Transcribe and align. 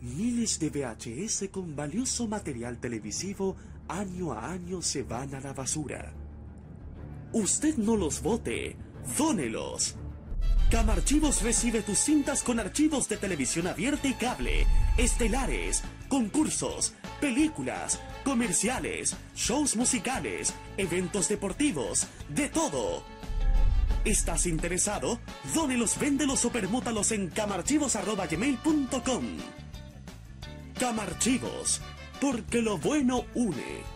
Miles 0.00 0.58
de 0.58 0.70
VHS 0.70 1.48
con 1.50 1.76
valioso 1.76 2.26
material 2.26 2.78
televisivo 2.78 3.56
año 3.88 4.32
a 4.32 4.50
año 4.50 4.80
se 4.80 5.02
van 5.02 5.34
a 5.34 5.40
la 5.40 5.52
basura. 5.52 6.14
Usted 7.32 7.76
no 7.76 7.96
los 7.96 8.22
vote, 8.22 8.76
dónelos. 9.18 9.96
Camarchivos 10.70 11.42
recibe 11.42 11.82
tus 11.82 11.98
cintas 11.98 12.42
con 12.42 12.58
archivos 12.58 13.08
de 13.08 13.16
televisión 13.18 13.66
abierta 13.66 14.08
y 14.08 14.14
cable, 14.14 14.66
estelares, 14.96 15.82
concursos, 16.08 16.94
películas, 17.20 18.00
comerciales, 18.26 19.16
shows 19.36 19.76
musicales, 19.76 20.52
eventos 20.76 21.28
deportivos, 21.28 22.08
de 22.28 22.48
todo. 22.48 23.04
¿Estás 24.04 24.46
interesado? 24.46 25.20
Dónelos, 25.54 25.96
véndelos 25.96 26.44
o 26.44 26.50
permútalos 26.50 27.12
en 27.12 27.28
camarchivos.gmail.com 27.28 29.24
Camarchivos, 30.76 31.80
porque 32.20 32.62
lo 32.62 32.78
bueno 32.78 33.26
une. 33.36 33.95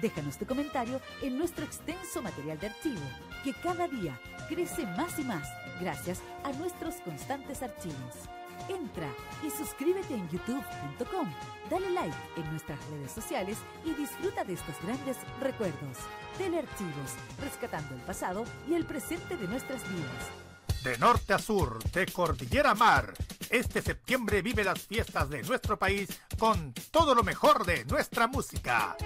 Déjanos 0.00 0.38
tu 0.38 0.46
comentario 0.46 1.00
en 1.22 1.36
nuestro 1.36 1.64
extenso 1.64 2.22
material 2.22 2.58
de 2.58 2.68
archivo, 2.68 3.00
que 3.44 3.52
cada 3.54 3.88
día 3.88 4.18
crece 4.48 4.86
más 4.86 5.18
y 5.18 5.24
más 5.24 5.48
gracias 5.80 6.20
a 6.44 6.52
nuestros 6.52 6.96
constantes 6.96 7.62
archivos. 7.62 8.14
Entra 8.68 9.08
y 9.44 9.50
suscríbete 9.50 10.14
en 10.14 10.28
youtube.com, 10.28 11.32
dale 11.70 11.90
like 11.90 12.16
en 12.36 12.50
nuestras 12.50 12.78
redes 12.90 13.10
sociales 13.10 13.58
y 13.84 13.94
disfruta 13.94 14.44
de 14.44 14.52
estos 14.52 14.74
grandes 14.82 15.16
recuerdos. 15.40 15.96
Telearchivos, 16.38 17.14
rescatando 17.40 17.94
el 17.94 18.00
pasado 18.02 18.44
y 18.68 18.74
el 18.74 18.84
presente 18.84 19.36
de 19.36 19.48
nuestras 19.48 19.82
vidas. 19.90 20.84
De 20.84 20.96
norte 20.98 21.34
a 21.34 21.38
sur, 21.38 21.82
de 21.90 22.06
cordillera 22.06 22.70
a 22.70 22.74
mar, 22.74 23.12
este 23.50 23.82
septiembre 23.82 24.40
vive 24.40 24.64
las 24.64 24.80
fiestas 24.80 25.28
de 25.28 25.42
nuestro 25.42 25.78
país 25.78 26.08
con 26.38 26.72
todo 26.90 27.14
lo 27.14 27.22
mejor 27.22 27.66
de 27.66 27.84
nuestra 27.86 28.26
música. 28.28 28.96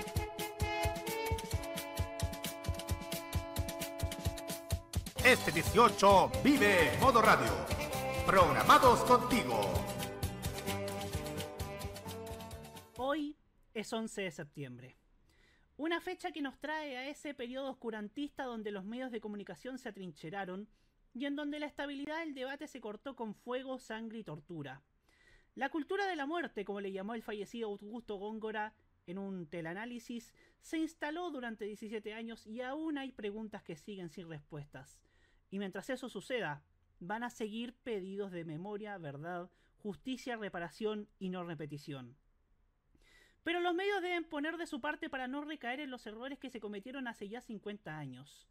Este 5.25 5.53
18 5.53 6.33
vive 6.44 6.98
Modo 7.00 7.22
Radio. 7.22 7.50
Programados 8.27 9.00
contigo. 9.05 9.58
Hoy 12.98 13.34
es 13.72 13.91
11 13.91 14.20
de 14.20 14.31
septiembre. 14.31 14.98
Una 15.78 16.03
fecha 16.03 16.31
que 16.31 16.42
nos 16.42 16.58
trae 16.58 16.98
a 16.98 17.08
ese 17.08 17.33
periodo 17.33 17.70
oscurantista 17.70 18.44
donde 18.44 18.71
los 18.71 18.84
medios 18.84 19.10
de 19.12 19.22
comunicación 19.22 19.78
se 19.78 19.88
atrincheraron 19.88 20.69
y 21.15 21.25
en 21.25 21.37
donde 21.37 21.59
la 21.59 21.66
estabilidad 21.69 22.19
del 22.19 22.34
debate 22.34 22.66
se 22.66 22.82
cortó 22.82 23.16
con 23.16 23.34
fuego, 23.34 23.78
sangre 23.78 24.19
y 24.19 24.25
tortura. 24.25 24.82
La 25.54 25.71
cultura 25.71 26.06
de 26.06 26.16
la 26.16 26.27
muerte, 26.27 26.66
como 26.66 26.82
le 26.82 26.93
llamó 26.93 27.15
el 27.15 27.22
fallecido 27.22 27.71
Augusto 27.71 28.16
Góngora 28.16 28.75
en 29.06 29.16
un 29.16 29.47
teleanálisis, 29.47 30.34
se 30.60 30.77
instaló 30.77 31.31
durante 31.31 31.65
17 31.65 32.12
años 32.12 32.47
y 32.47 32.60
aún 32.60 32.98
hay 32.98 33.10
preguntas 33.10 33.62
que 33.62 33.75
siguen 33.75 34.10
sin 34.10 34.28
respuestas. 34.28 35.00
Y 35.54 35.60
mientras 35.60 35.88
eso 35.88 36.09
suceda, 36.09 36.65
van 36.98 37.22
a 37.22 37.31
seguir 37.31 37.76
pedidos 37.84 38.32
de 38.32 38.44
memoria, 38.44 38.98
verdad, 38.98 39.48
justicia, 39.76 40.37
reparación 40.37 41.09
y 41.20 41.28
no 41.28 41.44
repetición. 41.44 42.16
Pero 43.44 43.60
los 43.60 43.72
medios 43.72 44.03
deben 44.03 44.25
poner 44.25 44.56
de 44.56 44.66
su 44.66 44.81
parte 44.81 45.09
para 45.09 45.28
no 45.28 45.44
recaer 45.44 45.78
en 45.78 45.92
los 45.92 46.09
errores 46.09 46.41
que 46.41 46.50
se 46.50 46.59
cometieron 46.59 47.06
hace 47.06 47.28
ya 47.28 47.41
50 47.41 47.97
años. 47.97 48.48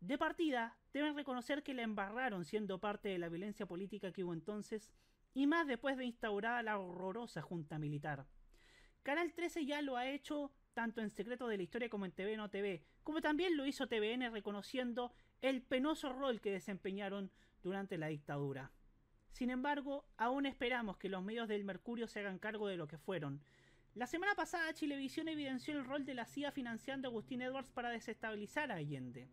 De 0.00 0.16
partida, 0.16 0.78
deben 0.94 1.14
reconocer 1.14 1.62
que 1.62 1.74
la 1.74 1.82
embarraron 1.82 2.46
siendo 2.46 2.80
parte 2.80 3.10
de 3.10 3.18
la 3.18 3.28
violencia 3.28 3.66
política 3.66 4.10
que 4.10 4.24
hubo 4.24 4.32
entonces, 4.32 4.90
y 5.34 5.46
más 5.46 5.66
después 5.66 5.98
de 5.98 6.06
instaurada 6.06 6.62
la 6.62 6.78
horrorosa 6.78 7.42
junta 7.42 7.78
militar. 7.78 8.26
Canal 9.02 9.34
13 9.34 9.66
ya 9.66 9.82
lo 9.82 9.98
ha 9.98 10.08
hecho 10.08 10.50
tanto 10.72 11.02
en 11.02 11.10
Secreto 11.10 11.46
de 11.46 11.58
la 11.58 11.64
Historia 11.64 11.90
como 11.90 12.06
en 12.06 12.12
TV 12.12 12.38
No 12.38 12.48
TV, 12.48 12.84
como 13.02 13.20
también 13.20 13.54
lo 13.56 13.66
hizo 13.66 13.86
TVN 13.86 14.30
reconociendo 14.30 15.12
el 15.42 15.62
penoso 15.62 16.12
rol 16.12 16.40
que 16.40 16.50
desempeñaron 16.50 17.30
durante 17.62 17.98
la 17.98 18.08
dictadura. 18.08 18.72
Sin 19.30 19.50
embargo, 19.50 20.04
aún 20.16 20.46
esperamos 20.46 20.96
que 20.96 21.08
los 21.08 21.22
medios 21.22 21.48
del 21.48 21.64
Mercurio 21.64 22.08
se 22.08 22.20
hagan 22.20 22.38
cargo 22.38 22.68
de 22.68 22.76
lo 22.76 22.88
que 22.88 22.98
fueron. 22.98 23.40
La 23.94 24.06
semana 24.06 24.34
pasada 24.34 24.72
Chilevisión 24.72 25.28
evidenció 25.28 25.74
el 25.74 25.84
rol 25.84 26.04
de 26.04 26.14
la 26.14 26.26
CIA 26.26 26.52
financiando 26.52 27.08
a 27.08 27.10
Agustín 27.10 27.42
Edwards 27.42 27.70
para 27.70 27.90
desestabilizar 27.90 28.70
a 28.70 28.76
Allende. 28.76 29.28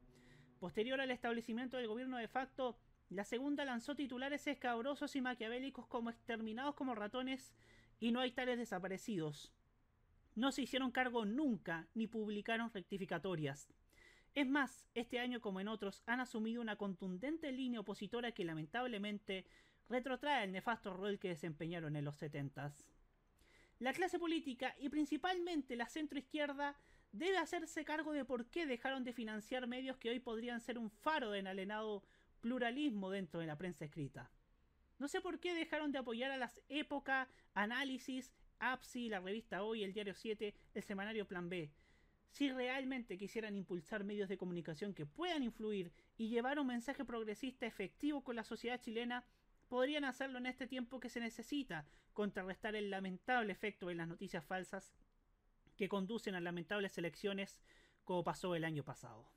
Posterior 0.60 1.00
al 1.02 1.12
establecimiento 1.12 1.78
del 1.78 1.88
gobierno 1.88 2.18
de 2.18 2.28
facto, 2.28 2.78
la 3.10 3.24
segunda 3.24 3.66
lanzó 3.66 3.96
titulares 3.96 4.48
escabrosos 4.48 5.16
y 5.16 5.22
maquiavélicos 5.22 5.88
como 5.88 6.10
exterminados 6.10 6.76
como 6.76 6.96
ratones 6.96 7.54
y 8.00 8.12
no 8.12 8.20
hay 8.20 8.32
tales 8.32 8.58
desaparecidos 8.58 9.54
no 10.36 10.52
se 10.52 10.64
hicieron 10.64 10.92
cargo 10.92 11.26
nunca 11.26 11.88
ni 11.94 12.08
publicaron 12.08 12.72
rectificatorias. 12.74 13.70
Es 14.36 14.50
más, 14.50 14.86
este 14.94 15.20
año 15.20 15.40
como 15.40 15.62
en 15.62 15.70
otros 15.70 16.04
han 16.06 16.20
asumido 16.20 16.62
una 16.62 16.76
contundente 16.76 17.54
línea 17.54 17.80
opositora 17.80 18.34
que 18.34 18.44
lamentablemente 18.44 19.46
retrotrae 19.88 20.44
el 20.44 20.52
nefasto 20.52 20.94
rol 20.94 21.20
que 21.20 21.30
desempeñaron 21.30 21.96
en 21.96 22.04
los 22.04 22.18
setentas. 22.18 22.92
La 23.80 23.94
clase 23.94 24.20
política 24.20 24.76
y 24.78 24.90
principalmente 24.90 25.78
la 25.78 25.88
centroizquierda 25.88 26.78
debe 27.14 27.38
hacerse 27.38 27.86
cargo 27.86 28.12
de 28.12 28.26
por 28.26 28.48
qué 28.48 28.66
dejaron 28.66 29.06
de 29.06 29.14
financiar 29.14 29.68
medios 29.68 29.96
que 29.98 30.10
hoy 30.10 30.20
podrían 30.20 30.60
ser 30.60 30.78
un 30.78 30.90
faro 30.90 31.32
de 31.32 31.40
enalenado 31.40 32.04
pluralismo 32.42 33.12
dentro 33.12 33.40
de 33.40 33.48
la 33.48 33.58
prensa 33.58 33.86
escrita. 33.86 34.30
No 35.00 35.08
sé 35.08 35.22
por 35.22 35.40
qué 35.40 35.54
dejaron 35.54 35.94
de 35.94 36.00
apoyar 36.00 36.32
a 36.32 36.38
las 36.38 36.62
época, 36.68 37.30
análisis 37.54 38.34
APSI, 38.60 39.08
la 39.08 39.22
revista 39.22 39.64
Hoy, 39.64 39.84
el 39.84 39.94
Diario 39.94 40.14
7, 40.14 40.54
el 40.74 40.84
semanario 40.84 41.26
Plan 41.26 41.48
B. 41.48 41.72
Si 42.30 42.52
realmente 42.52 43.18
quisieran 43.18 43.56
impulsar 43.56 44.04
medios 44.04 44.30
de 44.30 44.38
comunicación 44.38 44.94
que 44.94 45.06
puedan 45.06 45.44
influir 45.44 45.92
y 46.18 46.30
llevar 46.30 46.60
un 46.60 46.68
mensaje 46.68 47.06
progresista 47.06 47.66
efectivo 47.66 48.24
con 48.24 48.36
la 48.36 48.44
sociedad 48.44 48.82
chilena, 48.82 49.26
podrían 49.68 50.06
hacerlo 50.06 50.38
en 50.38 50.46
este 50.46 50.68
tiempo 50.68 51.00
que 51.00 51.10
se 51.10 51.20
necesita 51.20 51.88
contrarrestar 52.14 52.76
el 52.76 52.90
lamentable 52.90 53.52
efecto 53.52 53.88
de 53.88 53.96
las 53.96 54.08
noticias 54.08 54.44
falsas 54.44 54.94
que 55.76 55.90
conducen 55.90 56.36
a 56.36 56.42
lamentables 56.42 56.98
elecciones 56.98 57.62
como 58.04 58.24
pasó 58.24 58.56
el 58.56 58.64
año 58.64 58.84
pasado. 58.84 59.28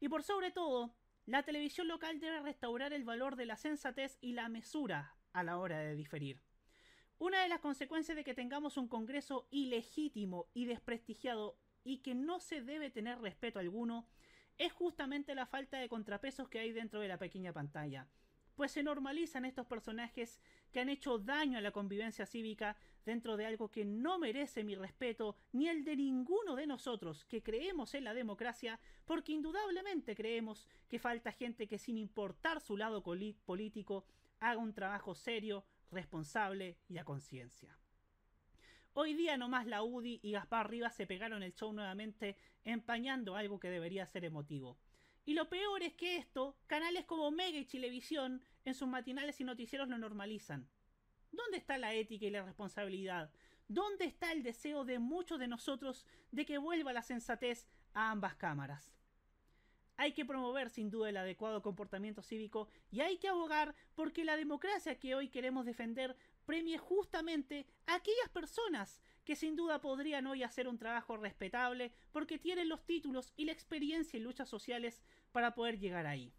Y 0.00 0.08
por 0.08 0.22
sobre 0.22 0.50
todo, 0.50 0.94
la 1.26 1.42
televisión 1.42 1.88
local 1.88 2.20
debe 2.20 2.40
restaurar 2.40 2.92
el 2.92 3.04
valor 3.04 3.36
de 3.36 3.46
la 3.46 3.56
sensatez 3.56 4.18
y 4.20 4.32
la 4.32 4.48
mesura 4.48 5.14
a 5.32 5.42
la 5.42 5.58
hora 5.58 5.78
de 5.78 5.94
diferir. 5.94 6.42
Una 7.18 7.42
de 7.42 7.48
las 7.48 7.60
consecuencias 7.60 8.16
de 8.16 8.24
que 8.24 8.34
tengamos 8.34 8.76
un 8.76 8.88
Congreso 8.88 9.48
ilegítimo 9.50 10.48
y 10.54 10.66
desprestigiado 10.66 11.58
y 11.84 11.98
que 11.98 12.14
no 12.14 12.40
se 12.40 12.60
debe 12.60 12.90
tener 12.90 13.20
respeto 13.20 13.58
alguno 13.58 14.06
es 14.58 14.72
justamente 14.72 15.34
la 15.34 15.46
falta 15.46 15.78
de 15.78 15.88
contrapesos 15.88 16.48
que 16.48 16.58
hay 16.58 16.72
dentro 16.72 17.00
de 17.00 17.08
la 17.08 17.18
pequeña 17.18 17.52
pantalla, 17.52 18.08
pues 18.56 18.72
se 18.72 18.82
normalizan 18.82 19.44
estos 19.44 19.66
personajes 19.66 20.40
que 20.72 20.80
han 20.80 20.88
hecho 20.88 21.18
daño 21.18 21.58
a 21.58 21.60
la 21.60 21.70
convivencia 21.70 22.26
cívica 22.26 22.76
dentro 23.06 23.36
de 23.36 23.46
algo 23.46 23.70
que 23.70 23.84
no 23.84 24.18
merece 24.18 24.64
mi 24.64 24.74
respeto 24.74 25.36
ni 25.52 25.68
el 25.68 25.84
de 25.84 25.94
ninguno 25.94 26.56
de 26.56 26.66
nosotros 26.66 27.24
que 27.26 27.40
creemos 27.40 27.94
en 27.94 28.02
la 28.02 28.14
democracia, 28.14 28.80
porque 29.04 29.32
indudablemente 29.32 30.16
creemos 30.16 30.66
que 30.88 30.98
falta 30.98 31.30
gente 31.30 31.68
que 31.68 31.78
sin 31.78 31.96
importar 31.96 32.60
su 32.60 32.76
lado 32.76 33.00
político 33.02 34.04
haga 34.40 34.58
un 34.58 34.74
trabajo 34.74 35.14
serio, 35.14 35.64
responsable 35.92 36.78
y 36.88 36.98
a 36.98 37.04
conciencia. 37.04 37.77
Hoy 39.00 39.14
día 39.14 39.36
nomás 39.36 39.64
la 39.64 39.84
UDI 39.84 40.18
y 40.24 40.32
Gaspar 40.32 40.68
Rivas 40.68 40.92
se 40.96 41.06
pegaron 41.06 41.44
el 41.44 41.54
show 41.54 41.72
nuevamente 41.72 42.36
empañando 42.64 43.36
algo 43.36 43.60
que 43.60 43.70
debería 43.70 44.04
ser 44.06 44.24
emotivo. 44.24 44.76
Y 45.24 45.34
lo 45.34 45.48
peor 45.48 45.84
es 45.84 45.94
que 45.94 46.16
esto, 46.16 46.56
canales 46.66 47.04
como 47.04 47.30
Mega 47.30 47.58
y 47.58 47.64
Chilevisión, 47.64 48.42
en 48.64 48.74
sus 48.74 48.88
matinales 48.88 49.40
y 49.40 49.44
noticieros 49.44 49.88
lo 49.88 49.98
normalizan. 49.98 50.68
¿Dónde 51.30 51.58
está 51.58 51.78
la 51.78 51.94
ética 51.94 52.26
y 52.26 52.30
la 52.30 52.42
responsabilidad? 52.42 53.30
¿Dónde 53.68 54.04
está 54.04 54.32
el 54.32 54.42
deseo 54.42 54.84
de 54.84 54.98
muchos 54.98 55.38
de 55.38 55.46
nosotros 55.46 56.04
de 56.32 56.44
que 56.44 56.58
vuelva 56.58 56.92
la 56.92 57.02
sensatez 57.02 57.68
a 57.94 58.10
ambas 58.10 58.34
cámaras? 58.34 58.92
Hay 59.96 60.12
que 60.12 60.24
promover 60.24 60.70
sin 60.70 60.90
duda 60.90 61.08
el 61.08 61.18
adecuado 61.18 61.62
comportamiento 61.62 62.20
cívico 62.20 62.68
y 62.90 62.98
hay 63.00 63.18
que 63.18 63.28
abogar 63.28 63.76
porque 63.94 64.24
la 64.24 64.36
democracia 64.36 64.98
que 64.98 65.14
hoy 65.14 65.28
queremos 65.28 65.66
defender 65.66 66.16
premie 66.48 66.78
justamente 66.78 67.66
a 67.84 67.96
aquellas 67.96 68.30
personas 68.32 68.98
que 69.22 69.36
sin 69.36 69.54
duda 69.54 69.82
podrían 69.82 70.26
hoy 70.26 70.42
hacer 70.42 70.66
un 70.66 70.78
trabajo 70.78 71.18
respetable 71.18 71.92
porque 72.10 72.38
tienen 72.38 72.70
los 72.70 72.86
títulos 72.86 73.34
y 73.36 73.44
la 73.44 73.52
experiencia 73.52 74.16
en 74.16 74.24
luchas 74.24 74.48
sociales 74.48 75.02
para 75.30 75.54
poder 75.54 75.78
llegar 75.78 76.06
ahí. 76.06 76.32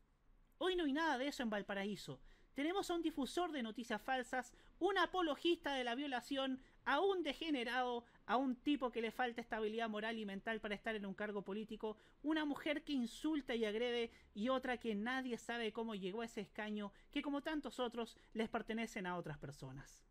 Hoy 0.57 0.75
no 0.75 0.85
hay 0.85 0.93
nada 0.93 1.19
de 1.19 1.27
eso 1.27 1.43
en 1.43 1.51
Valparaíso. 1.51 2.19
Tenemos 2.55 2.89
a 2.89 2.95
un 2.95 3.03
difusor 3.03 3.51
de 3.51 3.61
noticias 3.61 4.01
falsas, 4.01 4.51
un 4.79 4.97
apologista 4.97 5.75
de 5.75 5.83
la 5.83 5.93
violación, 5.93 6.59
a 6.85 7.01
un 7.01 7.21
degenerado, 7.21 8.03
a 8.29 8.37
un 8.37 8.55
tipo 8.55 8.91
que 8.91 9.01
le 9.01 9.09
falta 9.09 9.41
estabilidad 9.41 9.89
moral 9.89 10.19
y 10.19 10.23
mental 10.23 10.61
para 10.61 10.75
estar 10.75 10.95
en 10.95 11.07
un 11.07 11.15
cargo 11.15 11.41
político, 11.41 11.97
una 12.21 12.45
mujer 12.45 12.83
que 12.83 12.93
insulta 12.93 13.55
y 13.55 13.65
agrede 13.65 14.11
y 14.35 14.49
otra 14.49 14.77
que 14.77 14.93
nadie 14.93 15.35
sabe 15.39 15.73
cómo 15.73 15.95
llegó 15.95 16.21
a 16.21 16.25
ese 16.25 16.41
escaño 16.41 16.93
que 17.11 17.23
como 17.23 17.41
tantos 17.41 17.79
otros 17.79 18.19
les 18.33 18.47
pertenecen 18.47 19.07
a 19.07 19.17
otras 19.17 19.39
personas. 19.39 20.05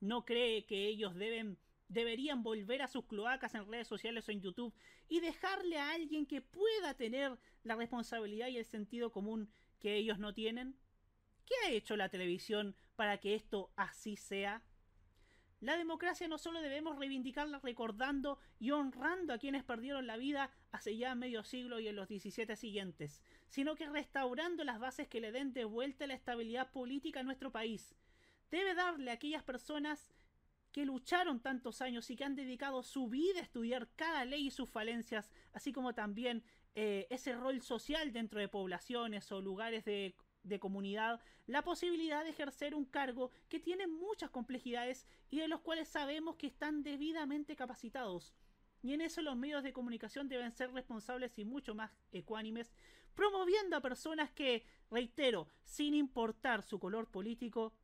¿No 0.00 0.24
cree 0.24 0.66
que 0.66 0.88
ellos 0.88 1.14
deben 1.14 1.58
deberían 1.86 2.42
volver 2.42 2.82
a 2.82 2.88
sus 2.88 3.04
cloacas 3.04 3.54
en 3.54 3.70
redes 3.70 3.86
sociales 3.86 4.28
o 4.28 4.32
en 4.32 4.42
YouTube 4.42 4.74
y 5.08 5.20
dejarle 5.20 5.78
a 5.78 5.92
alguien 5.92 6.26
que 6.26 6.42
pueda 6.42 6.94
tener 6.94 7.38
la 7.62 7.76
responsabilidad 7.76 8.48
y 8.48 8.56
el 8.56 8.64
sentido 8.64 9.12
común 9.12 9.48
que 9.78 9.94
ellos 9.94 10.18
no 10.18 10.34
tienen? 10.34 10.76
¿Qué 11.46 11.54
ha 11.64 11.70
hecho 11.70 11.96
la 11.96 12.08
televisión 12.08 12.74
para 12.96 13.18
que 13.18 13.36
esto 13.36 13.70
así 13.76 14.16
sea? 14.16 14.60
La 15.60 15.76
democracia 15.76 16.28
no 16.28 16.38
solo 16.38 16.60
debemos 16.60 16.98
reivindicarla 16.98 17.58
recordando 17.58 18.38
y 18.60 18.70
honrando 18.70 19.32
a 19.32 19.38
quienes 19.38 19.64
perdieron 19.64 20.06
la 20.06 20.16
vida 20.16 20.52
hace 20.70 20.96
ya 20.96 21.16
medio 21.16 21.42
siglo 21.42 21.80
y 21.80 21.88
en 21.88 21.96
los 21.96 22.06
17 22.06 22.54
siguientes, 22.54 23.20
sino 23.48 23.74
que 23.74 23.88
restaurando 23.88 24.62
las 24.62 24.78
bases 24.78 25.08
que 25.08 25.20
le 25.20 25.32
den 25.32 25.52
de 25.52 25.64
vuelta 25.64 26.06
la 26.06 26.14
estabilidad 26.14 26.70
política 26.70 27.20
a 27.20 27.24
nuestro 27.24 27.50
país. 27.50 27.96
Debe 28.52 28.74
darle 28.74 29.10
a 29.10 29.14
aquellas 29.14 29.42
personas 29.42 30.12
que 30.70 30.84
lucharon 30.84 31.40
tantos 31.40 31.82
años 31.82 32.08
y 32.10 32.16
que 32.16 32.24
han 32.24 32.36
dedicado 32.36 32.84
su 32.84 33.08
vida 33.08 33.40
a 33.40 33.42
estudiar 33.42 33.88
cada 33.96 34.24
ley 34.24 34.46
y 34.46 34.50
sus 34.52 34.68
falencias, 34.70 35.32
así 35.52 35.72
como 35.72 35.92
también 35.92 36.44
eh, 36.76 37.08
ese 37.10 37.32
rol 37.32 37.62
social 37.62 38.12
dentro 38.12 38.38
de 38.38 38.46
poblaciones 38.46 39.32
o 39.32 39.40
lugares 39.40 39.84
de 39.84 40.14
de 40.48 40.58
comunidad 40.58 41.20
la 41.46 41.62
posibilidad 41.62 42.24
de 42.24 42.30
ejercer 42.30 42.74
un 42.74 42.84
cargo 42.84 43.30
que 43.48 43.60
tiene 43.60 43.86
muchas 43.86 44.30
complejidades 44.30 45.06
y 45.30 45.38
de 45.38 45.48
los 45.48 45.60
cuales 45.60 45.88
sabemos 45.88 46.36
que 46.36 46.46
están 46.46 46.82
debidamente 46.82 47.56
capacitados. 47.56 48.34
Y 48.82 48.92
en 48.92 49.00
eso 49.00 49.22
los 49.22 49.36
medios 49.36 49.62
de 49.62 49.72
comunicación 49.72 50.28
deben 50.28 50.52
ser 50.52 50.72
responsables 50.72 51.38
y 51.38 51.44
mucho 51.44 51.74
más 51.74 51.90
ecuánimes, 52.12 52.72
promoviendo 53.14 53.76
a 53.76 53.80
personas 53.80 54.30
que, 54.30 54.64
reitero, 54.90 55.48
sin 55.64 55.94
importar 55.94 56.62
su 56.62 56.78
color 56.78 57.10
político, 57.10 57.74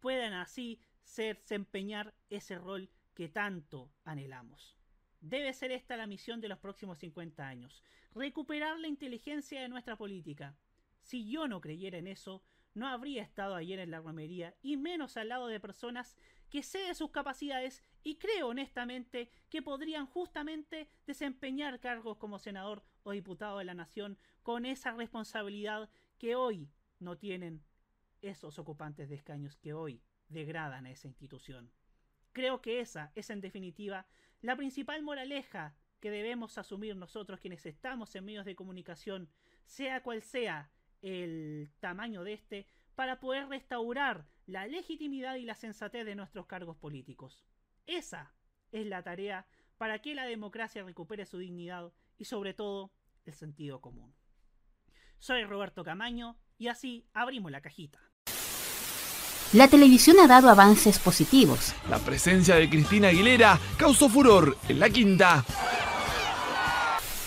puedan 0.00 0.32
así 0.34 0.80
desempeñar 1.16 2.14
ese 2.30 2.58
rol 2.58 2.88
que 3.14 3.28
tanto 3.28 3.90
anhelamos. 4.04 4.76
Debe 5.20 5.52
ser 5.52 5.72
esta 5.72 5.96
la 5.96 6.06
misión 6.06 6.40
de 6.40 6.48
los 6.48 6.58
próximos 6.58 6.98
50 6.98 7.46
años, 7.46 7.82
recuperar 8.14 8.78
la 8.78 8.88
inteligencia 8.88 9.60
de 9.60 9.68
nuestra 9.68 9.96
política, 9.96 10.56
si 11.02 11.28
yo 11.28 11.48
no 11.48 11.60
creyera 11.60 11.98
en 11.98 12.06
eso, 12.06 12.42
no 12.74 12.88
habría 12.88 13.22
estado 13.22 13.54
ayer 13.54 13.78
en 13.78 13.90
la 13.90 14.00
romería 14.00 14.54
y 14.62 14.76
menos 14.76 15.16
al 15.16 15.28
lado 15.28 15.46
de 15.46 15.60
personas 15.60 16.16
que 16.48 16.62
sé 16.62 16.78
de 16.78 16.94
sus 16.94 17.10
capacidades 17.10 17.82
y 18.02 18.16
creo 18.16 18.48
honestamente 18.48 19.30
que 19.50 19.62
podrían 19.62 20.06
justamente 20.06 20.88
desempeñar 21.06 21.80
cargos 21.80 22.16
como 22.16 22.38
senador 22.38 22.82
o 23.02 23.12
diputado 23.12 23.58
de 23.58 23.64
la 23.64 23.74
nación 23.74 24.18
con 24.42 24.64
esa 24.64 24.92
responsabilidad 24.92 25.90
que 26.18 26.34
hoy 26.34 26.70
no 26.98 27.18
tienen 27.18 27.62
esos 28.22 28.58
ocupantes 28.58 29.08
de 29.08 29.16
escaños 29.16 29.56
que 29.56 29.74
hoy 29.74 30.02
degradan 30.28 30.86
a 30.86 30.90
esa 30.90 31.08
institución. 31.08 31.70
Creo 32.32 32.62
que 32.62 32.80
esa 32.80 33.12
es 33.14 33.30
en 33.30 33.40
definitiva 33.40 34.06
la 34.40 34.56
principal 34.56 35.02
moraleja 35.02 35.76
que 36.00 36.10
debemos 36.10 36.58
asumir 36.58 36.96
nosotros 36.96 37.40
quienes 37.40 37.64
estamos 37.66 38.14
en 38.16 38.24
medios 38.24 38.44
de 38.44 38.56
comunicación, 38.56 39.30
sea 39.66 40.02
cual 40.02 40.22
sea 40.22 40.70
el 41.02 41.70
tamaño 41.80 42.24
de 42.24 42.34
este 42.34 42.66
para 42.94 43.20
poder 43.20 43.48
restaurar 43.48 44.26
la 44.46 44.66
legitimidad 44.66 45.36
y 45.36 45.44
la 45.44 45.54
sensatez 45.54 46.04
de 46.04 46.14
nuestros 46.14 46.46
cargos 46.46 46.76
políticos. 46.76 47.44
Esa 47.86 48.32
es 48.70 48.86
la 48.86 49.02
tarea 49.02 49.46
para 49.78 50.00
que 50.00 50.14
la 50.14 50.26
democracia 50.26 50.84
recupere 50.84 51.26
su 51.26 51.38
dignidad 51.38 51.92
y 52.18 52.24
sobre 52.24 52.54
todo 52.54 52.92
el 53.24 53.34
sentido 53.34 53.80
común. 53.80 54.14
Soy 55.18 55.44
Roberto 55.44 55.84
Camaño 55.84 56.36
y 56.58 56.68
así 56.68 57.06
abrimos 57.12 57.50
la 57.50 57.60
cajita. 57.60 57.98
La 59.52 59.68
televisión 59.68 60.18
ha 60.18 60.26
dado 60.26 60.48
avances 60.48 60.98
positivos. 60.98 61.74
La 61.90 61.98
presencia 61.98 62.56
de 62.56 62.70
Cristina 62.70 63.08
Aguilera 63.08 63.58
causó 63.76 64.08
furor 64.08 64.56
en 64.68 64.80
la 64.80 64.88
quinta 64.88 65.44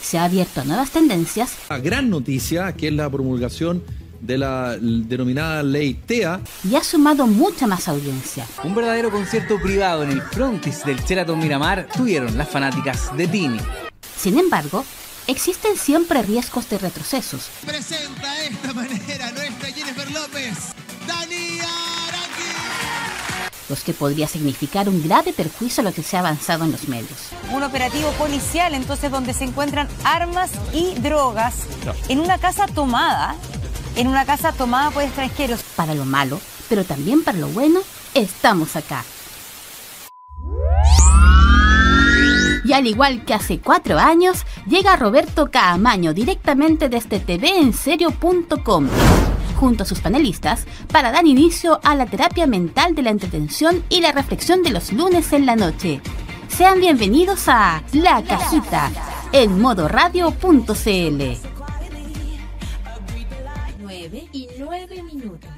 se 0.05 0.19
ha 0.19 0.25
abierto 0.25 0.61
a 0.61 0.65
nuevas 0.65 0.91
tendencias. 0.91 1.55
La 1.69 1.79
gran 1.79 2.11
noticia, 2.11 2.73
que 2.73 2.89
es 2.89 2.93
la 2.93 3.09
promulgación 3.09 3.83
de 4.21 4.37
la 4.37 4.77
denominada 4.77 5.63
ley 5.63 5.95
TEA. 5.95 6.41
Y 6.63 6.75
ha 6.75 6.83
sumado 6.83 7.25
mucha 7.25 7.65
más 7.65 7.87
audiencia. 7.87 8.45
Un 8.63 8.75
verdadero 8.75 9.09
concierto 9.11 9.59
privado 9.59 10.03
en 10.03 10.11
el 10.11 10.21
frontis 10.21 10.85
del 10.85 10.99
Sheraton 10.99 11.39
Miramar 11.39 11.87
tuvieron 11.95 12.37
las 12.37 12.47
fanáticas 12.47 13.15
de 13.17 13.27
Tini. 13.27 13.57
Sin 14.15 14.37
embargo, 14.37 14.85
existen 15.25 15.75
siempre 15.75 16.21
riesgos 16.21 16.69
de 16.69 16.77
retrocesos. 16.77 17.49
Presenta 17.65 18.43
esta 18.43 18.73
manera 18.73 19.31
nuestra 19.31 19.69
Jennifer 19.69 20.11
López, 20.11 20.74
los 23.69 23.83
que 23.83 23.93
podría 23.93 24.27
significar 24.27 24.89
un 24.89 25.03
grave 25.03 25.33
perjuicio 25.33 25.81
a 25.81 25.83
lo 25.85 25.93
que 25.93 26.03
se 26.03 26.17
ha 26.17 26.19
avanzado 26.19 26.65
en 26.65 26.71
los 26.71 26.87
medios. 26.87 27.29
Un 27.51 27.63
operativo 27.63 28.11
policial 28.11 28.73
entonces 28.73 29.11
donde 29.11 29.33
se 29.33 29.43
encuentran 29.43 29.87
armas 30.03 30.51
y 30.73 30.95
drogas 30.95 31.55
en 32.09 32.19
una 32.19 32.37
casa 32.37 32.67
tomada, 32.67 33.35
en 33.95 34.07
una 34.07 34.25
casa 34.25 34.51
tomada 34.51 34.91
por 34.91 35.03
extranjeros. 35.03 35.61
Para 35.75 35.93
lo 35.93 36.05
malo, 36.05 36.39
pero 36.69 36.83
también 36.83 37.23
para 37.23 37.37
lo 37.37 37.47
bueno, 37.49 37.79
estamos 38.13 38.75
acá. 38.75 39.03
Y 42.65 42.73
al 42.73 42.87
igual 42.87 43.25
que 43.25 43.35
hace 43.35 43.59
cuatro 43.59 43.99
años, 43.99 44.43
llega 44.65 44.95
Roberto 44.95 45.51
Caamaño 45.51 46.13
directamente 46.13 46.89
desde 46.89 47.19
tvenserio.com 47.19 48.89
junto 49.55 49.83
a 49.83 49.85
sus 49.85 49.99
panelistas 49.99 50.65
para 50.91 51.11
dar 51.11 51.25
inicio 51.25 51.79
a 51.83 51.95
la 51.95 52.05
terapia 52.05 52.45
mental 52.45 52.93
de 52.93 53.01
la 53.01 53.09
entretención 53.09 53.83
y 53.89 54.01
la 54.01 54.11
reflexión 54.11 54.61
de 54.61 54.71
los 54.71 54.93
lunes 54.93 55.33
en 55.33 55.45
la 55.45 55.55
noche. 55.55 56.01
Sean 56.47 56.79
bienvenidos 56.79 57.47
a 57.47 57.83
La 57.93 58.23
Cajita 58.23 58.91
en 59.31 59.59
modoradio.cl. 59.59 61.55
9 63.79 64.29
y 64.31 64.47
9 64.57 65.03
minutos. 65.03 65.54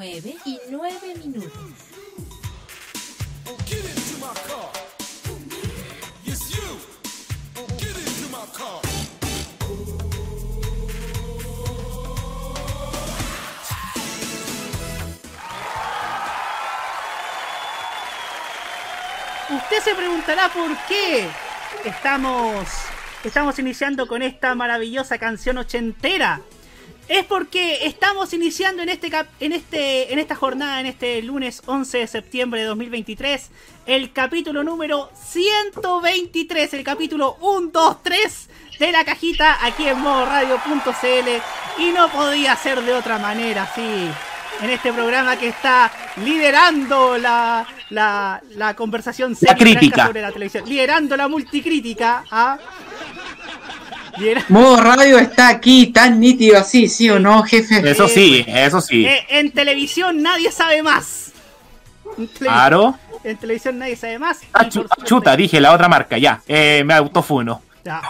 9 0.00 0.34
y 0.46 0.58
9 0.70 1.14
minutos. 1.16 1.52
Usted 19.50 19.80
se 19.84 19.94
preguntará 19.94 20.48
por 20.48 20.74
qué 20.88 21.28
estamos, 21.84 22.66
estamos 23.22 23.58
iniciando 23.58 24.08
con 24.08 24.22
esta 24.22 24.54
maravillosa 24.54 25.18
canción 25.18 25.58
ochentera 25.58 26.40
es 27.10 27.24
porque 27.24 27.86
estamos 27.86 28.32
iniciando 28.32 28.82
en 28.84 28.88
este 28.88 29.10
en 29.40 29.52
este 29.52 30.12
en 30.12 30.20
esta 30.20 30.36
jornada 30.36 30.78
en 30.78 30.86
este 30.86 31.20
lunes 31.22 31.60
11 31.66 31.98
de 31.98 32.06
septiembre 32.06 32.60
de 32.60 32.66
2023 32.66 33.50
el 33.86 34.12
capítulo 34.12 34.62
número 34.62 35.10
123, 35.30 36.72
el 36.74 36.84
capítulo 36.84 37.36
1 37.40 37.70
2 37.72 38.02
3 38.04 38.48
de 38.78 38.92
la 38.92 39.04
cajita 39.04 39.58
aquí 39.66 39.88
en 39.88 39.98
modoradio.cl 39.98 41.82
y 41.82 41.90
no 41.90 42.08
podía 42.10 42.54
ser 42.54 42.80
de 42.80 42.94
otra 42.94 43.18
manera, 43.18 43.68
sí. 43.74 44.08
En 44.62 44.70
este 44.70 44.92
programa 44.92 45.36
que 45.36 45.48
está 45.48 45.90
liderando 46.22 47.16
la, 47.18 47.66
la, 47.88 48.40
la 48.50 48.76
conversación 48.76 49.34
La 49.40 49.56
crítica. 49.56 50.06
sobre 50.06 50.20
la 50.22 50.30
televisión, 50.32 50.68
liderando 50.68 51.16
la 51.16 51.28
multicrítica 51.28 52.24
¿ah? 52.30 52.58
Lidera- 54.20 54.44
Modo 54.48 54.76
radio 54.76 55.18
está 55.18 55.48
aquí 55.48 55.86
tan 55.88 56.20
nítido 56.20 56.58
así, 56.58 56.88
¿sí 56.88 57.08
o 57.10 57.18
no, 57.18 57.42
jefe? 57.42 57.88
Eso 57.90 58.06
sí, 58.06 58.44
eso 58.46 58.80
sí. 58.80 59.06
Eh, 59.06 59.24
en 59.30 59.50
televisión 59.50 60.22
nadie 60.22 60.52
sabe 60.52 60.82
más. 60.82 61.32
En, 62.18 62.26
Claro. 62.26 62.98
en 63.24 63.36
televisión 63.38 63.78
nadie 63.78 63.96
sabe 63.96 64.18
más. 64.18 64.40
Ah, 64.52 64.68
chuta, 65.04 65.34
dije 65.36 65.60
la 65.60 65.72
otra 65.72 65.88
marca, 65.88 66.18
ya. 66.18 66.40
Eh, 66.46 66.82
me 66.84 66.94
autofuno. 66.94 67.62
Ya. 67.84 68.02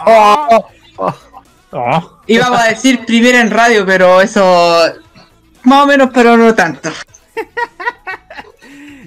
Íbamos 2.27 2.59
a 2.59 2.65
decir 2.67 3.05
primera 3.05 3.39
en 3.39 3.49
radio, 3.49 3.85
pero 3.85 4.19
eso. 4.21 4.83
Más 5.63 5.83
o 5.83 5.87
menos, 5.87 6.09
pero 6.13 6.35
no 6.37 6.53
tanto. 6.53 6.91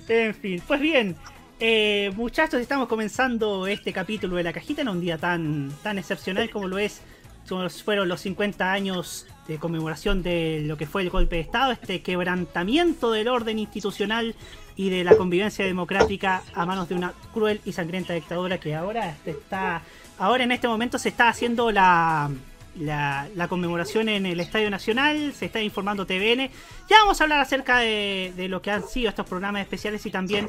En 0.06 0.34
fin, 0.34 0.62
pues 0.66 0.80
bien, 0.80 1.16
eh, 1.60 2.12
muchachos, 2.16 2.60
estamos 2.60 2.88
comenzando 2.88 3.66
este 3.66 3.92
capítulo 3.92 4.36
de 4.36 4.42
la 4.42 4.52
cajita 4.52 4.82
en 4.82 4.88
un 4.88 5.00
día 5.00 5.18
tan, 5.18 5.72
tan 5.82 5.98
excepcional 5.98 6.50
como 6.50 6.68
lo 6.68 6.78
es, 6.78 7.00
como 7.48 7.68
fueron 7.70 8.08
los 8.08 8.20
50 8.22 8.72
años 8.72 9.26
de 9.46 9.58
conmemoración 9.58 10.22
de 10.22 10.62
lo 10.64 10.76
que 10.76 10.86
fue 10.86 11.02
el 11.02 11.10
golpe 11.10 11.36
de 11.36 11.42
Estado, 11.42 11.72
este 11.72 12.02
quebrantamiento 12.02 13.12
del 13.12 13.28
orden 13.28 13.58
institucional 13.58 14.34
y 14.76 14.90
de 14.90 15.04
la 15.04 15.16
convivencia 15.16 15.64
democrática 15.64 16.42
a 16.54 16.66
manos 16.66 16.88
de 16.88 16.96
una 16.96 17.12
cruel 17.32 17.60
y 17.64 17.72
sangrienta 17.72 18.14
dictadura 18.14 18.58
que 18.58 18.74
ahora 18.74 19.16
está, 19.24 19.82
ahora 20.18 20.44
en 20.44 20.52
este 20.52 20.66
momento 20.66 20.98
se 20.98 21.10
está 21.10 21.28
haciendo 21.28 21.70
la, 21.70 22.30
la, 22.76 23.46
conmemoración 23.48 24.08
en 24.08 24.26
el 24.26 24.40
Estadio 24.40 24.70
Nacional, 24.70 25.32
se 25.32 25.46
está 25.46 25.60
informando 25.60 26.06
TVN. 26.06 26.50
Ya 26.88 26.98
vamos 27.00 27.20
a 27.20 27.24
hablar 27.24 27.40
acerca 27.40 27.78
de, 27.78 28.32
de 28.36 28.48
lo 28.48 28.62
que 28.62 28.70
han 28.70 28.86
sido 28.86 29.08
estos 29.08 29.26
programas 29.26 29.62
especiales 29.62 30.04
y 30.06 30.10
también 30.10 30.46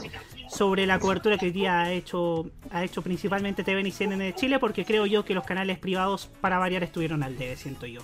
sobre 0.49 0.85
la 0.85 0.99
cobertura 0.99 1.37
que 1.37 1.47
hoy 1.47 1.51
día 1.51 1.81
ha 1.81 1.91
hecho, 1.91 2.49
ha 2.71 2.83
hecho 2.83 3.01
principalmente 3.01 3.63
TVN 3.63 3.87
y 3.87 3.91
CNN 3.91 4.23
de 4.23 4.35
Chile, 4.35 4.59
porque 4.59 4.85
creo 4.85 5.05
yo 5.05 5.25
que 5.25 5.33
los 5.33 5.45
canales 5.45 5.77
privados 5.77 6.29
para 6.41 6.57
variar 6.57 6.83
estuvieron 6.83 7.23
al 7.23 7.37
debe, 7.37 7.55
siento 7.55 7.85
yo. 7.85 8.01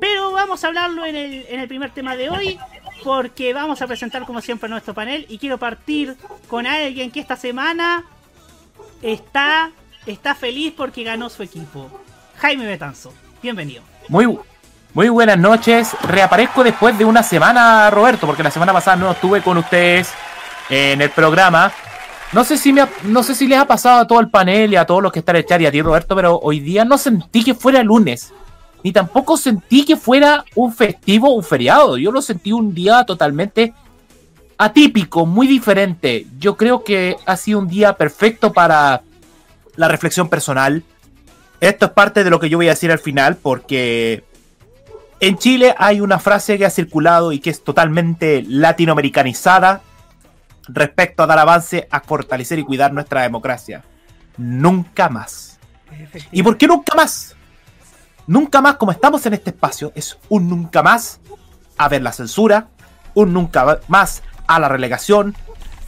Pero 0.00 0.32
vamos 0.32 0.64
a 0.64 0.68
hablarlo 0.68 1.04
en 1.04 1.16
el, 1.16 1.46
en 1.48 1.60
el 1.60 1.68
primer 1.68 1.90
tema 1.90 2.16
de 2.16 2.30
hoy, 2.30 2.58
porque 3.04 3.52
vamos 3.52 3.82
a 3.82 3.86
presentar 3.86 4.24
como 4.24 4.40
siempre 4.40 4.68
nuestro 4.68 4.94
panel 4.94 5.26
y 5.28 5.38
quiero 5.38 5.58
partir 5.58 6.16
con 6.48 6.66
alguien 6.66 7.10
que 7.10 7.20
esta 7.20 7.36
semana 7.36 8.04
está, 9.02 9.72
está 10.06 10.34
feliz 10.34 10.72
porque 10.76 11.02
ganó 11.02 11.28
su 11.28 11.42
equipo. 11.42 11.90
Jaime 12.38 12.66
Betanzo, 12.66 13.12
bienvenido. 13.42 13.82
Muy, 14.08 14.38
muy 14.94 15.08
buenas 15.08 15.38
noches. 15.38 15.96
Reaparezco 16.02 16.62
después 16.62 16.96
de 16.96 17.04
una 17.04 17.22
semana, 17.22 17.90
Roberto, 17.90 18.26
porque 18.26 18.42
la 18.42 18.50
semana 18.50 18.72
pasada 18.72 18.96
no 18.96 19.10
estuve 19.10 19.42
con 19.42 19.58
ustedes 19.58 20.12
en 20.70 21.02
el 21.02 21.10
programa. 21.10 21.72
No 22.32 22.44
sé 22.44 22.56
si 22.56 22.72
me 22.72 22.86
no 23.04 23.22
sé 23.22 23.34
si 23.34 23.46
les 23.46 23.58
ha 23.58 23.66
pasado 23.66 24.00
a 24.00 24.06
todo 24.06 24.20
el 24.20 24.30
panel 24.30 24.72
y 24.72 24.76
a 24.76 24.86
todos 24.86 25.02
los 25.02 25.12
que 25.12 25.18
están 25.18 25.36
en 25.36 25.40
el 25.40 25.46
chat 25.46 25.60
y 25.60 25.66
a 25.66 25.72
ti, 25.72 25.82
Roberto, 25.82 26.16
pero 26.16 26.38
hoy 26.38 26.60
día 26.60 26.84
no 26.84 26.96
sentí 26.96 27.44
que 27.44 27.54
fuera 27.54 27.82
lunes. 27.82 28.32
Ni 28.82 28.92
tampoco 28.92 29.36
sentí 29.36 29.84
que 29.84 29.96
fuera 29.96 30.44
un 30.54 30.72
festivo 30.72 31.34
un 31.34 31.44
feriado. 31.44 31.98
Yo 31.98 32.10
lo 32.10 32.22
sentí 32.22 32.52
un 32.52 32.74
día 32.74 33.04
totalmente 33.04 33.74
atípico, 34.56 35.26
muy 35.26 35.46
diferente. 35.46 36.26
Yo 36.38 36.56
creo 36.56 36.82
que 36.84 37.16
ha 37.26 37.36
sido 37.36 37.58
un 37.58 37.68
día 37.68 37.92
perfecto 37.94 38.52
para 38.52 39.02
la 39.76 39.88
reflexión 39.88 40.28
personal. 40.28 40.82
Esto 41.62 41.86
es 41.86 41.92
parte 41.92 42.24
de 42.24 42.30
lo 42.30 42.40
que 42.40 42.48
yo 42.48 42.58
voy 42.58 42.66
a 42.66 42.70
decir 42.70 42.90
al 42.90 42.98
final, 42.98 43.36
porque 43.36 44.24
en 45.20 45.38
Chile 45.38 45.76
hay 45.78 46.00
una 46.00 46.18
frase 46.18 46.58
que 46.58 46.66
ha 46.66 46.70
circulado 46.70 47.30
y 47.30 47.38
que 47.38 47.50
es 47.50 47.62
totalmente 47.62 48.42
latinoamericanizada 48.48 49.80
respecto 50.66 51.22
a 51.22 51.26
dar 51.28 51.38
avance 51.38 51.86
a 51.88 52.00
fortalecer 52.00 52.58
y 52.58 52.64
cuidar 52.64 52.92
nuestra 52.92 53.22
democracia. 53.22 53.84
Nunca 54.36 55.08
más. 55.08 55.60
¿Y 56.32 56.42
por 56.42 56.58
qué 56.58 56.66
nunca 56.66 56.96
más? 56.96 57.36
Nunca 58.26 58.60
más, 58.60 58.74
como 58.74 58.90
estamos 58.90 59.24
en 59.26 59.34
este 59.34 59.50
espacio, 59.50 59.92
es 59.94 60.18
un 60.28 60.48
nunca 60.48 60.82
más 60.82 61.20
a 61.78 61.88
ver 61.88 62.02
la 62.02 62.10
censura, 62.10 62.70
un 63.14 63.32
nunca 63.32 63.78
más 63.86 64.24
a 64.48 64.58
la 64.58 64.68
relegación 64.68 65.36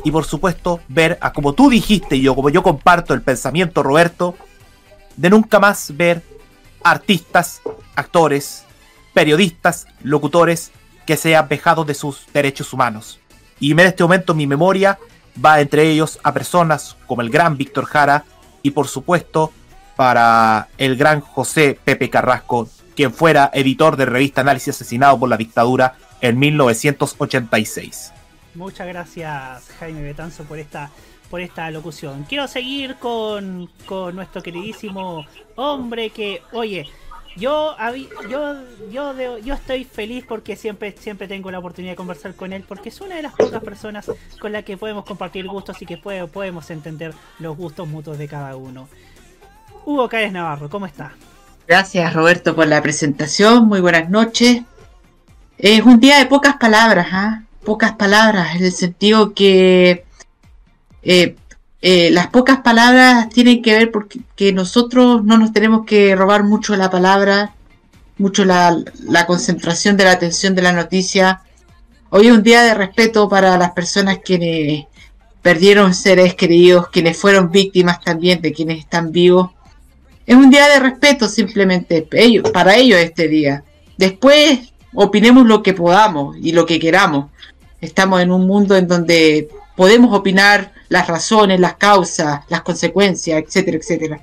y 0.05 0.13
por 0.13 0.25
supuesto 0.25 0.79
ver 0.87 1.19
a 1.21 1.33
como 1.33 1.53
tú 1.53 1.69
dijiste 1.69 2.15
y 2.15 2.21
yo, 2.21 2.37
como 2.37 2.51
yo 2.51 2.63
comparto 2.63 3.13
el 3.13 3.23
pensamiento, 3.23 3.83
Roberto, 3.83 4.37
de 5.17 5.31
nunca 5.31 5.59
más 5.59 5.97
ver 5.97 6.23
artistas, 6.83 7.63
actores, 7.95 8.65
periodistas, 9.13 9.87
locutores 10.03 10.73
que 11.07 11.17
sean 11.17 11.49
vejados 11.49 11.87
de 11.87 11.95
sus 11.95 12.27
derechos 12.33 12.73
humanos. 12.73 13.21
Y 13.61 13.73
en 13.73 13.81
este 13.81 14.03
momento 14.03 14.35
mi 14.35 14.47
memoria 14.47 14.99
va 15.45 15.61
entre 15.61 15.91
ellos 15.91 16.19
a 16.23 16.33
personas 16.33 16.97
como 17.07 17.23
el 17.23 17.31
gran 17.31 17.57
Víctor 17.57 17.87
Jara 17.87 18.25
y 18.63 18.71
por 18.71 18.89
supuesto 18.89 19.53
para 19.97 20.69
el 20.79 20.97
gran 20.97 21.21
José 21.21 21.79
Pepe 21.83 22.11
Carrasco, 22.11 22.69
quien 22.97 23.13
fuera 23.13 23.51
editor 23.55 23.97
de 23.97 24.07
revista 24.07 24.41
Análisis 24.41 24.71
asesinado 24.75 25.19
por 25.19 25.29
la 25.29 25.37
dictadura 25.37 25.95
en 26.21 26.39
1986. 26.39 28.13
Muchas 28.55 28.87
gracias 28.87 29.69
Jaime 29.79 30.03
Betanzo 30.03 30.45
por 30.45 30.59
esta 30.59 30.91
por 31.35 31.41
esta 31.41 31.69
locución. 31.73 32.25
Quiero 32.29 32.47
seguir 32.47 32.95
con, 32.95 33.69
con 33.87 34.15
nuestro 34.15 34.41
queridísimo 34.41 35.27
hombre 35.57 36.11
que, 36.11 36.43
oye, 36.53 36.87
yo 37.37 37.75
yo 38.31 38.55
yo 38.93 39.39
yo 39.39 39.55
estoy 39.55 39.83
feliz 39.83 40.25
porque 40.29 40.55
siempre 40.55 40.95
siempre 40.97 41.27
tengo 41.27 41.51
la 41.51 41.59
oportunidad 41.59 41.95
de 41.95 41.97
conversar 41.97 42.37
con 42.37 42.53
él 42.53 42.63
porque 42.69 42.91
es 42.91 43.01
una 43.01 43.17
de 43.17 43.23
las 43.23 43.33
pocas 43.35 43.61
personas 43.65 44.09
con 44.39 44.53
la 44.53 44.63
que 44.63 44.77
podemos 44.77 45.05
compartir 45.05 45.49
gustos 45.49 45.83
y 45.83 45.87
que 45.87 45.97
puede- 45.97 46.25
podemos 46.29 46.71
entender 46.71 47.13
los 47.41 47.57
gustos 47.57 47.89
mutuos 47.89 48.17
de 48.17 48.29
cada 48.29 48.55
uno. 48.55 48.89
Hugo 49.85 50.09
Cáez 50.09 50.31
Navarro, 50.31 50.71
¿cómo 50.71 50.87
está? 50.87 51.15
Gracias, 51.67 52.15
Roberto, 52.15 52.55
por 52.55 52.69
la 52.69 52.81
presentación. 52.81 53.67
Muy 53.67 53.81
buenas 53.81 54.09
noches. 54.09 54.63
Es 55.59 55.83
un 55.83 55.99
día 55.99 56.19
de 56.19 56.27
pocas 56.27 56.59
palabras, 56.59 57.09
¿ah? 57.11 57.43
Pocas 57.65 57.97
palabras, 57.97 58.55
en 58.55 58.65
el 58.67 58.71
sentido 58.73 59.35
que 59.35 60.05
eh, 61.05 61.37
eh, 61.83 62.11
las 62.11 62.29
pocas 62.29 62.61
palabras 62.61 63.29
tienen 63.29 63.61
que 63.61 63.75
ver 63.75 63.91
porque 63.91 64.21
que 64.37 64.55
nosotros 64.55 65.23
no 65.23 65.37
nos 65.37 65.53
tenemos 65.53 65.85
que 65.85 66.17
robar 66.17 66.43
mucho 66.43 66.75
la 66.77 66.91
palabra, 66.91 67.55
mucho 68.17 68.47
la, 68.47 68.83
concentración 69.27 69.99
de 69.99 70.05
la 70.05 70.13
atención 70.13 70.55
de 70.55 70.63
la 70.63 70.73
noticia. 70.73 71.43
Hoy 72.09 72.29
es 72.29 72.33
un 72.33 72.43
día 72.43 72.63
de 72.63 72.73
respeto 72.73 73.29
para 73.29 73.59
las 73.59 73.73
personas 73.73 74.21
quienes 74.25 74.87
perdieron 75.43 75.93
seres 75.93 76.35
queridos, 76.35 76.89
quienes 76.89 77.19
fueron 77.19 77.51
víctimas 77.51 78.01
también 78.01 78.41
de 78.41 78.55
quienes 78.55 78.79
están 78.79 79.13
vivos. 79.13 79.51
Es 80.27 80.37
un 80.37 80.49
día 80.49 80.67
de 80.69 80.81
respeto 80.81 81.29
simplemente 81.29 82.09
para 82.51 82.77
ellos 82.77 82.99
este 82.99 83.29
día. 83.29 83.63
Después 83.99 84.73
opinemos 84.95 85.47
lo 85.47 85.63
que 85.63 85.75
podamos 85.75 86.35
y 86.41 86.53
lo 86.53 86.65
que 86.65 86.79
queramos. 86.79 87.31
Estamos 87.83 88.23
en 88.23 88.31
un 88.31 88.47
mundo 88.47 88.75
en 88.75 88.89
donde 88.89 89.51
podemos 89.77 90.17
opinar 90.17 90.73
las 90.89 91.09
razones, 91.09 91.59
las 91.61 91.75
causas, 91.75 92.41
las 92.49 92.63
consecuencias, 92.63 93.43
etcétera, 93.43 93.77
etcétera. 93.79 94.21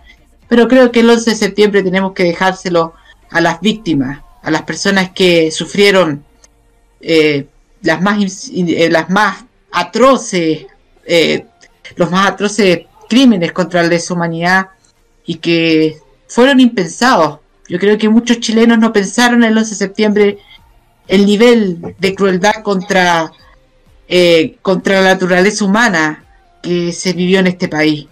Pero 0.48 0.68
creo 0.68 0.92
que 0.92 1.02
el 1.02 1.10
11 1.10 1.32
de 1.32 1.36
septiembre 1.36 1.84
tenemos 1.84 2.14
que 2.14 2.24
dejárselo 2.24 2.94
a 3.30 3.42
las 3.42 3.60
víctimas, 3.62 4.22
a 4.44 4.52
las 4.52 4.64
personas 4.64 5.12
que 5.12 5.52
sufrieron 5.52 6.24
eh, 7.00 7.48
las 7.82 8.02
más 8.02 8.18
ins- 8.20 8.52
eh, 8.54 8.90
las 8.90 9.10
más 9.10 9.44
atroces 9.72 10.66
eh, 11.06 11.46
los 11.96 12.12
más 12.12 12.28
atroces 12.30 12.82
crímenes 13.10 13.52
contra 13.52 13.82
la 13.84 13.90
deshumanidad 13.90 14.68
y 15.26 15.36
que 15.36 15.98
fueron 16.28 16.60
impensados. 16.60 17.40
Yo 17.68 17.80
creo 17.80 17.98
que 17.98 18.08
muchos 18.10 18.40
chilenos 18.40 18.78
no 18.80 18.94
pensaron 18.94 19.44
el 19.44 19.58
11 19.58 19.70
de 19.72 19.76
septiembre 19.76 20.38
el 21.08 21.26
nivel 21.26 21.96
de 22.00 22.16
crueldad 22.16 22.62
contra, 22.64 23.32
eh, 24.14 24.58
contra 24.62 25.00
la 25.00 25.14
naturaleza 25.14 25.64
humana 25.64 26.26
que 26.62 26.92
se 26.92 27.14
vivió 27.14 27.40
en 27.40 27.48
este 27.48 27.70
país. 27.70 28.08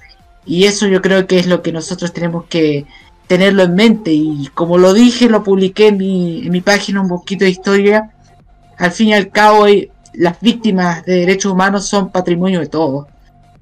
Y 0.46 0.63
eso 0.63 0.88
yo 0.88 1.01
creo 1.01 1.27
que 1.27 1.38
es 1.38 1.46
lo 1.46 1.62
que 1.62 1.74
nosotros 1.74 2.13
tenemos 2.13 2.46
que 2.46 2.86
tenerlo 3.27 3.63
en 3.63 3.75
mente. 3.75 4.13
Y 4.13 4.48
como 4.53 4.77
lo 4.77 4.94
dije, 4.94 5.27
lo 5.27 5.44
publiqué 5.44 5.89
en 5.89 5.98
mi, 5.98 6.46
en 6.46 6.51
mi 6.53 6.62
página 6.62 7.01
un 7.01 7.10
poquito 7.10 7.44
de 7.44 7.51
historia. 7.51 8.12
Al 8.77 8.91
fin 8.94 9.10
y 9.10 9.13
al 9.13 9.29
cabo, 9.29 9.68
eh, 9.68 9.91
las 10.13 10.39
víctimas 10.39 11.06
de 11.06 11.15
derechos 11.15 11.51
humanos 11.51 11.89
son 11.89 12.12
patrimonio 12.12 12.62
de 12.62 12.68
todos. 12.68 13.08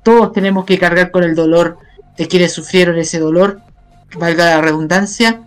Todos 0.03 0.31
tenemos 0.31 0.63
que 0.63 0.77
cargar 0.77 1.09
con 1.09 1.23
el 1.23 1.33
dolor 1.33 1.79
de 2.17 2.27
quienes 2.27 2.53
sufrieron 2.53 2.99
ese 2.99 3.17
dolor, 3.17 3.61
valga 4.15 4.45
la 4.45 4.61
redundancia. 4.61 5.41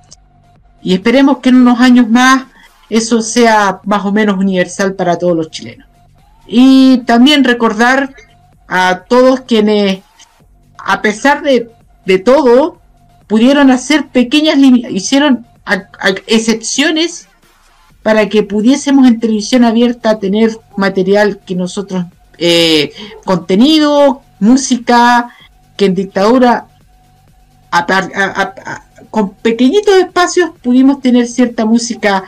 Y 0.82 0.94
esperemos 0.94 1.38
que 1.38 1.50
en 1.50 1.56
unos 1.56 1.78
años 1.80 2.08
más 2.08 2.46
eso 2.88 3.22
sea 3.22 3.80
más 3.84 4.04
o 4.04 4.10
menos 4.10 4.36
universal 4.36 4.94
para 4.94 5.16
todos 5.16 5.36
los 5.36 5.50
chilenos. 5.52 5.89
Y 6.52 6.98
también 7.06 7.44
recordar 7.44 8.12
a 8.66 9.04
todos 9.08 9.42
quienes, 9.42 10.00
a 10.78 11.00
pesar 11.00 11.42
de, 11.42 11.70
de 12.04 12.18
todo, 12.18 12.80
pudieron 13.28 13.70
hacer 13.70 14.08
pequeñas, 14.08 14.58
hicieron 14.58 15.46
excepciones 16.26 17.28
para 18.02 18.28
que 18.28 18.42
pudiésemos 18.42 19.06
en 19.06 19.20
televisión 19.20 19.62
abierta 19.62 20.18
tener 20.18 20.58
material 20.76 21.38
que 21.38 21.54
nosotros, 21.54 22.06
eh, 22.38 22.92
contenido, 23.24 24.22
música, 24.40 25.32
que 25.76 25.84
en 25.84 25.94
dictadura, 25.94 26.66
con 29.10 29.34
pequeñitos 29.34 29.94
espacios 29.94 30.50
pudimos 30.60 31.00
tener 31.00 31.28
cierta 31.28 31.64
música 31.64 32.24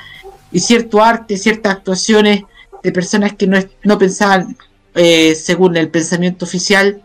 y 0.53 0.61
cierto 0.61 1.03
arte, 1.03 1.37
ciertas 1.37 1.73
actuaciones 1.75 2.45
de 2.83 2.93
personas 2.93 3.35
que 3.35 3.47
no, 3.47 3.59
no 3.85 3.99
pensaban 3.99 4.57
eh, 4.95 5.35
según 5.35 5.77
el 5.77 5.89
pensamiento 5.89 6.45
oficial 6.45 7.03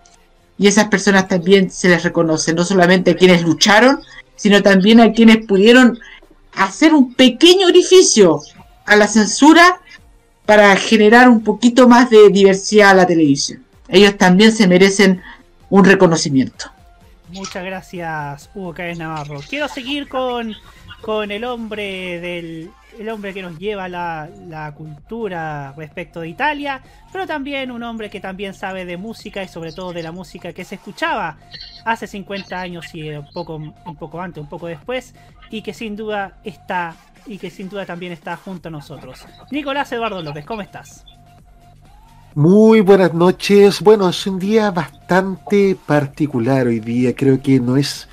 y 0.58 0.68
esas 0.68 0.88
personas 0.88 1.28
también 1.28 1.70
se 1.70 1.90
les 1.90 2.04
reconoce, 2.04 2.54
no 2.54 2.64
solamente 2.64 3.12
a 3.12 3.16
quienes 3.16 3.44
lucharon, 3.44 4.00
sino 4.36 4.62
también 4.64 5.00
a 5.00 5.14
quienes 5.14 5.46
pudieron 5.46 6.00
hacer 6.54 6.94
un 6.94 7.14
pequeño 7.14 7.68
orificio 7.68 8.42
a 8.86 8.96
la 8.96 9.08
censura 9.08 9.82
para 10.46 10.76
generar 10.76 11.30
un 11.30 11.44
poquito 11.44 11.88
más 11.88 12.10
de 12.10 12.30
diversidad 12.30 12.92
a 12.92 12.96
la 12.96 13.08
televisión. 13.08 13.64
Ellos 13.90 14.18
también 14.18 14.52
se 14.52 14.68
merecen 14.68 15.22
un 15.70 15.86
reconocimiento. 15.86 16.72
Muchas 17.30 17.64
gracias, 17.64 18.50
Hugo 18.56 18.74
Cáez 18.74 18.98
Navarro. 18.98 19.42
Quiero 19.48 19.68
seguir 19.68 20.08
con, 20.08 20.56
con 21.02 21.32
el 21.32 21.44
hombre 21.44 22.20
del 22.22 22.72
el 23.00 23.10
hombre 23.10 23.34
que 23.34 23.42
nos 23.42 23.58
lleva 23.58 23.88
la, 23.88 24.30
la, 24.48 24.74
cultura 24.74 25.74
respecto 25.78 26.22
de 26.22 26.30
Italia, 26.30 26.82
pero 27.12 27.28
también 27.28 27.72
un 27.72 27.84
hombre 27.84 28.10
que 28.10 28.20
también 28.20 28.54
sabe 28.54 28.86
de 28.86 28.98
música 28.98 29.44
y 29.44 29.48
sobre 29.48 29.72
todo 29.72 29.94
de 29.94 30.04
la 30.04 30.12
música 30.12 30.54
que 30.54 30.66
se 30.66 30.76
escuchaba 30.76 31.38
hace 31.86 32.08
50 32.08 32.60
años 32.60 32.94
y 32.94 33.10
un 33.10 33.28
poco, 33.34 33.56
un 33.56 33.96
poco 33.98 34.22
antes, 34.22 34.42
un 34.42 34.50
poco 34.50 34.68
después, 34.68 35.14
y 35.50 35.62
que 35.62 35.74
sin 35.74 35.96
duda 35.96 36.38
está 36.44 36.96
y 37.28 37.38
que 37.38 37.50
sin 37.50 37.70
duda 37.70 37.86
también 37.86 38.14
está 38.14 38.38
junto 38.38 38.70
a 38.70 38.72
nosotros. 38.72 39.26
Nicolás 39.52 39.92
Eduardo 39.92 40.22
López, 40.22 40.46
¿cómo 40.46 40.62
estás? 40.62 41.06
Muy 42.36 42.82
buenas 42.82 43.14
noches. 43.14 43.82
Bueno, 43.82 44.10
es 44.10 44.28
un 44.28 44.40
día 44.40 44.72
bastante 44.72 45.76
particular 45.86 46.68
hoy 46.68 46.80
día. 46.80 47.16
Creo 47.16 47.42
que 47.42 47.60
no 47.60 47.78
es 47.78 48.08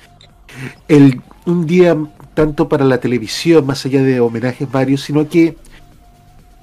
el, 0.87 1.21
un 1.45 1.65
día 1.65 1.95
tanto 2.35 2.69
para 2.69 2.85
la 2.85 2.99
televisión, 2.99 3.65
más 3.65 3.83
allá 3.85 4.03
de 4.03 4.19
homenajes 4.19 4.71
varios, 4.71 5.01
sino 5.01 5.27
que 5.27 5.57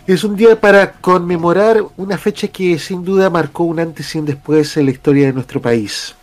es 0.06 0.22
un 0.22 0.36
día 0.36 0.60
para 0.60 0.92
conmemorar 0.92 1.82
una 1.96 2.18
fecha 2.18 2.48
que 2.48 2.78
sin 2.78 3.04
duda 3.04 3.30
marcó 3.30 3.64
un 3.64 3.80
antes 3.80 4.14
y 4.14 4.18
un 4.18 4.26
después 4.26 4.76
en 4.76 4.86
la 4.86 4.92
historia 4.92 5.26
de 5.26 5.32
nuestro 5.32 5.60
país. 5.60 6.14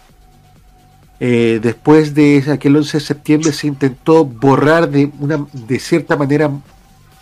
Eh, 1.19 1.59
después 1.61 2.13
de 2.13 2.43
aquel 2.49 2.77
11 2.77 2.97
de 2.97 3.03
septiembre 3.03 3.51
se 3.51 3.67
intentó 3.67 4.23
borrar 4.23 4.89
de, 4.89 5.11
una, 5.19 5.45
de 5.51 5.79
cierta 5.79 6.15
manera 6.15 6.49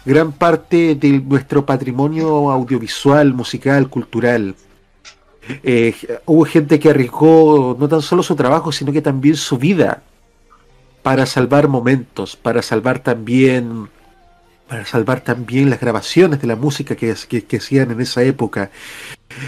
gran 0.05 0.31
parte 0.31 0.95
de 0.95 1.19
nuestro 1.19 1.65
patrimonio 1.65 2.51
audiovisual, 2.51 3.33
musical, 3.33 3.89
cultural. 3.89 4.55
Eh, 5.63 5.95
hubo 6.25 6.45
gente 6.45 6.79
que 6.79 6.89
arriesgó 6.89 7.75
no 7.79 7.87
tan 7.87 8.01
solo 8.01 8.21
su 8.21 8.35
trabajo, 8.35 8.71
sino 8.71 8.91
que 8.91 9.01
también 9.01 9.35
su 9.35 9.57
vida 9.57 10.01
para 11.07 11.25
salvar 11.25 11.69
momentos, 11.69 12.35
para 12.35 12.61
salvar 12.61 12.99
también 12.99 13.87
para 14.67 14.83
salvar 14.83 15.21
también 15.21 15.69
las 15.69 15.79
grabaciones 15.79 16.41
de 16.41 16.47
la 16.47 16.57
música 16.57 16.97
que, 16.97 17.15
que, 17.47 17.55
hacían 17.55 17.91
en 17.91 18.01
esa 18.01 18.23
época. 18.23 18.71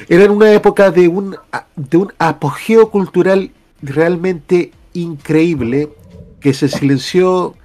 Era 0.08 0.32
una 0.32 0.54
época 0.54 0.90
de 0.90 1.10
un, 1.10 1.36
de 1.76 1.98
un 1.98 2.14
apogeo 2.18 2.90
cultural 2.90 3.52
realmente 3.82 4.72
increíble 4.94 5.90
que 6.40 6.54
se 6.54 6.70
silenció 6.70 7.56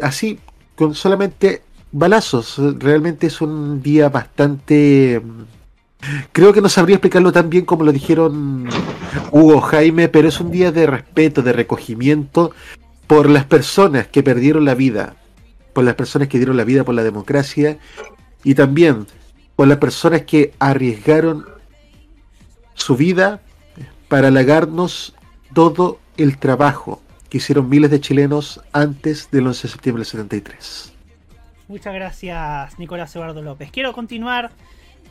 así 0.00 0.38
con 0.76 0.94
solamente 0.94 1.62
balazos. 1.90 2.54
Realmente 2.78 3.26
es 3.26 3.40
un 3.40 3.82
día 3.82 4.10
bastante 4.10 5.20
Creo 6.30 6.52
que 6.52 6.60
no 6.60 6.68
sabría 6.68 6.96
explicarlo 6.96 7.32
tan 7.32 7.50
bien 7.50 7.64
como 7.64 7.82
lo 7.82 7.90
dijeron 7.90 8.68
Hugo 9.32 9.60
Jaime, 9.60 10.08
pero 10.08 10.28
es 10.28 10.40
un 10.40 10.52
día 10.52 10.70
de 10.70 10.86
respeto, 10.86 11.42
de 11.42 11.52
recogimiento 11.52 12.52
por 13.12 13.28
las 13.28 13.44
personas 13.44 14.06
que 14.06 14.22
perdieron 14.22 14.64
la 14.64 14.74
vida, 14.74 15.16
por 15.74 15.84
las 15.84 15.96
personas 15.96 16.28
que 16.28 16.38
dieron 16.38 16.56
la 16.56 16.64
vida 16.64 16.82
por 16.82 16.94
la 16.94 17.02
democracia 17.02 17.76
y 18.42 18.54
también 18.54 19.06
por 19.54 19.68
las 19.68 19.76
personas 19.76 20.22
que 20.22 20.54
arriesgaron 20.58 21.44
su 22.72 22.96
vida 22.96 23.42
para 24.08 24.28
halagarnos 24.28 25.14
todo 25.52 25.98
el 26.16 26.38
trabajo 26.38 27.02
que 27.28 27.36
hicieron 27.36 27.68
miles 27.68 27.90
de 27.90 28.00
chilenos 28.00 28.62
antes 28.72 29.30
del 29.30 29.46
11 29.46 29.62
de 29.62 29.68
septiembre 29.68 30.00
del 30.00 30.06
73. 30.06 30.94
Muchas 31.68 31.92
gracias, 31.92 32.78
Nicolás 32.78 33.14
Eduardo 33.14 33.42
López. 33.42 33.70
Quiero 33.70 33.92
continuar 33.92 34.52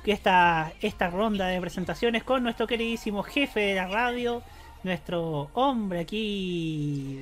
esta, 0.07 0.73
esta 0.81 1.11
ronda 1.11 1.45
de 1.45 1.61
presentaciones 1.61 2.23
con 2.23 2.41
nuestro 2.41 2.65
queridísimo 2.65 3.21
jefe 3.21 3.59
de 3.59 3.75
la 3.75 3.85
radio, 3.85 4.41
nuestro 4.83 5.51
hombre 5.53 5.99
aquí, 5.99 7.19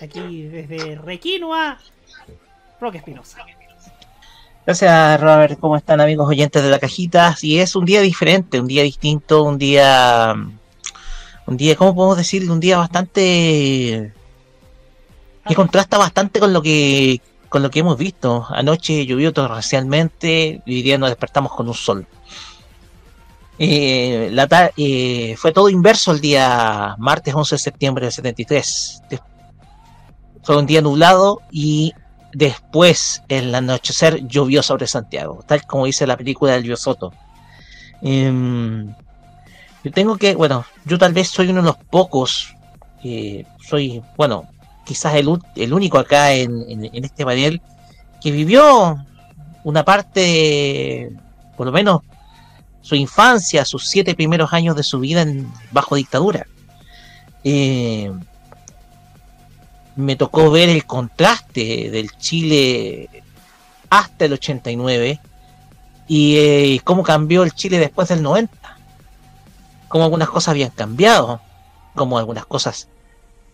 aquí 0.00 0.44
desde 0.44 0.96
Requinoa, 0.96 1.78
Roque 2.80 2.98
Espinosa. 2.98 3.38
Gracias, 4.66 5.20
Robert. 5.20 5.58
¿Cómo 5.58 5.76
están, 5.76 6.00
amigos 6.00 6.28
oyentes 6.28 6.62
de 6.62 6.70
la 6.70 6.78
cajita? 6.78 7.34
Y 7.40 7.58
es 7.58 7.74
un 7.74 7.84
día 7.84 8.02
diferente, 8.02 8.60
un 8.60 8.66
día 8.66 8.82
distinto, 8.82 9.42
un 9.42 9.56
día. 9.56 10.34
Un 11.46 11.56
día, 11.56 11.74
¿cómo 11.76 11.94
podemos 11.94 12.18
decir? 12.18 12.50
Un 12.50 12.60
día 12.60 12.76
bastante. 12.76 14.12
que 15.46 15.54
contrasta 15.54 15.96
bastante 15.96 16.38
con 16.38 16.52
lo 16.52 16.60
que 16.60 17.22
con 17.48 17.62
lo 17.62 17.70
que 17.70 17.80
hemos 17.80 17.96
visto. 17.96 18.46
Anoche 18.50 19.06
llovió 19.06 19.32
torrencialmente 19.32 20.60
y 20.66 20.74
hoy 20.74 20.82
día 20.82 20.98
nos 20.98 21.08
despertamos 21.08 21.52
con 21.54 21.68
un 21.68 21.74
sol. 21.74 22.06
Eh, 23.58 24.28
la 24.32 24.70
eh, 24.76 25.34
fue 25.36 25.52
todo 25.52 25.68
inverso 25.68 26.12
el 26.12 26.20
día 26.20 26.94
martes 26.98 27.34
11 27.34 27.54
de 27.54 27.58
septiembre 27.58 28.04
del 28.04 28.12
73. 28.12 29.02
Fue 30.48 30.56
un 30.56 30.64
día 30.64 30.80
nublado 30.80 31.42
y 31.50 31.92
después, 32.32 33.22
el 33.28 33.54
anochecer, 33.54 34.26
llovió 34.26 34.62
sobre 34.62 34.86
Santiago, 34.86 35.44
tal 35.46 35.66
como 35.66 35.84
dice 35.84 36.06
la 36.06 36.16
película 36.16 36.52
del 36.52 36.62
Biosoto. 36.62 37.12
Em, 38.00 38.88
yo 39.84 39.92
tengo 39.92 40.16
que, 40.16 40.34
bueno, 40.36 40.64
yo 40.86 40.96
tal 40.96 41.12
vez 41.12 41.28
soy 41.28 41.50
uno 41.50 41.60
de 41.60 41.66
los 41.66 41.76
pocos, 41.76 42.56
soy, 43.60 44.02
bueno, 44.16 44.48
quizás 44.86 45.16
el, 45.16 45.28
único 45.70 45.98
acá 45.98 46.32
en, 46.32 46.82
este 46.94 47.26
panel 47.26 47.60
que 48.18 48.30
vivió 48.30 49.04
una 49.64 49.84
parte, 49.84 51.14
por 51.58 51.66
lo 51.66 51.72
menos 51.72 52.00
su 52.80 52.94
infancia, 52.94 53.66
sus 53.66 53.86
siete 53.86 54.14
primeros 54.14 54.54
años 54.54 54.74
de 54.76 54.82
su 54.82 54.98
vida 54.98 55.20
en, 55.20 55.52
bajo 55.72 55.96
dictadura. 55.96 56.46
Eh, 57.44 58.10
me 59.98 60.14
tocó 60.14 60.48
ver 60.52 60.68
el 60.68 60.86
contraste 60.86 61.90
del 61.90 62.16
Chile 62.18 63.10
hasta 63.90 64.26
el 64.26 64.34
89 64.34 65.20
y 66.06 66.36
eh, 66.36 66.80
cómo 66.84 67.02
cambió 67.02 67.42
el 67.42 67.52
Chile 67.52 67.80
después 67.80 68.08
del 68.08 68.22
90. 68.22 68.78
Cómo 69.88 70.04
algunas 70.04 70.28
cosas 70.28 70.50
habían 70.50 70.70
cambiado, 70.70 71.40
cómo 71.96 72.16
algunas 72.16 72.46
cosas 72.46 72.86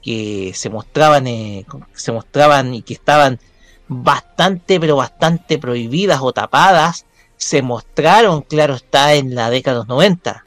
que 0.03 0.53
se 0.55 0.69
mostraban, 0.69 1.27
eh, 1.29 1.65
se 1.95 2.13
mostraban 2.13 2.75
y 2.75 2.83
que 2.83 2.93
estaban 2.93 3.41
bastante, 3.89 4.79
pero 4.79 4.97
bastante 4.97 5.59
prohibidas 5.59 6.21
o 6.21 6.35
tapadas, 6.35 7.07
se 7.39 7.63
mostraron, 7.63 8.43
claro 8.43 8.75
está, 8.75 9.15
en 9.15 9.35
la 9.35 9.49
década 9.49 9.77
de 9.77 9.79
los 9.79 9.89
90. 9.89 10.45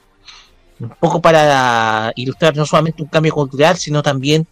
Un 0.80 0.90
poco 0.90 1.24
para 1.24 2.14
ilustrar 2.16 2.56
no 2.56 2.68
solamente 2.68 3.02
un 3.02 3.10
cambio 3.10 3.34
cultural, 3.34 3.78
sino 3.78 4.04
también 4.04 4.48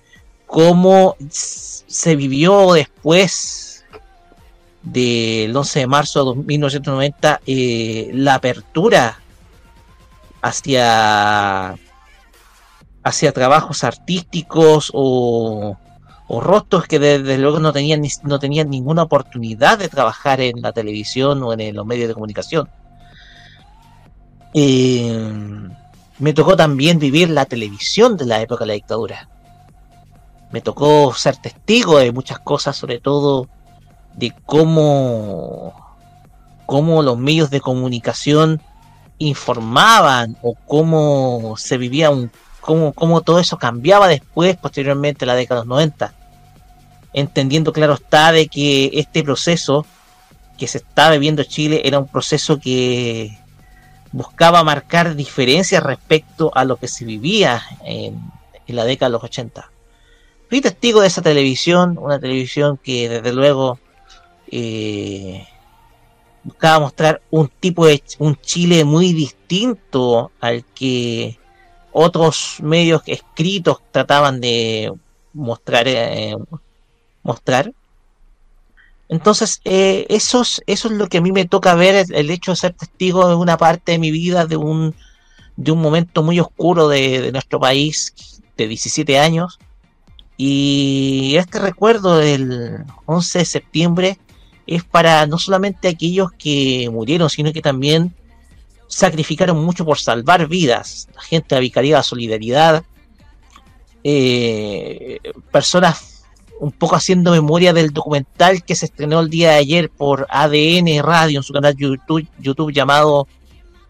cómo 0.45 1.15
se 1.29 2.15
vivió 2.15 2.73
después 2.73 3.86
del 4.84 5.55
11 5.55 5.79
de 5.79 5.88
marzo 5.88 6.34
de 6.34 6.43
1990 6.43 7.41
eh, 7.45 8.12
la 8.13 8.36
apertura 8.36 9.19
hacia 10.41 11.75
hacia 13.03 13.31
trabajos 13.31 13.84
artísticos 13.84 14.91
o, 14.93 15.77
rostros 16.27 16.88
que 16.88 16.97
desde 16.97 17.38
luego 17.38 17.60
no 17.60 17.71
tenían, 17.71 18.01
no 18.23 18.39
tenían 18.39 18.69
ninguna 18.69 19.03
oportunidad 19.03 19.77
de 19.77 19.89
trabajar 19.89 20.41
en 20.41 20.60
la 20.60 20.73
televisión 20.73 21.41
o 21.43 21.53
en 21.53 21.75
los 21.75 21.86
medios 21.86 22.08
de 22.08 22.15
comunicación. 22.15 22.67
Eh, 24.55 25.21
me 26.17 26.34
tocó 26.34 26.55
también 26.55 26.97
vivir 26.97 27.29
la 27.29 27.45
televisión 27.45 28.17
de 28.17 28.25
la 28.25 28.41
época 28.41 28.63
de 28.63 28.69
la 28.69 28.73
dictadura. 28.73 29.29
Me 30.51 30.62
tocó 30.62 31.13
ser 31.13 31.38
testigo 31.38 31.97
de 31.97 32.12
muchas 32.12 32.39
cosas, 32.39 32.75
sobre 32.75 32.99
todo 32.99 33.47
de 34.15 34.34
cómo, 34.45 35.73
cómo 36.65 37.03
los 37.03 37.17
medios 37.17 37.49
de 37.49 37.62
comunicación 37.62 38.62
informaban 39.17 40.38
o 40.41 40.55
cómo 40.67 41.55
se 41.58 41.77
vivía 41.77 42.10
un 42.10 42.31
cómo, 42.65 42.93
cómo 42.93 43.21
todo 43.21 43.39
eso 43.39 43.58
cambiaba 43.58 44.08
después, 44.08 44.58
posteriormente, 44.58 45.25
la 45.25 45.36
década 45.36 45.62
de 45.62 45.67
los 45.67 45.75
90. 45.75 46.13
Entendiendo, 47.13 47.71
claro 47.71 47.93
está, 47.93 48.31
de 48.31 48.47
que 48.47 48.89
este 48.93 49.23
proceso 49.23 49.86
que 50.58 50.67
se 50.67 50.79
estaba 50.79 51.12
viviendo 51.12 51.43
en 51.43 51.47
Chile 51.47 51.81
era 51.86 51.99
un 51.99 52.08
proceso 52.08 52.60
que 52.60 53.38
buscaba 54.12 54.63
marcar 54.63 55.15
diferencias 55.15 55.84
respecto 55.84 56.51
a 56.55 56.65
lo 56.65 56.77
que 56.77 56.88
se 56.88 57.05
vivía 57.05 57.62
en, 57.84 58.19
en 58.65 58.75
la 58.75 58.86
década 58.86 59.10
de 59.10 59.13
los 59.13 59.23
80. 59.23 59.69
Fui 60.49 60.62
testigo 60.62 61.01
de 61.01 61.08
esa 61.08 61.21
televisión, 61.21 61.97
una 61.99 62.19
televisión 62.19 62.77
que 62.77 63.10
desde 63.10 63.34
luego 63.34 63.79
eh, 64.51 65.45
buscaba 66.43 66.79
mostrar 66.79 67.21
un 67.31 67.49
tipo 67.60 67.88
de 67.88 68.01
un 68.19 68.36
Chile 68.36 68.84
muy 68.84 69.13
distinto 69.13 70.31
al 70.39 70.63
que 70.63 71.39
otros 71.91 72.58
medios 72.62 73.01
escritos 73.08 73.79
trataban 73.91 74.39
de 74.39 74.93
mostrar 75.34 75.88
eh, 75.88 76.36
mostrar. 77.23 77.73
Entonces 79.10 79.62
eh, 79.65 80.05
eso, 80.10 80.41
es, 80.41 80.62
eso 80.67 80.88
es 80.88 80.93
lo 80.93 81.08
que 81.08 81.17
a 81.17 81.21
mí 81.21 81.31
me 81.31 81.45
toca 81.45 81.73
ver 81.75 82.05
el, 82.12 82.29
hecho 82.29 82.51
de 82.51 82.58
ser 82.58 82.73
testigo 82.73 83.27
de 83.27 83.36
una 83.36 83.58
parte 83.58 83.93
de 83.93 83.99
mi 83.99 84.12
vida 84.12 84.45
de 84.45 84.58
un 84.58 84.95
de 85.58 85.71
un 85.71 85.81
momento 85.81 86.21
muy 86.21 86.39
oscuro 86.39 86.88
de, 86.89 87.31
nuestro 87.31 87.60
país 87.60 88.13
de 88.58 88.67
17 88.67 89.17
años 89.19 89.58
y 90.38 91.36
este 91.38 91.60
recuerdo 91.60 92.17
del 92.17 92.84
11 93.06 93.39
de 93.39 93.45
septiembre 93.45 94.19
es 94.67 94.84
para 94.84 95.26
no 95.28 95.38
solamente 95.38 95.88
aquellos 95.88 96.32
que 96.32 96.89
murieron, 96.91 97.30
sino 97.30 97.54
que 97.54 97.62
también 97.62 98.13
sacrificaron 98.88 99.63
mucho 99.63 99.86
por 99.86 100.00
salvar 100.00 100.48
vidas. 100.48 101.08
La 101.15 101.21
gente 101.21 101.56
de 101.56 101.62
Vicaría 101.62 101.98
de 101.98 102.04
Solidaridad, 102.04 102.84
eh, 104.04 105.19
personas 105.52 106.15
un 106.60 106.71
poco 106.71 106.95
haciendo 106.95 107.32
memoria 107.32 107.74
del 107.74 107.91
documental 107.91 108.63
que 108.63 108.76
se 108.76 108.86
estrenó 108.86 109.19
el 109.19 109.30
día 109.30 109.52
de 109.52 109.58
ayer 109.58 109.89
por 109.89 110.26
ADN 110.30 111.04
Radio 111.04 111.39
en 111.39 111.43
su 111.43 111.54
canal 111.54 111.76
YouTube, 111.76 112.28
YouTube 112.39 112.71
llamado 112.71 113.28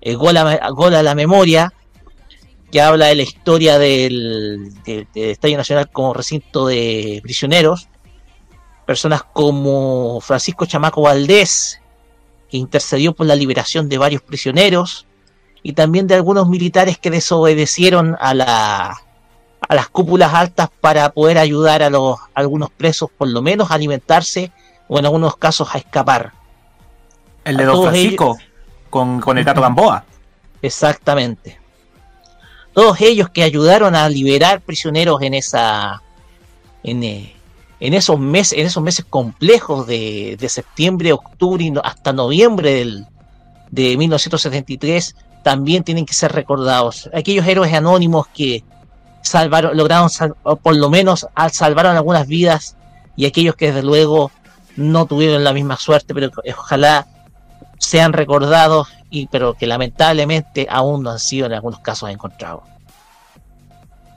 eh, 0.02 0.16
Gol, 0.16 0.38
a, 0.38 1.04
la 1.04 1.16
Memoria, 1.16 1.74
que 2.76 2.82
habla 2.82 3.06
de 3.06 3.16
la 3.16 3.22
historia 3.22 3.80
del, 3.80 4.70
del 4.84 5.08
Estadio 5.14 5.56
Nacional 5.56 5.90
como 5.90 6.14
recinto 6.14 6.68
de 6.68 7.22
prisioneros 7.24 7.88
personas 8.86 9.24
como 9.24 10.20
Francisco 10.20 10.66
Chamaco 10.66 11.02
Valdés, 11.04 11.80
que 12.50 12.58
intercedió 12.58 13.14
por 13.14 13.28
la 13.28 13.36
liberación 13.38 13.88
de 13.88 13.98
varios 13.98 14.22
prisioneros, 14.22 15.06
y 15.64 15.72
también 15.72 16.06
de 16.06 16.16
algunos 16.16 16.50
militares 16.50 16.98
que 16.98 17.10
desobedecieron 17.12 18.18
a, 18.20 18.34
la, 18.34 19.02
a 19.62 19.74
las 19.74 19.88
cúpulas 19.88 20.34
altas 20.34 20.68
para 20.82 21.14
poder 21.14 21.38
ayudar 21.38 21.82
a, 21.82 21.90
los, 21.90 22.18
algunos 22.34 22.72
presos, 22.72 23.10
por 23.18 23.30
lo 23.30 23.42
menos 23.42 23.72
a 23.72 23.76
alimentarse 23.76 24.52
o 24.90 25.00
en 25.00 25.06
algunos 25.06 25.38
casos 25.38 25.74
a 25.74 25.78
escapar. 25.78 26.34
El 27.46 27.56
de 27.56 27.64
Don 27.64 27.84
Francisco, 27.84 28.38
con, 28.90 29.22
con, 29.22 29.38
el 29.38 29.46
gato 29.46 29.62
Gamboa. 29.62 30.04
Exactamente. 30.62 31.64
Todos 32.76 33.00
ellos 33.00 33.30
que 33.30 33.42
ayudaron 33.42 33.96
a 33.96 34.08
liberar 34.10 34.62
prisioneros 34.62 35.22
en 35.22 35.34
esa, 35.34 36.04
en, 36.84 37.04
eh, 37.04 37.34
en 37.80 37.94
esos 37.94 38.20
meses, 38.20 38.60
en 38.60 38.66
esos 38.66 38.84
meses 38.84 39.06
complejos 39.10 39.88
de, 39.88 40.38
septiembre, 40.50 41.14
octubre 41.14 41.64
y 41.64 41.74
hasta 41.82 42.12
noviembre 42.12 42.74
del, 42.74 43.08
de 43.72 43.96
1973 43.96 45.16
también 45.42 45.86
tienen 45.86 46.06
que 46.06 46.14
ser 46.14 46.34
recordados. 46.34 47.10
Aquellos 47.14 47.48
héroes 47.48 47.74
anónimos 47.74 48.28
que 48.28 48.66
salvaron, 49.22 49.78
lograron 49.78 50.10
por 50.62 50.76
lo 50.76 50.90
menos 50.90 51.28
salvaron 51.54 51.96
algunas 51.96 52.28
vidas 52.28 52.76
y 53.16 53.26
aquellos 53.26 53.56
que 53.56 53.68
desde 53.68 53.84
luego 53.84 54.32
no 54.76 55.06
tuvieron 55.06 55.46
la 55.46 55.54
misma 55.54 55.78
suerte, 55.78 56.14
pero 56.14 56.30
ojalá 56.58 57.08
sean 57.86 58.14
recordados 58.14 58.90
y 59.10 59.28
pero 59.28 59.54
que 59.54 59.68
lamentablemente 59.68 60.68
aún 60.70 61.04
no 61.04 61.12
han 61.12 61.20
sido 61.20 61.46
en 61.46 61.54
algunos 61.54 61.80
casos 61.80 62.10
encontrados. 62.10 62.64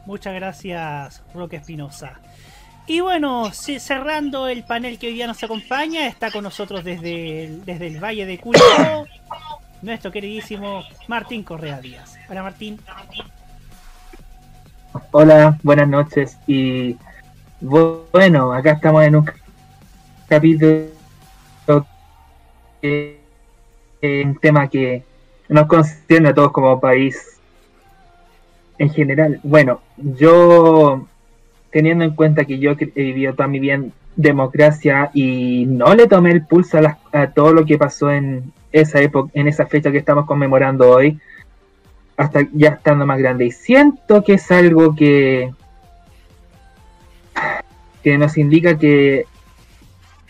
Muchas 0.07 0.35
gracias, 0.35 1.23
Roque 1.35 1.57
Espinosa. 1.57 2.19
Y 2.87 3.01
bueno, 3.01 3.53
cerrando 3.53 4.49
el 4.49 4.65
panel 4.65 4.99
que 4.99 5.09
hoy 5.09 5.13
día 5.13 5.27
nos 5.27 5.43
acompaña, 5.45 6.07
está 6.07 6.31
con 6.31 6.43
nosotros 6.43 6.83
desde 6.83 7.45
el, 7.45 7.65
desde 7.67 7.89
el 7.89 8.03
Valle 8.03 8.25
de 8.25 8.39
Cuyo, 8.39 8.61
nuestro 9.83 10.11
queridísimo 10.11 10.83
Martín 11.07 11.43
Correa 11.43 11.79
Díaz. 11.81 12.17
Hola 12.31 12.43
Martín. 12.43 12.81
Hola, 15.11 15.59
buenas 15.63 15.89
noches. 15.89 16.39
Y 16.47 16.97
bueno, 17.61 18.55
acá 18.55 18.73
estamos 18.73 19.05
en 19.05 19.17
un 19.17 19.31
capítulo 20.27 20.89
que 22.81 23.18
un 24.03 24.37
tema 24.37 24.69
que 24.69 25.03
nos 25.49 25.67
concierne 25.67 26.31
a 26.31 26.35
todos 26.35 26.53
como 26.53 26.81
país 26.81 27.39
en 28.79 28.91
general. 28.91 29.41
Bueno, 29.43 29.81
yo 29.97 31.07
teniendo 31.71 32.05
en 32.05 32.15
cuenta 32.15 32.45
que 32.45 32.59
yo 32.59 32.73
he 32.73 33.03
vivido 33.03 33.35
toda 33.35 33.49
mi 33.49 33.59
vida 33.59 33.75
en 33.75 33.93
democracia 34.17 35.11
y 35.15 35.67
no 35.67 35.95
le 35.95 36.07
tomé 36.07 36.33
el 36.33 36.47
pulso 36.47 36.79
a, 37.13 37.27
todo 37.29 37.53
lo 37.53 37.65
que 37.65 37.79
pasó 37.79 38.11
en 38.11 38.53
esa 38.73 39.01
época, 39.01 39.31
en 39.35 39.49
esa 39.49 39.67
fecha 39.67 39.91
que 39.91 39.99
estamos 39.99 40.27
conmemorando 40.27 40.91
hoy, 40.91 41.19
hasta 42.17 42.47
ya 42.53 42.71
estando 42.71 43.07
más 43.07 43.19
grande. 43.19 43.47
Y 43.47 43.51
siento 43.51 44.23
que 44.23 44.35
es 44.35 44.51
algo 44.51 44.95
que, 44.95 45.53
que 48.03 48.19
nos 48.19 48.37
indica 48.37 48.79
que... 48.79 49.25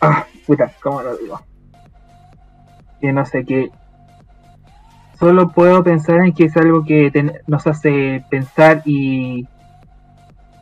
Ah, 0.01 0.27
puta, 0.47 0.73
¿cómo 0.81 1.03
lo 1.03 1.17
digo? 1.17 1.41
Que 3.01 3.13
no 3.13 3.25
sé, 3.25 3.45
que 3.45 3.71
solo 5.19 5.51
puedo 5.51 5.83
pensar 5.83 6.25
en 6.25 6.33
que 6.33 6.45
es 6.45 6.57
algo 6.57 6.85
que 6.85 7.11
nos 7.47 7.67
hace 7.67 8.25
pensar 8.31 8.83
y 8.85 9.47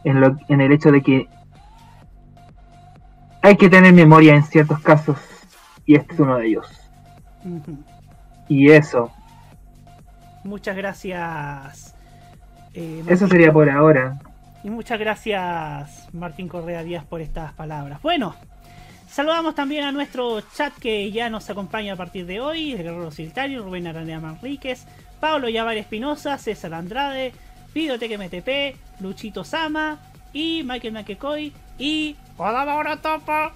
en, 0.05 0.61
el 0.61 0.73
hecho 0.73 0.93
de 0.93 1.03
que 1.03 1.29
hay 3.43 3.57
que 3.57 3.69
tener 3.69 3.93
memoria 3.93 4.35
en 4.35 4.43
ciertos 4.43 4.81
casos 4.81 5.19
y 5.85 5.97
este 5.97 6.15
es 6.15 6.21
uno 6.21 6.37
de 6.37 6.47
ellos. 6.47 6.67
Y 8.49 8.71
eso. 8.71 9.11
Muchas 10.45 10.77
gracias. 10.77 11.95
Eh, 12.75 13.05
eso 13.09 13.27
sería 13.29 13.53
por 13.53 13.69
ahora. 13.69 14.19
Y 14.63 14.71
muchas 14.71 14.99
gracias 14.99 16.09
Martín 16.13 16.49
Correa 16.49 16.83
Díaz 16.83 17.05
por 17.05 17.21
estas 17.21 17.53
palabras. 17.53 18.03
Bueno, 18.03 18.35
saludamos 19.17 19.55
también 19.55 19.85
a 19.85 19.93
nuestro 19.93 20.43
chat 20.43 20.75
que 20.75 21.11
ya 21.11 21.31
nos 21.31 21.49
acompaña 21.49 21.95
a 21.95 21.97
partir 21.97 22.27
de 22.27 22.39
hoy. 22.39 22.73
El 22.73 22.83
Guerrero 22.83 23.11
Siltario, 23.11 23.63
Rubén 23.63 23.87
Aranea 23.87 24.21
Manríquez, 24.21 24.85
Pablo 25.19 25.49
Yavar 25.49 25.79
Espinosa, 25.79 26.37
César 26.37 26.75
Andrade, 26.75 27.33
Videoteque 27.73 28.19
MTP, 28.19 29.01
Luchito 29.01 29.43
Sama 29.43 29.99
y 30.35 30.63
Michael 30.65 30.93
McEcoy 30.93 31.51
y 31.79 32.15
Hola 32.37 32.99
Topo. 33.01 33.53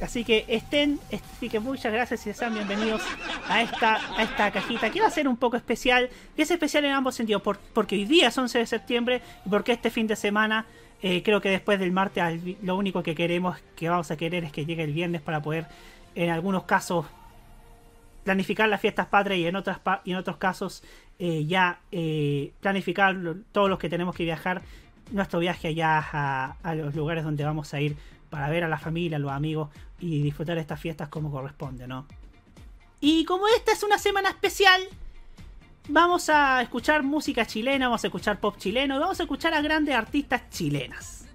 Así 0.00 0.22
que 0.22 0.44
estén, 0.46 1.00
así 1.12 1.48
que 1.48 1.58
muchas 1.58 1.92
gracias 1.92 2.24
y 2.28 2.32
sean 2.32 2.54
bienvenidos 2.54 3.02
a 3.48 3.62
esta, 3.62 3.96
a 4.16 4.22
esta 4.22 4.52
cajita 4.52 4.90
que 4.90 5.00
va 5.00 5.08
a 5.08 5.10
ser 5.10 5.26
un 5.26 5.36
poco 5.36 5.56
especial, 5.56 6.08
que 6.36 6.42
es 6.42 6.50
especial 6.52 6.84
en 6.84 6.92
ambos 6.92 7.16
sentidos, 7.16 7.42
porque 7.42 7.96
hoy 7.96 8.04
día 8.04 8.28
es 8.28 8.38
11 8.38 8.60
de 8.60 8.66
septiembre 8.66 9.22
y 9.44 9.48
porque 9.48 9.72
este 9.72 9.90
fin 9.90 10.06
de 10.06 10.14
semana, 10.14 10.66
eh, 11.02 11.22
creo 11.22 11.40
que 11.40 11.48
después 11.48 11.78
del 11.78 11.92
martes 11.92 12.22
lo 12.62 12.76
único 12.76 13.02
que 13.02 13.14
queremos, 13.14 13.58
que 13.76 13.88
vamos 13.88 14.10
a 14.10 14.16
querer 14.16 14.44
es 14.44 14.52
que 14.52 14.66
llegue 14.66 14.82
el 14.82 14.92
viernes 14.92 15.22
para 15.22 15.40
poder, 15.40 15.66
en 16.14 16.30
algunos 16.30 16.64
casos, 16.64 17.06
planificar 18.24 18.68
las 18.68 18.80
fiestas 18.80 19.06
patrias 19.06 19.40
y 19.40 19.46
en, 19.46 19.56
otras, 19.56 19.80
y 20.04 20.12
en 20.12 20.16
otros 20.18 20.36
casos 20.36 20.82
eh, 21.18 21.44
ya 21.46 21.80
eh, 21.90 22.52
planificar 22.60 23.16
todos 23.52 23.70
los 23.70 23.78
que 23.78 23.88
tenemos 23.88 24.14
que 24.14 24.24
viajar, 24.24 24.62
nuestro 25.10 25.40
viaje 25.40 25.68
allá 25.68 26.56
a, 26.62 26.74
los 26.74 26.94
lugares 26.94 27.24
donde 27.24 27.44
vamos 27.44 27.74
a 27.74 27.80
ir 27.80 27.96
para 28.28 28.48
ver 28.48 28.64
a 28.64 28.68
la 28.68 28.78
familia, 28.78 29.16
a 29.16 29.20
los 29.20 29.32
amigos 29.32 29.70
y 29.98 30.22
disfrutar 30.22 30.56
estas 30.58 30.78
fiestas 30.78 31.08
como 31.08 31.30
corresponde, 31.30 31.88
¿no? 31.88 32.06
Y 33.00 33.24
como 33.24 33.48
esta 33.48 33.72
es 33.72 33.82
una 33.82 33.98
semana 33.98 34.28
especial, 34.28 34.82
vamos 35.88 36.28
a 36.28 36.62
escuchar 36.62 37.02
música 37.02 37.46
chilena, 37.46 37.86
vamos 37.86 38.04
a 38.04 38.06
escuchar 38.06 38.40
pop 38.40 38.56
chileno, 38.58 38.98
vamos 39.00 39.20
a 39.20 39.24
escuchar 39.24 39.54
a 39.54 39.60
grandes 39.60 39.94
artistas 39.94 40.48
chilenas. 40.50 41.26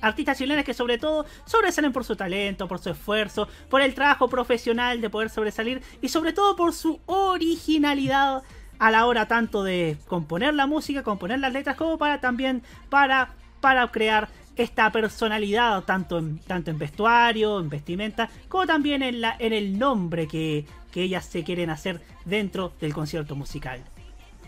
Artistas 0.00 0.36
chilenas 0.38 0.64
que 0.64 0.74
sobre 0.74 0.98
todo 0.98 1.26
sobresalen 1.44 1.92
por 1.92 2.04
su 2.04 2.16
talento, 2.16 2.66
por 2.66 2.80
su 2.80 2.90
esfuerzo, 2.90 3.48
por 3.70 3.82
el 3.82 3.94
trabajo 3.94 4.28
profesional 4.28 5.00
de 5.00 5.10
poder 5.10 5.30
sobresalir 5.30 5.80
y 6.00 6.08
sobre 6.08 6.32
todo 6.32 6.56
por 6.56 6.72
su 6.72 7.00
originalidad 7.06 8.42
a 8.78 8.90
la 8.90 9.06
hora 9.06 9.28
tanto 9.28 9.62
de 9.62 9.96
componer 10.08 10.54
la 10.54 10.66
música, 10.66 11.04
componer 11.04 11.38
las 11.38 11.52
letras, 11.52 11.76
como 11.76 11.98
para 11.98 12.20
también 12.20 12.64
para, 12.88 13.34
para 13.60 13.86
crear 13.92 14.28
esta 14.56 14.90
personalidad, 14.92 15.84
tanto 15.84 16.18
en, 16.18 16.38
tanto 16.40 16.70
en 16.70 16.78
vestuario, 16.78 17.58
en 17.60 17.68
vestimenta, 17.68 18.28
como 18.48 18.66
también 18.66 19.02
en, 19.02 19.20
la, 19.20 19.36
en 19.38 19.52
el 19.52 19.78
nombre 19.78 20.26
que, 20.26 20.66
que 20.90 21.02
ellas 21.02 21.24
se 21.26 21.42
quieren 21.42 21.70
hacer 21.70 22.00
dentro 22.24 22.72
del 22.80 22.92
concierto 22.92 23.34
musical. 23.34 23.82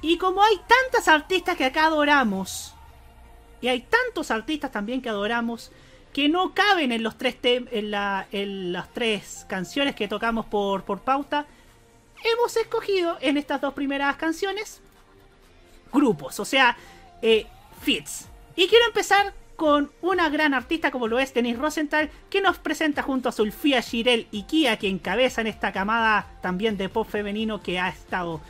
Y 0.02 0.18
como 0.18 0.42
hay 0.42 0.56
tantas 0.66 1.08
artistas 1.08 1.56
que 1.56 1.64
acá 1.64 1.86
adoramos, 1.86 2.74
Y 3.64 3.68
hay 3.68 3.80
tantos 3.80 4.30
artistas 4.30 4.70
también 4.70 5.00
que 5.00 5.08
adoramos 5.08 5.72
que 6.12 6.28
no 6.28 6.52
caben 6.52 6.92
en 6.92 7.02
los 7.02 7.16
tres 7.16 7.36
en, 7.44 7.66
en 7.72 8.72
las 8.74 8.92
tres 8.92 9.46
canciones 9.48 9.94
que 9.94 10.06
tocamos 10.06 10.44
por, 10.44 10.84
por 10.84 11.00
pauta. 11.00 11.46
Hemos 12.22 12.54
escogido 12.58 13.16
en 13.22 13.38
estas 13.38 13.62
dos 13.62 13.72
primeras 13.72 14.16
canciones 14.16 14.82
grupos, 15.90 16.38
o 16.40 16.44
sea, 16.44 16.76
eh, 17.22 17.46
fits. 17.80 18.28
Y 18.54 18.68
quiero 18.68 18.84
empezar 18.84 19.32
con 19.56 19.90
una 20.02 20.28
gran 20.28 20.54
artista 20.54 20.90
como 20.90 21.08
lo 21.08 21.18
es 21.18 21.32
Denise 21.34 21.60
Rosenthal, 21.60 22.10
que 22.30 22.40
nos 22.40 22.58
presenta 22.58 23.02
junto 23.02 23.28
a 23.28 23.32
Sulfía 23.32 23.80
Shirel 23.80 24.26
y 24.30 24.44
Kia, 24.44 24.78
que 24.78 24.88
encabezan 24.88 25.46
esta 25.46 25.72
camada 25.72 26.26
también 26.40 26.76
de 26.76 26.88
pop 26.88 27.08
femenino 27.08 27.62
que 27.62 27.78
ha 27.78 27.88
estado 27.88 28.40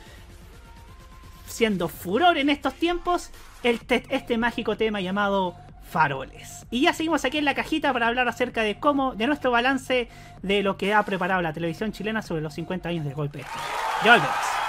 siendo 1.47 1.87
furor 1.87 2.37
en 2.37 2.49
estos 2.49 2.73
tiempos, 2.73 3.29
el 3.63 3.79
este 4.09 4.37
mágico 4.37 4.77
tema 4.77 5.01
llamado 5.01 5.55
Faroles. 5.89 6.65
Y 6.71 6.81
ya 6.81 6.93
seguimos 6.93 7.23
aquí 7.25 7.37
en 7.37 7.45
la 7.45 7.55
cajita 7.55 7.93
para 7.93 8.07
hablar 8.07 8.27
acerca 8.27 8.61
de 8.63 8.79
cómo, 8.79 9.15
de 9.15 9.27
nuestro 9.27 9.51
balance 9.51 10.09
de 10.41 10.63
lo 10.63 10.77
que 10.77 10.93
ha 10.93 11.03
preparado 11.03 11.41
la 11.41 11.53
televisión 11.53 11.91
chilena 11.91 12.21
sobre 12.21 12.41
los 12.41 12.53
50 12.55 12.89
años 12.89 13.05
del 13.05 13.13
golpe. 13.13 13.45
Ya 14.03 14.13
volvemos. 14.13 14.64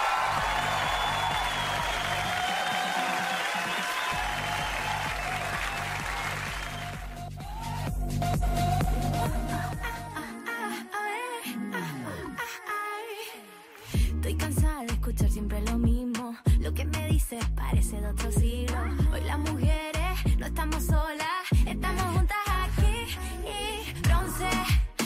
De 18.00 18.08
otro 18.08 18.32
siglo. 18.32 18.76
Hoy 19.12 19.20
las 19.22 19.38
mujeres 19.38 20.38
no 20.38 20.46
estamos 20.46 20.84
solas, 20.84 21.44
estamos 21.66 22.02
juntas 22.14 22.36
aquí. 22.46 23.06
Y 23.46 23.92
bronce, 24.02 24.50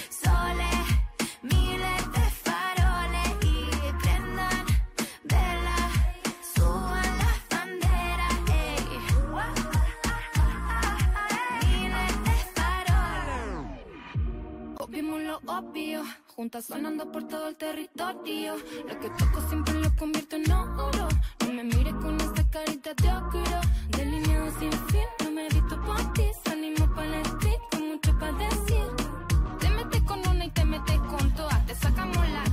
soles, 0.08 0.86
miles 1.42 2.12
de 2.12 2.26
faroles 2.44 3.28
y 3.42 3.70
prendan 4.02 4.66
velas, 5.24 5.92
suban 6.54 7.18
las 7.18 7.38
banderas. 7.50 8.34
Miles 11.66 12.14
de 12.24 12.36
faroles. 12.54 14.00
Obvimos 14.78 15.20
lo 15.20 15.36
obvio, 15.46 16.02
juntas 16.30 16.66
sonando 16.66 17.10
por 17.10 17.26
todo 17.28 17.48
el 17.48 17.56
territorio. 17.56 18.56
Lo 18.88 19.00
que 19.00 19.10
toco 19.10 19.40
siempre 19.48 19.74
lo 19.74 19.94
convierto 19.96 20.36
en 20.36 20.50
oro. 20.52 21.08
No 21.40 21.52
me 21.52 21.64
mires 21.64 21.94
con 21.94 22.20
esa 22.20 22.48
carita 22.50 22.94
de 22.94 23.08
ocuro, 23.12 23.60
delineado 23.90 24.50
sin 24.58 24.72
fin. 24.72 25.08
No 25.24 25.30
me 25.30 25.48
visto 25.48 25.80
por 25.82 26.12
ti, 26.12 26.24
salimos 26.44 26.88
para 26.94 27.20
el 27.20 27.26
street 27.26 27.60
con 27.70 27.88
mucho 27.88 28.18
para 28.18 28.32
decir. 28.38 28.86
Te 29.58 29.70
metes 29.70 30.02
con 30.02 30.20
una 30.28 30.44
y 30.44 30.50
te 30.50 30.64
metes 30.64 30.98
con 30.98 31.34
todas. 31.34 31.66
Te 31.66 31.74
sacamos 31.74 32.28
la 32.28 32.44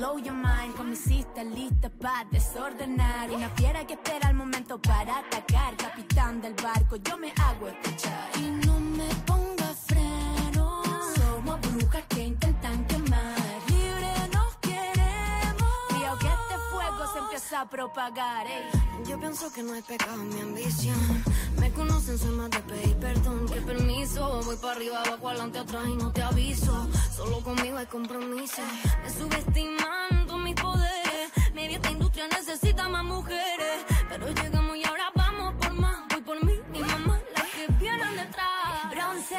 blow 0.00 0.16
your 0.16 0.34
mind. 0.34 0.74
Con 0.76 0.88
mi 0.90 0.96
cista 0.96 1.44
lista 1.44 1.90
para 1.90 2.24
desordenar. 2.30 3.30
Una 3.30 3.50
fiera 3.50 3.86
que 3.86 3.94
espera 3.94 4.30
el 4.30 4.34
momento 4.34 4.80
para 4.80 5.18
atacar. 5.18 5.76
Capitán 5.76 6.40
del 6.40 6.54
barco, 6.54 6.96
yo 6.96 7.18
me 7.18 7.30
hago 7.44 7.68
escuchar. 7.68 8.30
Y 8.38 8.50
no 8.66 8.80
me 8.80 9.08
ponga 9.28 9.68
freno. 9.88 10.82
Somos 11.16 11.60
brujas 11.60 12.04
que 12.08 12.20
intentan 12.32 12.86
quemar. 12.86 13.36
Libre 13.68 14.12
nos 14.32 14.56
queremos. 14.68 15.70
Cuidado 15.90 16.18
que 16.18 16.28
este 16.38 16.56
fuego 16.70 17.12
se 17.12 17.18
empieza 17.18 17.60
a 17.60 17.68
propagar. 17.68 18.46
ey. 18.46 18.62
Yo 19.06 19.18
pienso 19.18 19.52
que 19.52 19.62
no 19.62 19.74
hay 19.74 19.82
pecado 19.82 20.22
en 20.22 20.28
mi 20.34 20.40
ambición. 20.40 21.24
Me 21.70 21.76
conocen, 21.76 22.18
soy 22.18 22.30
más 22.30 22.50
de 22.50 22.58
pedir 22.60 22.96
perdón 22.96 23.46
que 23.46 23.60
permiso. 23.60 24.40
Voy 24.44 24.56
para 24.56 24.72
arriba, 24.72 25.02
abajo, 25.02 25.28
adelante, 25.28 25.58
atrás 25.60 25.86
y 25.86 25.94
no 25.94 26.10
te 26.10 26.20
aviso. 26.20 26.88
Solo 27.14 27.40
conmigo 27.42 27.78
hay 27.78 27.86
compromiso. 27.86 28.60
Me 29.04 29.10
subestiman 29.10 30.26
todos 30.26 30.40
mis 30.40 30.56
poderes. 30.56 31.30
Maybe 31.54 31.74
esta 31.76 31.92
industria 31.92 32.26
necesita 32.26 32.88
más 32.88 33.04
mujeres. 33.04 33.84
Pero 34.08 34.26
llegamos 34.30 34.76
y 34.78 34.84
ahora 34.84 35.12
vamos 35.14 35.54
por 35.60 35.72
más. 35.74 36.08
Voy 36.08 36.22
por 36.22 36.44
mí, 36.44 36.54
mi 36.72 36.80
mamá, 36.80 37.20
las 37.36 37.46
que 37.46 37.72
vienen 37.74 38.16
detrás. 38.16 38.90
Bronce, 38.90 39.36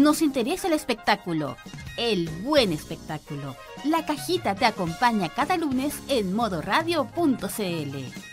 Nos 0.00 0.22
interesa 0.22 0.66
el 0.66 0.72
espectáculo, 0.72 1.58
el 1.98 2.30
buen 2.42 2.72
espectáculo. 2.72 3.54
La 3.84 4.06
cajita 4.06 4.54
te 4.54 4.64
acompaña 4.64 5.28
cada 5.28 5.58
lunes 5.58 5.94
en 6.08 6.32
modoradio.cl. 6.32 8.30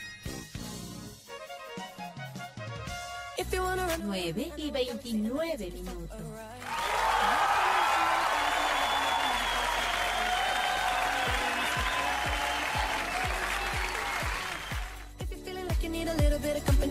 9 4.03 4.51
y 4.56 4.71
29 4.71 5.71
minutos. 5.71 6.17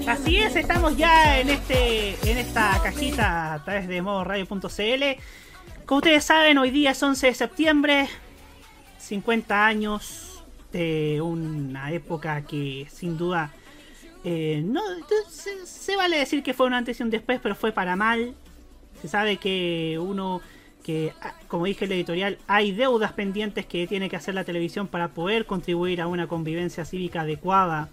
Así 0.06 0.36
es, 0.36 0.54
estamos 0.54 0.96
ya 0.96 1.40
en 1.40 1.50
este 1.50 2.10
en 2.30 2.38
esta 2.38 2.80
cajita 2.82 3.54
a 3.54 3.64
través 3.64 3.88
de 3.88 4.00
modoradio.cl. 4.00 5.20
Como 5.84 5.98
ustedes 5.98 6.24
saben, 6.24 6.58
hoy 6.58 6.70
día 6.70 6.92
es 6.92 7.02
11 7.02 7.26
de 7.26 7.34
septiembre, 7.34 8.08
50 8.98 9.66
años 9.66 10.44
de 10.72 11.20
una 11.20 11.92
época 11.92 12.42
que 12.42 12.86
sin 12.88 13.18
duda 13.18 13.50
eh, 14.24 14.62
no 14.64 14.80
se, 15.28 15.96
vale 15.96 16.18
decir 16.18 16.42
que 16.42 16.54
fue 16.54 16.66
un 16.66 16.74
antes 16.74 16.98
y 17.00 17.02
un 17.02 17.10
después, 17.10 17.40
pero 17.42 17.54
fue 17.54 17.72
para 17.72 17.96
mal. 17.96 18.34
Se 19.02 19.08
sabe 19.08 19.36
que 19.36 19.98
uno 20.00 20.40
que, 20.84 21.12
ah, 21.20 21.34
como 21.48 21.66
dije 21.66 21.84
en 21.84 21.90
la 21.90 21.96
editorial, 21.96 22.38
hay 22.46 22.72
deudas 22.72 23.12
pendientes 23.12 23.66
que 23.66 23.86
tiene 23.86 24.08
que 24.08 24.16
hacer 24.16 24.34
la 24.34 24.44
televisión 24.44 24.86
para 24.86 25.08
poder 25.08 25.46
contribuir 25.46 26.00
a 26.00 26.06
una 26.06 26.28
convivencia 26.28 26.84
cívica 26.84 27.22
adecuada 27.22 27.88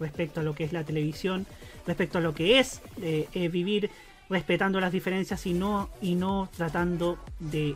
respecto 0.00 0.40
a 0.40 0.42
lo 0.42 0.54
que 0.54 0.64
es 0.64 0.72
la 0.72 0.84
televisión, 0.84 1.46
respecto 1.86 2.18
a 2.18 2.20
lo 2.20 2.34
que 2.34 2.58
es 2.58 2.82
eh, 3.00 3.28
eh, 3.32 3.48
vivir 3.48 3.90
respetando 4.28 4.80
las 4.80 4.92
diferencias 4.92 5.46
y 5.46 5.54
no, 5.54 5.88
y 6.00 6.14
no 6.14 6.48
tratando 6.56 7.18
de 7.38 7.74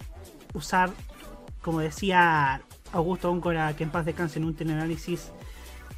usar, 0.53 0.91
como 1.63 1.81
decía 1.81 2.63
Augusto 2.93 3.31
Óncora, 3.31 3.75
que 3.77 3.85
en 3.85 3.91
paz 3.91 4.05
descanse 4.05 4.39
en 4.39 4.47
un 4.47 4.55
teleanálisis, 4.55 5.31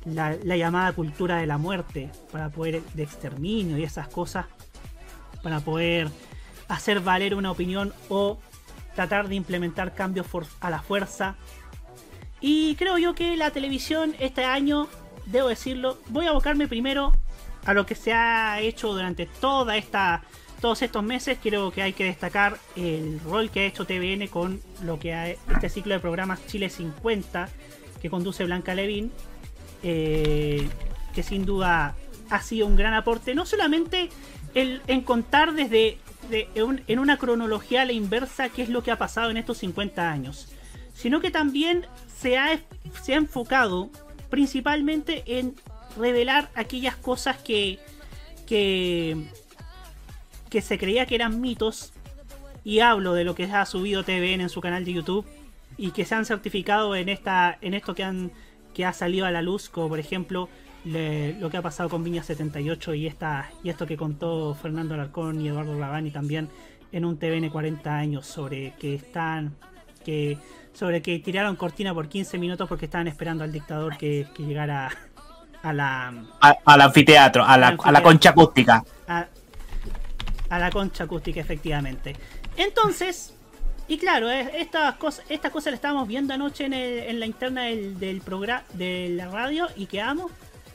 la, 0.04 0.36
la 0.42 0.56
llamada 0.56 0.92
cultura 0.92 1.36
de 1.36 1.46
la 1.46 1.58
muerte, 1.58 2.10
para 2.30 2.50
poder 2.50 2.82
de 2.94 3.02
exterminio 3.02 3.78
y 3.78 3.84
esas 3.84 4.08
cosas, 4.08 4.46
para 5.42 5.60
poder 5.60 6.10
hacer 6.68 7.00
valer 7.00 7.34
una 7.34 7.50
opinión 7.50 7.92
o 8.08 8.38
tratar 8.94 9.28
de 9.28 9.34
implementar 9.34 9.94
cambios 9.94 10.26
a 10.60 10.70
la 10.70 10.82
fuerza. 10.82 11.36
Y 12.40 12.74
creo 12.76 12.98
yo 12.98 13.14
que 13.14 13.36
la 13.36 13.50
televisión 13.50 14.14
este 14.18 14.44
año, 14.44 14.88
debo 15.26 15.48
decirlo, 15.48 15.98
voy 16.08 16.26
a 16.26 16.30
abocarme 16.30 16.68
primero 16.68 17.12
a 17.64 17.74
lo 17.74 17.86
que 17.86 17.94
se 17.94 18.12
ha 18.12 18.60
hecho 18.60 18.92
durante 18.92 19.26
toda 19.26 19.76
esta 19.76 20.22
todos 20.60 20.80
estos 20.82 21.02
meses. 21.02 21.38
Creo 21.42 21.72
que 21.72 21.82
hay 21.82 21.92
que 21.92 22.04
destacar 22.04 22.56
el 22.76 23.20
rol 23.20 23.50
que 23.50 23.60
ha 23.60 23.64
hecho 23.66 23.84
TVN 23.84 24.28
con 24.28 24.60
lo 24.84 24.98
que 24.98 25.12
ha, 25.12 25.28
este 25.28 25.68
ciclo 25.68 25.94
de 25.94 26.00
programas 26.00 26.46
Chile 26.46 26.70
50 26.70 27.48
que 28.00 28.10
conduce 28.10 28.44
Blanca 28.44 28.74
Levin 28.74 29.12
eh, 29.82 30.68
que 31.14 31.22
sin 31.22 31.44
duda 31.44 31.94
ha 32.30 32.42
sido 32.42 32.66
un 32.66 32.76
gran 32.76 32.94
aporte 32.94 33.34
no 33.34 33.46
solamente 33.46 34.08
el, 34.54 34.82
en 34.86 35.02
contar 35.02 35.54
desde 35.54 35.98
en 36.30 36.98
una 36.98 37.16
cronología 37.16 37.82
a 37.82 37.84
la 37.84 37.92
inversa 37.92 38.48
qué 38.48 38.62
es 38.62 38.68
lo 38.68 38.82
que 38.82 38.90
ha 38.90 38.98
pasado 38.98 39.30
en 39.30 39.36
estos 39.36 39.58
50 39.58 40.10
años 40.10 40.52
sino 40.94 41.20
que 41.20 41.30
también 41.30 41.86
se 42.16 42.38
ha, 42.38 42.60
se 43.02 43.14
ha 43.14 43.16
enfocado 43.16 43.90
principalmente 44.32 45.24
en 45.26 45.54
revelar 45.98 46.48
aquellas 46.54 46.96
cosas 46.96 47.36
que, 47.36 47.78
que, 48.46 49.14
que 50.48 50.62
se 50.62 50.78
creía 50.78 51.04
que 51.04 51.16
eran 51.16 51.42
mitos, 51.42 51.92
y 52.64 52.80
hablo 52.80 53.12
de 53.12 53.24
lo 53.24 53.34
que 53.34 53.44
ha 53.44 53.66
subido 53.66 54.04
TVN 54.04 54.40
en 54.40 54.48
su 54.48 54.62
canal 54.62 54.86
de 54.86 54.94
YouTube, 54.94 55.26
y 55.76 55.90
que 55.90 56.06
se 56.06 56.14
han 56.14 56.24
certificado 56.24 56.96
en, 56.96 57.10
esta, 57.10 57.58
en 57.60 57.74
esto 57.74 57.94
que, 57.94 58.04
han, 58.04 58.32
que 58.72 58.86
ha 58.86 58.94
salido 58.94 59.26
a 59.26 59.30
la 59.30 59.42
luz, 59.42 59.68
como 59.68 59.90
por 59.90 59.98
ejemplo 59.98 60.48
lo 60.86 61.50
que 61.50 61.58
ha 61.58 61.62
pasado 61.62 61.90
con 61.90 62.02
Viña 62.02 62.22
78 62.22 62.94
y, 62.94 63.06
esta, 63.06 63.50
y 63.62 63.68
esto 63.68 63.84
que 63.84 63.98
contó 63.98 64.54
Fernando 64.54 64.94
Alarcón 64.94 65.42
y 65.42 65.48
Eduardo 65.48 65.78
Lavani 65.78 66.10
también 66.10 66.48
en 66.90 67.04
un 67.04 67.18
TVN 67.18 67.50
40 67.50 67.94
años 67.94 68.26
sobre 68.26 68.72
que 68.78 68.94
están 68.94 69.54
que 70.06 70.38
sobre 70.72 71.02
que 71.02 71.18
tiraron 71.18 71.56
cortina 71.56 71.92
por 71.94 72.08
15 72.08 72.38
minutos 72.38 72.68
porque 72.68 72.86
estaban 72.86 73.06
esperando 73.08 73.44
al 73.44 73.52
dictador 73.52 73.96
que, 73.96 74.26
que 74.34 74.42
llegara 74.44 74.90
a 75.62 75.72
la 75.72 76.08
A- 76.40 76.56
al 76.64 76.80
anfiteatro, 76.80 77.44
a 77.44 77.56
la, 77.58 77.76
a 77.82 77.92
la 77.92 78.02
concha 78.02 78.30
acústica. 78.30 78.82
a, 79.06 79.26
a 80.48 80.58
la 80.58 80.70
concha 80.70 81.04
acústica 81.04 81.40
efectivamente. 81.40 82.16
Entonces 82.56 83.34
y 83.88 83.98
claro 83.98 84.30
estas 84.30 84.94
cosas 84.94 85.24
estas 85.28 85.50
cosas 85.50 85.72
las 85.72 85.78
estábamos 85.78 86.06
viendo 86.08 86.32
anoche 86.34 86.64
en, 86.64 86.72
el- 86.72 86.98
en 87.00 87.20
la 87.20 87.26
interna 87.26 87.62
del, 87.64 87.98
del 87.98 88.20
programa 88.20 88.64
de 88.74 89.08
la 89.10 89.28
radio 89.28 89.68
y 89.76 89.86
quedamos 89.86 90.30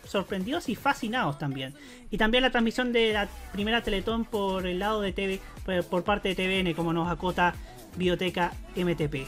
sorprendidos 0.05 0.69
y 0.69 0.75
fascinados 0.75 1.37
también. 1.37 1.73
Y 2.11 2.17
también 2.17 2.41
la 2.43 2.49
transmisión 2.51 2.93
de 2.93 3.11
la 3.13 3.27
primera 3.51 3.81
Teletón 3.81 4.23
por 4.25 4.65
el 4.67 4.79
lado 4.79 5.01
de 5.01 5.11
TV 5.11 5.41
por, 5.65 5.83
por 5.85 6.03
parte 6.03 6.33
de 6.33 6.35
TVN 6.63 6.73
como 6.75 6.93
nos 6.93 7.09
acota 7.09 7.53
Biblioteca 7.97 8.53
MTP 8.75 9.27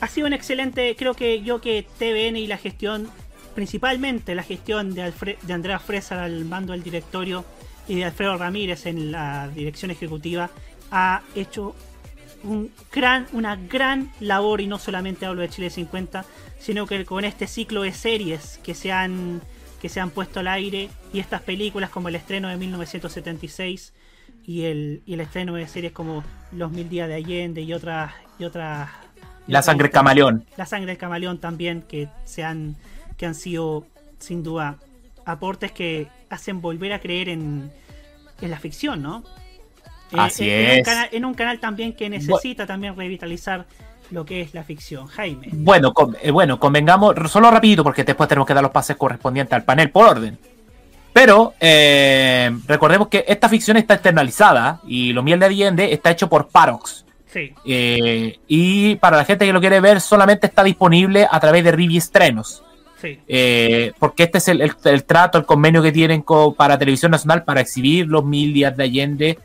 ha 0.00 0.08
sido 0.08 0.26
un 0.26 0.32
excelente, 0.32 0.94
creo 0.96 1.14
que 1.14 1.42
yo 1.42 1.60
que 1.60 1.86
TVN 1.98 2.36
y 2.36 2.46
la 2.46 2.58
gestión, 2.58 3.08
principalmente 3.54 4.34
la 4.34 4.42
gestión 4.42 4.94
de, 4.94 5.02
Alfre- 5.02 5.38
de 5.40 5.52
Andrea 5.52 5.78
Fresar 5.78 6.18
al 6.18 6.44
mando 6.44 6.72
del 6.72 6.82
directorio 6.82 7.44
y 7.88 7.96
de 7.96 8.04
Alfredo 8.04 8.36
Ramírez 8.36 8.86
en 8.86 9.12
la 9.12 9.48
dirección 9.48 9.90
ejecutiva, 9.90 10.50
ha 10.90 11.22
hecho 11.34 11.74
un 12.42 12.70
gran, 12.92 13.26
una 13.32 13.56
gran 13.56 14.10
labor 14.20 14.60
y 14.60 14.66
no 14.66 14.78
solamente 14.78 15.24
hablo 15.24 15.40
de 15.42 15.48
Chile 15.48 15.70
50, 15.70 16.24
sino 16.58 16.86
que 16.86 17.04
con 17.06 17.24
este 17.24 17.46
ciclo 17.46 17.82
de 17.82 17.92
series 17.92 18.58
que 18.62 18.74
se 18.74 18.92
han, 18.92 19.40
que 19.80 19.88
se 19.88 20.00
han 20.00 20.10
puesto 20.10 20.40
al 20.40 20.48
aire 20.48 20.90
y 21.12 21.20
estas 21.20 21.40
películas 21.40 21.88
como 21.90 22.08
el 22.08 22.16
estreno 22.16 22.48
de 22.48 22.56
1976 22.56 23.94
y 24.46 24.64
el, 24.64 25.02
y 25.06 25.14
el 25.14 25.20
estreno 25.20 25.54
de 25.54 25.66
series 25.66 25.92
como 25.92 26.22
Los 26.52 26.70
Mil 26.70 26.88
Días 26.90 27.08
de 27.08 27.14
Allende 27.14 27.62
y 27.62 27.72
otras 27.72 28.12
y 28.38 28.44
otras 28.44 28.90
La 29.46 29.62
sangre 29.62 29.90
camaleón. 29.90 30.44
La 30.56 30.66
sangre 30.66 30.88
del 30.88 30.98
camaleón 30.98 31.38
también, 31.38 31.82
que 31.82 32.08
se 32.24 32.44
han, 32.44 32.76
que 33.16 33.26
han 33.26 33.34
sido 33.34 33.86
sin 34.18 34.42
duda 34.42 34.76
aportes 35.26 35.72
que 35.72 36.08
hacen 36.30 36.60
volver 36.60 36.92
a 36.92 36.98
creer 36.98 37.28
en, 37.28 37.70
en 38.40 38.50
la 38.50 38.58
ficción, 38.58 39.02
¿no? 39.02 39.22
Eh, 40.12 40.16
Así 40.18 40.48
en, 40.48 40.60
en 40.60 40.70
un 40.72 40.78
es. 40.78 40.84
canal, 40.84 41.08
en 41.12 41.24
un 41.24 41.34
canal 41.34 41.58
también 41.60 41.92
que 41.92 42.08
necesita 42.08 42.66
también 42.66 42.96
revitalizar 42.96 43.66
lo 44.10 44.24
que 44.24 44.40
es 44.42 44.54
la 44.54 44.62
ficción. 44.64 45.06
Jaime. 45.06 45.48
Bueno, 45.52 45.92
con- 45.92 46.16
eh, 46.22 46.30
bueno, 46.30 46.58
convengamos, 46.60 47.14
solo 47.30 47.50
rapidito, 47.50 47.82
porque 47.82 48.04
después 48.04 48.28
tenemos 48.28 48.46
que 48.46 48.54
dar 48.54 48.62
los 48.62 48.72
pases 48.72 48.96
correspondientes 48.96 49.54
al 49.54 49.64
panel 49.64 49.90
por 49.90 50.08
orden. 50.08 50.38
Pero 51.12 51.54
eh, 51.60 52.50
recordemos 52.66 53.08
que 53.08 53.24
esta 53.28 53.48
ficción 53.48 53.76
está 53.76 53.94
externalizada 53.94 54.80
y 54.86 55.12
Lo 55.12 55.22
Miel 55.22 55.38
de 55.38 55.46
Allende 55.46 55.92
está 55.92 56.10
hecho 56.10 56.28
por 56.28 56.48
Parox. 56.48 57.03
Sí. 57.34 57.52
Eh, 57.66 58.38
y 58.46 58.94
para 58.96 59.16
la 59.16 59.24
gente 59.24 59.44
que 59.44 59.52
lo 59.52 59.60
quiere 59.60 59.80
ver, 59.80 60.00
solamente 60.00 60.46
está 60.46 60.62
disponible 60.62 61.26
a 61.28 61.40
través 61.40 61.64
de 61.64 61.72
Rivi 61.72 61.96
Estrenos. 61.96 62.62
Sí. 63.02 63.18
Eh, 63.26 63.92
porque 63.98 64.22
este 64.22 64.38
es 64.38 64.46
el, 64.48 64.60
el- 64.62 64.72
el 64.84 65.02
trato, 65.04 65.36
el 65.36 65.44
convenio 65.44 65.82
que 65.82 65.90
tienen 65.92 66.22
con- 66.22 66.54
para 66.54 66.78
Televisión 66.78 67.10
Nacional 67.10 67.42
para 67.42 67.60
exhibir 67.60 68.06
los 68.06 68.24
mil 68.24 68.54
días 68.54 68.76
de 68.76 68.84
Allende. 68.84 69.38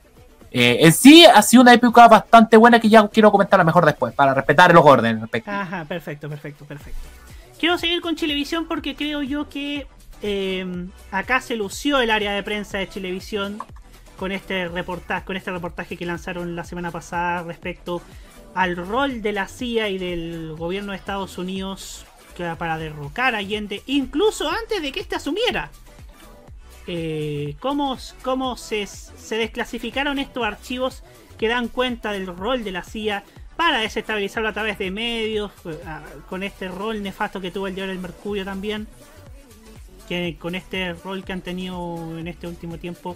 Eh, 0.52 0.78
en 0.82 0.94
sí 0.94 1.26
ha 1.26 1.42
sido 1.42 1.62
una 1.64 1.74
época 1.74 2.08
bastante 2.08 2.58
buena 2.58 2.80
que 2.80 2.90
ya 2.90 3.08
quiero 3.08 3.32
comentar 3.32 3.64
mejor 3.66 3.86
después, 3.86 4.14
para 4.14 4.34
respetar 4.36 4.72
los 4.74 4.86
órdenes. 4.86 5.22
respecto. 5.22 5.50
Ajá, 5.52 5.84
perfecto, 5.86 6.30
perfecto, 6.30 6.66
perfecto. 6.66 7.00
Quiero 7.60 7.78
seguir 7.80 8.02
con 8.02 8.16
Chilevisión 8.16 8.68
porque 8.68 8.96
creo 8.96 9.24
yo 9.24 9.50
que 9.50 9.88
eh, 10.22 10.66
acá 11.12 11.42
se 11.42 11.56
lució 11.56 12.00
el 12.02 12.12
área 12.12 12.34
de 12.34 12.44
prensa 12.44 12.78
de 12.78 12.88
Chilevisión 12.88 13.60
con 14.20 14.34
este 14.34 14.68
reportaje, 14.68 15.26
con 15.26 15.38
este 15.38 15.50
reportaje 15.50 15.96
que 15.96 16.06
lanzaron 16.06 16.54
la 16.54 16.66
semana 16.66 16.92
pasada 16.92 17.42
respecto 17.44 18.02
al 18.54 18.76
rol 18.76 19.22
de 19.22 19.32
la 19.32 19.48
CIA 19.48 19.88
y 19.88 19.98
del 19.98 20.56
gobierno 20.58 20.92
de 20.92 20.98
Estados 20.98 21.38
Unidos 21.38 22.06
para 22.58 22.78
derrocar 22.78 23.36
a 23.36 23.40
Allende, 23.40 23.82
incluso 23.86 24.50
antes 24.50 24.82
de 24.82 24.92
que 24.92 25.00
éste 25.00 25.16
asumiera. 25.16 25.72
Eh, 26.88 27.56
cómo, 27.60 27.98
cómo 28.22 28.58
se, 28.58 28.88
se 28.88 29.38
desclasificaron 29.38 30.20
estos 30.20 30.44
archivos 30.44 31.04
que 31.38 31.48
dan 31.48 31.68
cuenta 31.68 32.12
del 32.12 32.28
rol 32.28 32.64
de 32.64 32.72
la 32.72 32.84
CIA 32.84 33.24
para 33.56 33.80
desestabilizarlo 33.80 34.50
a 34.50 34.54
través 34.54 34.78
de 34.80 34.92
medios, 34.92 35.52
eh, 35.66 35.78
con 36.30 36.44
este 36.44 36.68
rol 36.68 37.04
nefasto 37.04 37.40
que 37.40 37.52
tuvo 37.52 37.68
el 37.68 37.76
diario 37.76 37.94
El 37.94 38.00
Mercurio 38.00 38.44
también, 38.44 38.88
que 40.08 40.38
con 40.40 40.56
este 40.56 40.94
rol 40.94 41.24
que 41.24 41.34
han 41.34 41.42
tenido 41.42 42.18
en 42.18 42.28
este 42.28 42.48
último 42.48 42.78
tiempo, 42.78 43.16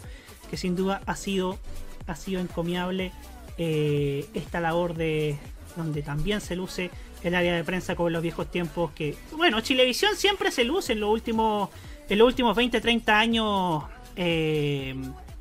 que 0.54 0.58
sin 0.58 0.76
duda 0.76 1.02
ha 1.08 1.16
sido, 1.16 1.58
ha 2.06 2.16
sido 2.16 2.40
encomiable 2.40 3.12
eh, 3.58 4.24
esta 4.36 4.62
labor 4.62 4.94
de 4.94 5.36
donde 5.76 6.04
también 6.04 6.42
se 6.42 6.56
luce 6.56 6.92
el 7.24 7.34
área 7.34 7.56
de 7.56 7.64
prensa 7.64 7.96
como 7.96 8.10
en 8.10 8.14
los 8.14 8.22
viejos 8.22 8.52
tiempos 8.52 8.92
que 8.92 9.16
bueno 9.36 9.62
Chilevisión 9.62 10.16
siempre 10.16 10.52
se 10.52 10.64
luce 10.64 10.94
en 10.94 11.00
los 11.00 11.10
últimos 11.10 11.72
en 12.08 12.20
los 12.20 12.28
últimos 12.28 12.56
20 12.56 12.80
30 12.82 13.18
años 13.20 13.86
eh, 14.16 14.94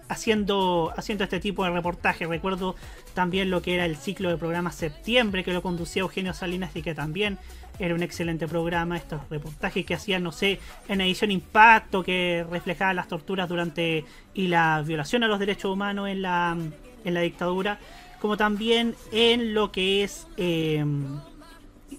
haciendo 0.09 0.95
haciendo 0.97 1.25
este 1.25 1.41
tipo 1.41 1.63
de 1.65 1.73
reportajes 1.73 2.27
recuerdo 2.27 2.75
también 3.13 3.51
lo 3.51 3.61
que 3.61 3.75
era 3.75 3.85
el 3.85 3.97
ciclo 3.97 4.31
de 4.31 4.39
programa 4.39 4.73
septiembre 4.73 5.45
que 5.45 5.53
lo 5.53 5.61
conducía 5.61 6.01
Eugenio 6.01 6.33
Salinas 6.33 6.75
y 6.75 6.81
que 6.81 6.95
también 6.95 7.39
era 7.83 7.97
un 7.97 8.03
excelente 8.03 8.47
programa 8.47 8.97
estos 8.97 9.29
reportajes 9.29 9.85
que 9.85 9.95
hacían 9.95 10.23
no 10.23 10.31
sé 10.31 10.61
en 10.89 11.01
edición 11.01 11.33
impacto 11.33 12.05
que 12.05 12.47
reflejaba 12.49 12.95
las 12.95 13.09
torturas 13.09 13.49
durante 13.49 14.05
y 14.35 14.47
la 14.47 14.83
violación 14.87 15.25
a 15.25 15.29
los 15.29 15.41
derechos 15.41 15.73
humanos 15.73 16.09
en 16.09 16.23
la 16.23 16.57
en 17.05 17.15
la 17.15 17.21
dictadura 17.21 17.81
como 18.21 18.37
también 18.37 18.95
en 19.11 19.53
lo 19.53 19.73
que 19.73 20.05
es 20.05 20.29
eh, 20.37 20.85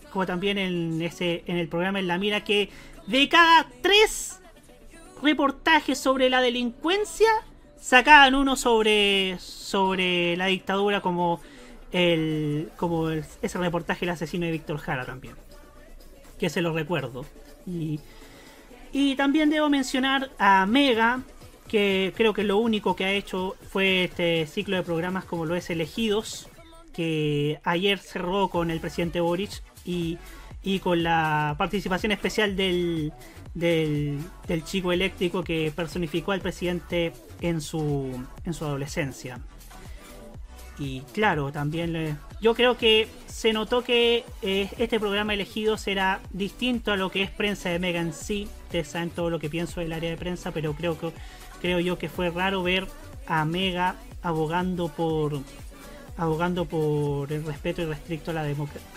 como 0.10 0.26
también 0.26 0.58
en 0.58 1.02
ese 1.02 1.44
en 1.48 1.58
el 1.58 1.68
programa 1.68 2.00
en 2.00 2.08
la 2.08 2.18
mira 2.18 2.46
que 2.46 2.70
de 3.08 3.28
cada 3.28 3.68
tres 3.82 4.40
reportajes 5.22 5.98
sobre 5.98 6.30
la 6.30 6.40
delincuencia 6.40 7.30
sacaban 7.78 8.36
uno 8.36 8.56
sobre 8.56 9.38
sobre 9.40 10.38
la 10.38 10.46
dictadura 10.46 11.02
como 11.02 11.42
el 11.92 12.70
como 12.78 13.10
ese 13.10 13.58
reportaje 13.58 14.06
el 14.06 14.12
asesino 14.12 14.46
de 14.46 14.54
Víctor 14.54 14.78
Jara 14.78 15.06
también 15.06 15.43
que 16.40 16.50
se 16.50 16.62
lo 16.62 16.74
recuerdo 16.74 17.26
y 17.66 18.00
y 18.92 19.16
también 19.16 19.50
debo 19.50 19.70
mencionar 19.70 20.30
a 20.38 20.66
Mega 20.68 21.22
que 21.68 22.14
creo 22.16 22.34
que 22.34 22.44
lo 22.44 22.58
único 22.58 22.96
que 22.96 23.06
ha 23.06 23.12
hecho 23.12 23.56
fue 23.72 24.04
este 24.04 24.46
ciclo 24.46 24.76
de 24.76 24.84
programas 24.84 25.26
como 25.26 25.46
lo 25.46 25.56
es 25.56 25.72
Elegidos, 25.72 26.48
que 26.94 27.60
ayer 27.64 27.98
cerró 27.98 28.50
con 28.50 28.70
el 28.70 28.80
presidente 28.80 29.20
Boric 29.20 29.64
y, 29.84 30.20
y 30.62 30.78
con 30.78 31.02
la 31.02 31.56
participación 31.58 32.12
especial 32.12 32.56
del, 32.56 33.12
del, 33.56 34.20
del 34.48 34.64
chico 34.64 34.92
eléctrico 34.92 35.44
que 35.44 35.72
personificó 35.76 36.34
al 36.34 36.42
presidente 36.42 37.14
en 37.42 37.62
su, 37.62 38.24
en 38.46 38.54
su 38.54 38.66
adolescencia. 38.66 39.40
Y 40.78 41.02
claro, 41.14 41.52
también 41.52 41.94
le- 41.94 42.16
yo 42.44 42.54
creo 42.56 42.76
que 42.76 43.08
se 43.26 43.54
notó 43.54 43.86
que 43.86 44.26
eh, 44.42 44.70
este 44.78 45.00
programa 45.00 45.34
elegido 45.34 45.78
será 45.78 46.20
distinto 46.32 46.92
a 46.92 46.98
lo 46.98 47.10
que 47.10 47.24
es 47.24 47.32
prensa 47.32 47.70
de 47.70 47.80
Mega 47.80 48.02
en 48.02 48.12
sí. 48.12 48.50
Ustedes 48.66 48.90
saben 48.90 49.12
todo 49.12 49.30
lo 49.30 49.40
que 49.40 49.50
pienso 49.50 49.80
del 49.80 49.94
área 49.94 50.10
de 50.10 50.18
prensa, 50.18 50.52
pero 50.52 50.74
creo 50.74 51.00
que 51.00 51.12
creo 51.62 51.80
yo 51.80 51.98
que 51.98 52.10
fue 52.10 52.30
raro 52.30 52.62
ver 52.62 52.86
a 53.28 53.46
Mega 53.46 53.96
abogando 54.22 54.90
por 54.90 55.40
abogando 56.18 56.66
por 56.66 57.32
el 57.32 57.46
respeto 57.46 57.82
y 57.82 57.86
restricto 57.86 58.32
a 58.32 58.34
la, 58.34 58.46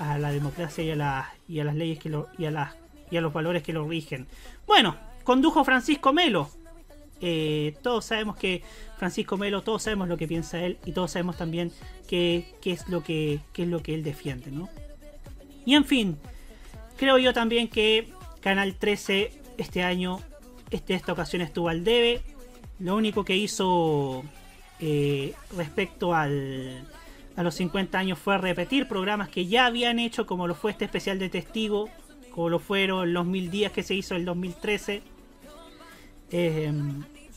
a 0.01 0.19
la 0.19 0.33
democracia 0.33 0.83
y 0.83 0.91
a, 0.91 0.97
la, 0.97 1.33
y 1.49 1.61
a 1.61 1.65
las 1.65 1.77
leyes 1.77 2.01
que 2.01 2.09
lo, 2.11 2.27
y 2.37 2.47
a 2.47 2.75
y 3.13 3.17
a 3.17 3.21
los 3.21 3.33
valores 3.33 3.63
que 3.63 3.73
lo 3.73 3.87
rigen. 3.87 4.27
Bueno, 4.67 4.97
condujo 5.23 5.65
Francisco 5.65 6.13
Melo. 6.13 6.51
Eh, 7.21 7.75
todos 7.83 8.05
sabemos 8.05 8.37
que 8.37 8.63
Francisco 8.99 9.37
Melo, 9.37 9.63
todos 9.63 9.83
sabemos 9.83 10.09
lo 10.09 10.17
que 10.17 10.29
piensa 10.29 10.63
él 10.63 10.79
y 10.85 10.93
todos 10.93 11.13
sabemos 11.13 11.37
también 11.37 11.73
qué, 12.09 12.55
que, 12.61 12.73
es 12.73 12.89
lo 12.89 13.03
que 13.03 13.41
él 13.55 14.03
defiende, 14.05 14.51
¿no? 14.51 14.69
Y 15.65 15.75
en 15.75 15.85
fin, 15.85 16.17
creo 16.97 17.19
yo 17.19 17.33
también 17.33 17.69
que 17.69 18.09
Canal 18.41 18.77
13 18.77 19.33
este 19.59 19.83
año, 19.83 20.21
este, 20.71 20.95
esta 20.95 21.13
ocasión 21.13 21.43
estuvo 21.43 21.69
al 21.69 21.83
debe. 21.83 22.23
Lo 22.79 22.95
único 22.95 23.25
que 23.25 23.37
hizo 23.37 24.23
eh, 24.79 25.35
respecto 25.57 26.15
a 26.15 26.29
los 26.29 27.55
50 27.55 27.99
años 27.99 28.19
fue 28.19 28.39
repetir 28.39 28.87
programas 28.87 29.29
que 29.29 29.47
ya 29.47 29.67
habían 29.67 29.99
hecho, 29.99 30.27
como 30.27 30.47
lo 30.47 30.55
fue 30.55 30.71
este 30.71 30.85
especial 30.85 31.19
de 31.19 31.29
testigo, 31.29 31.89
como 32.31 32.51
lo 32.51 32.61
fueron 32.61 33.13
los 33.13 33.27
mil 33.27 33.51
días 33.51 33.73
que 33.73 33.83
se 33.83 33.95
hizo 33.95 34.15
el 34.15 34.25
2013. 34.25 35.03
Eh, 36.31 36.73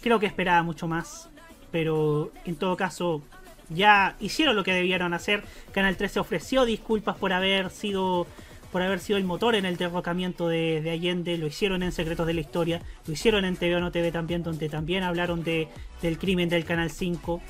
creo 0.02 0.20
que 0.20 0.26
esperaba 0.26 0.64
mucho 0.64 0.88
más, 0.88 1.30
pero 1.72 2.32
en 2.46 2.56
todo 2.56 2.76
caso 2.76 3.22
ya 3.70 4.16
hicieron 4.20 4.56
lo 4.56 4.64
que 4.64 4.74
debieron 4.74 5.14
hacer. 5.14 5.44
Canal 5.72 5.96
13 5.96 6.20
ofreció 6.20 6.66
disculpas 6.66 7.18
por 7.18 7.34
haber 7.34 7.70
sido 7.70 8.28
por 8.72 8.82
haber 8.84 9.00
sido 9.00 9.18
el 9.18 9.24
motor 9.24 9.56
en 9.56 9.66
el 9.66 9.78
derrocamiento 9.78 10.48
de, 10.48 10.88
Allende, 10.92 11.38
lo 11.38 11.48
hicieron 11.48 11.82
en 11.82 11.92
Secretos 11.92 12.28
de 12.28 12.36
la 12.36 12.42
Historia, 12.42 12.82
lo 13.08 13.14
hicieron 13.14 13.44
en 13.46 13.56
TV 13.56 13.76
o 13.76 13.80
No 13.80 13.92
TV 13.92 14.12
también, 14.12 14.44
donde 14.44 14.70
también 14.70 15.04
hablaron 15.04 15.44
de, 15.44 15.68
del 16.04 16.20
crimen 16.20 16.50
del 16.50 16.66
Canal 16.66 16.92
5. 16.92 17.42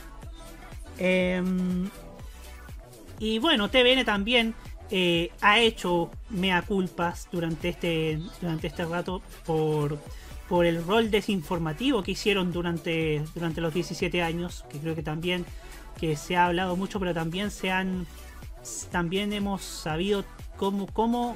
Em, 0.97 1.89
y 3.19 3.39
bueno, 3.39 3.69
TVN 3.69 4.05
también 4.05 4.55
eh, 4.91 5.31
ha 5.41 5.59
hecho 5.59 6.09
mea 6.29 6.61
culpas 6.61 7.27
durante 7.31 7.69
este, 7.69 8.19
durante 8.41 8.67
este 8.67 8.85
rato 8.85 9.21
por, 9.45 9.99
por 10.49 10.65
el 10.65 10.83
rol 10.83 11.11
desinformativo 11.11 12.01
que 12.01 12.11
hicieron 12.11 12.51
durante, 12.51 13.23
durante 13.35 13.61
los 13.61 13.73
17 13.73 14.21
años, 14.23 14.65
que 14.69 14.79
creo 14.79 14.95
que 14.95 15.03
también 15.03 15.45
que 15.99 16.15
se 16.15 16.35
ha 16.35 16.47
hablado 16.47 16.75
mucho, 16.75 16.99
pero 16.99 17.13
también 17.13 17.51
se 17.51 17.71
han 17.71 18.07
también 18.91 19.31
hemos 19.33 19.61
sabido 19.61 20.25
cómo, 20.57 20.87
cómo, 20.87 21.35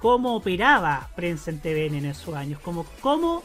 cómo 0.00 0.34
operaba 0.34 1.08
prensa 1.14 1.50
en 1.50 1.60
TVN 1.60 1.94
en 1.98 2.04
esos 2.06 2.34
años, 2.34 2.60
cómo, 2.60 2.84
cómo, 3.00 3.42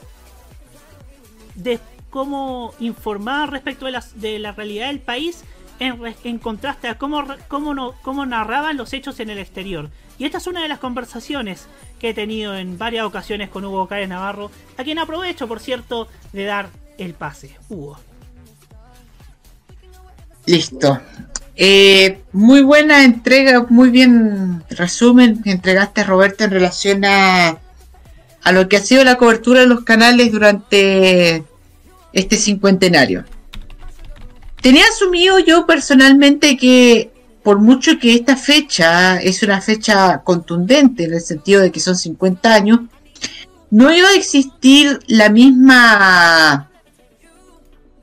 de, 1.55 1.79
cómo 2.09 2.73
informar 2.79 3.51
respecto 3.51 3.85
de 3.85 3.91
la, 3.91 4.03
de 4.15 4.39
la 4.39 4.51
realidad 4.51 4.87
del 4.87 4.99
país 4.99 5.43
en, 5.79 5.99
en 6.23 6.39
contraste 6.39 6.87
a 6.87 6.97
cómo, 6.97 7.23
cómo, 7.47 7.73
no, 7.73 7.93
cómo 8.01 8.25
narraban 8.25 8.77
los 8.77 8.93
hechos 8.93 9.19
en 9.19 9.29
el 9.29 9.37
exterior. 9.37 9.89
Y 10.21 10.25
esta 10.25 10.37
es 10.37 10.45
una 10.45 10.61
de 10.61 10.67
las 10.67 10.77
conversaciones 10.77 11.65
que 11.99 12.09
he 12.09 12.13
tenido 12.13 12.55
en 12.55 12.77
varias 12.77 13.05
ocasiones 13.05 13.49
con 13.49 13.65
Hugo 13.65 13.87
Cárez 13.87 14.07
Navarro, 14.07 14.51
a 14.77 14.83
quien 14.83 14.99
aprovecho, 14.99 15.47
por 15.47 15.59
cierto, 15.59 16.07
de 16.31 16.45
dar 16.45 16.69
el 16.99 17.15
pase. 17.15 17.57
Hugo. 17.69 17.97
Listo. 20.45 21.01
Eh, 21.55 22.21
muy 22.33 22.61
buena 22.61 23.03
entrega, 23.03 23.65
muy 23.67 23.89
bien 23.89 24.63
resumen 24.69 25.41
que 25.41 25.49
entregaste 25.49 26.03
Roberto 26.03 26.43
en 26.43 26.51
relación 26.51 27.03
a, 27.03 27.57
a 28.43 28.51
lo 28.51 28.69
que 28.69 28.77
ha 28.77 28.81
sido 28.81 29.03
la 29.03 29.15
cobertura 29.15 29.61
de 29.61 29.65
los 29.65 29.83
canales 29.83 30.31
durante 30.31 31.43
este 32.13 32.35
cincuentenario. 32.35 33.25
Tenía 34.61 34.83
asumido 34.85 35.39
yo 35.39 35.65
personalmente 35.65 36.57
que 36.57 37.09
por 37.43 37.59
mucho 37.59 37.97
que 37.99 38.13
esta 38.13 38.35
fecha 38.35 39.19
es 39.21 39.41
una 39.43 39.61
fecha 39.61 40.21
contundente 40.23 41.05
en 41.05 41.13
el 41.13 41.21
sentido 41.21 41.61
de 41.61 41.71
que 41.71 41.79
son 41.79 41.95
50 41.95 42.53
años, 42.53 42.79
no 43.69 43.91
iba 43.91 44.09
a 44.09 44.15
existir 44.15 44.99
la 45.07 45.29
misma 45.29 46.69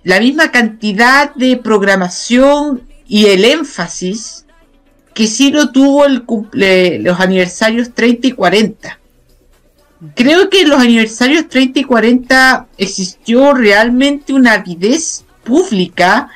la 0.03 0.21
misma 0.21 0.51
cantidad 0.51 1.35
de 1.35 1.59
programación 1.59 2.83
y 3.07 3.27
el 3.27 3.45
énfasis 3.45 4.47
que 5.13 5.27
sí 5.27 5.51
lo 5.51 5.71
tuvo 5.71 6.07
el 6.07 6.23
cumple, 6.23 6.99
los 7.01 7.21
aniversarios 7.21 7.93
30 7.93 8.29
y 8.29 8.33
40. 8.33 8.99
Creo 10.15 10.49
que 10.49 10.61
en 10.61 10.71
los 10.71 10.81
aniversarios 10.81 11.49
30 11.49 11.81
y 11.81 11.85
40 11.85 12.69
existió 12.79 13.53
realmente 13.53 14.33
una 14.33 14.53
avidez 14.53 15.25
pública 15.43 16.31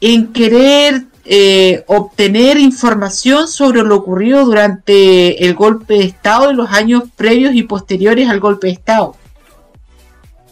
en 0.00 0.32
querer 0.32 1.06
eh, 1.30 1.84
obtener 1.88 2.56
información 2.58 3.48
sobre 3.48 3.82
lo 3.82 3.96
ocurrido 3.96 4.46
durante 4.46 5.44
el 5.44 5.54
golpe 5.54 5.98
de 5.98 6.04
Estado 6.04 6.50
y 6.50 6.54
los 6.54 6.70
años 6.70 7.02
previos 7.16 7.54
y 7.54 7.64
posteriores 7.64 8.30
al 8.30 8.40
golpe 8.40 8.68
de 8.68 8.72
Estado. 8.72 9.14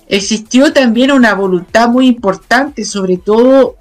Existió 0.07 0.75
también 0.75 1.13
una 1.13 1.35
voluntad 1.35 1.89
muy 1.89 2.07
importante, 2.07 2.85
sobre 2.85 3.17
todo 3.17 3.77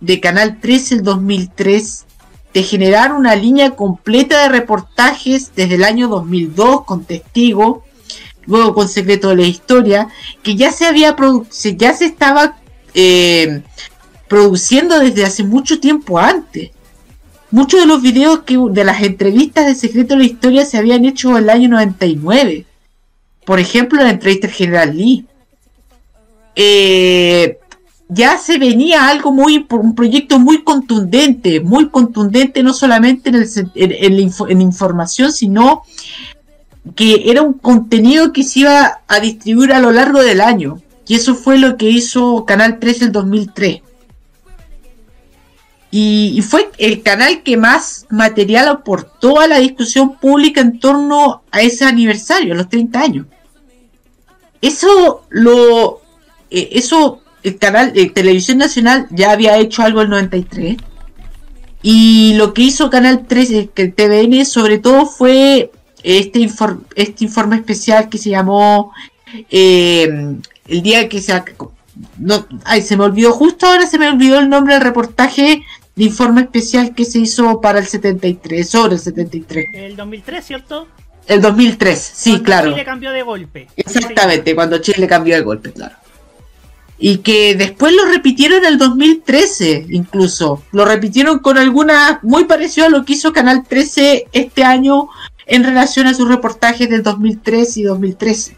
de 0.00 0.18
Canal 0.18 0.58
13 0.60 0.96
el 0.96 1.02
2003 1.04 2.06
de 2.52 2.62
generar 2.64 3.12
una 3.12 3.36
línea 3.36 3.76
completa 3.76 4.42
de 4.42 4.48
reportajes 4.48 5.52
desde 5.54 5.76
el 5.76 5.84
año 5.84 6.08
2002 6.08 6.84
con 6.84 7.04
Testigo, 7.04 7.84
luego 8.46 8.74
con 8.74 8.88
Secreto 8.88 9.28
de 9.28 9.36
la 9.36 9.46
Historia, 9.46 10.08
que 10.42 10.56
ya 10.56 10.72
se 10.72 10.86
había 10.86 11.14
ya 11.76 11.94
se 11.94 12.06
estaba 12.06 12.56
eh, 12.92 13.62
produciendo 14.30 15.00
desde 15.00 15.24
hace 15.24 15.42
mucho 15.42 15.80
tiempo 15.80 16.16
antes. 16.16 16.70
Muchos 17.50 17.80
de 17.80 17.86
los 17.86 18.00
videos 18.00 18.42
que 18.46 18.56
de 18.70 18.84
las 18.84 19.02
entrevistas 19.02 19.66
de 19.66 19.74
Secreto 19.74 20.14
de 20.14 20.20
la 20.20 20.26
Historia 20.26 20.64
se 20.64 20.78
habían 20.78 21.04
hecho 21.04 21.30
en 21.30 21.38
el 21.38 21.50
año 21.50 21.68
99. 21.68 22.64
Por 23.44 23.58
ejemplo, 23.58 24.00
la 24.00 24.10
entrevista 24.10 24.46
al 24.46 24.52
general 24.52 24.96
Lee. 24.96 25.26
Eh, 26.54 27.58
ya 28.08 28.38
se 28.38 28.58
venía 28.58 29.08
algo 29.08 29.32
muy, 29.32 29.66
un 29.68 29.96
proyecto 29.96 30.38
muy 30.38 30.62
contundente, 30.62 31.58
muy 31.58 31.88
contundente 31.88 32.62
no 32.62 32.72
solamente 32.72 33.30
en, 33.30 33.34
el, 33.34 34.32
en, 34.48 34.60
información, 34.60 35.32
sino 35.32 35.82
que 36.94 37.28
era 37.32 37.42
un 37.42 37.54
contenido 37.54 38.32
que 38.32 38.44
se 38.44 38.60
iba 38.60 39.00
a 39.08 39.18
distribuir 39.18 39.72
a 39.72 39.80
lo 39.80 39.90
largo 39.90 40.22
del 40.22 40.40
año. 40.40 40.80
Y 41.08 41.16
eso 41.16 41.34
fue 41.34 41.58
lo 41.58 41.76
que 41.76 41.90
hizo 41.90 42.44
Canal 42.44 42.78
3 42.78 43.02
en 43.02 43.12
2003. 43.12 43.89
Y, 45.92 46.40
fue 46.42 46.70
el 46.78 47.02
canal 47.02 47.42
que 47.42 47.56
más 47.56 48.06
material 48.10 48.68
aportó 48.68 49.40
a 49.40 49.48
la 49.48 49.58
discusión 49.58 50.16
pública 50.18 50.60
en 50.60 50.78
torno 50.78 51.42
a 51.50 51.62
ese 51.62 51.84
aniversario, 51.84 52.54
a 52.54 52.56
los 52.56 52.68
30 52.68 53.00
años. 53.00 53.26
Eso 54.60 55.24
lo... 55.30 56.00
Eh, 56.50 56.70
eso 56.72 57.22
el 57.42 57.56
canal 57.58 57.92
de 57.92 58.10
Televisión 58.10 58.58
Nacional 58.58 59.06
ya 59.10 59.32
había 59.32 59.56
hecho 59.56 59.82
algo 59.82 60.02
el 60.02 60.10
93. 60.10 60.76
Y 61.82 62.34
lo 62.34 62.52
que 62.52 62.62
hizo 62.62 62.90
Canal 62.90 63.26
13, 63.26 63.70
que 63.74 63.82
el 63.82 63.94
TVN, 63.94 64.44
sobre 64.44 64.78
todo 64.78 65.06
fue 65.06 65.70
este, 66.02 66.48
este 66.94 67.24
informe 67.24 67.56
especial 67.56 68.08
que 68.08 68.18
se 68.18 68.30
llamó 68.30 68.92
eh, 69.50 70.36
El 70.66 70.82
día 70.82 71.08
que 71.08 71.20
se. 71.20 71.42
No, 72.18 72.46
ay, 72.64 72.82
se 72.82 72.96
me 72.96 73.04
olvidó, 73.04 73.32
justo 73.32 73.66
ahora 73.66 73.86
se 73.86 73.98
me 73.98 74.08
olvidó 74.08 74.38
el 74.38 74.48
nombre 74.48 74.74
del 74.74 74.82
reportaje 74.82 75.62
de 76.00 76.06
informe 76.06 76.40
especial 76.40 76.94
que 76.94 77.04
se 77.04 77.18
hizo 77.18 77.60
para 77.60 77.78
el 77.78 77.86
73, 77.86 78.66
sobre 78.66 78.94
el 78.94 79.00
73. 79.00 79.66
El 79.74 79.96
2003, 79.96 80.42
¿cierto? 80.42 80.88
El 81.26 81.42
2003, 81.42 81.98
sí, 81.98 82.30
cuando 82.30 82.44
claro. 82.44 82.70
Chile 82.70 82.84
cambió 82.86 83.10
de 83.12 83.22
golpe. 83.22 83.68
Exactamente, 83.76 84.54
cuando 84.54 84.78
Chile 84.78 85.06
cambió 85.06 85.34
de 85.36 85.42
golpe, 85.42 85.72
claro 85.72 85.94
y 87.02 87.18
que 87.18 87.54
después 87.54 87.94
lo 87.94 88.04
repitieron 88.04 88.58
en 88.58 88.66
el 88.66 88.78
2013 88.78 89.86
incluso. 89.88 90.62
Lo 90.70 90.84
repitieron 90.84 91.38
con 91.38 91.56
alguna 91.56 92.20
muy 92.22 92.44
parecido 92.44 92.86
a 92.86 92.90
lo 92.90 93.06
que 93.06 93.14
hizo 93.14 93.32
Canal 93.32 93.64
13 93.66 94.28
este 94.32 94.64
año 94.64 95.08
en 95.46 95.64
relación 95.64 96.06
a 96.06 96.14
sus 96.14 96.28
reportajes 96.28 96.90
del 96.90 97.02
2013 97.02 97.80
y 97.80 97.82
2013. 97.84 98.56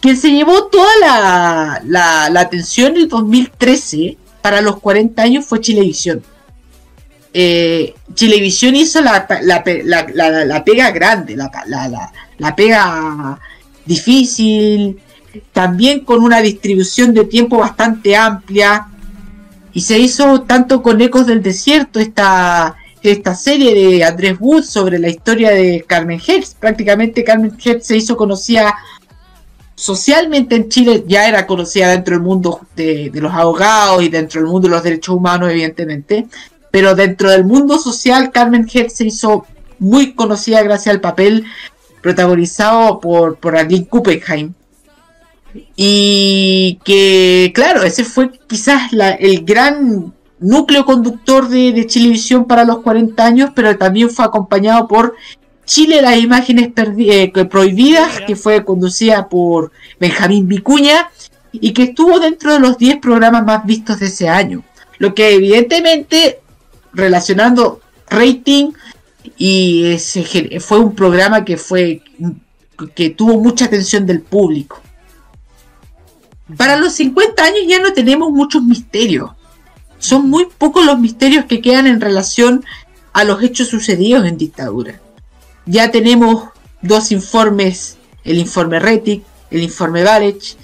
Quien 0.00 0.16
se 0.16 0.30
llevó 0.30 0.66
toda 0.66 0.90
la, 1.00 1.82
la, 1.84 2.40
atención 2.40 2.92
en 2.92 3.02
el 3.02 3.08
2013 3.08 4.18
para 4.40 4.60
los 4.60 4.78
40 4.78 5.20
años 5.20 5.44
fue 5.44 5.60
Chilevisión. 5.60 6.22
Eh, 7.34 7.94
Chilevisión 8.14 8.76
hizo 8.76 9.00
la, 9.00 9.26
la, 9.42 10.44
la 10.44 10.64
pega 10.64 10.90
grande, 10.90 11.34
la, 11.36 12.56
pega 12.56 13.38
difícil, 13.86 15.00
también 15.52 16.00
con 16.00 16.22
una 16.22 16.42
distribución 16.42 17.14
de 17.14 17.24
tiempo 17.24 17.58
bastante 17.58 18.14
amplia 18.16 18.86
y 19.72 19.80
se 19.80 19.98
hizo 19.98 20.42
tanto 20.42 20.82
con 20.82 21.00
Ecos 21.00 21.26
del 21.26 21.42
Desierto, 21.42 22.00
esta, 22.00 22.76
esta 23.02 23.34
serie 23.34 23.74
de 23.74 24.04
Andrés 24.04 24.36
Wood 24.38 24.64
sobre 24.64 24.98
la 24.98 25.08
historia 25.08 25.50
de 25.52 25.84
Carmen 25.86 26.20
Hertz. 26.24 26.54
Prácticamente 26.54 27.24
Carmen 27.24 27.56
Hertz 27.64 27.86
se 27.86 27.96
hizo 27.96 28.14
conocida 28.14 28.74
socialmente 29.74 30.54
en 30.54 30.68
Chile, 30.68 31.02
ya 31.08 31.26
era 31.26 31.46
conocida 31.46 31.88
dentro 31.90 32.14
del 32.14 32.22
mundo 32.22 32.60
de 32.76 33.10
los 33.14 33.32
abogados 33.32 34.02
y 34.02 34.10
dentro 34.10 34.42
del 34.42 34.50
mundo 34.50 34.68
de 34.68 34.74
los 34.74 34.82
derechos 34.82 35.16
humanos, 35.16 35.50
evidentemente, 35.50 36.26
pero 36.72 36.96
dentro 36.96 37.30
del 37.30 37.44
mundo 37.44 37.78
social 37.78 38.32
Carmen 38.32 38.68
Hertz 38.72 38.94
se 38.94 39.06
hizo 39.06 39.46
muy 39.78 40.14
conocida 40.14 40.62
gracias 40.62 40.92
al 40.94 41.00
papel 41.00 41.44
protagonizado 42.02 42.98
por, 42.98 43.36
por 43.36 43.56
Aline 43.56 43.86
Kuppenheim. 43.86 44.54
Y 45.76 46.78
que, 46.84 47.52
claro, 47.54 47.82
ese 47.82 48.04
fue 48.04 48.30
quizás 48.48 48.92
la- 48.92 49.10
el 49.10 49.44
gran 49.44 50.12
núcleo 50.40 50.84
conductor 50.84 51.48
de, 51.48 51.72
de 51.72 51.86
Chilevisión 51.86 52.46
para 52.46 52.64
los 52.64 52.80
40 52.80 53.24
años, 53.24 53.50
pero 53.54 53.76
también 53.76 54.10
fue 54.10 54.24
acompañado 54.24 54.88
por 54.88 55.14
Chile, 55.64 56.02
las 56.02 56.18
imágenes 56.18 56.70
eh, 56.98 57.30
prohibidas, 57.48 58.20
que 58.26 58.34
fue 58.34 58.64
conducida 58.64 59.28
por 59.28 59.70
Benjamín 60.00 60.48
Vicuña 60.48 61.10
y 61.52 61.72
que 61.72 61.84
estuvo 61.84 62.18
dentro 62.18 62.52
de 62.54 62.58
los 62.60 62.78
10 62.78 62.96
programas 62.98 63.44
más 63.44 63.64
vistos 63.64 64.00
de 64.00 64.06
ese 64.06 64.28
año. 64.28 64.64
Lo 64.98 65.14
que 65.14 65.34
evidentemente, 65.34 66.40
relacionando 66.92 67.80
rating, 68.08 68.72
y 69.36 69.96
fue 70.60 70.78
un 70.78 70.94
programa 70.94 71.44
que 71.44 71.56
fue 71.56 72.02
que 72.94 73.10
tuvo 73.10 73.38
mucha 73.40 73.66
atención 73.66 74.06
del 74.06 74.20
público. 74.20 74.80
Para 76.56 76.76
los 76.76 76.94
50 76.94 77.42
años 77.42 77.62
ya 77.68 77.80
no 77.80 77.92
tenemos 77.92 78.30
muchos 78.32 78.62
misterios. 78.62 79.30
Son 79.98 80.28
muy 80.28 80.46
pocos 80.58 80.84
los 80.84 80.98
misterios 80.98 81.44
que 81.44 81.60
quedan 81.60 81.86
en 81.86 82.00
relación 82.00 82.64
a 83.12 83.24
los 83.24 83.42
hechos 83.42 83.68
sucedidos 83.68 84.26
en 84.26 84.36
dictadura. 84.36 85.00
Ya 85.66 85.90
tenemos 85.90 86.48
dos 86.80 87.12
informes, 87.12 87.98
el 88.24 88.38
informe 88.38 88.80
Retic, 88.80 89.22
el 89.50 89.62
informe 89.62 90.02
Valech, 90.02 90.56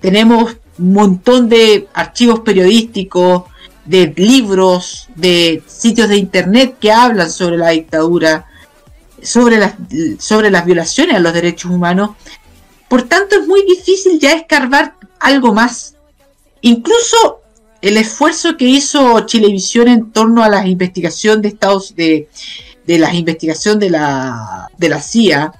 tenemos 0.00 0.56
un 0.78 0.92
montón 0.92 1.48
de 1.48 1.88
archivos 1.92 2.40
periodísticos, 2.40 3.44
de 3.86 4.12
libros, 4.16 5.08
de 5.14 5.62
sitios 5.66 6.08
de 6.08 6.16
internet 6.16 6.76
que 6.80 6.92
hablan 6.92 7.30
sobre 7.30 7.56
la 7.56 7.70
dictadura, 7.70 8.46
sobre 9.22 9.58
las, 9.58 9.74
sobre 10.18 10.50
las 10.50 10.64
violaciones 10.64 11.16
a 11.16 11.20
los 11.20 11.32
derechos 11.32 11.70
humanos. 11.70 12.10
Por 12.88 13.02
tanto, 13.02 13.36
es 13.36 13.46
muy 13.46 13.64
difícil 13.64 14.18
ya 14.18 14.32
escarbar 14.32 14.94
algo 15.20 15.52
más. 15.52 15.94
Incluso 16.60 17.40
el 17.80 17.96
esfuerzo 17.96 18.56
que 18.56 18.64
hizo 18.64 19.20
Chilevisión 19.20 19.88
en 19.88 20.10
torno 20.10 20.42
a 20.42 20.48
la 20.48 20.66
investigación 20.66 21.42
de 21.42 21.48
Estados 21.48 21.94
de, 21.94 22.28
de 22.86 22.98
la 22.98 23.14
investigación 23.14 23.78
de 23.78 23.90
la, 23.90 24.68
de 24.76 24.88
la 24.88 25.00
CIA, 25.00 25.52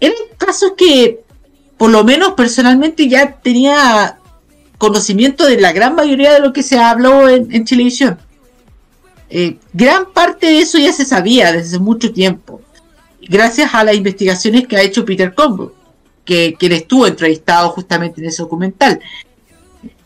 eran 0.00 0.16
casos 0.36 0.72
que, 0.76 1.20
por 1.78 1.90
lo 1.90 2.04
menos 2.04 2.32
personalmente, 2.32 3.08
ya 3.08 3.32
tenía 3.32 4.18
conocimiento 4.78 5.46
de 5.46 5.60
la 5.60 5.72
gran 5.72 5.94
mayoría 5.94 6.32
de 6.32 6.40
lo 6.40 6.52
que 6.52 6.62
se 6.62 6.78
habló 6.78 7.28
en, 7.28 7.52
en 7.52 7.64
Chilevisión. 7.64 8.18
Eh, 9.28 9.58
gran 9.72 10.12
parte 10.12 10.46
de 10.46 10.58
eso 10.58 10.78
ya 10.78 10.92
se 10.92 11.04
sabía 11.04 11.52
desde 11.52 11.78
mucho 11.78 12.12
tiempo, 12.12 12.60
gracias 13.20 13.74
a 13.74 13.82
las 13.82 13.96
investigaciones 13.96 14.68
que 14.68 14.76
ha 14.76 14.82
hecho 14.82 15.04
Peter 15.04 15.34
Combo, 15.34 15.72
que 16.24 16.54
quien 16.58 16.72
estuvo 16.72 17.06
entrevistado 17.06 17.70
justamente 17.70 18.20
en 18.20 18.28
ese 18.28 18.42
documental. 18.42 19.00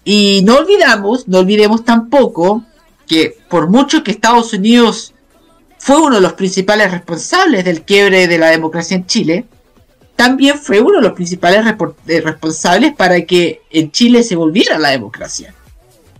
Y 0.05 0.41
no 0.45 0.57
olvidamos, 0.57 1.29
no 1.29 1.41
olvidemos 1.41 1.85
tampoco 1.85 2.65
que 3.07 3.37
por 3.49 3.69
mucho 3.69 4.03
que 4.03 4.11
Estados 4.11 4.53
Unidos 4.55 5.13
fue 5.79 6.01
uno 6.01 6.17
de 6.17 6.21
los 6.23 6.35
principales 6.35 6.91
responsables 6.91 7.65
del 7.65 7.83
quiebre 7.83 8.27
de 8.27 8.39
la 8.39 8.49
democracia 8.49 8.97
en 8.97 9.07
Chile, 9.07 9.45
también 10.21 10.59
fue 10.59 10.81
uno 10.81 10.97
de 10.97 11.03
los 11.05 11.15
principales 11.15 11.65
eh, 12.07 12.21
responsables 12.21 12.95
para 12.95 13.23
que 13.23 13.63
en 13.71 13.91
Chile 13.91 14.23
se 14.23 14.37
volviera 14.37 14.79
la 14.79 14.91
democracia. 14.91 15.55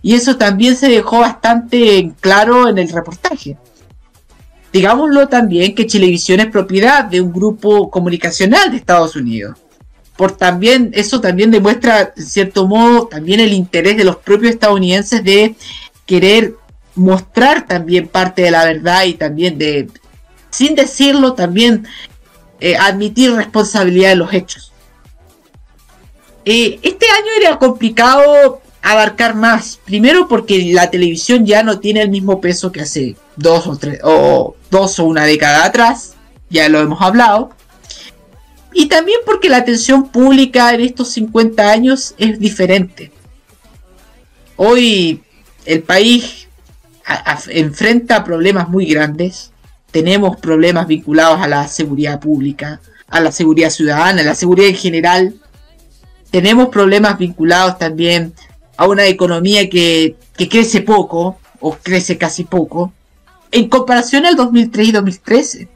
Y 0.01 0.15
eso 0.15 0.37
también 0.37 0.75
se 0.75 0.89
dejó 0.89 1.19
bastante 1.19 2.11
claro 2.19 2.67
en 2.67 2.79
el 2.79 2.89
reportaje. 2.89 3.57
Digámoslo 4.73 5.27
también 5.27 5.75
que 5.75 5.85
Chilevisión 5.85 6.39
es 6.39 6.47
propiedad 6.47 7.05
de 7.05 7.21
un 7.21 7.31
grupo 7.31 7.91
comunicacional 7.91 8.71
de 8.71 8.77
Estados 8.77 9.15
Unidos. 9.15 9.59
Por 10.17 10.31
también, 10.31 10.89
eso 10.95 11.21
también 11.21 11.51
demuestra, 11.51 12.11
en 12.17 12.25
cierto 12.25 12.67
modo, 12.67 13.05
también 13.05 13.39
el 13.39 13.53
interés 13.53 13.97
de 13.97 14.03
los 14.03 14.15
propios 14.15 14.53
estadounidenses 14.53 15.23
de 15.23 15.53
querer 16.07 16.55
mostrar 16.95 17.67
también 17.67 18.07
parte 18.07 18.41
de 18.41 18.49
la 18.49 18.65
verdad 18.65 19.03
y 19.05 19.13
también 19.13 19.59
de, 19.59 19.89
sin 20.49 20.73
decirlo, 20.73 21.33
también 21.33 21.85
eh, 22.61 22.77
admitir 22.77 23.33
responsabilidad 23.33 24.09
de 24.09 24.15
los 24.15 24.33
hechos. 24.33 24.71
Eh, 26.45 26.79
este 26.81 27.05
año 27.07 27.31
era 27.39 27.57
complicado 27.59 28.61
abarcar 28.81 29.35
más. 29.35 29.79
Primero 29.83 30.27
porque 30.27 30.71
la 30.73 30.89
televisión 30.89 31.45
ya 31.45 31.63
no 31.63 31.79
tiene 31.79 32.01
el 32.01 32.09
mismo 32.09 32.39
peso 32.39 32.71
que 32.71 32.81
hace 32.81 33.15
dos 33.35 33.67
o 33.67 33.75
tres 33.75 33.99
o 34.03 34.55
dos 34.69 34.99
o 34.99 35.05
una 35.05 35.25
década 35.25 35.65
atrás. 35.65 36.13
Ya 36.49 36.69
lo 36.69 36.79
hemos 36.79 37.01
hablado. 37.01 37.51
Y 38.73 38.87
también 38.87 39.19
porque 39.25 39.49
la 39.49 39.57
atención 39.57 40.09
pública 40.09 40.73
en 40.73 40.81
estos 40.81 41.09
50 41.09 41.69
años 41.69 42.15
es 42.17 42.39
diferente. 42.39 43.11
Hoy 44.55 45.23
el 45.65 45.81
país 45.83 46.47
enfrenta 47.49 48.23
problemas 48.23 48.69
muy 48.69 48.85
grandes. 48.85 49.50
Tenemos 49.91 50.37
problemas 50.37 50.87
vinculados 50.87 51.41
a 51.41 51.47
la 51.47 51.67
seguridad 51.67 52.19
pública, 52.19 52.81
a 53.07 53.19
la 53.19 53.31
seguridad 53.31 53.69
ciudadana, 53.69 54.21
a 54.21 54.25
la 54.25 54.35
seguridad 54.35 54.69
en 54.69 54.75
general. 54.75 55.35
Tenemos 56.31 56.69
problemas 56.69 57.17
vinculados 57.17 57.77
también 57.77 58.33
a 58.77 58.87
una 58.87 59.05
economía 59.05 59.69
que, 59.69 60.15
que 60.37 60.49
crece 60.49 60.81
poco 60.81 61.37
o 61.59 61.75
crece 61.75 62.17
casi 62.17 62.43
poco 62.43 62.93
en 63.51 63.67
comparación 63.67 64.25
al 64.25 64.35
2003 64.35 64.87
y 64.87 64.91
2013 64.91 65.67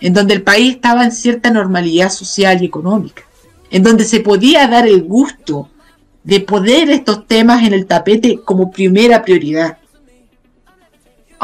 en 0.00 0.12
donde 0.12 0.34
el 0.34 0.42
país 0.42 0.74
estaba 0.74 1.04
en 1.04 1.12
cierta 1.12 1.50
normalidad 1.50 2.10
social 2.10 2.60
y 2.60 2.66
económica, 2.66 3.22
en 3.70 3.82
donde 3.82 4.04
se 4.04 4.20
podía 4.20 4.66
dar 4.66 4.86
el 4.86 5.02
gusto 5.04 5.70
de 6.24 6.40
poner 6.40 6.90
estos 6.90 7.26
temas 7.26 7.66
en 7.66 7.72
el 7.72 7.86
tapete 7.86 8.40
como 8.44 8.70
primera 8.70 9.22
prioridad. 9.22 9.78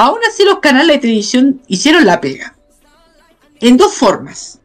Aún 0.00 0.20
así 0.26 0.44
los 0.44 0.60
canales 0.60 0.96
de 0.96 1.00
televisión 1.00 1.60
hicieron 1.68 2.06
la 2.06 2.22
pega, 2.22 2.56
en 3.60 3.76
dos 3.76 3.92
formas. 3.92 4.58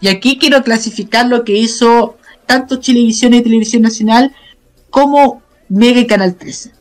Y 0.00 0.08
aquí 0.08 0.38
quiero 0.38 0.64
clasificar 0.64 1.28
lo 1.28 1.44
que 1.44 1.56
hizo 1.56 2.16
tanto 2.46 2.80
Chilevisión 2.80 3.32
y 3.32 3.42
Televisión 3.42 3.82
Nacional 3.82 4.34
como 4.90 5.40
Mega 5.68 6.00
y 6.00 6.08
Canal 6.08 6.34
13. 6.34 6.72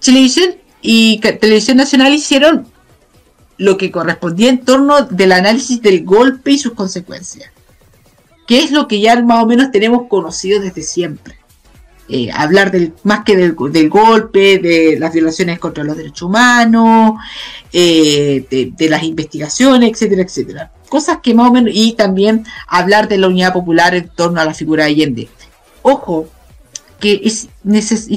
Chilevisión 0.00 0.54
y 0.80 1.20
Televisión 1.20 1.76
Nacional 1.76 2.14
hicieron 2.14 2.66
lo 3.58 3.76
que 3.76 3.90
correspondía 3.90 4.48
en 4.48 4.64
torno 4.64 5.02
del 5.02 5.32
análisis 5.32 5.82
del 5.82 6.02
golpe 6.02 6.52
y 6.52 6.58
sus 6.58 6.72
consecuencias, 6.72 7.50
que 8.46 8.64
es 8.64 8.70
lo 8.70 8.88
que 8.88 9.00
ya 9.00 9.20
más 9.20 9.44
o 9.44 9.46
menos 9.46 9.70
tenemos 9.70 10.08
conocido 10.08 10.62
desde 10.62 10.80
siempre. 10.80 11.39
Eh, 12.12 12.28
hablar 12.34 12.72
más 13.04 13.24
que 13.24 13.36
del, 13.36 13.54
golpe, 13.54 14.58
de 14.58 14.96
las 14.98 15.12
violaciones 15.12 15.60
contra 15.60 15.84
los 15.84 15.96
derechos 15.96 16.22
humanos, 16.22 17.20
eh, 17.72 18.72
de, 18.76 18.88
las 18.88 19.04
investigaciones, 19.04 19.92
etcétera, 19.92 20.22
etcétera. 20.22 20.72
Cosas 20.88 21.18
que 21.22 21.34
más 21.34 21.48
o 21.48 21.52
menos, 21.52 21.70
y 21.72 21.92
también 21.92 22.44
hablar 22.66 23.06
de 23.06 23.18
la 23.18 23.28
unidad 23.28 23.52
popular 23.52 23.94
en 23.94 24.08
torno 24.08 24.40
a 24.40 24.44
la 24.44 24.54
figura 24.54 24.84
de 24.84 24.90
Allende. 24.90 25.28
Ojo, 25.82 26.26
que 26.98 27.20
es 27.22 27.48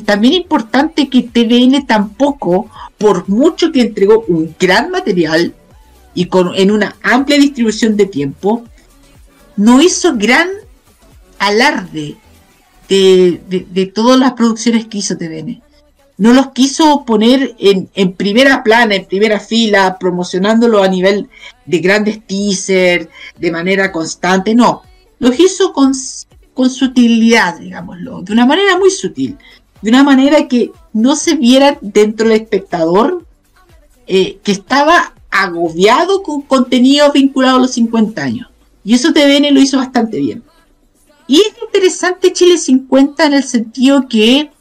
también 0.05 0.33
importante 0.33 1.07
que 1.07 1.21
TVN 1.21 1.85
tampoco, 1.85 2.71
por 2.97 3.29
mucho 3.29 3.71
que 3.71 3.81
entregó 3.81 4.25
un 4.27 4.55
gran 4.59 4.89
material 4.89 5.53
y 6.15 6.25
con, 6.25 6.55
en 6.55 6.71
una 6.71 6.95
amplia 7.03 7.37
distribución 7.37 7.95
de 7.95 8.07
tiempo, 8.07 8.63
no 9.55 9.83
hizo 9.83 10.15
gran 10.17 10.49
alarde 11.37 12.17
de, 12.95 13.65
de- 13.71 13.85
todas 13.87 14.19
las 14.19 14.33
producciones 14.33 14.85
que 14.87 14.99
hizo 14.99 15.17
TVN. 15.17 15.61
No 16.17 16.33
los 16.33 16.51
quiso 16.51 17.05
poner 17.05 17.55
en, 17.57 17.89
en 17.95 18.13
primera 18.13 18.63
plana, 18.63 18.95
en 18.95 19.05
primera 19.05 19.39
fila, 19.39 19.97
promocionándolo 19.99 20.83
a 20.83 20.87
nivel 20.87 21.27
de 21.65 21.79
grandes 21.79 22.25
teasers, 22.25 23.07
de 23.37 23.51
manera 23.51 23.91
constante, 23.91 24.53
no. 24.53 24.83
Los 25.19 25.39
hizo 25.39 25.73
con, 25.73 25.91
con 26.53 26.69
sutilidad, 26.69 27.57
digámoslo, 27.59 28.21
de 28.21 28.31
una 28.33 28.45
manera 28.45 28.77
muy 28.77 28.91
sutil, 28.91 29.37
de 29.81 29.89
una 29.89 30.03
manera 30.03 30.47
que 30.47 30.71
no 30.93 31.15
se 31.15 31.35
viera 31.35 31.77
dentro 31.81 32.27
del 32.29 32.41
espectador 32.41 33.25
eh, 34.05 34.37
que 34.43 34.51
estaba 34.51 35.13
agobiado 35.31 36.21
con 36.21 36.41
contenido 36.43 37.11
vinculado 37.11 37.57
a 37.57 37.61
los 37.61 37.71
50 37.71 38.21
años. 38.21 38.47
Y 38.83 38.93
eso 38.93 39.13
TVN 39.13 39.51
lo 39.53 39.59
hizo 39.61 39.77
bastante 39.77 40.19
bien. 40.19 40.43
Y 41.27 41.37
es 41.41 41.53
interesante 41.63 42.33
Chile 42.33 42.57
50 42.57 43.25
en 43.25 43.33
el 43.33 43.43
sentido 43.43 44.07
que 44.09 44.51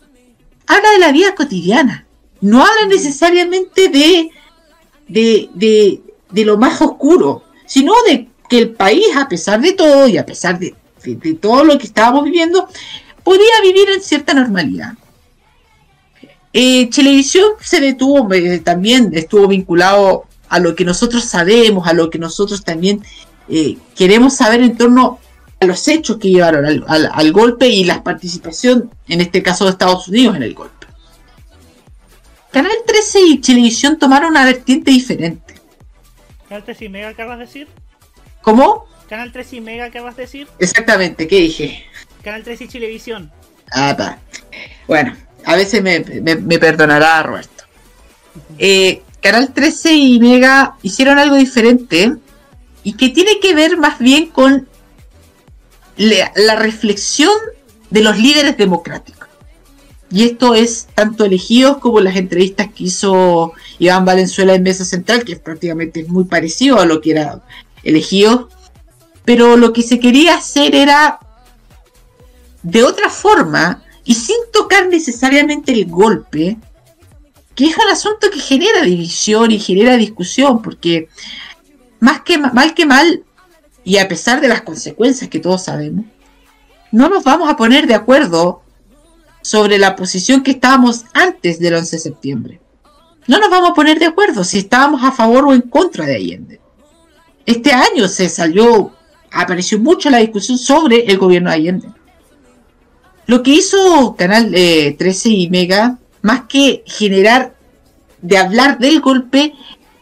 habla 0.67 0.91
de 0.93 0.99
la 0.99 1.13
vida 1.13 1.35
cotidiana. 1.35 2.07
No 2.41 2.61
habla 2.61 2.87
necesariamente 2.89 3.89
de, 3.89 4.31
de, 5.09 5.49
de, 5.55 6.01
de 6.31 6.45
lo 6.45 6.57
más 6.59 6.81
oscuro, 6.81 7.45
sino 7.67 7.93
de 8.09 8.29
que 8.49 8.59
el 8.59 8.71
país, 8.71 9.05
a 9.17 9.29
pesar 9.29 9.61
de 9.61 9.73
todo 9.73 10.09
y 10.09 10.19
a 10.19 10.27
pesar 10.27 10.59
de, 10.59 10.75
de- 11.05 11.17
de 11.17 11.35
todo 11.35 11.65
lo 11.65 11.79
que 11.79 11.87
estábamos 11.87 12.25
viviendo, 12.25 12.69
podía 13.25 13.61
vivir 13.63 13.89
en 13.91 14.01
cierta 14.03 14.35
normalidad. 14.35 14.95
Eh, 16.53 16.91
Televisión 16.91 17.47
se 17.61 17.81
detuvo, 17.81 18.31
eh, 18.33 18.59
también 18.59 19.11
estuvo 19.15 19.49
vinculado 19.49 20.25
a 20.49 20.59
lo 20.59 20.75
que 20.75 20.85
nosotros 20.85 21.25
sabemos, 21.25 21.87
a 21.89 21.95
lo 21.95 22.11
que 22.11 22.19
nosotros 22.19 22.63
también 22.63 23.03
eh, 23.49 23.79
queremos 23.97 24.35
saber 24.37 24.61
en 24.63 24.77
torno 24.77 25.03
a 25.03 25.22
los 25.65 25.87
hechos 25.89 26.19
que 26.19 26.31
llevaron 26.31 26.65
al, 26.67 26.85
al- 26.89 27.11
al 27.13 27.33
golpe 27.33 27.69
y 27.69 27.85
la 27.85 28.03
participación, 28.03 28.91
en 29.09 29.21
este 29.21 29.43
caso 29.43 29.65
de 29.65 29.71
Estados 29.73 30.09
Unidos, 30.09 30.37
en 30.37 30.43
el 30.43 30.55
golpe. 30.55 30.87
Canal 32.51 32.73
13 32.87 33.21
y 33.27 33.39
Televisión 33.39 33.99
tomaron 33.99 34.31
una 34.31 34.45
vertiente 34.45 34.91
diferente. 34.91 35.55
Canal 36.49 36.65
3 36.65 36.83
y 36.83 36.89
Mega, 36.89 37.15
¿qué 37.15 37.25
vas 37.25 37.37
a 37.37 37.41
decir? 37.41 37.69
¿Cómo? 38.43 38.87
Canal 39.09 39.33
3 39.33 39.53
y 39.55 39.61
Mega, 39.61 39.91
¿qué 39.91 40.01
vas 40.01 40.15
a 40.15 40.21
decir? 40.23 40.47
Exactamente, 40.59 41.27
¿qué 41.27 41.37
dije? 41.41 41.85
Canal 42.23 42.43
3 42.45 42.61
y 42.61 42.69
Televisión. 42.69 43.31
Ah, 43.73 43.95
pa. 43.97 44.19
Bueno, 44.87 45.17
a 45.47 45.57
veces 45.57 45.83
me, 45.83 46.01
me- 46.01 46.37
me 46.37 46.59
perdonará 46.59 47.23
Roberto. 47.23 47.65
Eh, 48.59 49.03
Canal 49.23 49.53
13 49.53 49.95
y 49.95 50.21
Mega 50.21 50.75
hicieron 50.83 51.19
algo 51.19 51.37
diferente 51.37 52.17
y 52.83 52.95
que 52.95 53.09
tiene 53.11 53.39
que 53.41 53.55
ver 53.55 53.77
más 53.79 53.99
bien 53.99 54.27
con 54.27 54.69
la, 55.97 56.57
reflexión 56.57 57.33
de 57.91 58.03
los 58.03 58.19
líderes 58.19 58.57
democráticos. 58.57 59.29
Y 60.11 60.25
esto 60.25 60.55
es 60.55 60.89
tanto 60.95 61.25
elegidos 61.25 61.79
como 61.79 62.01
las 62.01 62.17
entrevistas 62.17 62.69
que 62.75 62.85
hizo 62.85 63.53
Iván 63.79 64.05
Valenzuela 64.05 64.55
en 64.55 64.63
Mesa 64.63 64.85
Central, 64.85 65.25
que 65.25 65.37
prácticamente 65.37 66.01
es 66.01 66.09
muy 66.09 66.25
parecido 66.25 66.79
a 66.79 66.85
lo 66.85 67.01
que 67.01 67.13
era 67.13 67.43
elegidos. 67.83 68.49
Pero 69.25 69.57
lo 69.57 69.73
que 69.73 69.83
se 69.83 70.01
quería 70.01 70.35
hacer 70.35 70.75
era 70.75 71.19
de 72.63 72.83
otra 72.83 73.09
forma 73.09 73.83
y 74.05 74.15
sin 74.15 74.37
tocar 74.53 74.89
necesariamente 74.89 75.73
el 75.73 75.87
golpe, 75.87 76.59
que 77.55 77.67
es 77.67 77.77
un 77.77 77.91
asunto 77.91 78.31
que 78.31 78.41
genera 78.41 78.83
división 78.83 79.51
y 79.51 79.59
genera 79.59 79.97
discusión, 79.97 80.61
porque 80.61 81.09
más 82.01 82.23
que 82.23 82.37
ma- 82.39 82.53
mal 82.53 82.75
que 82.75 82.85
mal, 82.85 83.25
y 83.85 83.99
a 83.99 84.09
pesar 84.09 84.41
de 84.41 84.49
las 84.49 84.63
consecuencias 84.63 85.29
que 85.29 85.41
todos 85.41 85.65
sabemos, 85.65 86.05
no 86.91 87.09
nos 87.09 87.25
vamos 87.25 87.51
a 87.51 87.57
poner 87.57 87.87
de 87.87 87.95
acuerdo 87.95 88.63
sobre 89.43 89.79
la 89.79 89.97
posición 89.97 90.43
que 90.43 90.53
estábamos 90.53 91.05
antes 91.15 91.59
del 91.59 91.75
11 91.75 91.97
de 91.97 92.03
septiembre. 92.03 92.61
No 93.27 93.39
nos 93.39 93.51
vamos 93.51 93.71
a 93.71 93.75
poner 93.75 93.99
de 93.99 94.07
acuerdo 94.07 94.45
si 94.45 94.59
estábamos 94.59 95.03
a 95.03 95.13
favor 95.13 95.47
o 95.47 95.55
en 95.55 95.63
contra 95.63 96.07
de 96.07 96.17
Allende. 96.17 96.61
Este 97.47 97.73
año 97.73 98.09
se 98.09 98.29
salió, 98.29 98.93
apareció 99.31 99.79
mucho 99.79 100.11
la 100.11 100.19
discusión 100.19 100.59
sobre 100.59 101.07
el 101.07 101.19
gobierno 101.19 101.51
de 101.51 101.57
Allende. 101.57 101.89
Lo 103.27 103.43
que 103.43 103.53
hizo 103.53 104.15
Canal 104.17 104.53
eh, 104.55 104.95
13 104.99 105.29
y 105.31 105.51
Mega, 105.51 105.99
más 106.23 106.43
que 106.43 106.83
generar, 106.87 107.55
de 108.21 108.39
hablar 108.39 108.79
del 108.79 109.01
golpe, 109.01 109.55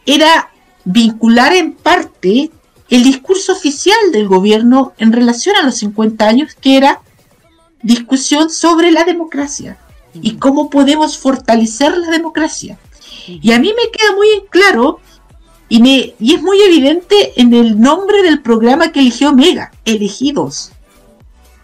era 0.05 0.51
vincular 0.83 1.53
en 1.53 1.73
parte 1.73 2.51
el 2.91 3.03
discurso 3.03 3.53
oficial 3.53 4.11
del 4.11 4.27
gobierno 4.27 4.93
en 4.97 5.13
relación 5.13 5.55
a 5.55 5.63
los 5.63 5.75
50 5.75 6.27
años, 6.27 6.55
que 6.59 6.75
era 6.75 7.01
discusión 7.81 8.49
sobre 8.49 8.91
la 8.91 9.05
democracia 9.05 9.77
y 10.13 10.35
cómo 10.35 10.69
podemos 10.69 11.17
fortalecer 11.17 11.97
la 11.97 12.11
democracia. 12.11 12.77
Y 13.27 13.53
a 13.53 13.59
mí 13.59 13.73
me 13.73 13.91
queda 13.91 14.13
muy 14.13 14.27
en 14.29 14.45
claro 14.49 14.99
y, 15.69 15.81
me, 15.81 16.15
y 16.19 16.35
es 16.35 16.41
muy 16.41 16.61
evidente 16.61 17.39
en 17.39 17.53
el 17.53 17.79
nombre 17.79 18.23
del 18.23 18.41
programa 18.41 18.91
que 18.91 18.99
eligió 18.99 19.33
Mega, 19.33 19.71
Elegidos. 19.85 20.73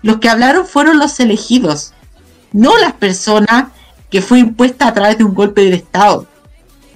Los 0.02 0.20
que 0.20 0.30
hablaron 0.30 0.66
fueron 0.66 0.98
los 0.98 1.20
elegidos, 1.20 1.92
no 2.54 2.78
las 2.78 2.94
personas 2.94 3.66
que 4.10 4.22
fue 4.22 4.40
impuesta 4.40 4.88
a 4.88 4.94
través 4.94 5.18
de 5.18 5.26
un 5.26 5.34
golpe 5.34 5.66
del 5.66 5.74
Estado. 5.74 6.26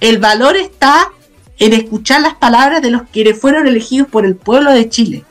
El 0.00 0.18
valor 0.18 0.56
está 0.56 1.12
en 1.62 1.74
escuchar 1.74 2.20
las 2.20 2.34
palabras 2.34 2.82
de 2.82 2.90
los 2.90 3.02
que 3.02 3.34
fueron 3.34 3.68
elegidos 3.68 4.08
por 4.08 4.26
el 4.26 4.34
pueblo 4.34 4.72
de 4.72 4.88
Chile. 4.88 5.24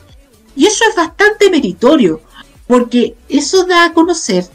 Y 0.55 0.65
eso 0.65 0.85
es 0.89 0.95
bastante 0.95 1.49
meritorio, 1.49 2.21
porque 2.67 3.17
eso 3.27 3.65
da 3.65 3.83
a 3.83 3.93
conocer 3.93 4.45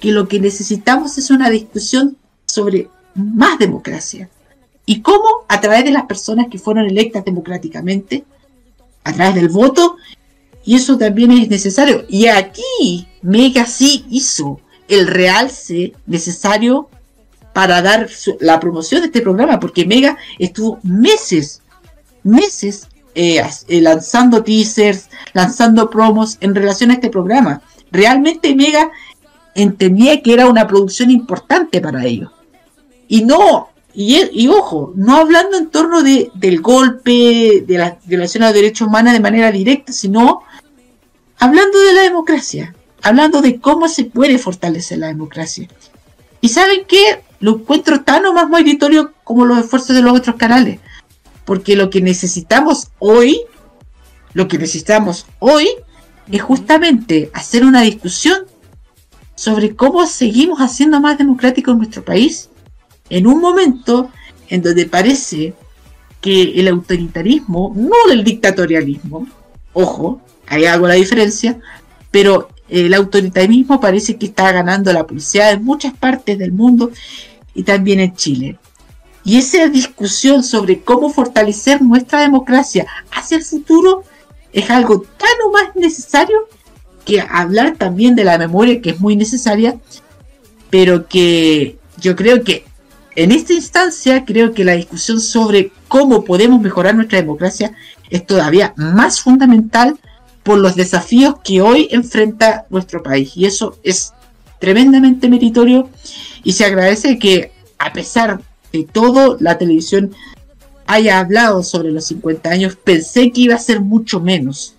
que 0.00 0.10
lo 0.10 0.26
que 0.26 0.40
necesitamos 0.40 1.16
es 1.16 1.30
una 1.30 1.48
discusión 1.48 2.16
sobre 2.44 2.88
más 3.14 3.56
democracia. 3.60 4.28
Y 4.84 5.00
cómo 5.00 5.28
a 5.46 5.60
través 5.60 5.84
de 5.84 5.92
las 5.92 6.06
personas 6.06 6.48
que 6.50 6.58
fueron 6.58 6.86
electas 6.86 7.24
democráticamente, 7.24 8.24
a 9.04 9.12
través 9.12 9.36
del 9.36 9.48
voto, 9.48 9.98
y 10.64 10.74
eso 10.74 10.98
también 10.98 11.30
es 11.30 11.48
necesario. 11.48 12.04
Y 12.08 12.26
aquí 12.26 13.06
Mega 13.22 13.64
sí 13.66 14.06
hizo 14.10 14.60
el 14.88 15.06
realce 15.06 15.92
necesario 16.04 16.90
para 17.56 17.80
dar 17.80 18.10
su- 18.10 18.36
la 18.38 18.60
promoción 18.60 19.00
de 19.00 19.06
este 19.06 19.22
programa, 19.22 19.58
porque 19.58 19.86
Mega 19.86 20.18
estuvo 20.38 20.78
meses, 20.82 21.62
meses 22.22 22.86
eh, 23.14 23.42
eh, 23.68 23.80
lanzando 23.80 24.42
teasers, 24.42 25.08
lanzando 25.32 25.88
promos 25.88 26.36
en 26.42 26.54
relación 26.54 26.90
a 26.90 26.94
este 26.94 27.08
programa. 27.08 27.62
Realmente 27.90 28.54
Mega 28.54 28.90
entendía 29.54 30.20
que 30.22 30.34
era 30.34 30.48
una 30.48 30.66
producción 30.66 31.10
importante 31.10 31.80
para 31.80 32.04
ellos. 32.04 32.30
Y 33.08 33.24
no, 33.24 33.70
y, 33.94 34.16
e- 34.16 34.30
y 34.34 34.48
ojo, 34.48 34.92
no 34.94 35.16
hablando 35.16 35.56
en 35.56 35.70
torno 35.70 36.02
de, 36.02 36.30
del 36.34 36.60
golpe, 36.60 37.64
de 37.66 37.78
la 37.78 37.96
violación 38.04 38.42
a 38.42 38.48
los 38.48 38.54
derechos 38.54 38.86
humanos 38.86 39.14
de 39.14 39.20
manera 39.20 39.50
directa, 39.50 39.94
sino 39.94 40.42
hablando 41.38 41.78
de 41.78 41.94
la 41.94 42.02
democracia, 42.02 42.74
hablando 43.00 43.40
de 43.40 43.58
cómo 43.62 43.88
se 43.88 44.04
puede 44.04 44.36
fortalecer 44.36 44.98
la 44.98 45.06
democracia. 45.06 45.66
Y 46.42 46.50
saben 46.50 46.82
qué, 46.86 47.22
lo 47.40 47.56
encuentro 47.56 48.02
tan 48.02 48.24
o 48.26 48.32
más 48.32 48.48
meritorio 48.48 49.12
como 49.24 49.44
los 49.44 49.58
esfuerzos 49.58 49.94
de 49.94 50.02
los 50.02 50.16
otros 50.16 50.36
canales, 50.36 50.80
porque 51.44 51.76
lo 51.76 51.90
que 51.90 52.00
necesitamos 52.00 52.88
hoy, 52.98 53.42
lo 54.34 54.48
que 54.48 54.58
necesitamos 54.58 55.26
hoy 55.38 55.68
es 56.30 56.42
justamente 56.42 57.30
hacer 57.32 57.64
una 57.64 57.82
discusión 57.82 58.46
sobre 59.34 59.76
cómo 59.76 60.06
seguimos 60.06 60.60
haciendo 60.60 61.00
más 61.00 61.18
democrático 61.18 61.74
nuestro 61.74 62.04
país 62.04 62.48
en 63.10 63.26
un 63.26 63.40
momento 63.40 64.10
en 64.48 64.62
donde 64.62 64.86
parece 64.86 65.54
que 66.20 66.58
el 66.58 66.68
autoritarismo, 66.68 67.72
no 67.76 67.94
el 68.10 68.24
dictatorialismo, 68.24 69.28
ojo, 69.72 70.20
ahí 70.46 70.64
hago 70.64 70.88
la 70.88 70.94
diferencia, 70.94 71.60
pero 72.10 72.48
el 72.68 72.94
autoritarismo 72.94 73.80
parece 73.80 74.16
que 74.16 74.26
está 74.26 74.52
ganando 74.52 74.92
la 74.92 75.06
publicidad 75.06 75.52
en 75.52 75.64
muchas 75.64 75.94
partes 75.94 76.38
del 76.38 76.52
mundo 76.52 76.90
y 77.54 77.62
también 77.62 78.00
en 78.00 78.14
Chile. 78.14 78.58
Y 79.24 79.38
esa 79.38 79.68
discusión 79.68 80.44
sobre 80.44 80.80
cómo 80.80 81.10
fortalecer 81.10 81.82
nuestra 81.82 82.20
democracia 82.20 82.86
hacia 83.10 83.38
el 83.38 83.44
futuro 83.44 84.04
es 84.52 84.70
algo 84.70 85.00
tan 85.00 85.28
o 85.46 85.50
más 85.50 85.74
necesario 85.74 86.48
que 87.04 87.20
hablar 87.20 87.76
también 87.76 88.14
de 88.14 88.24
la 88.24 88.38
memoria, 88.38 88.80
que 88.80 88.90
es 88.90 89.00
muy 89.00 89.16
necesaria, 89.16 89.78
pero 90.70 91.08
que 91.08 91.78
yo 91.98 92.16
creo 92.16 92.42
que 92.42 92.64
en 93.16 93.32
esta 93.32 93.52
instancia 93.52 94.24
creo 94.24 94.52
que 94.52 94.64
la 94.64 94.74
discusión 94.74 95.20
sobre 95.20 95.72
cómo 95.88 96.24
podemos 96.24 96.60
mejorar 96.60 96.94
nuestra 96.94 97.18
democracia 97.18 97.72
es 98.10 98.26
todavía 98.26 98.74
más 98.76 99.20
fundamental 99.20 99.98
por 100.46 100.58
los 100.58 100.76
desafíos 100.76 101.34
que 101.42 101.60
hoy 101.60 101.88
enfrenta 101.90 102.66
nuestro 102.70 103.02
país. 103.02 103.36
Y 103.36 103.46
eso 103.46 103.76
es 103.82 104.12
tremendamente 104.60 105.28
meritorio 105.28 105.90
y 106.44 106.52
se 106.52 106.64
agradece 106.64 107.18
que 107.18 107.50
a 107.78 107.92
pesar 107.92 108.40
de 108.72 108.84
todo 108.84 109.36
la 109.40 109.58
televisión 109.58 110.14
haya 110.86 111.18
hablado 111.18 111.64
sobre 111.64 111.90
los 111.90 112.04
50 112.06 112.48
años. 112.48 112.76
Pensé 112.76 113.32
que 113.32 113.40
iba 113.40 113.56
a 113.56 113.58
ser 113.58 113.80
mucho 113.80 114.20
menos. 114.20 114.76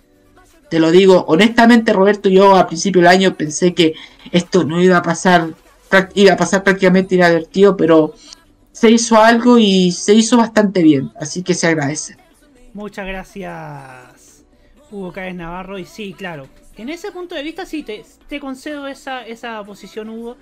Te 0.70 0.80
lo 0.80 0.90
digo 0.90 1.26
honestamente, 1.28 1.92
Roberto, 1.92 2.30
yo 2.30 2.56
a 2.56 2.66
principio 2.66 3.02
del 3.02 3.10
año 3.10 3.34
pensé 3.34 3.74
que 3.74 3.92
esto 4.32 4.64
no 4.64 4.82
iba 4.82 4.96
a 4.96 5.02
pasar, 5.02 5.50
iba 6.14 6.32
a 6.32 6.36
pasar 6.38 6.62
prácticamente 6.62 7.14
inadvertido, 7.14 7.76
pero 7.76 8.14
se 8.72 8.90
hizo 8.90 9.18
algo 9.18 9.58
y 9.58 9.92
se 9.92 10.14
hizo 10.14 10.38
bastante 10.38 10.82
bien, 10.82 11.12
así 11.20 11.42
que 11.42 11.52
se 11.52 11.66
agradece. 11.66 12.16
Muchas 12.72 13.06
gracias, 13.06 13.52
Hugo 14.90 15.12
Cáez 15.12 15.34
Navarro. 15.34 15.78
Y 15.78 15.84
sí, 15.84 16.14
claro, 16.16 16.48
en 16.76 16.88
ese 16.88 17.12
punto 17.12 17.34
de 17.34 17.42
vista 17.42 17.66
sí, 17.66 17.82
te, 17.82 18.40
concedo 18.40 18.86
esa, 18.86 19.26
esa 19.26 19.62
posición, 19.64 20.08
Hugo. 20.08 20.36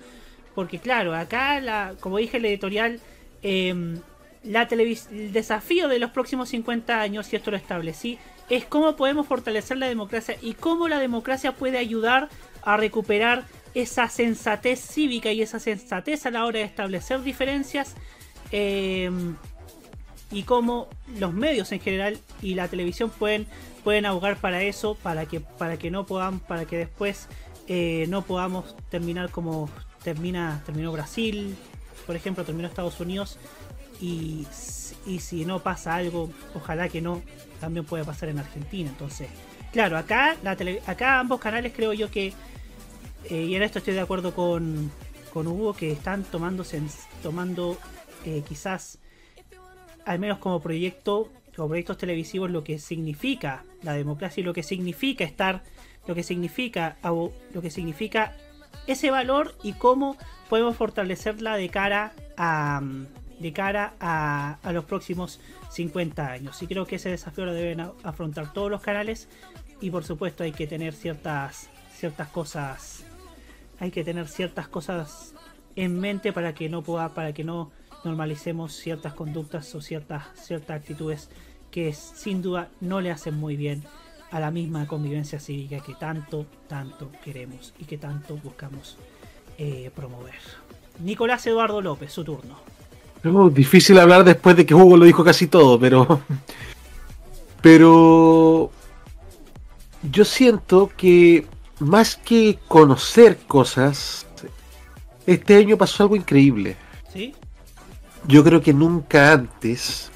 Porque 0.55 0.79
claro, 0.79 1.15
acá, 1.15 1.59
la, 1.59 1.95
como 1.99 2.17
dije 2.17 2.37
en 2.37 2.43
la 2.43 2.49
editorial, 2.49 2.99
em, 3.41 3.99
la 4.43 4.63
el 4.63 5.33
desafío 5.33 5.87
de 5.87 5.99
los 5.99 6.11
próximos 6.11 6.49
50 6.49 6.99
años, 6.99 7.31
y 7.31 7.35
esto 7.35 7.51
lo 7.51 7.57
establecí, 7.57 8.17
es 8.49 8.65
cómo 8.65 8.95
podemos 8.95 9.27
fortalecer 9.27 9.77
la 9.77 9.87
democracia 9.87 10.37
y 10.41 10.53
cómo 10.53 10.87
la 10.87 10.99
democracia 10.99 11.51
puede 11.51 11.77
ayudar 11.77 12.29
a 12.63 12.77
recuperar 12.77 13.43
esa 13.75 14.09
sensatez 14.09 14.79
cívica 14.79 15.31
y 15.31 15.41
esa 15.41 15.59
sensatez 15.59 16.25
a 16.25 16.31
la 16.31 16.45
hora 16.45 16.59
de 16.59 16.65
establecer 16.65 17.21
diferencias. 17.21 17.95
em, 18.51 19.35
y 20.31 20.43
cómo 20.43 20.87
los 21.19 21.33
medios 21.33 21.71
en 21.71 21.79
general 21.79 22.17
y 22.41 22.55
la 22.55 22.67
televisión 22.67 23.09
pueden, 23.09 23.47
pueden 23.87 24.05
abogar 24.05 24.35
para 24.35 24.63
eso, 24.63 24.95
para 24.95 25.27
que, 25.27 25.39
para 25.39 25.77
que 25.77 25.89
no 25.89 26.05
podamos, 26.05 26.41
para 26.41 26.65
que 26.65 26.75
después 26.75 27.29
eh, 27.69 28.05
no 28.09 28.21
podamos 28.21 28.75
terminar 28.89 29.31
como 29.31 29.69
termina, 30.03 30.61
terminó 30.65 30.91
Brasil, 30.91 31.55
por 32.05 32.17
ejemplo, 32.17 32.43
terminó 32.43 32.67
Estados 32.67 32.99
Unidos, 32.99 33.39
y, 34.01 34.45
y 35.05 35.19
si 35.19 35.45
no 35.45 35.63
pasa 35.63 35.95
algo, 35.95 36.29
ojalá 36.53 36.89
que 36.89 36.99
no, 36.99 37.21
también 37.61 37.85
puede 37.85 38.03
pasar 38.03 38.27
en 38.27 38.39
Argentina. 38.39 38.89
Entonces, 38.89 39.29
claro, 39.71 39.97
acá, 39.97 40.35
la 40.43 40.57
tele, 40.57 40.81
acá 40.85 41.21
ambos 41.21 41.39
canales 41.39 41.71
creo 41.73 41.93
yo 41.93 42.11
que, 42.11 42.33
eh, 43.29 43.43
y 43.43 43.55
en 43.55 43.63
esto 43.63 43.79
estoy 43.79 43.93
de 43.93 44.01
acuerdo 44.01 44.35
con, 44.35 44.91
con 45.31 45.47
Hugo, 45.47 45.73
que 45.73 45.93
están 45.93 46.25
tomándose, 46.25 46.81
tomando 47.23 47.77
eh, 48.25 48.43
quizás, 48.45 48.99
al 50.03 50.19
menos 50.19 50.39
como 50.39 50.59
proyecto, 50.59 51.31
como 51.57 51.69
proyectos 51.69 51.97
televisivos, 51.97 52.51
lo 52.51 52.63
que 52.63 52.79
significa 52.79 53.65
la 53.83 53.93
democracia 53.93 54.41
y 54.41 54.43
lo 54.43 54.53
que 54.53 54.63
significa 54.63 55.25
estar, 55.25 55.63
lo 56.07 56.15
que 56.15 56.23
significa, 56.23 56.97
lo 57.03 57.61
que 57.61 57.71
significa 57.71 58.37
ese 58.85 59.11
valor 59.11 59.55
y 59.63 59.73
cómo 59.73 60.15
podemos 60.49 60.77
fortalecerla 60.77 61.57
de 61.57 61.69
cara 61.69 62.13
a 62.37 62.81
de 63.39 63.53
cara 63.53 63.93
a, 63.99 64.57
a, 64.63 64.71
los 64.71 64.85
próximos 64.85 65.39
50 65.69 66.25
años. 66.25 66.59
Y 66.63 66.67
creo 66.67 66.87
que 66.87 66.95
ese 66.95 67.09
desafío 67.09 67.45
lo 67.45 67.53
deben 67.53 67.81
afrontar 68.03 68.51
todos 68.51 68.71
los 68.71 68.81
canales 68.81 69.27
y 69.79 69.91
por 69.91 70.03
supuesto 70.03 70.43
hay 70.43 70.53
que 70.53 70.65
tener 70.65 70.93
ciertas 70.93 71.69
ciertas 71.91 72.29
cosas 72.29 73.03
hay 73.79 73.91
que 73.91 74.03
tener 74.03 74.27
ciertas 74.27 74.67
cosas 74.67 75.33
en 75.75 75.99
mente 75.99 76.33
para 76.33 76.53
que 76.53 76.69
no 76.69 76.81
pueda 76.83 77.09
para 77.09 77.33
que 77.33 77.43
no 77.43 77.71
normalicemos 78.07 78.73
ciertas 78.73 79.13
conductas 79.13 79.73
o 79.75 79.81
ciertas 79.81 80.23
ciertas 80.35 80.77
actitudes 80.77 81.29
que 81.69 81.93
sin 81.93 82.41
duda 82.41 82.69
no 82.81 83.01
le 83.01 83.11
hacen 83.11 83.35
muy 83.35 83.55
bien 83.55 83.83
a 84.31 84.39
la 84.39 84.51
misma 84.51 84.87
convivencia 84.87 85.39
cívica 85.39 85.79
que 85.79 85.93
tanto 85.93 86.45
tanto 86.67 87.11
queremos 87.23 87.73
y 87.79 87.85
que 87.85 87.97
tanto 87.97 88.37
buscamos 88.37 88.97
eh, 89.57 89.91
promover. 89.95 90.35
Nicolás 90.99 91.45
Eduardo 91.47 91.81
López, 91.81 92.11
su 92.11 92.23
turno. 92.23 92.57
Oh, 93.25 93.49
difícil 93.49 93.99
hablar 93.99 94.23
después 94.23 94.55
de 94.55 94.65
que 94.65 94.73
Hugo 94.73 94.97
lo 94.97 95.05
dijo 95.05 95.23
casi 95.23 95.47
todo, 95.47 95.79
pero. 95.79 96.21
Pero. 97.61 98.71
Yo 100.11 100.23
siento 100.23 100.91
que 100.95 101.47
más 101.79 102.15
que 102.15 102.59
conocer 102.67 103.39
cosas, 103.47 104.27
este 105.25 105.55
año 105.55 105.75
pasó 105.75 106.03
algo 106.03 106.15
increíble. 106.15 106.77
¿Sí? 107.11 107.33
Yo 108.27 108.43
creo 108.43 108.61
que 108.61 108.73
nunca 108.73 109.31
antes 109.31 110.11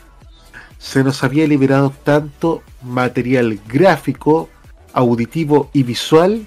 se 0.78 1.04
nos 1.04 1.24
había 1.24 1.48
liberado 1.48 1.94
tanto 2.04 2.62
material 2.84 3.60
gráfico, 3.68 4.50
auditivo 4.92 5.70
y 5.72 5.84
visual 5.84 6.46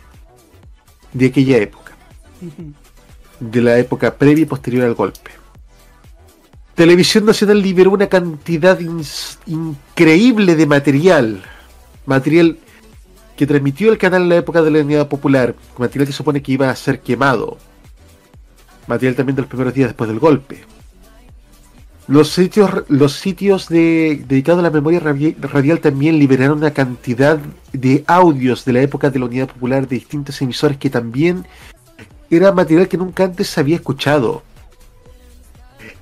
de 1.14 1.26
aquella 1.26 1.56
época. 1.56 1.92
De 3.40 3.62
la 3.62 3.78
época 3.78 4.14
previa 4.14 4.42
y 4.42 4.46
posterior 4.46 4.84
al 4.84 4.94
golpe. 4.94 5.30
Televisión 6.74 7.24
Nacional 7.24 7.62
liberó 7.62 7.92
una 7.92 8.08
cantidad 8.08 8.78
increíble 9.46 10.56
de 10.56 10.66
material. 10.66 11.42
Material 12.04 12.58
que 13.36 13.46
transmitió 13.46 13.90
el 13.90 13.98
canal 13.98 14.22
en 14.22 14.28
la 14.28 14.36
época 14.36 14.60
de 14.60 14.70
la 14.70 14.80
Unidad 14.80 15.08
Popular. 15.08 15.54
Material 15.78 16.06
que 16.06 16.12
se 16.12 16.18
supone 16.18 16.42
que 16.42 16.52
iba 16.52 16.68
a 16.68 16.76
ser 16.76 17.00
quemado. 17.00 17.56
Material 18.86 19.14
también 19.14 19.36
de 19.36 19.42
los 19.42 19.48
primeros 19.48 19.72
días 19.72 19.88
después 19.88 20.10
del 20.10 20.18
golpe. 20.18 20.73
Los 22.06 22.30
sitios, 22.30 22.70
los 22.88 23.14
sitios 23.14 23.68
de, 23.68 24.24
dedicados 24.28 24.60
a 24.60 24.62
la 24.62 24.70
memoria 24.70 25.00
radial 25.00 25.80
también 25.80 26.18
liberaron 26.18 26.58
una 26.58 26.72
cantidad 26.72 27.38
de 27.72 28.04
audios 28.06 28.64
de 28.66 28.74
la 28.74 28.82
época 28.82 29.08
de 29.08 29.18
la 29.18 29.24
Unidad 29.24 29.48
Popular 29.48 29.88
de 29.88 29.96
distintos 29.96 30.40
emisores 30.42 30.76
que 30.76 30.90
también 30.90 31.46
era 32.30 32.52
material 32.52 32.88
que 32.88 32.98
nunca 32.98 33.24
antes 33.24 33.48
se 33.48 33.60
había 33.60 33.76
escuchado. 33.76 34.42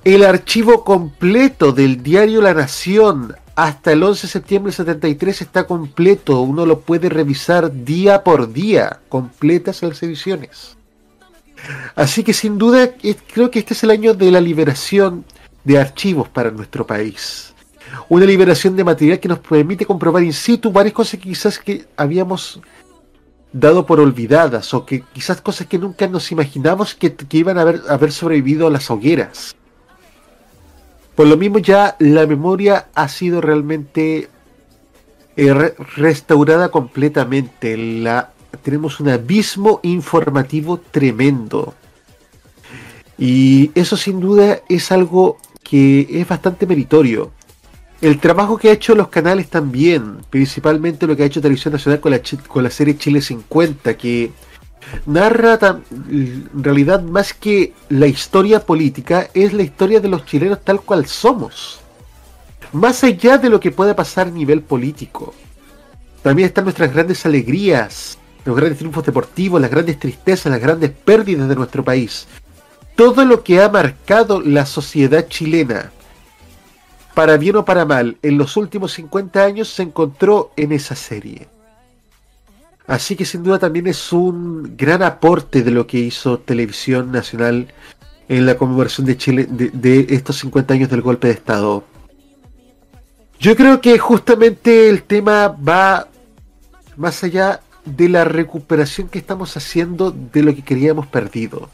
El 0.03 0.25
archivo 0.25 0.83
completo 0.83 1.71
del 1.71 2.03
diario 2.03 2.41
La 2.41 2.53
Nación 2.53 3.35
hasta 3.55 3.93
el 3.93 4.03
11 4.03 4.27
de 4.27 4.31
septiembre 4.31 4.71
del 4.71 4.75
73 4.75 5.41
está 5.41 5.65
completo. 5.65 6.41
Uno 6.41 6.65
lo 6.65 6.81
puede 6.81 7.07
revisar 7.07 7.71
día 7.71 8.23
por 8.23 8.51
día, 8.51 8.99
completas 9.07 9.81
las 9.83 10.03
ediciones. 10.03 10.75
Así 11.95 12.23
que 12.23 12.33
sin 12.33 12.57
duda 12.57 12.91
creo 13.33 13.49
que 13.49 13.59
este 13.59 13.73
es 13.73 13.83
el 13.83 13.91
año 13.91 14.13
de 14.13 14.31
la 14.31 14.41
liberación 14.41 15.23
de 15.63 15.79
archivos 15.79 16.29
para 16.29 16.51
nuestro 16.51 16.85
país. 16.85 17.53
Una 18.09 18.25
liberación 18.25 18.75
de 18.75 18.83
material 18.83 19.19
que 19.19 19.27
nos 19.27 19.39
permite 19.39 19.85
comprobar 19.85 20.23
in 20.23 20.33
situ 20.33 20.71
varias 20.71 20.93
cosas 20.93 21.19
que 21.19 21.29
quizás 21.29 21.59
que 21.59 21.85
habíamos 21.95 22.59
dado 23.51 23.85
por 23.85 23.99
olvidadas 23.99 24.73
o 24.73 24.85
que 24.85 25.03
quizás 25.13 25.41
cosas 25.41 25.67
que 25.67 25.77
nunca 25.77 26.07
nos 26.07 26.31
imaginamos 26.31 26.95
que, 26.95 27.15
iban 27.31 27.57
a 27.57 27.61
haber, 27.61 27.81
haber 27.87 28.11
sobrevivido 28.11 28.67
a 28.67 28.71
las 28.71 28.89
hogueras. 28.89 29.55
Por 31.15 31.27
lo 31.27 31.37
mismo 31.37 31.59
ya 31.59 31.95
la 31.99 32.25
memoria 32.25 32.87
ha 32.95 33.07
sido 33.07 33.39
realmente 33.39 34.29
eh, 35.37 35.53
restaurada 35.95 36.69
completamente. 36.69 37.77
La, 37.77 38.31
tenemos 38.63 38.99
un 38.99 39.09
abismo 39.09 39.79
informativo 39.83 40.79
tremendo. 40.79 41.75
Y 43.19 43.71
eso 43.75 43.95
sin 43.95 44.19
duda 44.19 44.61
es 44.67 44.91
algo 44.91 45.37
que 45.63 46.07
es 46.09 46.27
bastante 46.27 46.65
meritorio. 46.65 47.31
El 48.01 48.19
trabajo 48.19 48.57
que 48.57 48.69
ha 48.69 48.73
hecho 48.73 48.95
los 48.95 49.07
canales 49.07 49.49
también, 49.49 50.17
principalmente 50.29 51.07
lo 51.07 51.15
que 51.15 51.23
ha 51.23 51.25
hecho 51.25 51.41
Televisión 51.41 51.71
Nacional 51.71 52.01
con 52.01 52.63
la, 52.63 52.69
serie 52.69 52.97
Chile 52.97 53.21
50, 53.21 53.95
que 53.95 54.31
narra 55.05 55.79
en 56.11 56.49
realidad 56.53 57.01
más 57.01 57.33
que 57.33 57.73
la 57.87 58.07
historia 58.07 58.59
política, 58.59 59.29
es 59.33 59.53
la 59.53 59.63
historia 59.63 60.01
de 60.01 60.09
los 60.09 60.25
chilenos 60.25 60.63
tal 60.65 60.81
cual 60.81 61.05
somos. 61.05 61.79
Más 62.73 63.03
allá 63.05 63.37
de 63.37 63.49
lo 63.49 63.59
que 63.59 63.71
pueda 63.71 63.95
pasar 63.95 64.27
a 64.27 64.31
nivel 64.31 64.61
político. 64.61 65.33
También 66.23 66.47
están 66.47 66.65
nuestras 66.65 66.93
grandes 66.93 67.25
alegrías, 67.25 68.17
los 68.43 68.55
grandes 68.55 68.79
triunfos 68.79 69.05
deportivos, 69.05 69.61
las 69.61 69.71
grandes 69.71 69.97
tristezas, 69.97 70.51
las 70.51 70.61
grandes 70.61 70.91
pérdidas 70.91 71.47
de 71.47 71.55
nuestro 71.55 71.83
país. 71.83 72.27
Todo 72.95 73.25
lo 73.25 73.43
que 73.43 73.61
ha 73.61 73.69
marcado 73.69 74.41
la 74.41 74.65
sociedad 74.65 75.27
chilena, 75.27 75.91
para 77.13 77.37
bien 77.37 77.55
o 77.55 77.65
para 77.65 77.85
mal, 77.85 78.17
en 78.21 78.37
los 78.37 78.57
últimos 78.57 78.93
50 78.93 79.43
años 79.43 79.69
se 79.69 79.83
encontró 79.83 80.51
en 80.55 80.71
esa 80.71 80.95
serie. 80.95 81.47
Así 82.87 83.15
que 83.15 83.25
sin 83.25 83.43
duda 83.43 83.59
también 83.59 83.87
es 83.87 84.11
un 84.11 84.75
gran 84.75 85.03
aporte 85.03 85.63
de 85.63 85.71
lo 85.71 85.87
que 85.87 85.99
hizo 85.99 86.39
Televisión 86.39 87.11
Nacional 87.11 87.73
en 88.27 88.45
la 88.45 88.57
conmemoración 88.57 89.05
de 89.05 89.17
Chile 89.17 89.47
de, 89.49 90.07
estos 90.09 90.37
50 90.39 90.73
años 90.73 90.89
del 90.89 91.01
golpe 91.01 91.27
de 91.27 91.33
Estado. 91.33 91.83
Yo 93.39 93.55
creo 93.55 93.81
que 93.81 93.97
justamente 93.97 94.89
el 94.89 95.03
tema 95.03 95.47
va 95.47 96.07
más 96.95 97.23
allá 97.23 97.61
de 97.85 98.09
la 98.09 98.23
recuperación 98.23 99.07
que 99.09 99.19
estamos 99.19 99.55
haciendo 99.57 100.11
de 100.11 100.43
lo 100.43 100.55
que 100.55 100.61
queríamos 100.61 101.07
perdido. 101.07 101.69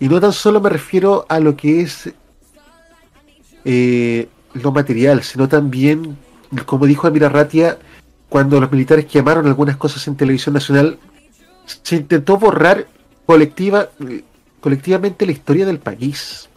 Y 0.00 0.08
no 0.08 0.20
tan 0.20 0.32
solo 0.32 0.60
me 0.60 0.70
refiero 0.70 1.26
a 1.28 1.40
lo 1.40 1.56
que 1.56 1.80
es 1.82 2.12
eh, 3.64 4.28
lo 4.54 4.72
material, 4.72 5.22
sino 5.22 5.48
también, 5.48 6.16
como 6.66 6.86
dijo 6.86 7.06
Amira 7.06 7.28
Ratia, 7.28 7.78
cuando 8.28 8.60
los 8.60 8.70
militares 8.70 9.06
quemaron 9.06 9.46
algunas 9.46 9.76
cosas 9.76 10.06
en 10.08 10.16
televisión 10.16 10.54
nacional, 10.54 10.98
se 11.66 11.96
intentó 11.96 12.36
borrar 12.36 12.86
colectiva, 13.26 13.88
colectivamente 14.60 15.26
la 15.26 15.32
historia 15.32 15.66
del 15.66 15.78
país. 15.78 16.48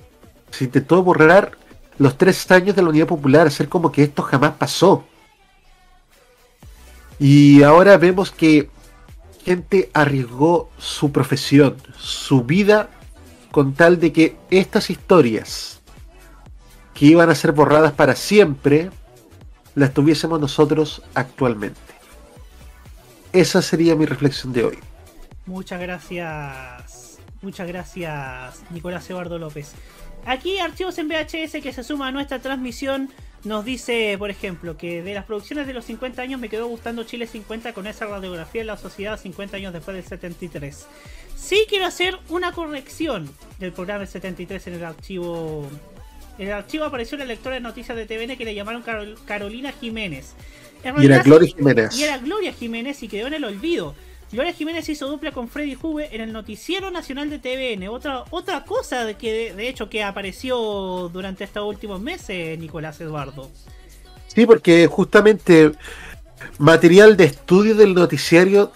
Se 0.52 0.66
intentó 0.66 1.04
borrar 1.04 1.52
los 1.98 2.18
tres 2.18 2.50
años 2.52 2.76
de 2.76 2.82
la 2.82 2.90
Unidad 2.90 3.08
Popular, 3.08 3.48
hacer 3.48 3.70
como 3.70 3.92
que 3.92 4.04
esto 4.04 4.22
jamás 4.24 4.54
pasó. 4.54 5.06
Y 7.20 7.64
ahora 7.64 7.98
vemos 7.98 8.32
que 8.32 8.70
gente 9.44 9.90
arriesgó 9.94 10.70
su 10.78 11.12
profesión, 11.12 11.78
su 11.98 12.44
vida, 12.44 12.90
con 13.58 13.74
tal 13.74 14.00
de 14.00 14.14
que 14.14 14.38
estas 14.52 14.92
historias 14.92 15.82
que 16.94 17.08
iban 17.08 17.32
a 17.32 17.34
ser 17.34 17.54
borradas 17.54 17.92
para 17.92 18.14
siempre, 18.14 18.92
las 19.74 19.96
tuviésemos 19.96 20.40
nosotros 20.40 21.02
actualmente. 21.16 21.82
Esa 23.34 23.64
sería 23.64 23.96
mi 23.96 24.06
reflexión 24.06 24.54
de 24.54 24.64
hoy. 24.64 24.78
Muchas 25.48 25.82
gracias. 25.82 27.18
Muchas 27.42 27.68
gracias, 27.68 28.62
Nicolás 28.70 29.10
Eduardo 29.10 29.40
López. 29.40 29.74
Aquí 30.28 30.60
Archivos 30.60 30.98
en 30.98 31.08
VHS 31.08 31.62
que 31.64 31.72
se 31.74 31.84
suma 31.84 32.08
a 32.08 32.12
nuestra 32.12 32.40
transmisión 32.40 33.10
nos 33.46 33.64
dice, 33.64 34.16
por 34.20 34.30
ejemplo, 34.30 34.76
que 34.78 35.02
de 35.02 35.14
las 35.14 35.24
producciones 35.24 35.68
de 35.68 35.74
los 35.74 35.86
50 35.86 36.22
años 36.22 36.40
me 36.42 36.50
quedó 36.50 36.68
gustando 36.68 37.04
Chile 37.06 37.28
50 37.28 37.72
con 37.74 37.88
esa 37.88 38.06
radiografía 38.06 38.62
de 38.62 38.66
la 38.66 38.76
sociedad 38.78 39.18
50 39.18 39.56
años 39.56 39.72
después 39.72 39.96
del 39.96 40.04
73. 40.06 40.86
Sí 41.38 41.66
quiero 41.70 41.86
hacer 41.86 42.18
una 42.30 42.52
corrección 42.52 43.30
del 43.60 43.72
programa 43.72 44.00
del 44.00 44.10
73 44.10 44.68
en 44.68 44.74
el 44.74 44.84
archivo 44.84 45.70
En 46.38 46.48
el 46.48 46.54
archivo 46.54 46.84
apareció 46.84 47.18
la 47.18 47.26
lectora 47.26 47.56
de 47.56 47.62
noticias 47.62 47.96
de 47.96 48.06
TVN 48.06 48.36
que 48.38 48.44
le 48.46 48.54
llamaron 48.54 48.84
Carol- 48.84 49.18
Carolina 49.26 49.72
Jiménez. 49.72 50.34
Y 50.84 51.06
era 51.06 51.24
Gloria 51.24 51.48
Jiménez. 51.56 51.98
Y 51.98 52.04
era 52.04 52.18
Gloria 52.18 52.54
Jiménez 52.54 53.02
y 53.02 53.08
quedó 53.08 53.28
en 53.28 53.34
el 53.36 53.44
olvido. 53.46 53.96
Gloria 54.32 54.52
Jiménez 54.54 54.88
hizo 54.90 55.08
dupla 55.08 55.32
con 55.32 55.48
Freddy 55.48 55.74
Juve 55.76 56.10
en 56.14 56.20
el 56.22 56.34
Noticiero 56.34 56.92
Nacional 56.92 57.30
de 57.30 57.40
TVN. 57.40 57.88
Otra, 57.88 58.26
otra 58.30 58.66
cosa 58.66 59.06
de 59.06 59.16
que 59.16 59.32
de, 59.32 59.54
de 59.56 59.70
hecho 59.70 59.90
que 59.90 60.04
apareció 60.04 61.10
durante 61.14 61.46
estos 61.46 61.66
últimos 61.66 62.02
meses, 62.02 62.60
Nicolás 62.60 63.00
Eduardo. 63.00 63.50
Sí, 64.28 64.46
porque 64.46 64.88
justamente 64.88 65.72
material 66.60 67.16
de 67.16 67.24
estudio 67.26 67.74
del 67.76 67.94
noticiario. 67.94 68.72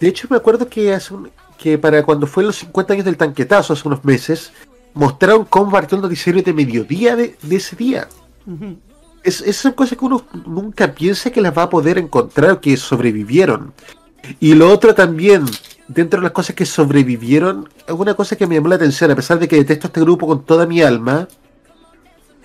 De 0.00 0.08
hecho, 0.08 0.26
me 0.28 0.36
acuerdo 0.36 0.68
que 0.68 0.92
hace 0.92 1.14
un- 1.14 1.30
que 1.56 1.78
para 1.78 2.02
cuando 2.02 2.26
fue 2.26 2.42
los 2.42 2.56
50 2.56 2.92
años 2.94 3.04
del 3.04 3.16
tanquetazo, 3.16 3.72
hace 3.72 3.86
unos 3.86 4.04
meses, 4.04 4.52
mostraron 4.92 5.44
cómo 5.44 5.70
partió 5.70 5.96
el 5.96 6.02
noticiario 6.02 6.42
de 6.42 6.52
mediodía 6.52 7.14
de, 7.14 7.36
de 7.40 7.56
ese 7.56 7.76
día. 7.76 8.08
Es, 9.22 9.40
esas 9.40 9.56
son 9.62 9.72
cosas 9.72 9.96
que 9.96 10.04
uno 10.04 10.26
nunca 10.44 10.92
piensa 10.92 11.30
que 11.30 11.40
las 11.40 11.56
va 11.56 11.62
a 11.62 11.70
poder 11.70 11.96
encontrar 11.96 12.50
o 12.50 12.60
que 12.60 12.76
sobrevivieron. 12.76 13.72
Y 14.40 14.54
lo 14.54 14.70
otro 14.70 14.94
también, 14.94 15.44
dentro 15.88 16.20
de 16.20 16.24
las 16.24 16.32
cosas 16.32 16.54
que 16.56 16.66
sobrevivieron, 16.66 17.68
una 17.88 18.14
cosa 18.14 18.36
que 18.36 18.46
me 18.46 18.54
llamó 18.54 18.68
la 18.68 18.76
atención, 18.76 19.10
a 19.10 19.16
pesar 19.16 19.38
de 19.38 19.48
que 19.48 19.56
detesto 19.56 19.88
este 19.88 20.00
grupo 20.00 20.26
con 20.26 20.44
toda 20.44 20.66
mi 20.66 20.82
alma, 20.82 21.28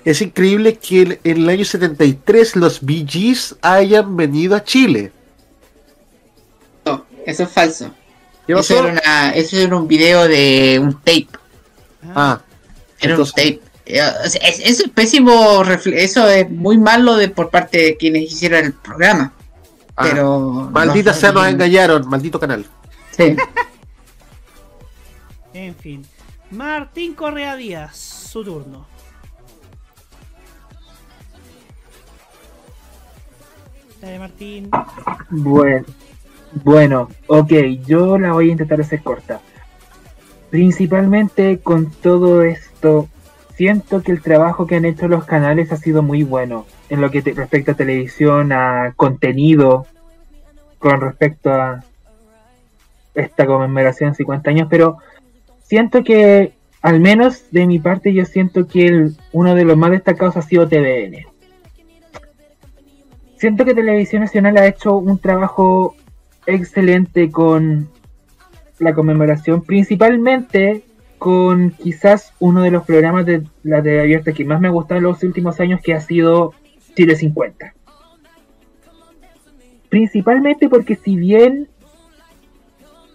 es 0.05 0.21
increíble 0.21 0.77
que 0.77 1.19
en, 1.23 1.37
el 1.37 1.49
año 1.49 1.65
73 1.65 2.55
los 2.55 2.81
Bee 2.85 3.05
Gees 3.07 3.55
hayan 3.61 4.15
venido 4.15 4.55
a 4.55 4.63
Chile. 4.63 5.11
No, 6.85 7.05
eso 7.25 7.43
es 7.43 7.49
falso. 7.49 7.91
¿Qué 8.47 8.53
Eso 8.53 8.79
era, 8.79 8.93
una- 8.93 9.29
eso 9.31 9.57
era 9.57 9.75
un 9.75 9.87
video 9.87 10.27
de 10.27 10.79
un 10.81 10.93
tape. 10.95 11.27
Ah, 12.15 12.41
Era 12.99 13.11
entonces- 13.13 13.33
un 13.35 13.59
tape. 13.59 13.69
Eh, 13.85 14.01
o 14.01 14.29
sea, 14.29 14.41
Es, 14.47 14.59
es 14.59 14.89
pésimo 14.89 15.63
eso 15.85 16.27
es 16.29 16.47
muy 16.49 16.77
malo 16.77 17.15
de 17.15 17.27
por 17.29 17.49
parte 17.49 17.77
de 17.79 17.97
quienes 17.97 18.31
hicieron 18.31 18.65
el 18.65 18.73
programa. 18.73 19.33
Ah, 19.99 20.07
Pero 20.09 20.39
maldita 20.71 21.11
no- 21.11 21.17
sea, 21.17 21.31
nos 21.31 21.45
engañaron, 21.47 22.07
maldito 22.09 22.39
canal. 22.39 22.65
Sí. 23.11 23.35
En 25.51 25.75
fin. 25.75 26.05
Martín 26.51 27.15
Correa 27.15 27.55
Díaz, 27.55 27.97
su 27.97 28.43
turno. 28.45 28.85
Dale, 34.01 34.19
Martín. 34.19 34.69
Bueno, 35.29 35.85
bueno, 36.63 37.09
ok, 37.27 37.51
yo 37.85 38.17
la 38.17 38.31
voy 38.33 38.49
a 38.49 38.51
intentar 38.53 38.79
hacer 38.79 39.01
corta. 39.03 39.41
Principalmente 40.49 41.59
con 41.59 41.91
todo 41.91 42.43
esto, 42.43 43.09
siento 43.55 44.01
que 44.01 44.11
el 44.13 44.21
trabajo 44.21 44.65
que 44.65 44.75
han 44.77 44.85
hecho 44.85 45.07
los 45.07 45.25
canales 45.25 45.71
ha 45.71 45.77
sido 45.77 46.01
muy 46.01 46.23
bueno 46.23 46.65
en 46.89 47.01
lo 47.01 47.11
que 47.11 47.21
te- 47.21 47.33
respecta 47.33 47.73
a 47.73 47.75
televisión, 47.75 48.51
a 48.51 48.93
contenido, 48.95 49.85
con 50.77 51.01
respecto 51.01 51.51
a 51.51 51.83
esta 53.13 53.45
conmemoración 53.45 54.11
de 54.11 54.15
50 54.15 54.49
años, 54.49 54.67
pero 54.69 54.97
siento 55.63 56.03
que, 56.03 56.53
al 56.81 56.99
menos 56.99 57.51
de 57.51 57.67
mi 57.67 57.79
parte, 57.79 58.13
yo 58.13 58.25
siento 58.25 58.67
que 58.67 58.87
el- 58.87 59.17
uno 59.33 59.55
de 59.55 59.65
los 59.65 59.77
más 59.77 59.91
destacados 59.91 60.37
ha 60.37 60.41
sido 60.41 60.67
TVN. 60.67 61.25
Siento 63.37 63.63
que 63.65 63.73
Televisión 63.73 64.21
Nacional 64.21 64.57
ha 64.57 64.67
hecho 64.67 64.97
un 64.97 65.17
trabajo 65.17 65.95
excelente 66.45 67.31
con 67.31 67.89
la 68.79 68.93
conmemoración, 68.93 69.61
principalmente 69.63 70.83
con 71.17 71.71
quizás 71.71 72.33
uno 72.39 72.61
de 72.61 72.71
los 72.71 72.85
programas 72.85 73.25
de 73.25 73.43
la 73.63 73.81
TV 73.83 74.01
abierta 74.01 74.31
que 74.31 74.45
más 74.45 74.59
me 74.61 74.69
ha 74.69 74.71
gustado 74.71 74.99
en 74.99 75.03
los 75.03 75.21
últimos 75.23 75.59
años, 75.59 75.81
que 75.81 75.93
ha 75.93 76.01
sido 76.01 76.53
Chile 76.95 77.15
50. 77.15 77.73
Principalmente 79.89 80.69
porque 80.69 80.95
si 80.95 81.15
bien 81.15 81.67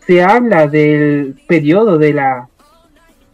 se 0.06 0.22
habla 0.22 0.66
del 0.66 1.40
periodo 1.46 1.98
de 1.98 2.12
la 2.12 2.48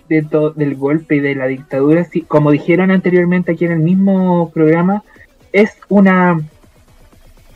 de 0.08 0.22
to- 0.22 0.50
del 0.50 0.74
golpe 0.74 1.16
y 1.16 1.20
de 1.20 1.34
la 1.36 1.46
dictadura, 1.46 2.04
sí, 2.04 2.22
como 2.22 2.50
dijeron 2.50 2.90
anteriormente 2.90 3.52
aquí 3.52 3.64
en 3.64 3.72
el 3.72 3.78
mismo 3.78 4.50
programa, 4.50 5.04
es 5.52 5.76
una 5.88 6.40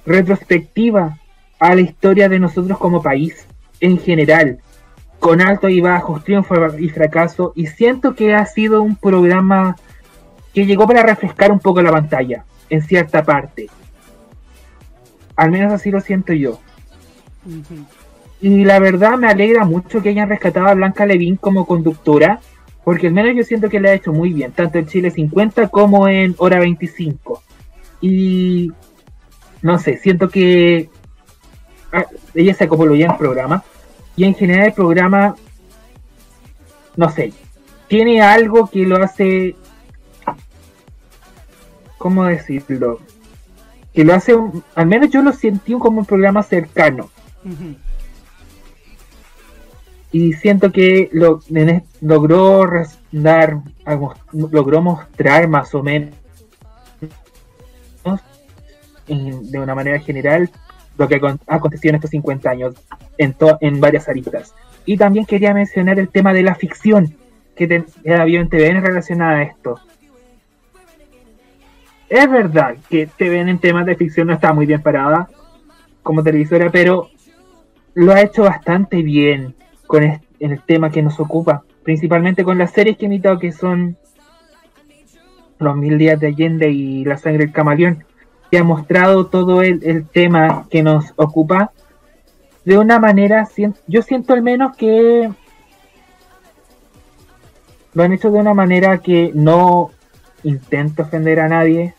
retrospectiva 0.06 1.18
a 1.58 1.74
la 1.74 1.80
historia 1.80 2.28
de 2.28 2.38
nosotros 2.38 2.78
como 2.78 3.02
país 3.02 3.46
en 3.80 3.98
general, 3.98 4.58
con 5.18 5.40
altos 5.40 5.70
y 5.70 5.80
bajos, 5.80 6.22
triunfo 6.24 6.54
y 6.78 6.88
fracaso, 6.90 7.52
y 7.56 7.66
siento 7.66 8.14
que 8.14 8.34
ha 8.34 8.46
sido 8.46 8.82
un 8.82 8.96
programa 8.96 9.76
que 10.52 10.66
llegó 10.66 10.86
para 10.86 11.02
refrescar 11.02 11.50
un 11.50 11.58
poco 11.58 11.82
la 11.82 11.90
pantalla, 11.90 12.44
en 12.70 12.82
cierta 12.82 13.24
parte. 13.24 13.68
Al 15.36 15.50
menos 15.50 15.72
así 15.72 15.90
lo 15.90 16.00
siento 16.00 16.32
yo. 16.32 16.60
Y 18.40 18.64
la 18.64 18.78
verdad 18.78 19.18
me 19.18 19.28
alegra 19.28 19.64
mucho 19.64 20.02
que 20.02 20.10
hayan 20.10 20.28
rescatado 20.28 20.66
a 20.66 20.74
Blanca 20.74 21.06
Levín 21.06 21.36
como 21.36 21.66
conductora, 21.66 22.40
porque 22.84 23.06
al 23.06 23.14
menos 23.14 23.34
yo 23.36 23.42
siento 23.42 23.68
que 23.68 23.80
le 23.80 23.90
ha 23.90 23.94
hecho 23.94 24.12
muy 24.12 24.32
bien, 24.32 24.52
tanto 24.52 24.78
en 24.78 24.86
Chile 24.86 25.10
50 25.10 25.68
como 25.68 26.08
en 26.08 26.34
Hora 26.38 26.58
25. 26.58 27.42
Y 28.00 28.72
no 29.62 29.78
sé, 29.78 29.96
siento 29.96 30.28
que 30.28 30.90
ah, 31.90 32.04
ella 32.34 32.54
se 32.54 32.64
acopló 32.64 32.94
ya 32.94 33.06
en 33.06 33.12
el 33.12 33.16
programa. 33.16 33.64
Y 34.16 34.24
en 34.24 34.34
general 34.34 34.66
el 34.66 34.72
programa, 34.74 35.34
no 36.96 37.10
sé, 37.10 37.32
tiene 37.88 38.20
algo 38.20 38.68
que 38.68 38.84
lo 38.84 39.02
hace, 39.02 39.56
¿cómo 42.04 42.24
decirlo? 42.24 43.00
Que 43.94 44.04
lo 44.04 44.12
hace, 44.12 44.34
un- 44.34 44.62
al 44.74 44.86
menos 44.86 45.08
yo 45.08 45.22
lo 45.22 45.32
sentí 45.32 45.72
como 45.72 46.00
un 46.00 46.04
programa 46.04 46.42
cercano. 46.42 47.08
y 50.12 50.32
siento 50.34 50.70
que 50.70 51.08
lo, 51.12 51.40
en 51.54 51.82
logró 52.02 52.62
dar, 53.10 53.56
logró 54.32 54.82
mostrar 54.82 55.48
más 55.48 55.74
o 55.74 55.82
menos 55.82 56.14
en- 59.08 59.50
de 59.50 59.58
una 59.58 59.74
manera 59.74 59.98
general 60.00 60.50
lo 60.98 61.08
que 61.08 61.18
ha 61.46 61.54
acontecido 61.56 61.90
en 61.90 61.94
estos 61.96 62.10
50 62.10 62.50
años 62.50 62.74
en, 63.18 63.32
to- 63.32 63.56
en 63.62 63.80
varias 63.80 64.08
aristas. 64.08 64.54
Y 64.84 64.96
también 64.98 65.24
quería 65.24 65.54
mencionar 65.54 65.98
el 65.98 66.08
tema 66.10 66.32
de 66.34 66.42
la 66.42 66.54
ficción 66.54 67.16
que, 67.56 67.66
ten- 67.66 67.86
que 68.04 68.14
había 68.14 68.40
en 68.40 68.48
TVN 68.50 68.80
relacionada 68.82 69.38
a 69.38 69.42
esto. 69.42 69.80
Es 72.08 72.30
verdad 72.30 72.76
que 72.88 73.06
TVN 73.06 73.48
en 73.48 73.58
temas 73.58 73.86
de 73.86 73.96
ficción 73.96 74.28
no 74.28 74.34
está 74.34 74.52
muy 74.52 74.66
bien 74.66 74.82
parada 74.82 75.28
como 76.02 76.22
televisora, 76.22 76.70
pero 76.70 77.08
lo 77.94 78.12
ha 78.12 78.20
hecho 78.20 78.42
bastante 78.42 79.02
bien 79.02 79.54
con 79.86 80.20
el 80.38 80.60
tema 80.62 80.90
que 80.90 81.02
nos 81.02 81.18
ocupa, 81.18 81.64
principalmente 81.82 82.44
con 82.44 82.58
las 82.58 82.72
series 82.72 82.96
que 82.96 83.06
he 83.06 83.08
imitado 83.08 83.38
que 83.38 83.52
son 83.52 83.96
Los 85.58 85.76
Mil 85.76 85.98
Días 85.98 86.20
de 86.20 86.28
Allende 86.28 86.70
y 86.70 87.04
La 87.04 87.16
Sangre 87.16 87.46
del 87.46 87.52
Camaleón, 87.52 88.04
que 88.50 88.58
ha 88.58 88.64
mostrado 88.64 89.26
todo 89.26 89.62
el, 89.62 89.80
el 89.84 90.06
tema 90.06 90.66
que 90.70 90.82
nos 90.82 91.12
ocupa 91.16 91.72
de 92.64 92.78
una 92.78 92.98
manera, 92.98 93.46
yo 93.86 94.02
siento 94.02 94.32
al 94.32 94.42
menos 94.42 94.76
que 94.76 95.30
lo 97.92 98.02
han 98.02 98.12
hecho 98.12 98.30
de 98.30 98.38
una 98.38 98.54
manera 98.54 98.98
que 98.98 99.32
no 99.34 99.90
intenta 100.44 101.02
ofender 101.02 101.40
a 101.40 101.48
nadie, 101.48 101.94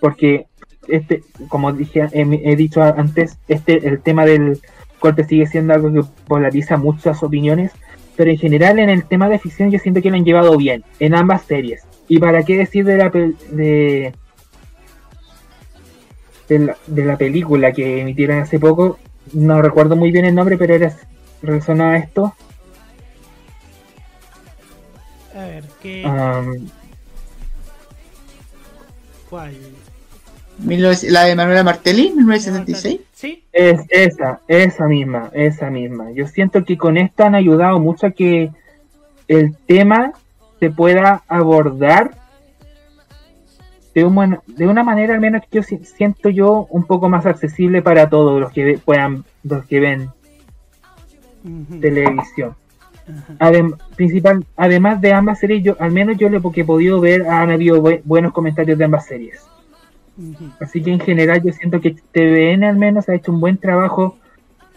porque 0.00 0.46
este, 0.88 1.22
como 1.48 1.72
dije, 1.72 2.06
he, 2.12 2.22
he 2.44 2.56
dicho 2.56 2.82
antes, 2.82 3.38
este 3.48 3.88
el 3.88 4.00
tema 4.00 4.24
del 4.24 4.60
corte 4.98 5.24
sigue 5.24 5.46
siendo 5.46 5.74
algo 5.74 5.92
que 5.92 6.08
polariza 6.26 6.76
muchas 6.76 7.22
opiniones, 7.22 7.72
pero 8.16 8.30
en 8.30 8.38
general 8.38 8.78
en 8.78 8.90
el 8.90 9.04
tema 9.04 9.28
de 9.28 9.38
ficción 9.38 9.70
yo 9.70 9.78
siento 9.78 10.02
que 10.02 10.10
lo 10.10 10.16
han 10.16 10.24
llevado 10.24 10.56
bien 10.56 10.84
en 10.98 11.14
ambas 11.14 11.42
series. 11.42 11.82
Y 12.08 12.18
para 12.18 12.42
qué 12.42 12.56
decir 12.56 12.84
de 12.84 12.96
la 12.96 13.10
de, 13.10 14.12
de 16.48 16.58
la, 16.58 16.76
de 16.86 17.04
la 17.04 17.16
película 17.16 17.72
que 17.72 18.00
emitieron 18.00 18.40
hace 18.40 18.58
poco, 18.58 18.98
no 19.32 19.60
recuerdo 19.62 19.94
muy 19.94 20.10
bien 20.10 20.24
el 20.24 20.34
nombre, 20.34 20.56
pero 20.56 20.74
era 20.74 20.96
relacionado 21.42 21.90
a 21.90 21.96
esto. 21.98 22.34
A 25.36 25.40
ver, 25.44 25.64
¿qué? 25.80 26.04
Um, 26.04 26.66
¿Cuál? 29.28 29.54
19 30.58 30.96
La 31.10 31.24
de 31.24 31.36
Manuela 31.36 31.62
Martelli, 31.62 32.12
1976. 32.16 33.00
Sí. 33.12 33.44
Es 33.52 33.80
esa, 33.90 34.40
esa 34.48 34.86
misma, 34.86 35.30
esa 35.32 35.70
misma. 35.70 36.10
Yo 36.12 36.26
siento 36.26 36.64
que 36.64 36.76
con 36.76 36.96
esto 36.96 37.24
han 37.24 37.34
ayudado 37.34 37.78
mucho 37.78 38.06
a 38.06 38.10
que 38.10 38.50
el 39.28 39.54
tema 39.66 40.12
se 40.58 40.70
pueda 40.70 41.22
abordar 41.28 42.16
de, 43.94 44.04
un 44.04 44.14
buen- 44.14 44.40
de 44.46 44.66
una 44.66 44.82
manera 44.82 45.14
al 45.14 45.20
menos 45.20 45.42
que 45.42 45.58
yo 45.58 45.62
si- 45.62 45.84
siento 45.84 46.28
yo 46.28 46.66
un 46.70 46.84
poco 46.84 47.08
más 47.08 47.26
accesible 47.26 47.82
para 47.82 48.08
todos 48.08 48.40
los 48.40 48.50
que 48.52 48.78
puedan, 48.84 49.24
los 49.44 49.64
que 49.66 49.80
ven 49.80 50.10
televisión. 51.80 52.54
Adem- 53.38 53.76
principal, 53.96 54.44
además 54.56 55.00
de 55.00 55.12
ambas 55.12 55.38
series, 55.38 55.62
yo, 55.62 55.76
al 55.80 55.92
menos 55.92 56.16
yo 56.18 56.28
lo 56.28 56.42
que 56.52 56.60
he 56.62 56.64
podido 56.64 57.00
ver, 57.00 57.26
han 57.28 57.50
habido 57.50 57.80
bue- 57.82 58.02
buenos 58.04 58.32
comentarios 58.32 58.76
de 58.78 58.84
ambas 58.84 59.06
series. 59.06 59.40
Así 60.60 60.82
que 60.82 60.90
en 60.92 61.00
general 61.00 61.42
yo 61.42 61.52
siento 61.52 61.80
que 61.80 61.94
TVN 62.12 62.64
al 62.64 62.76
menos 62.76 63.08
ha 63.08 63.14
hecho 63.14 63.30
un 63.32 63.40
buen 63.40 63.56
trabajo 63.56 64.16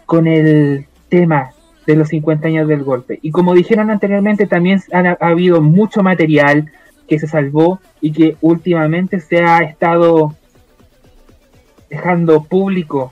con 0.06 0.28
el 0.28 0.86
tema 1.10 1.52
de 1.88 1.96
los 1.96 2.10
50 2.10 2.48
años 2.48 2.68
del 2.68 2.84
golpe. 2.84 3.18
Y 3.22 3.32
como 3.32 3.54
dijeron 3.56 3.90
anteriormente, 3.90 4.46
también 4.46 4.82
han- 4.92 5.08
ha, 5.08 5.18
habido 5.20 5.62
mucho 5.62 6.04
material 6.04 6.72
que 7.08 7.20
se 7.20 7.28
salvó 7.28 7.80
y 8.02 8.12
que 8.12 8.38
últimamente 8.42 9.20
se 9.20 9.44
ha 9.44 9.60
estado 9.60 10.36
dejando 11.90 12.44
público 12.44 13.12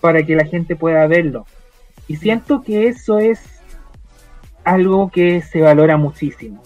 para 0.00 0.22
que 0.22 0.36
la 0.36 0.44
gente 0.44 0.76
pueda 0.76 1.06
verlo. 1.06 1.46
Y 2.06 2.16
siento 2.16 2.62
que 2.62 2.86
eso 2.88 3.18
es 3.18 3.57
algo 4.68 5.10
que 5.10 5.40
se 5.40 5.60
valora 5.60 5.96
muchísimo. 5.96 6.62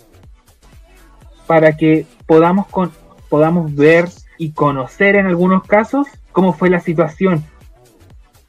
Para 1.46 1.76
que 1.76 2.06
podamos, 2.26 2.66
con, 2.66 2.92
podamos 3.28 3.74
ver 3.74 4.08
y 4.38 4.52
conocer 4.52 5.14
en 5.16 5.26
algunos 5.26 5.62
casos 5.64 6.08
cómo 6.32 6.52
fue 6.52 6.68
la 6.68 6.80
situación. 6.80 7.44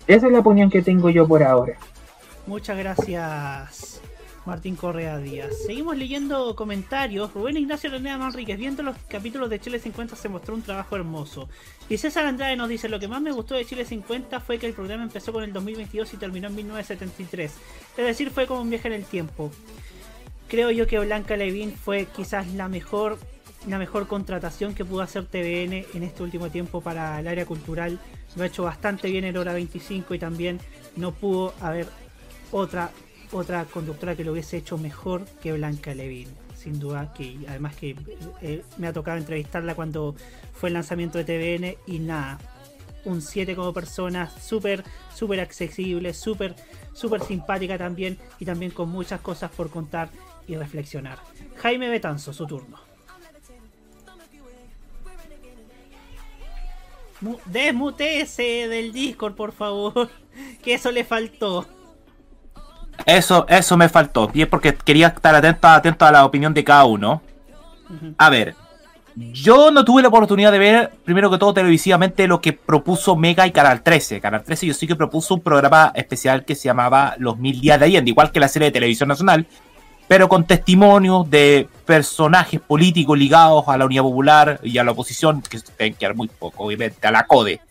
Esa 0.07 0.27
es 0.27 0.33
la 0.33 0.39
opinión 0.39 0.69
que 0.69 0.81
tengo 0.81 1.09
yo 1.09 1.27
por 1.27 1.43
ahora. 1.43 1.77
Muchas 2.47 2.77
gracias, 2.77 3.92
Martín 4.45 4.75
Correa 4.75 5.17
Díaz. 5.17 5.51
Seguimos 5.65 5.97
leyendo 5.97 6.55
comentarios. 6.55 7.33
Rubén 7.33 7.57
Ignacio 7.57 7.89
Renea 7.89 8.17
Manríquez, 8.17 8.57
viendo 8.57 8.83
los 8.83 8.97
capítulos 9.07 9.49
de 9.49 9.59
Chile 9.59 9.79
50 9.79 10.15
se 10.15 10.29
mostró 10.29 10.53
un 10.53 10.61
trabajo 10.61 10.95
hermoso. 10.95 11.49
Y 11.89 11.97
César 11.97 12.25
Andrade 12.25 12.55
nos 12.55 12.69
dice, 12.69 12.89
lo 12.89 12.99
que 12.99 13.07
más 13.07 13.21
me 13.21 13.31
gustó 13.31 13.55
de 13.55 13.65
Chile 13.65 13.85
50 13.85 14.39
fue 14.41 14.59
que 14.59 14.67
el 14.67 14.73
programa 14.73 15.03
empezó 15.03 15.31
con 15.31 15.43
el 15.43 15.53
2022 15.53 16.13
y 16.13 16.17
terminó 16.17 16.47
en 16.47 16.55
1973. 16.55 17.51
Es 17.97 18.05
decir, 18.05 18.29
fue 18.31 18.45
como 18.45 18.61
un 18.61 18.69
viaje 18.69 18.87
en 18.89 18.95
el 18.95 19.05
tiempo. 19.05 19.51
Creo 20.49 20.71
yo 20.71 20.87
que 20.87 20.99
Blanca 20.99 21.37
Levin 21.37 21.73
fue 21.73 22.07
quizás 22.15 22.47
la 22.53 22.67
mejor 22.67 23.17
la 23.67 23.77
mejor 23.79 24.07
contratación 24.07 24.75
que 24.75 24.83
pudo 24.83 25.01
hacer 25.03 25.25
TVN 25.25 25.85
en 25.93 26.03
este 26.03 26.21
último 26.21 26.49
tiempo 26.49 26.81
para 26.81 27.17
el 27.19 27.27
área 27.29 27.45
cultural. 27.45 27.97
Lo 28.35 28.43
ha 28.43 28.47
hecho 28.47 28.63
bastante 28.63 29.09
bien 29.09 29.23
en 29.23 29.37
hora 29.37 29.53
25 29.53 30.13
y 30.13 30.19
también 30.19 30.59
no 30.97 31.13
pudo 31.13 31.53
haber 31.61 31.87
otra 32.51 32.91
otra 33.33 33.65
conductora 33.65 34.15
que 34.15 34.23
lo 34.23 34.31
hubiese 34.31 34.57
hecho 34.57 34.77
mejor 34.77 35.25
que 35.41 35.53
Blanca 35.53 35.93
Levin. 35.93 36.27
Sin 36.55 36.79
duda 36.79 37.13
que 37.13 37.37
además 37.47 37.75
que 37.75 37.95
eh, 38.41 38.63
me 38.77 38.87
ha 38.87 38.93
tocado 38.93 39.17
entrevistarla 39.17 39.75
cuando 39.75 40.15
fue 40.53 40.69
el 40.69 40.73
lanzamiento 40.75 41.17
de 41.17 41.25
TVN 41.25 41.75
y 41.87 41.99
nada, 41.99 42.39
un 43.05 43.21
7 43.21 43.53
como 43.55 43.73
persona, 43.73 44.29
súper, 44.39 44.83
súper 45.13 45.41
accesible, 45.41 46.13
súper, 46.13 46.55
súper 46.93 47.21
simpática 47.21 47.77
también 47.77 48.17
y 48.39 48.45
también 48.45 48.71
con 48.71 48.87
muchas 48.89 49.19
cosas 49.19 49.51
por 49.51 49.69
contar 49.69 50.09
y 50.47 50.55
reflexionar. 50.55 51.19
Jaime 51.57 51.89
Betanzo, 51.89 52.31
su 52.33 52.47
turno. 52.47 52.77
Mu- 57.21 57.37
Desmutese 57.45 58.67
del 58.67 58.91
Discord, 58.93 59.35
por 59.35 59.51
favor. 59.51 60.09
Que 60.63 60.73
eso 60.73 60.91
le 60.91 61.03
faltó. 61.03 61.67
Eso, 63.05 63.45
eso 63.49 63.77
me 63.77 63.89
faltó. 63.89 64.29
Y 64.33 64.41
es 64.41 64.47
porque 64.47 64.73
quería 64.73 65.07
estar 65.07 65.35
atento, 65.35 65.67
atento 65.67 66.05
a 66.05 66.11
la 66.11 66.25
opinión 66.25 66.53
de 66.53 66.63
cada 66.63 66.85
uno. 66.85 67.21
A 68.17 68.29
ver, 68.29 68.55
yo 69.15 69.69
no 69.69 69.85
tuve 69.85 70.01
la 70.01 70.07
oportunidad 70.07 70.51
de 70.51 70.57
ver, 70.57 70.91
primero 71.05 71.29
que 71.29 71.37
todo, 71.37 71.53
televisivamente 71.53 72.27
lo 72.27 72.41
que 72.41 72.53
propuso 72.53 73.15
Mega 73.15 73.45
y 73.45 73.51
Canal 73.51 73.83
13. 73.83 74.19
Canal 74.19 74.43
13 74.43 74.67
yo 74.67 74.73
sí 74.73 74.87
que 74.87 74.95
propuso 74.95 75.35
un 75.35 75.41
programa 75.41 75.91
especial 75.95 76.45
que 76.45 76.55
se 76.55 76.65
llamaba 76.65 77.15
Los 77.19 77.37
Mil 77.37 77.61
Días 77.61 77.79
de 77.79 77.85
Allende, 77.85 78.09
igual 78.09 78.31
que 78.31 78.39
la 78.39 78.47
serie 78.47 78.67
de 78.69 78.71
televisión 78.71 79.09
nacional, 79.09 79.45
pero 80.07 80.27
con 80.27 80.45
testimonios 80.45 81.29
de 81.29 81.67
personajes 81.85 82.59
políticos 82.59 83.17
ligados 83.17 83.65
a 83.67 83.77
la 83.77 83.85
Unidad 83.85 84.03
Popular 84.03 84.59
y 84.63 84.77
a 84.77 84.83
la 84.83 84.91
oposición, 84.91 85.41
que 85.41 85.59
se 85.59 85.71
tienen 85.73 85.93
que 85.95 86.05
dar 86.05 86.15
muy 86.15 86.27
poco, 86.27 86.63
obviamente, 86.63 87.05
a 87.05 87.11
la 87.11 87.27
CODE. 87.27 87.61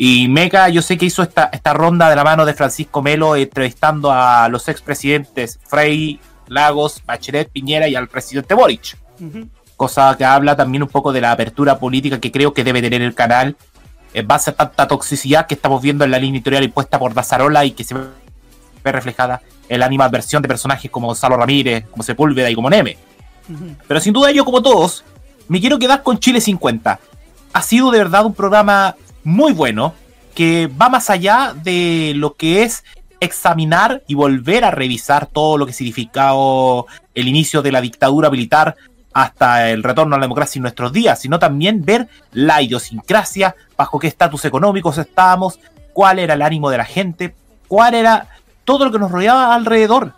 Y 0.00 0.28
Mega, 0.28 0.68
yo 0.68 0.80
sé 0.80 0.96
que 0.96 1.06
hizo 1.06 1.24
esta, 1.24 1.50
esta 1.52 1.74
ronda 1.74 2.08
de 2.08 2.14
la 2.14 2.22
mano 2.22 2.46
de 2.46 2.54
Francisco 2.54 3.02
Melo, 3.02 3.34
entrevistando 3.34 4.12
a 4.12 4.48
los 4.48 4.68
expresidentes 4.68 5.58
Frei, 5.66 6.20
Lagos, 6.46 7.02
Bachelet, 7.04 7.50
Piñera 7.50 7.88
y 7.88 7.96
al 7.96 8.06
presidente 8.06 8.54
Boric. 8.54 8.96
Cosa 9.76 10.16
que 10.16 10.24
habla 10.24 10.54
también 10.54 10.84
un 10.84 10.88
poco 10.88 11.12
de 11.12 11.20
la 11.20 11.32
apertura 11.32 11.80
política 11.80 12.20
que 12.20 12.30
creo 12.30 12.54
que 12.54 12.62
debe 12.62 12.80
tener 12.80 13.02
el 13.02 13.16
canal 13.16 13.56
en 14.14 14.26
base 14.26 14.50
a 14.50 14.52
tanta 14.52 14.86
toxicidad 14.86 15.48
que 15.48 15.54
estamos 15.54 15.82
viendo 15.82 16.04
en 16.04 16.12
la 16.12 16.20
línea 16.20 16.38
editorial 16.38 16.62
impuesta 16.62 16.96
por 17.00 17.12
Dazarola 17.12 17.64
y 17.64 17.72
que 17.72 17.82
se 17.82 17.94
ve 17.94 18.92
reflejada 18.92 19.42
en 19.68 19.80
la 19.80 19.86
animadversión 19.86 20.42
de 20.42 20.48
personajes 20.48 20.92
como 20.92 21.08
Gonzalo 21.08 21.36
Ramírez, 21.36 21.86
como 21.90 22.04
Sepúlveda 22.04 22.48
y 22.48 22.54
como 22.54 22.70
Neme. 22.70 22.96
Pero 23.88 23.98
sin 23.98 24.12
duda 24.12 24.30
yo, 24.30 24.44
como 24.44 24.62
todos, 24.62 25.04
me 25.48 25.60
quiero 25.60 25.76
quedar 25.76 26.04
con 26.04 26.20
Chile 26.20 26.40
50. 26.40 27.00
Ha 27.52 27.62
sido 27.62 27.90
de 27.90 27.98
verdad 27.98 28.24
un 28.24 28.34
programa 28.34 28.94
muy 29.28 29.52
bueno 29.52 29.94
que 30.34 30.68
va 30.68 30.88
más 30.88 31.10
allá 31.10 31.54
de 31.54 32.12
lo 32.16 32.34
que 32.34 32.62
es 32.62 32.84
examinar 33.20 34.02
y 34.06 34.14
volver 34.14 34.64
a 34.64 34.70
revisar 34.70 35.26
todo 35.26 35.58
lo 35.58 35.66
que 35.66 35.72
significado 35.72 36.86
el 37.14 37.28
inicio 37.28 37.60
de 37.60 37.72
la 37.72 37.80
dictadura 37.80 38.30
militar 38.30 38.76
hasta 39.12 39.70
el 39.70 39.82
retorno 39.82 40.14
a 40.14 40.18
la 40.18 40.24
democracia 40.24 40.58
en 40.58 40.62
nuestros 40.62 40.92
días, 40.92 41.20
sino 41.20 41.38
también 41.38 41.84
ver 41.84 42.08
la 42.32 42.62
idiosincrasia, 42.62 43.54
bajo 43.76 43.98
qué 43.98 44.06
estatus 44.06 44.44
económicos 44.44 44.96
estábamos, 44.96 45.58
cuál 45.92 46.20
era 46.20 46.34
el 46.34 46.42
ánimo 46.42 46.70
de 46.70 46.78
la 46.78 46.84
gente, 46.84 47.34
cuál 47.66 47.94
era 47.94 48.28
todo 48.64 48.84
lo 48.84 48.92
que 48.92 48.98
nos 48.98 49.10
rodeaba 49.10 49.54
alrededor. 49.54 50.14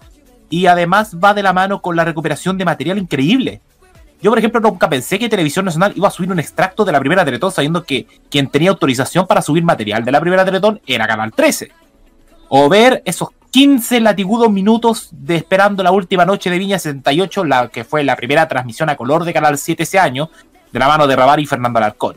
Y 0.50 0.66
además 0.66 1.16
va 1.16 1.32
de 1.34 1.42
la 1.42 1.52
mano 1.52 1.80
con 1.80 1.96
la 1.96 2.04
recuperación 2.04 2.58
de 2.58 2.64
material 2.64 2.98
increíble. 2.98 3.60
Yo, 4.22 4.30
por 4.30 4.38
ejemplo, 4.38 4.60
nunca 4.60 4.88
pensé 4.88 5.18
que 5.18 5.28
Televisión 5.28 5.64
Nacional 5.64 5.92
iba 5.96 6.08
a 6.08 6.10
subir 6.10 6.30
un 6.30 6.38
extracto 6.38 6.84
de 6.84 6.92
la 6.92 7.00
primera 7.00 7.24
Teletón 7.24 7.50
sabiendo 7.52 7.84
que 7.84 8.06
quien 8.30 8.48
tenía 8.48 8.70
autorización 8.70 9.26
para 9.26 9.40
subir 9.40 9.64
material 9.64 10.04
de 10.04 10.12
la 10.12 10.20
primera 10.20 10.44
Teletón 10.44 10.80
era 10.86 11.06
Canal 11.06 11.32
13. 11.32 11.70
O 12.50 12.68
ver 12.68 13.02
esos 13.06 13.30
15 13.50 14.00
latigudos 14.00 14.50
minutos 14.50 15.08
de 15.12 15.36
Esperando 15.36 15.82
la 15.82 15.90
última 15.90 16.26
noche 16.26 16.50
de 16.50 16.58
Viña 16.58 16.78
68, 16.78 17.44
la 17.44 17.68
que 17.68 17.84
fue 17.84 18.04
la 18.04 18.14
primera 18.14 18.46
transmisión 18.46 18.90
a 18.90 18.96
color 18.96 19.24
de 19.24 19.32
Canal 19.32 19.56
7 19.56 19.82
ese 19.82 19.98
año, 19.98 20.30
de 20.70 20.78
la 20.78 20.88
mano 20.88 21.06
de 21.06 21.16
Rabar 21.16 21.40
y 21.40 21.46
Fernando 21.46 21.78
Alarcón. 21.78 22.16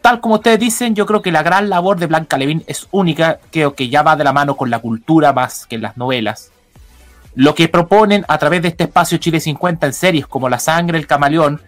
Tal 0.00 0.20
como 0.20 0.36
ustedes 0.36 0.60
dicen, 0.60 0.94
yo 0.94 1.06
creo 1.06 1.22
que 1.22 1.32
la 1.32 1.42
gran 1.42 1.68
labor 1.68 1.98
de 1.98 2.06
Blanca 2.06 2.36
Levin 2.36 2.62
es 2.66 2.86
única, 2.92 3.40
creo 3.50 3.74
que 3.74 3.88
ya 3.88 4.02
va 4.02 4.16
de 4.16 4.24
la 4.24 4.32
mano 4.32 4.54
con 4.54 4.70
la 4.70 4.78
cultura 4.78 5.32
más 5.32 5.66
que 5.66 5.76
en 5.76 5.82
las 5.82 5.96
novelas 5.96 6.52
lo 7.34 7.54
que 7.54 7.68
proponen 7.68 8.24
a 8.28 8.38
través 8.38 8.62
de 8.62 8.68
este 8.68 8.84
espacio 8.84 9.18
Chile 9.18 9.40
50 9.40 9.86
en 9.86 9.92
series 9.92 10.26
como 10.26 10.48
La 10.48 10.58
Sangre, 10.58 10.98
El 10.98 11.06
Camaleón, 11.06 11.60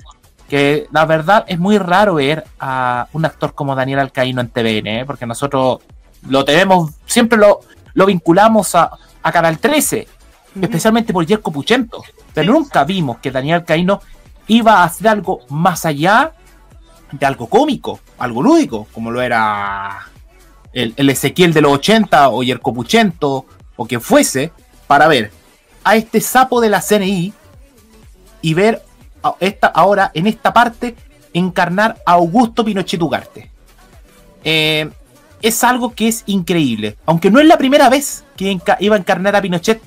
que 0.49 0.87
la 0.93 1.05
verdad 1.07 1.45
es 1.49 1.59
muy 1.59 1.79
raro 1.79 2.15
ver 2.15 2.45
a 2.61 3.09
un 3.13 3.25
actor 3.25 3.55
como 3.55 3.75
Daniel 3.75 3.99
Alcaíno 3.99 4.41
en 4.41 4.49
TVN, 4.49 4.87
¿eh? 4.87 5.05
porque 5.05 5.27
nosotros 5.27 5.81
lo 6.29 6.45
tenemos, 6.45 6.93
siempre 7.05 7.39
lo, 7.39 7.61
lo 7.95 8.07
vinculamos 8.07 8.75
a, 8.75 8.91
a 9.23 9.33
Canal 9.33 9.59
13, 9.59 10.07
especialmente 10.61 11.13
por 11.13 11.27
Jerko 11.27 11.51
Puchento, 11.51 12.03
pero 12.33 12.53
nunca 12.53 12.85
vimos 12.85 13.19
que 13.19 13.33
Daniel 13.33 13.57
Alcaíno 13.57 14.01
iba 14.47 14.75
a 14.75 14.85
hacer 14.85 15.09
algo 15.09 15.41
más 15.49 15.85
allá 15.85 16.33
de 17.11 17.27
algo 17.27 17.49
cómico, 17.49 17.99
algo 18.19 18.43
lúdico, 18.43 18.87
como 18.93 19.11
lo 19.11 19.21
era 19.21 20.07
el, 20.73 20.95
el 20.97 21.11
Ezequiel 21.11 21.53
de 21.53 21.63
los 21.63 21.73
80 21.73 22.29
o 22.29 22.43
Jerko 22.43 22.73
Puchento 22.73 23.47
o 23.75 23.87
quien 23.87 24.01
fuese, 24.01 24.53
para 24.87 25.09
ver 25.09 25.33
a 25.87 25.95
este 25.95 26.21
sapo 26.21 26.61
de 26.61 26.69
la 26.69 26.81
CNI 26.81 27.33
y 28.43 28.55
ver 28.55 28.83
esta, 29.39 29.69
ahora 29.69 30.11
en 30.15 30.27
esta 30.27 30.53
parte 30.53 30.97
encarnar 31.33 32.03
a 32.05 32.15
Augusto 32.15 32.65
Pinochet 32.65 33.01
Ugarte. 33.01 33.53
Eh, 34.43 34.91
es 35.43 35.63
algo 35.63 35.95
que 35.95 36.09
es 36.09 36.25
increíble, 36.27 36.97
aunque 37.07 37.31
no 37.31 37.39
es 37.39 37.47
la 37.47 37.57
primera 37.57 37.89
vez 37.89 38.25
que 38.37 38.59
iba 38.81 38.97
a 38.97 38.99
encarnar 38.99 39.37
a 39.37 39.43
Pinochet. 39.43 39.81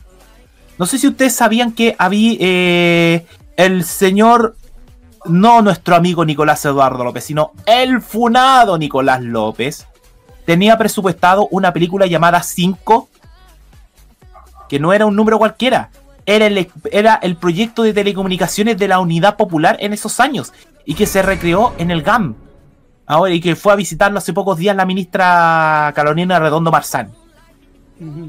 No 0.77 0.85
sé 0.85 0.97
si 0.97 1.07
ustedes 1.07 1.35
sabían 1.35 1.73
que 1.73 1.97
había 1.99 2.37
eh, 2.39 3.25
el 3.57 3.83
señor, 3.83 4.55
no 5.25 5.61
nuestro 5.61 5.97
amigo 5.97 6.23
Nicolás 6.23 6.63
Eduardo 6.63 7.03
López, 7.03 7.25
sino 7.25 7.51
el 7.65 8.01
funado 8.01 8.77
Nicolás 8.77 9.21
López, 9.21 9.85
tenía 10.45 10.77
presupuestado 10.77 11.49
una 11.51 11.73
película 11.73 12.05
llamada 12.05 12.41
5 12.41 13.09
que 14.69 14.79
no 14.79 14.93
era 14.93 15.05
un 15.05 15.15
número 15.15 15.37
cualquiera. 15.37 15.89
Era 16.25 16.45
el, 16.45 16.71
era 16.91 17.15
el 17.15 17.35
proyecto 17.35 17.83
de 17.83 17.93
telecomunicaciones 17.93 18.77
de 18.77 18.87
la 18.87 18.99
Unidad 18.99 19.35
Popular 19.35 19.77
en 19.79 19.93
esos 19.93 20.19
años 20.19 20.53
y 20.85 20.93
que 20.93 21.07
se 21.07 21.21
recreó 21.21 21.73
en 21.77 21.91
el 21.91 22.03
GAM. 22.03 22.35
Ahora, 23.07 23.33
y 23.33 23.41
que 23.41 23.55
fue 23.55 23.73
a 23.73 23.75
visitarlo 23.75 24.19
hace 24.19 24.31
pocos 24.31 24.57
días 24.57 24.75
la 24.75 24.85
ministra 24.85 25.91
Carolina 25.95 26.39
Redondo 26.39 26.71
Marzán. 26.71 27.11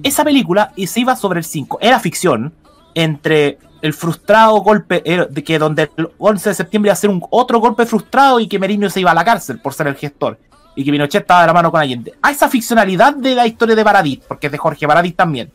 Esa 0.02 0.24
película 0.24 0.72
y 0.74 0.86
se 0.86 1.00
iba 1.00 1.14
sobre 1.14 1.38
el 1.38 1.44
5. 1.44 1.78
Era 1.80 2.00
ficción 2.00 2.52
entre 2.94 3.58
el 3.82 3.92
frustrado 3.94 4.56
golpe 4.60 5.02
era 5.04 5.26
de 5.26 5.44
que 5.44 5.58
donde 5.58 5.90
el 5.96 6.08
11 6.18 6.48
de 6.48 6.54
septiembre 6.54 6.88
iba 6.88 6.94
a 6.94 6.96
ser 6.96 7.10
un 7.10 7.22
otro 7.30 7.60
golpe 7.60 7.86
frustrado 7.86 8.40
y 8.40 8.48
que 8.48 8.58
Merino 8.58 8.90
se 8.90 9.00
iba 9.00 9.10
a 9.10 9.14
la 9.14 9.24
cárcel 9.24 9.60
por 9.60 9.74
ser 9.74 9.86
el 9.86 9.94
gestor 9.94 10.38
y 10.74 10.84
que 10.84 10.90
Pinochet 10.90 11.22
estaba 11.22 11.42
de 11.42 11.46
la 11.46 11.52
mano 11.52 11.70
con 11.70 11.80
Allende. 11.80 12.14
A 12.20 12.30
esa 12.30 12.48
ficcionalidad 12.48 13.14
de 13.14 13.34
la 13.34 13.46
historia 13.46 13.76
de 13.76 13.84
Baradit, 13.84 14.22
porque 14.24 14.46
es 14.46 14.52
de 14.52 14.58
Jorge 14.58 14.86
Baradit 14.86 15.16
también 15.16 15.52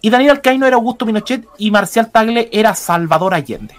y 0.00 0.10
Daniel 0.10 0.32
Alcaino 0.32 0.66
era 0.66 0.76
Augusto 0.76 1.06
Pinochet 1.06 1.46
y 1.58 1.70
Marcial 1.70 2.10
Tagle 2.10 2.48
era 2.52 2.74
Salvador 2.74 3.34
Allende. 3.34 3.74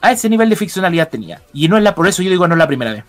A 0.00 0.12
ese 0.12 0.28
nivel 0.28 0.50
de 0.50 0.56
ficcionalidad 0.56 1.08
tenía. 1.08 1.42
Y 1.52 1.68
no 1.68 1.76
es 1.76 1.82
la, 1.82 1.94
por 1.94 2.08
eso 2.08 2.22
yo 2.22 2.30
digo 2.30 2.48
no 2.48 2.54
es 2.54 2.58
la 2.58 2.66
primera 2.66 2.92
vez. 2.92 3.04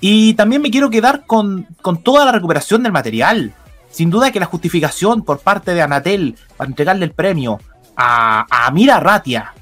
Y 0.00 0.34
también 0.34 0.62
me 0.62 0.70
quiero 0.70 0.90
quedar 0.90 1.26
con, 1.26 1.66
con 1.82 2.02
toda 2.02 2.24
la 2.24 2.32
recuperación 2.32 2.82
del 2.82 2.92
material. 2.92 3.52
Sin 3.90 4.10
duda 4.10 4.30
que 4.30 4.40
la 4.40 4.46
justificación 4.46 5.22
por 5.22 5.40
parte 5.40 5.74
de 5.74 5.82
Anatel 5.82 6.36
para 6.56 6.68
entregarle 6.68 7.04
el 7.04 7.12
premio 7.12 7.60
a, 7.96 8.46
a 8.48 8.66
Amira 8.66 9.00
Ratia 9.00 9.54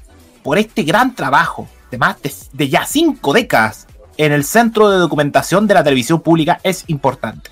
por 0.43 0.57
este 0.57 0.83
gran 0.83 1.15
trabajo 1.15 1.67
de 1.89 1.97
más 1.97 2.21
de, 2.21 2.31
de 2.53 2.69
ya 2.69 2.85
cinco 2.85 3.33
décadas 3.33 3.87
en 4.17 4.31
el 4.31 4.43
centro 4.43 4.89
de 4.89 4.97
documentación 4.97 5.67
de 5.67 5.73
la 5.73 5.83
televisión 5.83 6.21
pública 6.21 6.59
es 6.63 6.83
importante. 6.87 7.51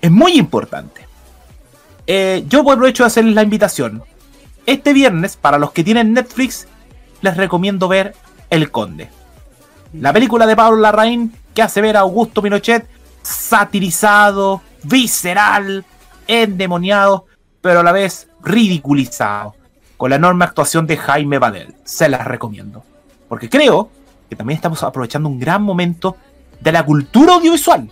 Es 0.00 0.10
muy 0.10 0.38
importante. 0.38 1.05
Eh, 2.06 2.44
yo 2.48 2.60
aprovecho 2.60 3.02
de 3.02 3.08
hacerles 3.08 3.34
la 3.34 3.42
invitación. 3.42 4.02
Este 4.64 4.92
viernes, 4.92 5.36
para 5.36 5.58
los 5.58 5.72
que 5.72 5.84
tienen 5.84 6.12
Netflix, 6.12 6.66
les 7.20 7.36
recomiendo 7.36 7.88
ver 7.88 8.14
El 8.50 8.70
Conde. 8.70 9.08
La 9.92 10.12
película 10.12 10.46
de 10.46 10.56
Pablo 10.56 10.80
Larraín 10.80 11.32
que 11.54 11.62
hace 11.62 11.80
ver 11.80 11.96
a 11.96 12.00
Augusto 12.00 12.42
Pinochet 12.42 12.86
satirizado, 13.22 14.60
visceral, 14.82 15.84
endemoniado, 16.28 17.26
pero 17.60 17.80
a 17.80 17.82
la 17.82 17.92
vez 17.92 18.28
ridiculizado, 18.42 19.54
con 19.96 20.10
la 20.10 20.16
enorme 20.16 20.44
actuación 20.44 20.86
de 20.86 20.98
Jaime 20.98 21.38
Badel. 21.38 21.74
Se 21.84 22.08
las 22.08 22.26
recomiendo. 22.26 22.84
Porque 23.28 23.48
creo 23.48 23.90
que 24.28 24.36
también 24.36 24.56
estamos 24.56 24.82
aprovechando 24.82 25.28
un 25.28 25.40
gran 25.40 25.62
momento 25.62 26.16
de 26.60 26.72
la 26.72 26.84
cultura 26.84 27.34
audiovisual. 27.34 27.90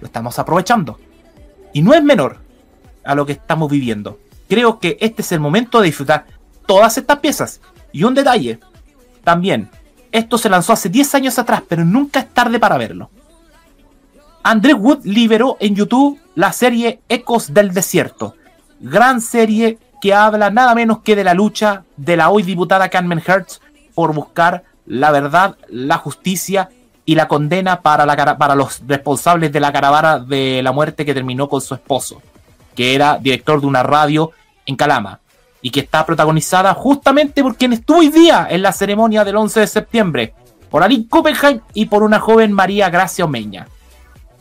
Lo 0.00 0.06
estamos 0.06 0.38
aprovechando. 0.38 0.98
Y 1.72 1.82
no 1.82 1.92
es 1.94 2.02
menor 2.02 2.45
a 3.06 3.14
lo 3.14 3.26
que 3.26 3.32
estamos 3.32 3.70
viviendo. 3.70 4.18
Creo 4.48 4.78
que 4.78 4.96
este 5.00 5.22
es 5.22 5.32
el 5.32 5.40
momento 5.40 5.80
de 5.80 5.86
disfrutar 5.86 6.26
todas 6.66 6.98
estas 6.98 7.18
piezas. 7.18 7.60
Y 7.92 8.04
un 8.04 8.14
detalle, 8.14 8.60
también, 9.24 9.70
esto 10.12 10.38
se 10.38 10.48
lanzó 10.48 10.72
hace 10.72 10.88
10 10.88 11.14
años 11.14 11.38
atrás, 11.38 11.62
pero 11.68 11.84
nunca 11.84 12.20
es 12.20 12.32
tarde 12.32 12.58
para 12.58 12.78
verlo. 12.78 13.10
André 14.42 14.74
Wood 14.74 15.04
liberó 15.04 15.56
en 15.58 15.74
YouTube 15.74 16.20
la 16.34 16.52
serie 16.52 17.00
Ecos 17.08 17.52
del 17.52 17.74
Desierto. 17.74 18.36
Gran 18.78 19.20
serie 19.20 19.78
que 20.00 20.14
habla 20.14 20.50
nada 20.50 20.74
menos 20.74 21.00
que 21.00 21.16
de 21.16 21.24
la 21.24 21.34
lucha 21.34 21.84
de 21.96 22.16
la 22.16 22.30
hoy 22.30 22.42
diputada 22.42 22.88
Carmen 22.88 23.22
Hertz 23.26 23.60
por 23.94 24.14
buscar 24.14 24.62
la 24.86 25.10
verdad, 25.10 25.56
la 25.68 25.98
justicia 25.98 26.68
y 27.04 27.14
la 27.14 27.28
condena 27.28 27.80
para, 27.82 28.06
la, 28.06 28.38
para 28.38 28.54
los 28.54 28.82
responsables 28.86 29.52
de 29.52 29.60
la 29.60 29.72
caravana 29.72 30.18
de 30.18 30.62
la 30.62 30.72
muerte 30.72 31.04
que 31.04 31.14
terminó 31.14 31.48
con 31.48 31.60
su 31.60 31.74
esposo, 31.74 32.20
que 32.76 32.94
era 32.94 33.18
director 33.18 33.60
de 33.60 33.66
una 33.66 33.82
radio 33.82 34.30
en 34.66 34.76
Calama 34.76 35.18
y 35.60 35.70
que 35.70 35.80
está 35.80 36.06
protagonizada 36.06 36.74
justamente 36.74 37.42
por 37.42 37.56
quien 37.56 37.72
estuvo 37.72 37.98
hoy 37.98 38.08
día 38.08 38.46
en 38.48 38.62
la 38.62 38.70
ceremonia 38.70 39.24
del 39.24 39.36
11 39.36 39.60
de 39.60 39.66
septiembre, 39.66 40.34
por 40.70 40.84
Ali 40.84 41.06
Kuppenheim 41.06 41.60
y 41.74 41.86
por 41.86 42.04
una 42.04 42.20
joven 42.20 42.52
María 42.52 42.88
Gracia 42.90 43.24
Omeña. 43.24 43.66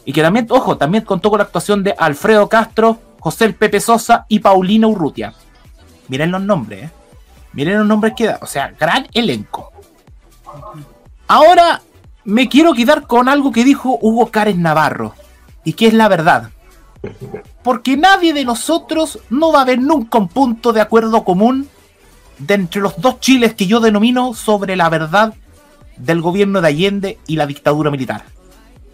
Y 0.06 0.14
que 0.14 0.22
también, 0.22 0.46
ojo, 0.50 0.78
también 0.78 1.04
contó 1.04 1.32
con 1.32 1.40
la 1.40 1.46
actuación 1.46 1.84
de 1.84 1.96
Alfredo 1.98 2.48
Castro, 2.48 3.00
José 3.20 3.52
Pepe 3.54 3.80
Sosa 3.80 4.28
y 4.30 4.38
Paulina 4.38 4.86
Urrutia. 4.86 5.34
Miren 6.10 6.32
los 6.32 6.42
nombres, 6.42 6.84
¿eh? 6.84 6.90
Miren 7.54 7.80
los 7.80 7.88
nombres 7.88 8.14
que 8.16 8.28
da. 8.28 8.38
O 8.42 8.46
sea, 8.46 8.76
gran 8.80 9.08
elenco. 9.14 9.72
Ahora 11.28 11.82
me 12.24 12.48
quiero 12.50 12.74
quedar 12.74 13.08
con 13.08 13.30
algo 13.30 13.52
que 13.52 13.64
dijo 13.64 13.98
Hugo 14.02 14.30
Cárez 14.30 14.58
Navarro. 14.58 15.16
Y 15.64 15.74
que 15.74 15.88
es 15.88 15.94
la 15.94 16.08
verdad. 16.08 16.52
Porque 17.64 17.98
nadie 17.98 18.34
de 18.34 18.46
nosotros 18.46 19.20
no 19.30 19.52
va 19.52 19.60
a 19.60 19.62
haber 19.64 19.80
nunca 19.80 20.18
un 20.18 20.28
punto 20.28 20.74
de 20.74 20.82
acuerdo 20.82 21.24
común 21.24 21.68
de 22.38 22.54
entre 22.54 22.82
los 22.82 23.00
dos 23.00 23.20
chiles 23.20 23.54
que 23.54 23.68
yo 23.68 23.80
denomino 23.80 24.34
sobre 24.34 24.76
la 24.76 24.90
verdad 24.90 25.34
del 25.98 26.22
gobierno 26.22 26.62
de 26.62 26.68
Allende 26.68 27.20
y 27.28 27.36
la 27.36 27.48
dictadura 27.48 27.92
militar. 27.92 28.26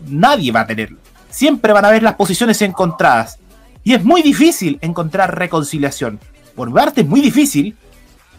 Nadie 0.08 0.52
va 0.52 0.62
a 0.62 0.68
tenerlo. 0.68 0.98
Siempre 1.30 1.74
van 1.74 1.86
a 1.86 1.90
haber 1.90 2.04
las 2.04 2.16
posiciones 2.16 2.62
encontradas. 2.62 3.40
Y 3.84 3.94
es 3.94 4.04
muy 4.04 4.22
difícil 4.22 4.78
encontrar 4.82 5.38
reconciliación. 5.38 6.20
Por 6.56 6.72
parte 6.74 7.02
es 7.02 7.08
muy 7.08 7.22
difícil, 7.22 7.76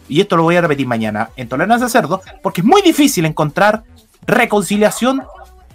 y 0.07 0.21
esto 0.21 0.37
lo 0.37 0.43
voy 0.43 0.55
a 0.55 0.61
repetir 0.61 0.87
mañana 0.87 1.29
en 1.35 1.49
Tolerancia 1.49 1.89
Cerdo, 1.89 2.21
porque 2.41 2.61
es 2.61 2.65
muy 2.65 2.81
difícil 2.81 3.25
encontrar 3.25 3.83
reconciliación 4.25 5.23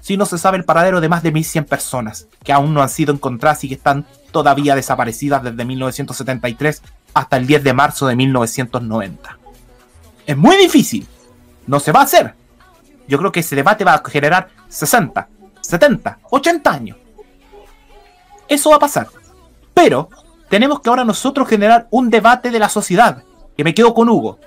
si 0.09 0.17
no 0.17 0.25
se 0.25 0.39
sabe 0.39 0.57
el 0.57 0.65
paradero 0.65 1.03
de 1.03 1.11
más 1.11 1.23
de 1.23 1.35
1.100 1.35 1.67
personas 1.67 2.29
que 2.43 2.55
aún 2.55 2.73
no 2.73 2.81
han 2.81 2.89
sido 2.89 3.13
encontradas 3.13 3.63
y 3.65 3.69
que 3.69 3.75
están 3.75 4.07
todavía 4.31 4.75
desaparecidas 4.75 5.43
desde 5.43 5.67
1973 5.67 6.81
hasta 7.13 7.37
el 7.37 7.47
10 7.47 7.63
de 7.63 7.75
marzo 7.75 8.07
de 8.07 8.17
1990. 8.17 9.39
Es 10.27 10.35
muy 10.35 10.57
difícil. 10.57 11.07
No 11.67 11.79
se 11.79 11.93
va 11.93 12.01
a 12.01 12.05
hacer. 12.05 12.35
Yo 13.07 13.19
creo 13.19 13.31
que 13.31 13.41
ese 13.41 13.55
debate 13.55 13.85
va 13.85 13.93
a 13.93 14.03
generar 14.09 14.49
60, 14.69 15.29
70, 15.61 16.21
80 16.31 16.71
años. 16.71 16.97
Eso 18.49 18.71
va 18.71 18.77
a 18.77 18.81
pasar. 18.81 19.09
Pero 19.75 20.09
tenemos 20.49 20.81
que 20.81 20.89
ahora 20.89 21.05
nosotros 21.05 21.47
generar 21.47 21.87
un 21.91 22.09
debate 22.09 22.51
de 22.51 22.59
la 22.59 22.71
sociedad, 22.71 23.25
que 23.55 23.63
me 23.63 23.75
quedo 23.75 23.93
con 23.93 24.09
Hugo. 24.09 24.39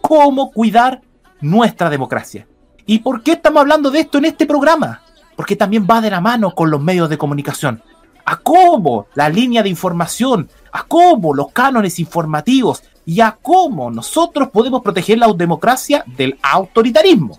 ¿Cómo 0.00 0.52
cuidar 0.52 1.02
nuestra 1.42 1.90
democracia? 1.90 2.46
¿Y 2.86 3.00
por 3.00 3.22
qué 3.22 3.32
estamos 3.32 3.60
hablando 3.60 3.90
de 3.90 4.00
esto 4.00 4.18
en 4.18 4.26
este 4.26 4.46
programa? 4.46 5.02
Porque 5.34 5.56
también 5.56 5.86
va 5.90 6.00
de 6.00 6.10
la 6.10 6.20
mano 6.20 6.54
con 6.54 6.70
los 6.70 6.80
medios 6.80 7.10
de 7.10 7.18
comunicación. 7.18 7.82
A 8.24 8.36
cómo 8.36 9.08
la 9.14 9.28
línea 9.28 9.62
de 9.64 9.68
información, 9.68 10.48
a 10.72 10.84
cómo 10.84 11.34
los 11.34 11.50
cánones 11.50 11.98
informativos 11.98 12.84
y 13.04 13.20
a 13.20 13.36
cómo 13.42 13.90
nosotros 13.90 14.48
podemos 14.50 14.82
proteger 14.82 15.18
la 15.18 15.32
democracia 15.32 16.04
del 16.06 16.38
autoritarismo. 16.42 17.38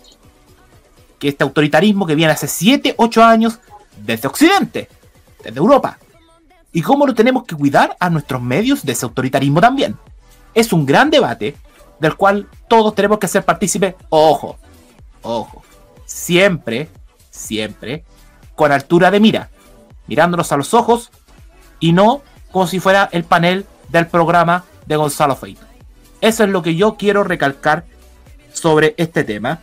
Que 1.17 1.29
este 1.29 1.45
autoritarismo 1.45 2.05
que 2.05 2.15
viene 2.15 2.33
hace 2.33 2.47
7, 2.47 2.95
8 2.97 3.23
años 3.23 3.59
desde 4.05 4.27
Occidente, 4.27 4.89
desde 5.43 5.57
Europa. 5.59 5.97
Y 6.73 6.81
cómo 6.81 7.07
lo 7.07 7.13
tenemos 7.13 7.45
que 7.45 7.55
cuidar 7.55 7.95
a 7.99 8.09
nuestros 8.09 8.41
medios 8.41 8.85
de 8.85 8.91
ese 8.91 9.05
autoritarismo 9.05 9.61
también. 9.61 9.95
Es 10.53 10.73
un 10.73 10.85
gran 10.85 11.09
debate 11.09 11.55
del 11.99 12.15
cual 12.15 12.47
todos 12.67 12.93
tenemos 12.93 13.17
que 13.17 13.27
ser 13.27 13.43
partícipes. 13.43 13.95
Ojo, 14.09 14.57
ojo, 15.27 15.63
siempre, 16.05 16.89
siempre 17.29 18.03
con 18.55 18.71
altura 18.71 19.11
de 19.11 19.19
mira, 19.19 19.49
mirándonos 20.07 20.51
a 20.51 20.57
los 20.57 20.73
ojos 20.73 21.11
y 21.79 21.93
no 21.93 22.21
como 22.51 22.67
si 22.67 22.79
fuera 22.79 23.09
el 23.11 23.23
panel 23.23 23.65
del 23.89 24.07
programa 24.07 24.65
de 24.85 24.95
Gonzalo 24.95 25.35
Feito. 25.35 25.65
Eso 26.21 26.43
es 26.43 26.49
lo 26.49 26.63
que 26.63 26.75
yo 26.75 26.95
quiero 26.95 27.23
recalcar 27.23 27.85
sobre 28.51 28.95
este 28.97 29.23
tema. 29.23 29.59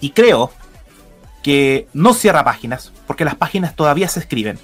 Y 0.00 0.10
creo 0.10 0.50
que 1.42 1.86
no 1.92 2.12
cierra 2.14 2.44
páginas, 2.44 2.92
porque 3.06 3.24
las 3.24 3.36
páginas 3.36 3.76
todavía 3.76 4.08
se 4.08 4.20
escriben. 4.20 4.58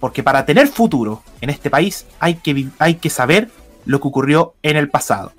Porque 0.00 0.22
para 0.22 0.44
tener 0.44 0.66
futuro 0.66 1.22
en 1.40 1.50
este 1.50 1.70
país 1.70 2.06
hay 2.18 2.34
que, 2.34 2.68
hay 2.78 2.96
que 2.96 3.10
saber 3.10 3.50
lo 3.84 4.00
que 4.00 4.08
ocurrió 4.08 4.54
en 4.62 4.76
el 4.76 4.88
pasado. 4.88 5.32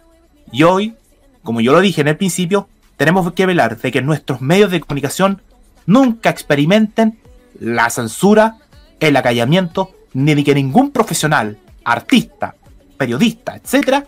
Y 0.51 0.63
hoy, 0.63 0.95
como 1.43 1.59
yo 1.59 1.73
lo 1.73 1.81
dije 1.81 2.01
en 2.01 2.07
el 2.07 2.17
principio, 2.17 2.69
tenemos 2.97 3.31
que 3.33 3.45
velar 3.45 3.77
de 3.77 3.91
que 3.91 4.01
nuestros 4.01 4.41
medios 4.41 4.71
de 4.71 4.79
comunicación 4.79 5.41
nunca 5.85 6.29
experimenten 6.29 7.19
la 7.59 7.89
censura, 7.89 8.57
el 8.99 9.15
acallamiento, 9.15 9.91
ni 10.13 10.33
de 10.35 10.43
que 10.43 10.55
ningún 10.55 10.91
profesional, 10.91 11.57
artista, 11.83 12.55
periodista, 12.97 13.55
etcétera, 13.55 14.05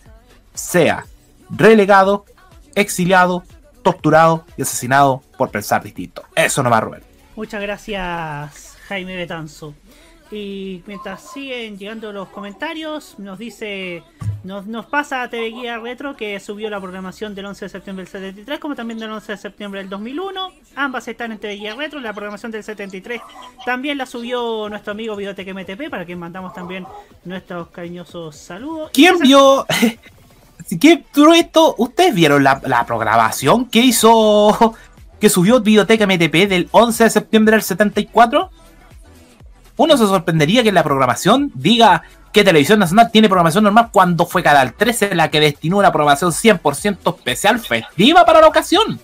sea 0.54 1.06
relegado, 1.50 2.26
exiliado, 2.76 3.44
torturado 3.84 4.46
y 4.58 4.62
asesinado 4.62 5.22
por 5.38 5.52
pensar 5.52 5.84
distinto. 5.84 6.24
Eso 6.36 6.64
no 6.64 6.70
va 6.70 6.78
a 6.78 6.82
robar. 6.82 7.04
Muchas 7.36 7.62
gracias, 7.62 8.78
Jaime 8.88 9.16
Betanzo. 9.16 9.74
Y 10.32 10.82
mientras 10.88 11.22
siguen 11.32 11.78
llegando 11.78 12.12
los 12.12 12.30
comentarios, 12.30 13.16
nos 13.20 13.38
dice, 13.38 14.04
nos, 14.44 14.66
nos 14.66 14.88
pasa 14.88 15.22
a 15.22 15.30
TV 15.30 15.52
Guía 15.52 15.78
Retro 15.78 16.16
que 16.16 16.40
subió 16.40 16.70
la 16.70 16.82
programación 16.82 17.36
del 17.36 17.46
11 17.46 17.66
de 17.66 17.70
septiembre 17.70 18.06
del 18.06 18.12
73, 18.12 18.60
como 18.60 18.76
también 18.76 19.00
del 19.00 19.12
11 19.12 19.34
de 19.34 19.38
septiembre 19.38 19.82
del 19.82 19.90
2001. 19.90 20.52
Ambas 20.76 21.08
están 21.08 21.32
en 21.32 21.38
TV 21.38 21.56
Guía 21.56 21.76
Retro. 21.76 22.00
La 22.00 22.14
programación 22.14 22.52
del 22.52 22.64
73 22.64 23.22
también 23.66 24.00
la 24.00 24.08
subió 24.08 24.68
nuestro 24.68 24.94
amigo 24.94 25.16
Videotec 25.16 25.54
MTP, 25.54 25.90
para 25.90 26.06
quien 26.06 26.18
mandamos 26.18 26.54
también 26.54 26.88
nuestros 27.24 27.68
cariñosos 27.68 28.36
saludos. 28.36 28.90
¿Quién 28.94 29.20
vio? 29.20 29.66
¿Qué 30.82 31.04
esto? 31.36 31.76
¿Ustedes 31.78 32.16
vieron 32.16 32.44
la, 32.44 32.60
la 32.66 32.84
programación 32.88 33.66
que 33.66 33.82
hizo, 33.82 34.76
que 35.20 35.30
subió 35.30 35.62
Videoteca 35.62 36.08
MTP 36.08 36.50
del 36.50 36.68
11 36.72 37.04
de 37.04 37.10
septiembre 37.12 37.52
del 37.56 37.62
74? 37.62 38.50
Uno 39.78 39.98
se 39.98 40.06
sorprendería 40.06 40.64
que 40.64 40.70
en 40.70 40.76
la 40.76 40.84
programación 40.84 41.52
diga 41.54 42.04
que 42.32 42.44
Televisión 42.44 42.80
Nacional 42.80 43.12
tiene 43.12 43.30
programación 43.30 43.64
normal 43.64 43.90
cuando 43.92 44.26
fue 44.26 44.44
Canal 44.44 44.74
13 44.74 45.16
la 45.16 45.32
que 45.32 45.40
destinó 45.40 45.78
una 45.78 45.92
programación 45.92 46.32
100% 46.32 47.16
especial 47.16 47.60
festiva 47.60 48.26
para 48.26 48.42
la 48.42 48.48
ocasión. 48.48 49.00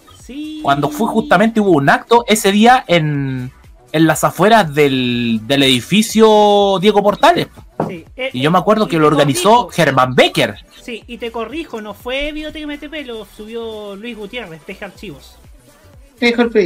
Cuando 0.61 0.89
fue 0.89 1.07
justamente 1.07 1.59
hubo 1.59 1.71
un 1.71 1.89
acto 1.89 2.23
ese 2.27 2.51
día 2.51 2.83
en, 2.87 3.51
en 3.91 4.07
las 4.07 4.23
afueras 4.23 4.73
del, 4.73 5.41
del 5.43 5.63
edificio 5.63 6.77
Diego 6.79 7.03
Portales. 7.03 7.47
Sí, 7.87 8.05
eh, 8.15 8.29
Y 8.33 8.41
yo 8.41 8.51
me 8.51 8.59
acuerdo 8.59 8.87
que 8.87 8.97
lo 8.97 9.07
organizó 9.07 9.65
corrijo. 9.65 9.69
Germán 9.71 10.15
Becker. 10.15 10.55
Sí, 10.81 11.03
y 11.07 11.17
te 11.17 11.31
corrijo, 11.31 11.81
no 11.81 11.93
fue 11.93 12.31
Videotec 12.31 12.65
MTP, 12.65 13.05
lo 13.05 13.25
subió 13.25 13.95
Luis 13.95 14.17
Gutiérrez, 14.17 14.61
Teje 14.63 14.85
Archivos. 14.85 15.37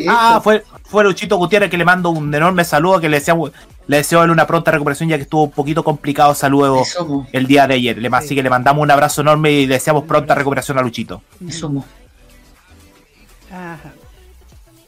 Ah, 0.10 0.40
fue, 0.44 0.64
fue 0.84 1.04
Luchito 1.04 1.38
Gutiérrez 1.38 1.70
que 1.70 1.78
le 1.78 1.86
mando 1.86 2.10
un 2.10 2.34
enorme 2.34 2.64
saludo, 2.66 3.00
que 3.00 3.10
le 3.10 3.18
deseo, 3.20 3.52
le 3.88 3.98
deseo 3.98 4.24
una 4.24 4.46
pronta 4.48 4.72
recuperación 4.72 5.10
ya 5.10 5.16
que 5.18 5.24
estuvo 5.24 5.44
un 5.44 5.52
poquito 5.52 5.84
complicado 5.84 6.32
esa 6.34 6.50
luego 6.50 6.84
el 7.32 7.48
día 7.48 7.68
de 7.68 7.76
ayer. 7.76 7.98
Le- 7.98 8.10
Así 8.14 8.36
que 8.36 8.44
le 8.44 8.50
mandamos 8.50 8.82
un 8.84 8.92
abrazo 8.92 9.22
enorme 9.22 9.52
y 9.52 9.66
deseamos 9.66 10.04
pronta 10.06 10.36
recuperación 10.36 10.78
a 10.78 10.82
Luchito. 10.82 11.22
Ajá. 13.52 13.94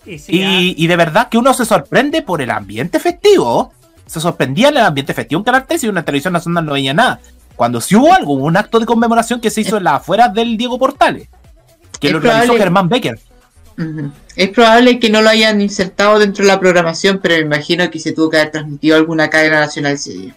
Y 0.05 0.19
sí, 0.19 0.31
Y, 0.35 0.75
y 0.83 0.87
de 0.87 0.95
verdad 0.95 1.27
que 1.29 1.37
uno 1.37 1.53
se 1.53 1.65
sorprende 1.65 2.21
por 2.21 2.41
el 2.41 2.51
ambiente 2.51 2.99
festivo. 2.99 3.73
Se 4.05 4.21
sorprendía 4.21 4.69
en 4.69 4.77
el 4.77 4.83
ambiente 4.85 5.13
festivo 5.13 5.39
en 5.39 5.43
Canal 5.45 5.65
13 5.67 5.85
y 5.85 5.89
una 5.89 6.03
televisión 6.03 6.33
nacional 6.33 6.65
no 6.65 6.73
veía 6.73 6.93
nada. 6.93 7.19
Cuando 7.57 7.81
sí 7.81 7.95
hubo 7.95 8.13
algo, 8.13 8.33
hubo 8.33 8.45
un 8.45 8.55
acto 8.55 8.79
de 8.79 8.85
conmemoración 8.85 9.41
que 9.41 9.49
se 9.49 9.61
hizo 9.61 9.77
en 9.77 9.83
las 9.83 9.95
afueras 9.95 10.33
del 10.33 10.55
Diego 10.55 10.77
Portales. 10.79 11.27
Que 11.99 12.07
Es 12.07 12.13
lo 12.13 12.19
organizó 12.19 12.39
probable. 12.45 12.59
Germán 12.63 12.89
Becker. 12.89 13.19
Es 14.35 14.49
probable 14.49 14.99
que 14.99 15.09
no 15.09 15.21
lo 15.21 15.29
hayan 15.29 15.61
insertado 15.61 16.17
dentro 16.19 16.43
de 16.43 16.51
la 16.51 16.59
programación, 16.59 17.19
pero 17.21 17.35
me 17.35 17.41
imagino 17.41 17.89
que 17.91 17.99
se 17.99 18.11
tuvo 18.11 18.29
que 18.29 18.37
haber 18.37 18.51
transmitido 18.51 18.97
alguna 18.97 19.29
cadena 19.29 19.59
nacional 19.59 19.93
ese 19.93 20.13
día. 20.13 20.35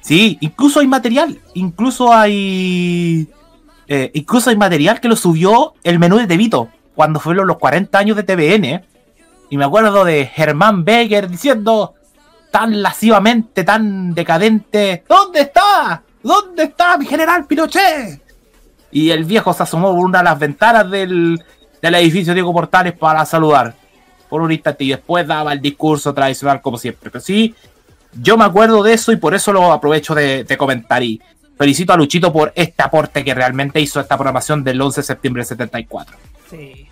Sí, 0.00 0.38
incluso 0.40 0.80
hay 0.80 0.86
material. 0.86 1.40
Incluso 1.54 2.12
hay. 2.12 3.28
eh, 3.86 4.10
incluso 4.14 4.50
hay 4.50 4.56
material 4.56 5.00
que 5.00 5.08
lo 5.08 5.16
subió 5.16 5.74
el 5.84 5.98
menú 5.98 6.18
de 6.18 6.26
Tevito 6.26 6.68
cuando 6.94 7.20
fueron 7.20 7.46
los 7.46 7.58
40 7.58 7.98
años 7.98 8.16
de 8.16 8.22
TVN. 8.22 8.84
Y 9.50 9.56
me 9.56 9.64
acuerdo 9.64 10.04
de 10.04 10.26
Germán 10.26 10.84
Becker 10.84 11.28
diciendo 11.28 11.94
tan 12.50 12.82
lascivamente, 12.82 13.64
tan 13.64 14.14
decadente: 14.14 15.04
¿Dónde 15.08 15.42
está? 15.42 16.02
¿Dónde 16.22 16.64
está 16.64 16.96
mi 16.96 17.06
general 17.06 17.46
Pinochet? 17.46 18.22
Y 18.90 19.10
el 19.10 19.24
viejo 19.24 19.52
se 19.52 19.64
asomó 19.64 19.92
por 19.94 20.04
una 20.04 20.18
de 20.18 20.24
las 20.24 20.38
ventanas 20.38 20.88
del, 20.88 21.44
del 21.84 21.96
edificio 21.96 22.32
Diego 22.32 22.52
Portales 22.52 22.94
para 22.94 23.24
saludar. 23.26 23.74
Por 24.30 24.40
un 24.40 24.50
instante 24.50 24.84
y 24.84 24.88
después 24.88 25.26
daba 25.26 25.52
el 25.52 25.60
discurso 25.60 26.14
tradicional 26.14 26.62
como 26.62 26.78
siempre. 26.78 27.10
Pero 27.10 27.22
sí, 27.22 27.54
yo 28.20 28.38
me 28.38 28.44
acuerdo 28.44 28.82
de 28.82 28.94
eso 28.94 29.12
y 29.12 29.16
por 29.16 29.34
eso 29.34 29.52
lo 29.52 29.70
aprovecho 29.70 30.14
de, 30.14 30.46
comentar. 30.56 31.02
Y 31.02 31.20
felicito 31.58 31.92
a 31.92 31.96
Luchito 31.96 32.32
por 32.32 32.52
este 32.56 32.82
aporte 32.82 33.22
que 33.22 33.34
realmente 33.34 33.80
hizo 33.80 34.00
esta 34.00 34.16
programación 34.16 34.64
del 34.64 34.80
11 34.80 35.02
de 35.02 35.06
septiembre 35.06 35.40
del 35.40 35.48
74. 35.48 36.16
Sí. 36.50 36.88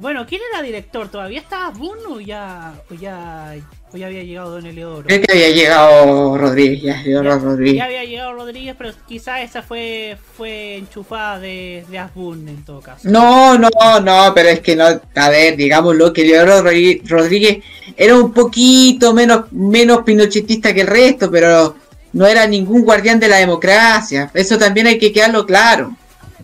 Bueno, 0.00 0.24
¿quién 0.26 0.40
era 0.50 0.62
director? 0.62 1.10
¿Todavía 1.10 1.40
estaba 1.40 1.68
Boone 1.70 2.00
o 2.08 2.20
ya, 2.20 2.72
o 2.90 2.94
ya, 2.94 3.54
o 3.92 3.96
ya 3.98 4.06
había 4.06 4.22
llegado 4.22 4.52
Don 4.52 4.64
Eleodoro? 4.64 5.06
Creo 5.06 5.20
que 5.20 5.30
había 5.30 5.50
llegado 5.50 6.38
Rodríguez, 6.38 6.82
ya 6.82 7.02
llegó 7.02 7.22
Rodríguez. 7.38 7.76
Ya 7.76 7.84
había 7.84 8.04
llegado 8.04 8.32
Rodríguez, 8.32 8.74
pero 8.78 8.92
quizás 9.06 9.42
esa 9.42 9.60
fue 9.60 10.16
fue 10.38 10.76
enchufada 10.76 11.38
de, 11.38 11.84
de 11.90 11.98
Asbun 11.98 12.48
en 12.48 12.64
todo 12.64 12.80
caso. 12.80 13.10
No, 13.10 13.58
no, 13.58 13.68
no, 14.02 14.32
pero 14.34 14.48
es 14.48 14.60
que 14.60 14.74
no, 14.74 14.86
a 14.86 15.28
ver, 15.28 15.54
digámoslo, 15.58 16.14
que 16.14 16.24
Rodrí- 16.24 17.02
Rodríguez 17.06 17.62
era 17.94 18.16
un 18.16 18.32
poquito 18.32 19.12
menos, 19.12 19.52
menos 19.52 20.00
pinochetista 20.02 20.72
que 20.72 20.80
el 20.80 20.86
resto, 20.86 21.30
pero 21.30 21.76
no 22.14 22.26
era 22.26 22.46
ningún 22.46 22.84
guardián 22.84 23.20
de 23.20 23.28
la 23.28 23.36
democracia. 23.36 24.30
Eso 24.32 24.56
también 24.56 24.86
hay 24.86 24.98
que 24.98 25.12
quedarlo 25.12 25.44
claro. 25.44 25.94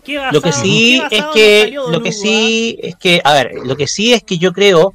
¿Qué 0.07 0.21
Lo 0.31 0.41
que 0.41 0.53
sí 0.53 1.01
qué 1.09 1.17
es 1.17 1.25
que, 1.33 1.61
salió 1.63 1.89
lo 1.89 2.01
que 2.01 2.13
sí 2.13 2.79
es 2.81 2.95
que, 2.95 3.19
a 3.21 3.33
ver, 3.33 3.51
lo 3.65 3.75
que 3.75 3.87
sí 3.87 4.13
es 4.13 4.23
que 4.23 4.37
yo 4.37 4.53
creo, 4.53 4.93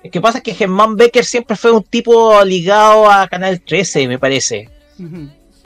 es 0.00 0.12
que 0.12 0.20
pasa 0.20 0.40
que 0.40 0.54
Germán 0.54 0.96
Becker 0.96 1.24
siempre 1.24 1.56
fue 1.56 1.72
un 1.72 1.82
tipo 1.82 2.44
ligado 2.44 3.10
a 3.10 3.26
Canal 3.26 3.60
13, 3.60 4.06
me 4.06 4.18
parece. 4.20 4.70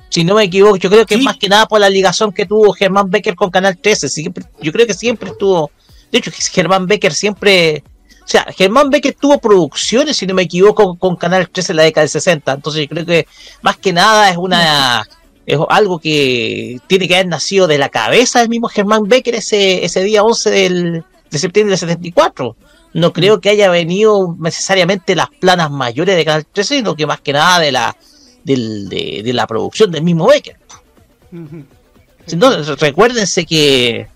Si 0.08 0.24
no 0.24 0.36
me 0.36 0.44
equivoco, 0.44 0.76
yo 0.76 0.88
creo 0.88 1.04
que 1.04 1.18
más 1.18 1.36
que 1.36 1.50
nada 1.50 1.66
por 1.66 1.80
la 1.80 1.90
ligación 1.90 2.32
que 2.32 2.46
tuvo 2.46 2.72
Germán 2.72 3.10
Becker 3.10 3.34
con 3.34 3.50
Canal 3.50 3.76
13. 3.76 4.08
Siempre, 4.08 4.46
yo 4.62 4.72
creo 4.72 4.86
que 4.86 4.94
siempre 4.94 5.30
estuvo. 5.30 5.70
De 6.10 6.18
hecho, 6.18 6.30
Germán 6.50 6.86
Becker 6.86 7.12
siempre. 7.12 7.84
O 8.24 8.30
sea, 8.30 8.46
Germán 8.56 8.88
Becker 8.88 9.14
tuvo 9.20 9.38
producciones, 9.38 10.16
si 10.16 10.26
no 10.26 10.32
me 10.32 10.42
equivoco, 10.42 10.96
con 10.96 11.16
Canal 11.16 11.50
13 11.50 11.72
en 11.72 11.76
la 11.76 11.82
década 11.82 12.02
del 12.02 12.10
60. 12.10 12.52
Entonces, 12.52 12.82
yo 12.82 12.88
creo 12.88 13.04
que 13.04 13.26
más 13.60 13.76
que 13.76 13.92
nada 13.92 14.30
es 14.30 14.38
una. 14.38 15.06
Es 15.48 15.58
algo 15.70 15.98
que 15.98 16.78
tiene 16.88 17.08
que 17.08 17.14
haber 17.14 17.28
nacido 17.28 17.66
de 17.66 17.78
la 17.78 17.88
cabeza 17.88 18.40
del 18.40 18.50
mismo 18.50 18.68
Germán 18.68 19.04
Becker 19.04 19.34
ese, 19.36 19.82
ese 19.82 20.02
día 20.04 20.22
11 20.22 20.50
del, 20.50 21.04
de 21.30 21.38
septiembre 21.38 21.70
del 21.70 21.78
74. 21.78 22.54
No 22.92 23.12
creo 23.14 23.40
que 23.40 23.48
haya 23.48 23.70
venido 23.70 24.36
necesariamente 24.38 25.16
las 25.16 25.28
planas 25.40 25.70
mayores 25.70 26.16
de 26.16 26.24
Canal 26.26 26.44
13, 26.52 26.76
sino 26.76 26.94
que 26.94 27.06
más 27.06 27.20
que 27.22 27.32
nada 27.32 27.60
de 27.60 27.72
la, 27.72 27.96
del- 28.44 28.90
de, 28.90 29.22
de 29.24 29.32
la 29.32 29.46
producción 29.46 29.90
del 29.90 30.02
mismo 30.02 30.26
Becker. 30.26 30.56
Entonces, 32.30 32.78
recuérdense 32.78 33.46
que. 33.46 34.06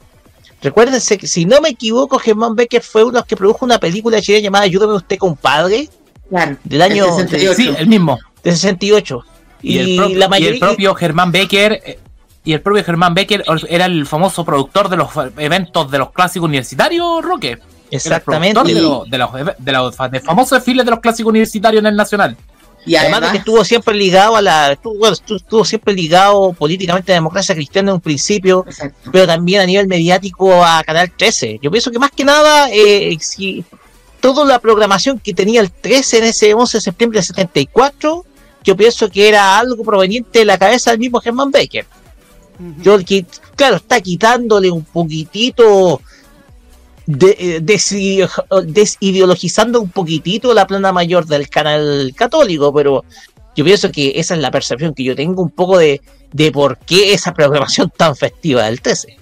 Recuérdense 0.60 1.18
que, 1.18 1.26
si 1.26 1.44
no 1.44 1.60
me 1.60 1.70
equivoco, 1.70 2.18
Germán 2.18 2.54
Becker 2.54 2.82
fue 2.82 3.02
uno 3.02 3.12
de 3.12 3.18
los 3.20 3.26
que 3.26 3.36
produjo 3.36 3.64
una 3.64 3.78
película 3.80 4.20
chilena 4.20 4.44
llamada 4.44 4.64
Ayúdame 4.64 4.92
usted, 4.94 5.16
compadre. 5.18 5.88
Claro. 6.28 6.56
Del 6.62 6.82
año. 6.82 7.04
el 7.06 7.28
68. 7.28 7.54
Sí, 7.56 7.74
el 7.78 7.86
mismo. 7.88 8.18
Del 8.44 8.54
68. 8.54 9.24
Y, 9.62 9.74
Y, 9.74 9.78
el, 9.78 9.96
propio, 9.96 10.18
la 10.18 10.26
y 10.26 10.28
mayoría. 10.28 10.54
el 10.54 10.58
propio 10.60 10.94
Germán 10.94 11.32
Becker. 11.32 11.98
Y 12.44 12.52
el 12.54 12.60
propio 12.60 12.82
Germán 12.84 13.14
Becker 13.14 13.44
era 13.68 13.84
el 13.86 14.04
famoso 14.06 14.44
productor 14.44 14.88
de 14.88 14.96
los 14.96 15.10
eventos 15.38 15.90
de 15.90 15.98
los 15.98 16.10
clásicos 16.10 16.48
universitarios, 16.48 17.22
Roque. 17.24 17.50
Era 17.52 17.60
el 17.62 17.96
Exactamente. 17.96 18.54
productor 18.54 18.74
De, 18.74 18.80
los- 18.80 19.10
de 19.10 19.18
los 19.18 19.56
de 19.64 19.72
los 19.72 19.96
de 20.10 20.20
famosos 20.20 20.58
desfiles 20.58 20.84
de 20.84 20.90
los 20.90 21.00
clásicos 21.00 21.30
universitarios 21.30 21.80
en 21.80 21.86
el 21.86 21.96
Nacional. 21.96 22.36
Y 22.84 22.96
además, 22.96 23.20
de 23.20 23.26
además- 23.26 23.32
que 23.32 23.38
estuvo 23.38 23.64
siempre 23.64 23.94
ligado 23.94 24.34
a 24.34 24.42
la. 24.42 24.72
Estuvo, 24.72 24.98
bueno, 24.98 25.12
estuvo- 25.12 25.36
estuvo 25.36 25.64
siempre 25.64 25.94
ligado 25.94 26.52
políticamente 26.54 27.12
a 27.12 27.14
la 27.14 27.18
democracia 27.18 27.54
cristiana 27.54 27.90
en 27.90 27.94
un 27.94 28.00
principio, 28.00 28.66
pero 29.12 29.24
también 29.28 29.60
a 29.60 29.66
nivel 29.66 29.86
mediático 29.86 30.64
a 30.64 30.82
Canal 30.82 31.12
13. 31.16 31.60
Yo 31.62 31.70
pienso 31.70 31.92
que 31.92 32.00
más 32.00 32.10
que 32.10 32.24
nada, 32.24 32.68
eh, 32.72 33.16
si 33.20 33.64
toda 34.20 34.44
la 34.44 34.58
programación 34.58 35.20
que 35.20 35.32
tenía 35.32 35.60
el 35.60 35.70
13 35.70 36.18
en 36.18 36.24
ese 36.24 36.54
11 36.54 36.78
de 36.78 36.80
septiembre 36.80 37.18
del 37.18 37.24
74, 37.26 38.24
yo 38.64 38.76
pienso 38.76 39.08
que 39.08 39.28
era 39.28 39.58
algo 39.58 39.82
proveniente 39.84 40.40
de 40.40 40.44
la 40.44 40.58
cabeza 40.58 40.90
del 40.90 41.00
mismo 41.00 41.20
Germán 41.20 41.50
Baker. 41.50 41.86
Yo, 42.80 42.98
que, 43.04 43.26
claro, 43.56 43.76
está 43.76 44.00
quitándole 44.00 44.70
un 44.70 44.84
poquitito, 44.84 46.00
de, 47.06 47.36
eh, 47.38 47.60
desi- 47.62 48.28
desideologizando 48.66 49.80
un 49.80 49.90
poquitito 49.90 50.54
la 50.54 50.66
plana 50.66 50.92
mayor 50.92 51.26
del 51.26 51.48
canal 51.48 52.12
católico, 52.14 52.72
pero 52.72 53.04
yo 53.56 53.64
pienso 53.64 53.90
que 53.90 54.12
esa 54.16 54.34
es 54.34 54.40
la 54.40 54.50
percepción 54.52 54.94
que 54.94 55.02
yo 55.02 55.16
tengo 55.16 55.42
un 55.42 55.50
poco 55.50 55.76
de, 55.78 56.00
de 56.32 56.52
por 56.52 56.78
qué 56.78 57.12
esa 57.12 57.34
programación 57.34 57.90
tan 57.96 58.14
festiva 58.14 58.64
del 58.66 58.80
13. 58.80 59.16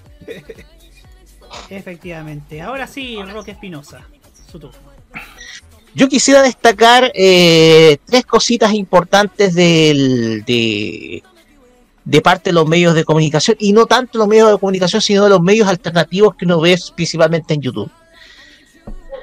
Efectivamente. 1.69 2.61
Ahora 2.61 2.85
sí, 2.87 3.17
Roque 3.23 3.51
Espinosa. 3.51 4.05
Su 4.51 4.59
turno. 4.59 4.90
Yo 5.93 6.07
quisiera 6.07 6.41
destacar 6.41 7.11
eh, 7.13 7.97
tres 8.05 8.25
cositas 8.25 8.73
importantes 8.73 9.53
del, 9.53 10.43
de, 10.45 11.21
parte 12.21 12.51
de 12.51 12.53
los 12.53 12.67
medios 12.67 12.95
de 12.95 13.03
comunicación, 13.03 13.57
y 13.59 13.73
no 13.73 13.85
tanto 13.85 14.17
los 14.17 14.27
medios 14.27 14.51
de 14.51 14.57
comunicación, 14.57 15.01
sino 15.01 15.25
de 15.25 15.29
los 15.29 15.41
medios 15.41 15.67
alternativos 15.67 16.35
que 16.35 16.45
uno 16.45 16.61
ve 16.61 16.77
principalmente 16.95 17.53
en 17.53 17.61
YouTube. 17.61 17.91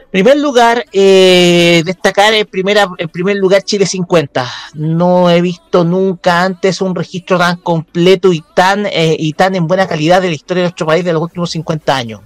En 0.09 0.11
primer 0.11 0.39
lugar, 0.39 0.85
eh, 0.93 1.82
destacar 1.85 2.32
en, 2.32 2.47
primera, 2.47 2.89
en 2.97 3.09
primer 3.11 3.36
lugar 3.36 3.62
Chile 3.62 3.85
50. 3.85 4.51
No 4.74 5.31
he 5.31 5.43
visto 5.43 5.85
nunca 5.85 6.45
antes 6.45 6.81
un 6.81 6.95
registro 6.95 7.39
tan 7.39 7.59
completo 7.59 8.32
y 8.32 8.43
tan, 8.55 8.86
eh, 8.86 9.16
y 9.19 9.35
tan 9.35 9.55
en 9.55 9.66
buena 9.66 9.86
calidad 9.86 10.23
de 10.23 10.28
la 10.28 10.35
historia 10.35 10.62
de 10.62 10.69
nuestro 10.69 10.86
país 10.86 11.05
de 11.05 11.12
los 11.12 11.23
últimos 11.23 11.51
50 11.51 11.95
años. 11.95 12.20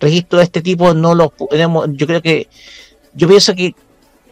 Registro 0.00 0.38
de 0.38 0.44
este 0.44 0.62
tipo 0.62 0.94
no 0.94 1.14
lo 1.14 1.28
podemos, 1.30 1.86
yo 1.92 2.06
creo 2.06 2.22
que 2.22 2.48
yo 3.14 3.28
pienso 3.28 3.54
que 3.54 3.74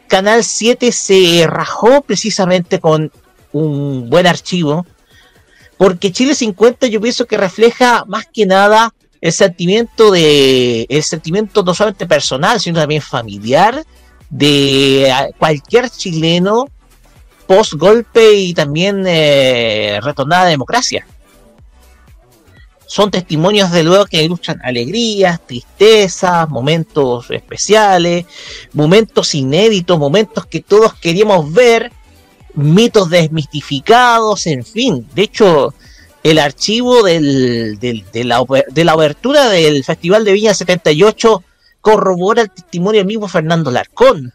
Canal 0.09 0.43
7 0.43 0.91
se 0.91 1.47
rajó 1.47 2.03
precisamente 2.03 2.81
con 2.81 3.13
un 3.53 4.11
buen 4.11 4.27
archivo, 4.27 4.87
porque 5.77 6.13
Chile 6.13 6.35
50 6.35 6.89
yo 6.89 7.01
pienso 7.01 7.27
que 7.27 7.37
refleja 7.37 8.05
más 8.07 8.27
que 8.27 8.47
nada 8.47 8.93
el 9.21 9.33
sentimiento 9.33 10.11
de 10.11 10.87
el 10.89 11.03
sentimiento 11.03 11.63
no 11.63 11.75
solamente 11.75 12.07
personal, 12.07 12.59
sino 12.61 12.81
también 12.81 13.03
familiar 13.03 13.85
de 14.31 15.13
cualquier 15.39 15.91
chileno 15.91 16.67
post 17.47 17.75
golpe 17.75 18.33
y 18.33 18.55
también 18.55 19.05
eh, 19.07 19.99
retornada 20.03 20.43
a 20.43 20.45
la 20.47 20.51
democracia. 20.51 21.07
Son 22.91 23.09
testimonios 23.09 23.71
de 23.71 23.85
luego 23.85 24.05
que 24.07 24.25
ilustran 24.25 24.61
alegrías, 24.65 25.39
tristezas, 25.47 26.49
momentos 26.49 27.31
especiales, 27.31 28.27
momentos 28.73 29.33
inéditos, 29.37 29.97
momentos 29.97 30.45
que 30.47 30.59
todos 30.61 30.95
queríamos 30.95 31.53
ver, 31.53 31.93
mitos 32.55 33.09
desmistificados, 33.09 34.45
en 34.49 34.65
fin. 34.65 35.07
De 35.15 35.23
hecho, 35.23 35.73
el 36.25 36.41
archivo 36.41 37.05
de, 37.05 38.03
la, 38.25 38.45
de 38.73 38.85
la 38.85 38.95
obertura 38.97 39.49
del 39.49 39.85
Festival 39.85 40.25
de 40.25 40.33
Viña 40.33 40.53
78 40.53 41.45
corrobora 41.81 42.43
el 42.43 42.51
testimonio 42.51 42.99
del 42.99 43.07
mismo 43.07 43.29
Fernando 43.29 43.71
Larcón 43.71 44.33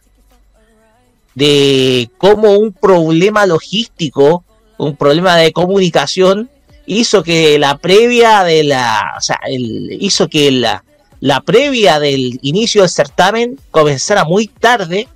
de 1.33 2.09
cómo 2.17 2.53
un 2.53 2.71
problema 2.71 3.45
logístico 3.45 4.45
un 4.77 4.95
problema 4.95 5.35
de 5.35 5.51
comunicación 5.51 6.49
hizo 6.85 7.23
que 7.23 7.57
la 7.59 7.77
previa 7.77 8.43
de 8.43 8.63
la, 8.63 9.15
o 9.17 9.21
sea, 9.21 9.39
hizo 9.47 10.27
que 10.27 10.51
la, 10.51 10.83
la 11.19 11.41
previa 11.41 11.99
del 11.99 12.39
inicio 12.41 12.81
del 12.81 12.89
certamen 12.89 13.59
comenzara 13.71 14.25
muy 14.25 14.47
tarde, 14.47 15.07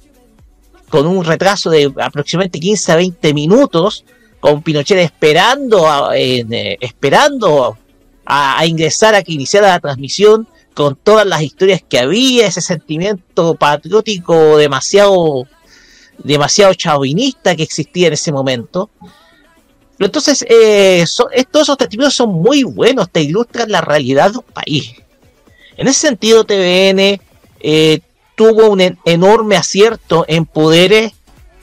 con 0.89 1.05
un 1.05 1.23
retraso 1.23 1.69
de 1.69 1.93
aproximadamente 2.01 2.59
15 2.59 2.91
a 2.91 2.95
20 2.95 3.33
minutos, 3.33 4.05
con 4.39 4.63
Pinochet 4.63 4.97
esperando, 4.97 5.87
a, 5.87 6.17
eh, 6.17 6.77
esperando 6.81 7.77
a, 8.25 8.65
ingresar 8.65 9.15
a 9.15 9.23
que 9.23 9.33
iniciara 9.33 9.67
la 9.67 9.79
transmisión, 9.79 10.47
con 10.73 10.95
todas 10.95 11.27
las 11.27 11.41
historias 11.41 11.83
que 11.87 11.99
había, 11.99 12.47
ese 12.47 12.61
sentimiento 12.61 13.55
patriótico 13.55 14.57
demasiado, 14.57 15.43
demasiado 16.17 16.73
chauvinista 16.73 17.55
que 17.55 17.63
existía 17.63 18.07
en 18.07 18.13
ese 18.13 18.31
momento. 18.31 18.89
Entonces, 19.99 20.45
eh, 20.49 21.03
todos 21.51 21.65
esos 21.65 21.77
testimonios 21.77 22.13
son 22.13 22.29
muy 22.31 22.63
buenos, 22.63 23.09
te 23.09 23.21
ilustran 23.21 23.69
la 23.71 23.81
realidad 23.81 24.31
de 24.31 24.37
un 24.37 24.45
país. 24.45 24.93
En 25.77 25.87
ese 25.87 26.07
sentido, 26.07 26.43
TVN 26.43 27.19
eh, 27.59 27.99
tuvo 28.35 28.69
un 28.69 28.97
enorme 29.05 29.57
acierto 29.57 30.25
en 30.27 30.45
poder 30.45 31.11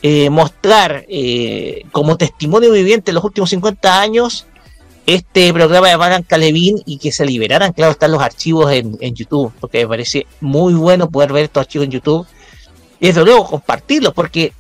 eh, 0.03 0.31
mostrar 0.31 1.05
eh, 1.09 1.85
como 1.91 2.17
testimonio 2.17 2.71
viviente 2.71 3.11
en 3.11 3.17
los 3.17 3.25
últimos 3.25 3.51
50 3.51 4.01
años 4.01 4.47
este 5.07 5.53
programa 5.53 5.89
de 5.89 5.97
Blanca 5.97 6.37
Levin 6.37 6.81
y 6.85 6.99
que 6.99 7.13
se 7.13 7.25
liberaran, 7.25 7.73
claro, 7.73 7.93
están 7.93 8.13
los 8.13 8.23
archivos 8.23 8.71
en, 8.73 9.15
YouTube, 9.15 9.53
porque 9.59 9.79
me 9.79 9.89
parece 9.89 10.27
muy 10.41 10.75
bueno 10.75 11.09
poder 11.09 11.33
ver 11.33 11.45
estos 11.45 11.63
archivos 11.63 11.87
en 11.87 11.93
YouTube 11.93 12.27
y 13.01 13.07
desde 13.07 13.25
luego 13.25 13.47
compartirlos, 13.47 14.13
porque 14.13 14.53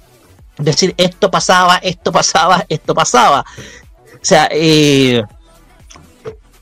decir 0.58 0.94
esto 0.96 1.30
pasaba, 1.30 1.76
esto 1.76 2.12
pasaba, 2.12 2.64
esto 2.68 2.94
pasaba. 2.94 3.44
O 4.14 4.24
sea, 4.28 4.48
eh, 4.50 5.22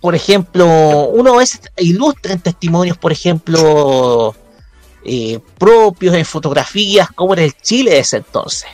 por 0.00 0.14
ejemplo, 0.14 0.66
uno 1.08 1.36
veces 1.36 1.60
ilustra 1.78 2.32
en 2.32 2.40
testimonios, 2.40 2.98
por 2.98 3.12
ejemplo, 3.12 4.34
eh, 5.04 5.40
propios, 5.58 6.14
en 6.14 6.24
fotografías, 6.24 7.08
como 7.12 7.32
era 7.34 7.44
el 7.44 7.56
Chile 7.56 7.92
de 7.92 7.98
ese 8.00 8.18
entonces. 8.18 8.68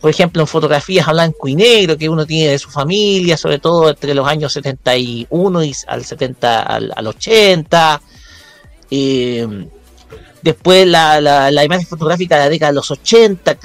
Por 0.00 0.10
ejemplo, 0.10 0.42
en 0.42 0.46
fotografías 0.46 1.08
a 1.08 1.12
blanco 1.12 1.48
y 1.48 1.54
negro 1.54 1.96
que 1.96 2.08
uno 2.08 2.26
tiene 2.26 2.52
de 2.52 2.58
su 2.58 2.70
familia, 2.70 3.36
sobre 3.36 3.58
todo 3.58 3.88
entre 3.88 4.14
los 4.14 4.28
años 4.28 4.52
71 4.52 5.64
y 5.64 5.74
al 5.86 6.04
70, 6.04 6.62
al, 6.62 7.06
80. 7.06 8.02
Eh, 8.90 9.66
después 10.44 10.86
la, 10.86 11.20
la, 11.20 11.64
imagen 11.64 11.86
fotográfica 11.86 12.36
de 12.36 12.44
la 12.44 12.48
década 12.48 12.70
de 12.70 12.76
los 12.76 12.90
80, 12.90 13.58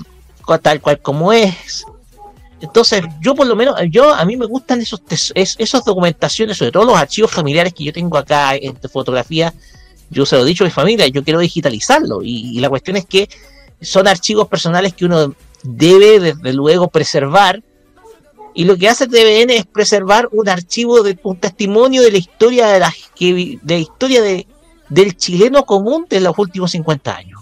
tal 0.61 0.81
cual 0.81 0.99
como 1.01 1.31
es. 1.31 1.85
Entonces, 2.61 3.03
yo 3.21 3.35
por 3.35 3.45
lo 3.45 3.55
menos, 3.55 3.75
yo 3.89 4.13
a 4.13 4.25
mí 4.25 4.35
me 4.35 4.45
gustan 4.45 4.81
esos, 4.81 5.01
esos 5.35 5.85
documentaciones, 5.85 6.57
sobre 6.57 6.71
todo 6.71 6.85
los 6.85 6.97
archivos 6.97 7.31
familiares 7.31 7.73
que 7.73 7.83
yo 7.83 7.93
tengo 7.93 8.17
acá 8.17 8.55
en 8.55 8.75
fotografía 8.91 9.53
yo 10.09 10.25
se 10.25 10.35
lo 10.35 10.43
he 10.43 10.45
dicho 10.45 10.63
a 10.63 10.67
mi 10.67 10.71
familia, 10.71 11.07
yo 11.07 11.23
quiero 11.23 11.39
digitalizarlo. 11.39 12.21
Y, 12.23 12.59
la 12.59 12.69
cuestión 12.69 12.97
es 12.97 13.05
que 13.05 13.29
son 13.81 14.07
archivos 14.07 14.47
personales 14.47 14.93
que 14.93 15.05
uno 15.05 15.35
debe 15.63 16.19
desde 16.19 16.53
luego 16.53 16.87
preservar. 16.87 17.63
Y 18.55 18.63
lo 18.63 18.75
que 18.77 18.89
hace 18.89 19.07
TVN 19.07 19.51
es 19.51 19.65
preservar 19.65 20.27
un 20.31 20.49
archivo 20.49 21.03
de 21.03 21.17
un 21.23 21.37
testimonio 21.37 22.01
de 22.01 22.11
la 22.11 22.17
historia 22.17 22.67
de 22.67 22.79
la, 22.79 22.93
de 23.19 23.59
la 23.63 23.77
historia 23.77 24.21
de, 24.21 24.47
del 24.89 25.15
chileno 25.15 25.65
común 25.65 26.05
de 26.09 26.19
los 26.19 26.37
últimos 26.37 26.71
50 26.71 27.15
años. 27.15 27.41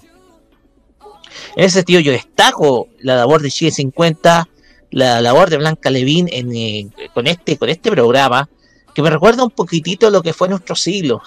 En 1.55 1.65
ese 1.65 1.79
sentido 1.79 1.99
yo 1.99 2.11
destaco 2.11 2.87
la 2.99 3.15
labor 3.15 3.41
de 3.41 3.51
Chile 3.51 3.71
50, 3.71 4.47
la 4.91 5.21
labor 5.21 5.49
de 5.49 5.57
Blanca 5.57 5.89
Levín 5.89 6.29
en, 6.31 6.55
eh, 6.55 6.89
con, 7.13 7.27
este, 7.27 7.57
con 7.57 7.69
este 7.69 7.91
programa, 7.91 8.49
que 8.93 9.01
me 9.01 9.09
recuerda 9.09 9.43
un 9.43 9.51
poquitito 9.51 10.07
a 10.07 10.11
lo 10.11 10.21
que 10.21 10.33
fue 10.33 10.49
nuestro 10.49 10.75
siglo. 10.75 11.21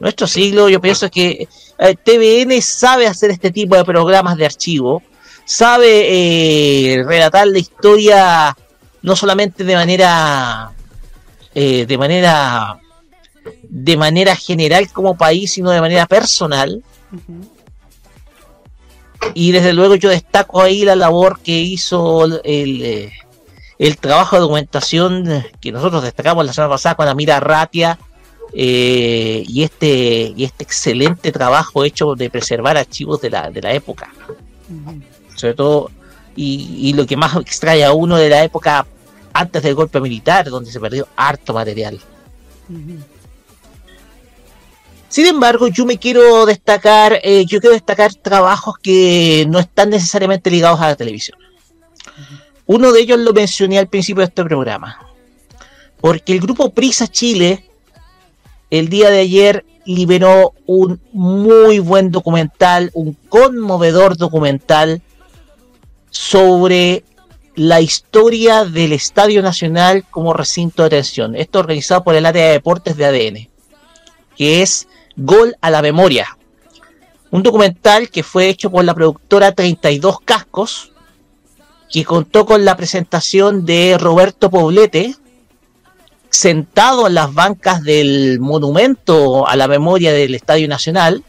Nuestro 0.00 0.26
siglo, 0.26 0.68
yo 0.68 0.80
pienso 0.80 1.10
que 1.10 1.48
eh, 1.78 1.96
TVN 1.96 2.60
sabe 2.60 3.06
hacer 3.06 3.30
este 3.30 3.50
tipo 3.50 3.74
de 3.76 3.84
programas 3.84 4.36
de 4.36 4.46
archivo, 4.46 5.02
sabe 5.44 6.94
eh, 6.96 7.02
relatar 7.04 7.46
la 7.46 7.58
historia 7.58 8.56
no 9.00 9.16
solamente 9.16 9.64
de 9.64 9.74
manera 9.74 10.72
de 11.54 11.98
manera 11.98 12.81
de 13.62 13.96
manera 13.96 14.36
general 14.36 14.90
como 14.92 15.16
país, 15.16 15.52
sino 15.52 15.70
de 15.70 15.80
manera 15.80 16.06
personal. 16.06 16.82
Y 19.34 19.52
desde 19.52 19.72
luego 19.72 19.94
yo 19.94 20.10
destaco 20.10 20.62
ahí 20.62 20.84
la 20.84 20.96
labor 20.96 21.40
que 21.40 21.58
hizo 21.58 22.24
el, 22.44 23.12
el 23.78 23.96
trabajo 23.98 24.36
de 24.36 24.40
documentación 24.40 25.44
que 25.60 25.72
nosotros 25.72 26.02
destacamos 26.02 26.44
la 26.46 26.52
semana 26.52 26.74
pasada 26.74 26.94
con 26.94 27.08
Amira 27.08 27.40
Ratia 27.40 27.98
eh, 28.54 29.44
y, 29.46 29.62
este, 29.62 30.32
y 30.36 30.44
este 30.44 30.64
excelente 30.64 31.32
trabajo 31.32 31.84
hecho 31.84 32.14
de 32.14 32.28
preservar 32.28 32.76
archivos 32.76 33.20
de 33.20 33.30
la, 33.30 33.50
de 33.50 33.62
la 33.62 33.72
época. 33.72 34.12
Sobre 35.34 35.54
todo, 35.54 35.90
y, 36.36 36.92
lo 36.94 37.06
que 37.06 37.16
más 37.16 37.34
extrae 37.36 37.84
a 37.84 37.92
uno 37.92 38.16
de 38.16 38.28
la 38.28 38.44
época 38.44 38.86
antes 39.32 39.62
del 39.62 39.74
golpe 39.74 40.00
militar, 40.00 40.48
donde 40.50 40.70
se 40.70 40.80
perdió 40.80 41.08
harto 41.16 41.54
material. 41.54 41.98
Sin 45.12 45.26
embargo, 45.26 45.68
yo 45.68 45.84
me 45.84 45.98
quiero 45.98 46.46
destacar, 46.46 47.20
eh, 47.22 47.44
yo 47.44 47.60
quiero 47.60 47.74
destacar 47.74 48.14
trabajos 48.14 48.76
que 48.82 49.44
no 49.46 49.58
están 49.58 49.90
necesariamente 49.90 50.50
ligados 50.50 50.80
a 50.80 50.86
la 50.86 50.96
televisión. 50.96 51.36
Uno 52.64 52.92
de 52.92 53.00
ellos 53.02 53.18
lo 53.18 53.34
mencioné 53.34 53.78
al 53.78 53.88
principio 53.88 54.22
de 54.22 54.28
este 54.28 54.42
programa, 54.42 55.06
porque 56.00 56.32
el 56.32 56.40
grupo 56.40 56.70
Prisa 56.70 57.08
Chile 57.08 57.62
el 58.70 58.88
día 58.88 59.10
de 59.10 59.18
ayer 59.18 59.66
liberó 59.84 60.54
un 60.64 60.98
muy 61.12 61.78
buen 61.78 62.10
documental, 62.10 62.90
un 62.94 63.12
conmovedor 63.28 64.16
documental 64.16 65.02
sobre 66.08 67.04
la 67.54 67.82
historia 67.82 68.64
del 68.64 68.94
Estadio 68.94 69.42
Nacional 69.42 70.06
como 70.10 70.32
recinto 70.32 70.84
de 70.84 70.86
atención. 70.86 71.36
Esto 71.36 71.58
organizado 71.58 72.02
por 72.02 72.14
el 72.14 72.24
área 72.24 72.46
de 72.46 72.52
deportes 72.52 72.96
de 72.96 73.04
ADN, 73.04 73.50
que 74.38 74.62
es 74.62 74.88
Gol 75.16 75.56
a 75.60 75.70
la 75.70 75.82
Memoria. 75.82 76.36
Un 77.30 77.42
documental 77.42 78.10
que 78.10 78.22
fue 78.22 78.48
hecho 78.48 78.70
por 78.70 78.84
la 78.84 78.94
productora 78.94 79.52
32 79.52 80.20
Cascos, 80.24 80.92
que 81.90 82.04
contó 82.04 82.46
con 82.46 82.64
la 82.64 82.76
presentación 82.76 83.64
de 83.64 83.96
Roberto 83.98 84.50
Poblete, 84.50 85.16
sentado 86.30 87.06
en 87.06 87.14
las 87.14 87.32
bancas 87.34 87.82
del 87.82 88.40
monumento 88.40 89.46
a 89.46 89.54
la 89.54 89.68
memoria 89.68 90.12
del 90.12 90.34
Estadio 90.34 90.66
Nacional 90.66 91.22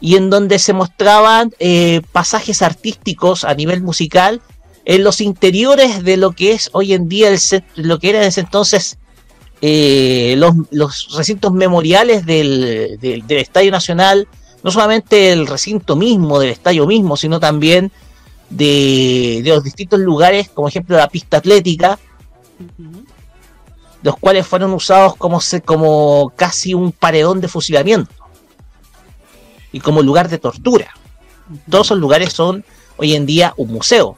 y 0.00 0.16
en 0.16 0.30
donde 0.30 0.58
se 0.58 0.72
mostraban 0.72 1.52
eh, 1.58 2.00
pasajes 2.10 2.62
artísticos 2.62 3.44
a 3.44 3.54
nivel 3.54 3.82
musical 3.82 4.40
en 4.86 5.04
los 5.04 5.20
interiores 5.20 6.02
de 6.02 6.16
lo 6.16 6.32
que 6.32 6.52
es 6.52 6.70
hoy 6.72 6.94
en 6.94 7.08
día 7.08 7.30
lo 7.74 7.98
que 7.98 8.08
era 8.08 8.22
en 8.22 8.28
ese 8.28 8.40
entonces 8.40 8.98
eh, 9.62 10.36
los, 10.36 11.08
recintos 11.16 11.52
memoriales 11.52 12.24
del, 12.24 12.98
Estadio 13.28 13.70
Nacional, 13.70 14.26
no 14.62 14.70
solamente 14.70 15.32
el 15.32 15.46
recinto 15.46 15.96
mismo, 15.96 16.38
del 16.38 16.50
estadio 16.50 16.86
mismo, 16.86 17.16
sino 17.16 17.40
también 17.40 17.92
de, 18.48 19.42
los 19.44 19.62
distintos 19.62 20.00
lugares, 20.00 20.48
como 20.48 20.68
ejemplo 20.68 20.96
la 20.96 21.08
pista 21.08 21.38
atlética, 21.38 21.98
los 24.02 24.16
cuales 24.16 24.46
fueron 24.46 24.72
usados 24.72 25.16
como, 25.16 25.40
como 25.64 26.32
casi 26.34 26.72
un 26.72 26.92
paredón 26.92 27.40
de 27.40 27.48
fusilamiento 27.48 28.12
y 29.72 29.80
como 29.80 30.02
lugar 30.02 30.28
de 30.28 30.38
tortura. 30.38 30.94
Todos 31.68 31.88
esos 31.88 31.98
lugares 31.98 32.32
son 32.32 32.64
hoy 32.96 33.14
en 33.14 33.26
día 33.26 33.52
un 33.56 33.72
museo. 33.72 34.16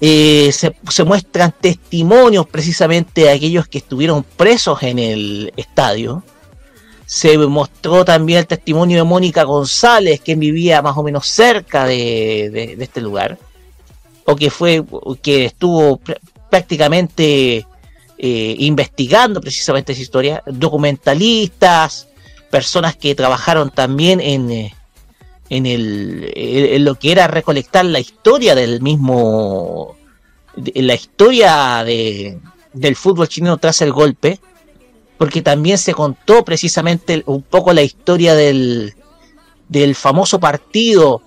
Eh, 0.00 0.52
se, 0.52 1.04
muestran 1.04 1.54
testimonios 1.58 2.46
precisamente 2.46 3.22
de 3.22 3.30
aquellos 3.30 3.66
que 3.66 3.78
estuvieron 3.78 4.22
presos 4.22 4.82
en 4.82 4.98
el 4.98 5.52
estadio. 5.56 6.22
Se 7.06 7.38
mostró 7.38 8.04
también 8.04 8.40
el 8.40 8.46
testimonio 8.46 8.98
de 8.98 9.04
Mónica 9.04 9.44
González, 9.44 10.20
que 10.20 10.34
vivía 10.34 10.82
más 10.82 10.96
o 10.96 11.02
menos 11.02 11.26
cerca 11.26 11.86
de, 11.86 12.76
este 12.78 13.00
lugar, 13.00 13.38
o 14.24 14.34
que 14.34 14.50
fue, 14.50 14.84
que 15.22 15.46
estuvo 15.46 16.00
prácticamente 16.50 17.64
eh, 18.18 18.56
investigando 18.58 19.40
precisamente 19.40 19.92
esa 19.92 20.02
historia, 20.02 20.42
documentalistas, 20.46 22.08
personas 22.50 22.96
que 22.96 23.14
trabajaron 23.14 23.70
también 23.70 24.20
en, 24.20 24.50
eh, 24.50 24.74
en, 25.50 25.66
el, 25.66 26.84
lo 26.84 26.96
que 26.96 27.12
era 27.12 27.28
recolectar 27.28 27.84
la 27.84 28.00
historia 28.00 28.54
del 28.54 28.80
mismo, 28.80 29.96
la 30.74 30.94
historia 30.94 31.82
de, 31.84 32.38
del 32.72 32.96
fútbol 32.96 33.28
chileno 33.28 33.56
tras 33.58 33.80
el 33.82 33.92
golpe, 33.92 34.40
porque 35.18 35.42
también 35.42 35.78
se 35.78 35.94
contó 35.94 36.44
precisamente 36.44 37.22
un 37.26 37.42
poco 37.42 37.72
la 37.72 37.82
historia 37.82 38.34
del, 38.34 38.94
del 39.68 39.94
famoso 39.94 40.38
partido 40.38 41.22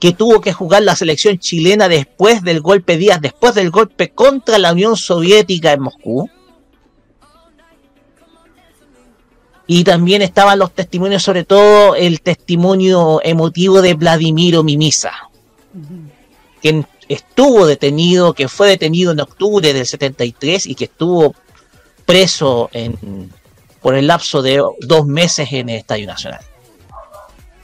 que 0.00 0.12
tuvo 0.12 0.40
que 0.40 0.52
jugar 0.52 0.82
la 0.82 0.96
selección 0.96 1.38
chilena 1.38 1.88
después 1.88 2.42
del 2.42 2.60
golpe 2.60 2.96
días 2.96 3.20
después 3.20 3.54
del 3.54 3.70
golpe 3.70 4.10
contra 4.10 4.58
la 4.58 4.72
Unión 4.72 4.96
Soviética 4.96 5.72
en 5.72 5.82
Moscú. 5.82 6.30
Y 9.70 9.84
también 9.84 10.22
estaban 10.22 10.58
los 10.58 10.72
testimonios, 10.72 11.22
sobre 11.22 11.44
todo 11.44 11.94
el 11.94 12.22
testimonio 12.22 13.20
emotivo 13.22 13.82
de 13.82 13.92
Vladimiro 13.92 14.64
Mimisa, 14.64 15.12
quien 16.62 16.86
estuvo 17.06 17.66
detenido, 17.66 18.32
que 18.32 18.48
fue 18.48 18.66
detenido 18.66 19.12
en 19.12 19.20
octubre 19.20 19.74
del 19.74 19.86
73 19.86 20.66
y 20.66 20.74
que 20.74 20.84
estuvo 20.84 21.34
preso 22.06 22.70
en, 22.72 23.30
por 23.82 23.94
el 23.94 24.06
lapso 24.06 24.40
de 24.40 24.62
dos 24.80 25.06
meses 25.06 25.52
en 25.52 25.68
el 25.68 25.76
Estadio 25.76 26.06
Nacional. 26.06 26.40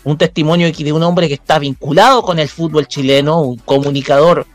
Un 0.05 0.18
testimonio 0.18 0.70
de 0.70 0.93
un 0.93 1.02
hombre 1.02 1.26
que 1.26 1.35
está 1.35 1.59
vinculado 1.59 2.22
con 2.22 2.39
el 2.39 2.51
fútbol 2.51 2.86
chileno, 2.86 3.40
un 3.40 3.56
comunicador 3.56 4.47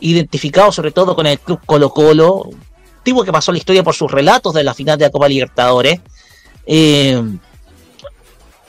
identificado 0.00 0.72
sobre 0.72 0.90
todo 0.90 1.14
con 1.14 1.26
el 1.26 1.38
club 1.38 1.60
Colo 1.66 1.90
Colo, 1.90 2.34
un 2.44 2.60
tipo 3.02 3.24
que 3.24 3.32
pasó 3.32 3.52
la 3.52 3.58
historia 3.58 3.82
por 3.82 3.94
sus 3.94 4.10
relatos 4.10 4.54
de 4.54 4.64
la 4.64 4.72
final 4.72 4.98
de 4.98 5.04
la 5.04 5.10
Copa 5.10 5.28
Libertadores, 5.28 6.00
eh, 6.66 7.22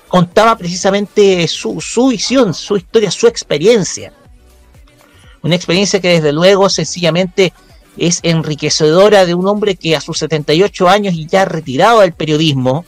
contaba 0.07 0.57
precisamente 0.57 1.47
su, 1.47 1.79
visión, 2.09 2.53
su 2.53 2.77
historia, 2.77 3.11
su 3.11 3.27
experiencia. 3.27 4.13
Una 5.41 5.55
experiencia 5.55 5.99
que 5.99 6.09
desde 6.09 6.33
luego 6.33 6.69
sencillamente 6.69 7.53
es 7.97 8.19
enriquecedora 8.23 9.25
de 9.25 9.33
un 9.33 9.47
hombre 9.47 9.75
que 9.75 9.95
a 9.95 10.01
sus 10.01 10.17
78 10.19 10.89
años 10.89 11.13
y 11.13 11.27
ya 11.27 11.45
retirado 11.45 12.01
del 12.01 12.13
periodismo 12.13 12.85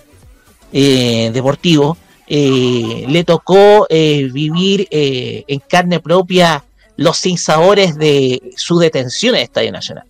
eh, 0.74 1.32
deportivo, 1.34 1.98
eh, 2.28 3.06
le 3.08 3.24
tocó 3.24 3.88
vivir 3.90 4.88
en 4.92 5.60
carne 5.60 6.00
propia 6.00 6.66
los 6.98 7.18
sinsabores 7.18 7.96
de 7.96 8.52
su 8.58 8.80
detención 8.80 9.36
en 9.36 9.44
Estadio 9.44 9.72
Nacional. 9.72 10.06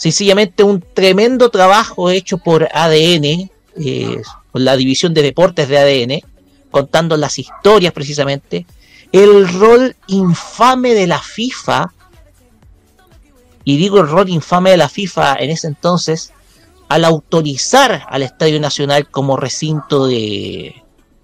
Sencillamente 0.00 0.62
un 0.62 0.82
tremendo 0.94 1.50
trabajo 1.50 2.08
hecho 2.08 2.38
por 2.38 2.68
ADN, 2.72 3.50
por 4.52 4.60
la 4.60 4.76
división 4.76 5.14
de 5.14 5.22
deportes 5.22 5.68
de 5.68 5.78
ADN, 5.78 6.20
contando 6.70 7.16
las 7.16 7.38
historias 7.38 7.92
precisamente, 7.92 8.66
el 9.12 9.48
rol 9.48 9.96
infame 10.06 10.94
de 10.94 11.06
la 11.06 11.20
FIFA 11.20 11.92
y 13.64 13.76
digo 13.76 14.00
el 14.00 14.08
rol 14.08 14.28
infame 14.28 14.70
de 14.70 14.76
la 14.76 14.88
FIFA 14.88 15.36
en 15.36 15.50
ese 15.50 15.66
entonces 15.66 16.32
al 16.88 17.04
autorizar 17.04 18.04
al 18.08 18.22
Estadio 18.22 18.60
Nacional 18.60 19.08
como 19.08 19.36
recinto 19.36 20.06
de 20.06 20.82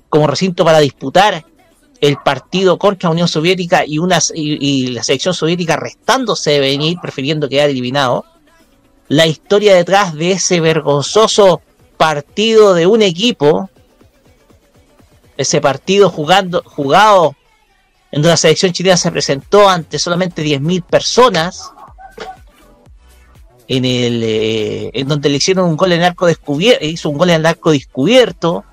como 0.08 0.26
recinto 0.26 0.64
para 0.64 0.80
disputar 0.80 1.44
el 2.00 2.16
partido 2.18 2.78
contra 2.78 3.08
la 3.08 3.12
Unión 3.12 3.28
Soviética 3.28 3.84
y, 3.86 3.98
unas, 3.98 4.32
y, 4.34 4.88
la 4.88 5.02
selección 5.02 5.34
soviética 5.34 5.76
restándose 5.76 6.52
de 6.52 6.60
venir, 6.60 6.98
prefiriendo 7.00 7.48
quedar 7.48 7.70
eliminado, 7.70 8.24
la 9.08 9.26
historia 9.26 9.74
detrás 9.74 10.14
de 10.14 10.32
ese 10.32 10.60
vergonzoso 10.60 11.62
partido 11.96 12.74
de 12.74 12.86
un 12.86 13.02
equipo, 13.02 13.70
ese 15.36 15.60
partido 15.60 16.10
jugando, 16.10 16.62
jugado 16.64 17.36
en 18.10 18.22
donde 18.22 18.30
la 18.30 18.36
selección 18.36 18.72
chilena 18.72 18.96
se 18.96 19.10
presentó 19.10 19.68
ante 19.68 19.98
solamente 19.98 20.42
10.000 20.44 20.82
personas, 20.84 21.72
en 23.68 23.84
el 23.84 24.22
eh, 24.22 24.90
en 24.94 25.08
donde 25.08 25.28
le 25.28 25.36
hicieron 25.36 25.68
un 25.68 25.76
gol 25.76 25.92
en 25.92 26.02
arco 26.02 26.26
descubierto, 26.26 26.84
hizo 26.84 27.10
un 27.10 27.18
gol 27.18 27.30
en 27.30 27.44
arco 27.44 27.72
descubierto. 27.72 28.64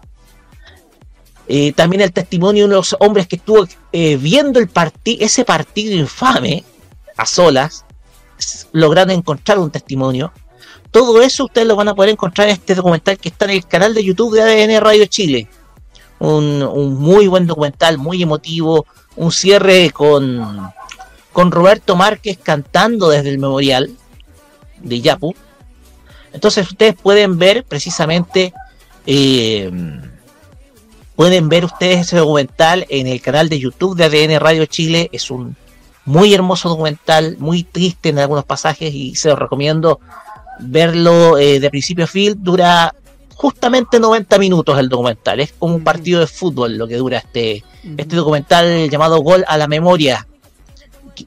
Eh, 1.47 1.73
también 1.73 2.01
el 2.01 2.13
testimonio 2.13 2.63
de 2.63 2.73
unos 2.73 2.95
hombres 2.99 3.27
que 3.27 3.35
estuvo 3.35 3.67
eh, 3.91 4.15
viendo 4.17 4.59
el 4.59 4.69
ese 5.05 5.43
partido 5.43 5.93
infame 5.93 6.63
a 7.17 7.25
solas, 7.25 7.85
logrando 8.71 9.13
encontrar 9.13 9.59
un 9.59 9.71
testimonio. 9.71 10.31
Todo 10.94 11.24
eso 11.24 11.45
ustedes 11.45 11.68
lo 11.68 11.76
van 11.76 11.88
a 11.88 11.95
poder 11.95 12.11
encontrar 12.11 12.48
en 12.48 12.53
este 12.53 12.76
documental 12.76 13.18
que 13.18 13.30
está 13.30 13.45
en 13.45 13.52
el 13.52 13.65
canal 13.65 13.95
de 13.95 14.03
YouTube 14.03 14.36
de 14.36 14.44
ADN 14.44 14.80
Radio 14.80 15.07
Chile. 15.07 15.48
Un, 16.20 16.60
muy 16.99 17.26
buen 17.26 17.48
documental, 17.48 17.98
muy 17.98 18.22
emotivo, 18.22 18.86
un 19.15 19.32
cierre 19.32 19.90
con, 19.90 20.72
con 21.32 21.52
Roberto 21.52 21.95
Márquez 21.95 22.38
cantando 22.38 23.10
desde 23.10 23.30
el 23.30 23.40
memorial 23.40 23.90
de 24.84 25.02
Yapu. 25.02 25.34
Entonces 26.32 26.70
ustedes 26.70 26.94
pueden 26.94 27.40
ver 27.40 27.64
precisamente, 27.64 28.53
eh, 29.07 29.72
pueden 31.15 31.49
ver 31.49 31.65
ustedes 31.65 32.02
ese 32.02 32.18
documental 32.18 32.86
en 32.90 33.07
el 33.07 33.20
canal 33.20 33.49
de 33.49 33.60
YouTube 33.60 33.98
de 33.98 34.03
ADN 34.06 34.40
Radio 34.40 34.68
Chile. 34.68 35.10
Es 35.11 35.32
un 35.32 35.56
muy 36.06 36.36
hermoso 36.36 36.70
documental, 36.70 37.36
muy 37.40 37.64
triste 37.64 38.10
en 38.10 38.20
algunos 38.20 38.45
pasajes 38.45 38.94
y 38.94 39.15
se 39.15 39.30
los 39.30 39.40
recomiendo 39.40 39.99
verlo 40.64 41.38
eh, 41.38 41.60
de 41.60 41.69
principio 41.69 42.06
a 42.06 42.07
fin. 42.07 42.35
Dura 42.38 42.94
justamente 43.35 43.99
90 43.99 44.38
minutos 44.40 44.77
el 44.80 44.90
documental. 44.90 45.40
Es 45.40 45.53
como 45.53 45.76
un 45.76 45.84
partido 45.84 46.19
de 46.19 46.27
fútbol 46.27 46.77
lo 46.77 46.88
que 46.88 46.95
dura 46.95 47.18
este, 47.18 47.64
este 47.98 48.15
documental 48.15 48.90
llamado 48.90 49.19
Gol 49.19 49.44
a 49.48 49.57
la 49.57 49.68
Memoria, 49.68 50.26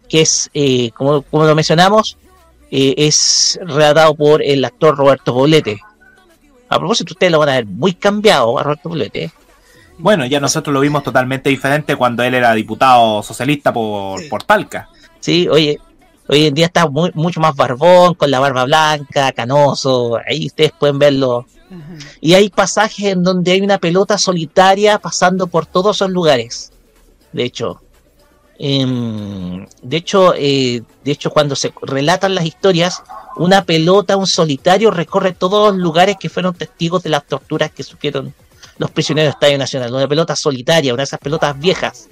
que, 0.08 0.20
es, 0.20 0.50
eh, 0.54 0.90
como, 0.92 1.22
como 1.22 1.44
lo 1.44 1.54
mencionamos, 1.54 2.16
eh, 2.70 2.94
es 2.96 3.58
relatado 3.62 4.14
por 4.14 4.42
el 4.42 4.64
actor 4.64 4.96
Roberto 4.96 5.32
Bolete. 5.32 5.80
A 6.68 6.78
propósito, 6.78 7.12
ustedes 7.12 7.30
lo 7.30 7.38
van 7.38 7.50
a 7.50 7.54
ver 7.54 7.66
muy 7.66 7.94
cambiado 7.94 8.58
a 8.58 8.62
Roberto 8.62 8.88
Bolete. 8.88 9.32
Bueno, 9.98 10.26
ya 10.26 10.40
nosotros 10.40 10.74
lo 10.74 10.80
vimos 10.80 11.02
totalmente 11.02 11.48
diferente 11.48 11.96
cuando 11.96 12.22
él 12.22 12.34
era 12.34 12.52
diputado 12.54 13.22
socialista 13.22 13.72
por, 13.72 14.28
por 14.28 14.42
Talca. 14.42 14.88
Sí, 15.20 15.48
oye, 15.48 15.80
hoy 16.28 16.46
en 16.46 16.54
día 16.54 16.66
está 16.66 16.88
muy, 16.88 17.10
mucho 17.14 17.40
más 17.40 17.54
barbón, 17.54 18.14
con 18.14 18.30
la 18.30 18.40
barba 18.40 18.64
blanca, 18.64 19.32
canoso, 19.32 20.18
ahí 20.28 20.46
ustedes 20.46 20.72
pueden 20.78 20.98
verlo. 20.98 21.46
Y 22.20 22.34
hay 22.34 22.48
pasajes 22.48 23.06
en 23.06 23.22
donde 23.22 23.52
hay 23.52 23.60
una 23.60 23.78
pelota 23.78 24.18
solitaria 24.18 24.98
pasando 24.98 25.46
por 25.46 25.66
todos 25.66 25.96
esos 25.96 26.10
lugares. 26.10 26.72
De 27.32 27.42
hecho, 27.44 27.80
Em, 28.58 29.66
de 29.82 29.96
hecho, 29.96 30.34
eh, 30.34 30.82
de 31.04 31.12
hecho, 31.12 31.30
cuando 31.30 31.54
se 31.56 31.72
relatan 31.82 32.34
las 32.34 32.46
historias, 32.46 33.02
una 33.36 33.64
pelota, 33.64 34.16
un 34.16 34.26
solitario 34.26 34.90
recorre 34.90 35.32
todos 35.32 35.74
los 35.74 35.82
lugares 35.82 36.16
que 36.18 36.30
fueron 36.30 36.54
testigos 36.54 37.02
de 37.02 37.10
las 37.10 37.26
torturas 37.26 37.70
que 37.70 37.82
sufrieron 37.82 38.34
los 38.78 38.90
prisioneros 38.90 39.28
de 39.28 39.30
Estadio 39.32 39.58
Nacional. 39.58 39.92
Una 39.92 40.08
pelota 40.08 40.34
solitaria, 40.36 40.94
una 40.94 41.02
de 41.02 41.04
esas 41.04 41.20
pelotas 41.20 41.58
viejas. 41.58 42.08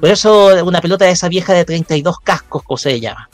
Por 0.00 0.08
eso, 0.08 0.64
una 0.64 0.80
pelota 0.80 1.04
de 1.04 1.12
esa 1.12 1.28
vieja 1.28 1.52
de 1.52 1.64
32 1.64 2.20
cascos, 2.20 2.62
como 2.62 2.76
se 2.76 2.98
llama. 2.98 3.28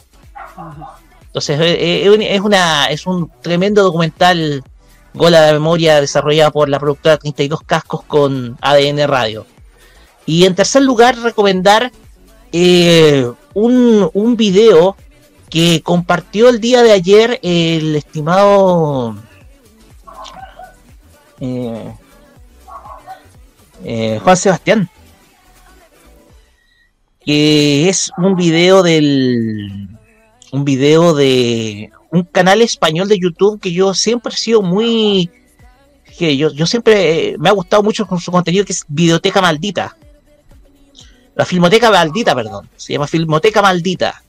Entonces, 1.27 1.61
eh, 1.61 2.07
eh, 2.07 2.35
es, 2.35 2.41
una, 2.41 2.87
es 2.87 3.07
un 3.07 3.31
tremendo 3.43 3.83
documental, 3.83 4.63
Gola 5.15 5.43
de 5.43 5.53
Memoria, 5.55 6.01
desarrollado 6.01 6.53
por 6.53 6.69
la 6.69 6.79
productora 6.79 7.19
32 7.19 7.63
Cascos 7.63 8.03
con 8.05 8.57
ADN 8.61 9.09
Radio. 9.09 9.47
Y 10.27 10.45
en 10.45 10.55
tercer 10.55 10.83
lugar, 10.83 11.17
recomendar 11.19 11.91
eh, 12.53 13.31
un, 13.55 14.11
un 14.13 14.37
video 14.37 14.97
que 15.49 15.83
compartió 15.83 16.49
el 16.49 16.61
día 16.61 16.83
de 16.83 16.93
ayer 16.93 17.39
el 17.43 17.97
estimado 17.97 19.17
Juan 21.39 21.97
Sebastián, 24.37 24.91
que 27.27 27.89
es 27.89 28.11
un 28.17 28.37
video 28.37 28.83
del 28.83 29.89
un 30.53 30.65
video 30.65 31.13
de 31.13 31.91
un 32.11 32.23
canal 32.23 32.63
español 32.63 33.09
de 33.09 33.19
YouTube 33.19 33.61
que 33.61 33.73
yo 33.73 33.93
siempre 33.93 34.33
he 34.33 34.39
sido 34.39 34.63
muy 34.63 35.29
que 36.17 36.37
yo, 36.39 36.51
yo 36.53 36.65
siempre 36.67 37.35
me 37.39 37.51
ha 37.51 37.53
gustado 37.53 37.83
mucho 37.83 38.07
con 38.07 38.21
su 38.21 38.31
contenido 38.31 38.65
que 38.65 38.73
es 38.73 38.85
Videoteca 38.89 39.43
Maldita 39.43 39.97
la 41.37 41.45
Filmoteca 41.45 41.91
Maldita, 41.91 42.35
perdón, 42.35 42.69
se 42.77 42.95
llama 42.95 43.07
Filmoteca 43.07 43.61
Maldita. 43.61 44.23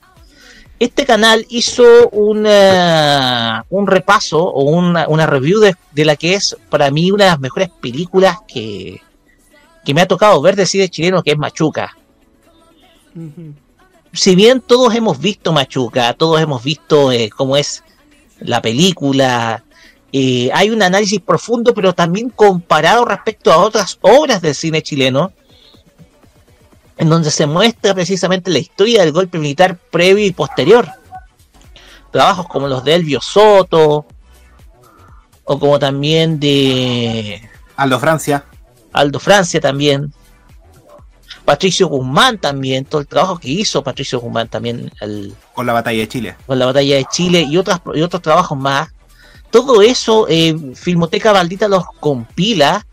Este 0.78 1.06
canal 1.06 1.44
hizo 1.48 2.10
una, 2.10 3.64
un 3.70 3.86
repaso 3.86 4.44
o 4.44 4.64
una, 4.64 5.08
una 5.08 5.26
review 5.26 5.58
de, 5.58 6.04
la 6.04 6.16
que 6.16 6.34
es 6.34 6.56
para 6.68 6.90
mí 6.90 7.10
una 7.10 7.24
de 7.24 7.30
las 7.30 7.40
mejores 7.40 7.70
películas 7.80 8.36
que, 8.46 9.00
que 9.84 9.94
me 9.94 10.02
ha 10.02 10.06
tocado 10.06 10.40
ver 10.42 10.54
de 10.54 10.66
cine 10.66 10.90
chileno, 10.90 11.22
que 11.22 11.32
es 11.32 11.38
Machuca. 11.38 11.96
Si 14.12 14.34
bien 14.34 14.60
todos 14.60 14.94
hemos 14.94 15.18
visto 15.18 15.52
Machuca, 15.52 16.14
todos 16.14 16.40
hemos 16.40 16.62
visto 16.62 17.12
eh, 17.12 17.30
cómo 17.30 17.56
es 17.56 17.84
la 18.40 18.62
película, 18.62 19.64
eh, 20.12 20.50
hay 20.54 20.70
un 20.70 20.82
análisis 20.82 21.20
profundo, 21.20 21.74
pero 21.74 21.94
también 21.94 22.30
comparado 22.30 23.04
respecto 23.04 23.52
a 23.52 23.58
otras 23.58 23.98
obras 24.00 24.40
del 24.40 24.54
cine 24.54 24.82
chileno, 24.82 25.32
en 26.96 27.08
donde 27.08 27.30
se 27.30 27.46
muestra 27.46 27.94
precisamente 27.94 28.50
la 28.50 28.58
historia 28.58 29.02
del 29.02 29.12
golpe 29.12 29.38
militar 29.38 29.76
previo 29.90 30.24
y 30.24 30.32
posterior. 30.32 30.88
Trabajos 32.10 32.48
como 32.48 32.68
los 32.68 32.84
de 32.84 32.94
Elvio 32.94 33.20
Soto, 33.20 34.06
o 35.44 35.58
como 35.58 35.78
también 35.78 36.40
de... 36.40 37.42
Aldo 37.76 38.00
Francia. 38.00 38.44
Aldo 38.92 39.20
Francia 39.20 39.60
también. 39.60 40.12
Patricio 41.48 41.88
Guzmán 41.88 42.36
también, 42.36 42.84
todo 42.84 43.00
el 43.00 43.06
trabajo 43.06 43.38
que 43.38 43.48
hizo 43.48 43.82
Patricio 43.82 44.20
Guzmán 44.20 44.48
también 44.48 44.92
el, 45.00 45.32
Con 45.54 45.64
la 45.64 45.72
batalla 45.72 45.98
de 46.00 46.06
Chile. 46.08 46.36
con 46.46 46.58
la 46.58 46.66
batalla 46.66 46.96
de 46.96 47.06
Chile 47.10 47.40
y, 47.48 47.56
otras, 47.56 47.80
y 47.94 48.02
otros 48.02 48.20
trabajos 48.20 48.58
más. 48.58 48.90
Todo 49.50 49.80
eso 49.80 50.26
eh, 50.28 50.54
Filmoteca 50.74 51.32
Maldita 51.32 51.66
los 51.66 51.84
compila 52.00 52.84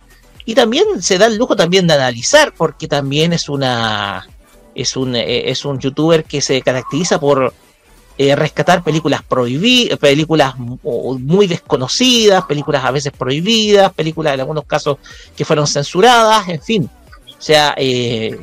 y 0.46 0.56
también 0.56 0.86
se 1.02 1.18
da 1.18 1.26
el 1.26 1.36
lujo 1.36 1.58
también 1.58 1.86
de 1.86 1.96
analizar 1.96 2.54
porque 2.56 2.88
también 2.88 3.34
es 3.34 3.50
una 3.50 4.26
es 4.74 4.96
un 4.96 5.18
eh, 5.18 5.52
es 5.52 5.66
un 5.66 5.78
youtuber 5.80 6.24
que 6.24 6.40
se 6.40 6.62
caracteriza 6.62 7.20
por 7.20 7.54
eh, 8.18 8.34
rescatar 8.38 8.84
películas 8.86 9.22
prohibidas, 9.24 10.00
películas 10.00 10.58
mu- 10.58 10.80
muy 11.20 11.48
desconocidas, 11.48 12.46
películas 12.46 12.86
a 12.86 12.92
veces 12.92 13.12
prohibidas, 13.12 13.92
películas 13.94 14.34
en 14.36 14.40
algunos 14.40 14.64
casos 14.64 14.96
que 15.36 15.44
fueron 15.44 15.68
censuradas, 15.68 16.48
en 16.48 16.62
fin. 16.62 16.90
O 17.38 17.42
sea, 17.42 17.74
eh, 17.78 18.38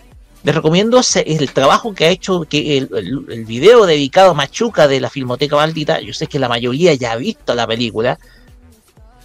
les 0.44 0.55
recomiendo 0.55 1.01
el 1.24 1.52
trabajo 1.52 1.94
que 1.94 2.05
ha 2.06 2.10
hecho, 2.10 2.43
que 2.48 2.78
el, 2.78 2.89
el- 2.97 3.24
el 3.31 3.44
video 3.44 3.86
dedicado 3.86 4.31
a 4.31 4.35
Machuca 4.35 4.89
de 4.89 5.01
la 5.01 5.10
Filmoteca 5.10 5.56
Maldita. 5.56 6.01
Yo 6.01 6.12
sé 6.12 6.27
que 6.27 6.39
la 6.39 6.48
mayoría 6.48 6.94
ya 6.94 7.12
ha 7.12 7.16
visto 7.16 7.55
la 7.55 7.66
película, 7.66 8.19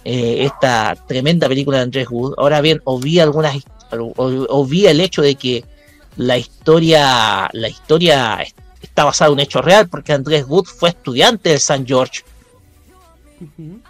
eh, 0.04 0.44
esta 0.44 0.96
tremenda 1.06 1.48
película 1.48 1.78
de 1.78 1.84
Andrés 1.84 2.08
Wood. 2.10 2.34
Ahora 2.38 2.60
bien, 2.60 2.80
obvia 2.84 3.24
algunas, 3.24 3.56
obvia 3.90 4.90
el 4.90 5.00
hecho 5.00 5.22
de 5.22 5.34
que 5.34 5.64
la 6.16 6.38
historia, 6.38 7.48
la 7.52 7.68
historia 7.68 8.36
es- 8.36 8.54
está 8.80 9.04
basada 9.04 9.28
en 9.28 9.34
un 9.34 9.40
hecho 9.40 9.60
real, 9.60 9.88
porque 9.88 10.12
Andrés 10.12 10.44
Wood 10.48 10.66
fue 10.66 10.90
estudiante 10.90 11.50
del 11.50 11.58
St. 11.58 11.84
George. 11.86 12.22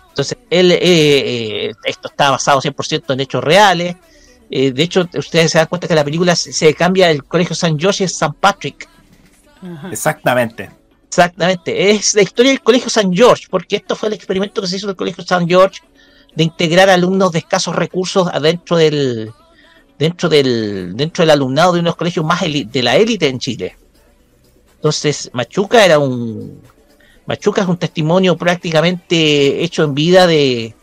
Entonces, 0.09 0.37
él, 0.51 0.73
eh, 0.73 0.79
eh, 0.81 1.73
esto 1.85 2.09
está 2.09 2.31
basado 2.31 2.61
100% 2.61 3.13
en 3.13 3.21
hechos 3.21 3.43
reales. 3.45 3.97
Eh, 4.51 4.73
de 4.73 4.83
hecho, 4.83 5.09
ustedes 5.15 5.53
se 5.53 5.59
dan 5.59 5.67
cuenta 5.67 5.87
que 5.87 5.95
la 5.95 6.05
película 6.05 6.35
se, 6.35 6.53
se 6.53 6.73
cambia 6.75 7.11
el 7.11 7.25
colegio 7.25 7.53
St. 7.53 7.77
George 7.79 8.05
es 8.05 8.13
St. 8.13 8.35
Patrick. 8.41 8.89
Exactamente. 9.91 10.71
Exactamente, 11.09 11.91
es 11.91 12.15
la 12.15 12.23
historia 12.23 12.53
del 12.53 12.61
colegio 12.61 12.89
St. 12.89 13.09
George, 13.13 13.47
porque 13.51 13.77
esto 13.77 13.97
fue 13.97 14.09
el 14.09 14.13
experimento 14.13 14.61
que 14.61 14.69
se 14.69 14.77
hizo 14.77 14.87
en 14.87 14.91
el 14.91 14.97
colegio 14.97 15.25
St. 15.25 15.47
George 15.49 15.81
de 16.35 16.45
integrar 16.45 16.91
alumnos 16.91 17.33
de 17.33 17.39
escasos 17.39 17.75
recursos 17.75 18.29
adentro 18.29 18.77
del 18.77 19.33
dentro 19.99 20.29
del 20.29 20.95
dentro 20.95 21.23
del 21.23 21.31
alumnado 21.31 21.73
de 21.73 21.81
unos 21.81 21.97
colegios 21.97 22.25
más 22.25 22.43
de 22.43 22.83
la 22.83 22.97
élite 22.97 23.27
en 23.27 23.39
Chile. 23.39 23.77
Entonces, 24.77 25.31
Machuca 25.33 25.85
era 25.85 25.99
un 25.99 26.61
Machuca 27.27 27.63
es 27.63 27.69
un 27.69 27.79
testimonio 27.79 28.37
prácticamente 28.37 29.65
hecho 29.65 29.85
en 29.85 29.95
vida 29.95 30.27
de 30.27 30.75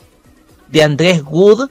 de 0.68 0.84
Andrés 0.84 1.22
Wood, 1.24 1.70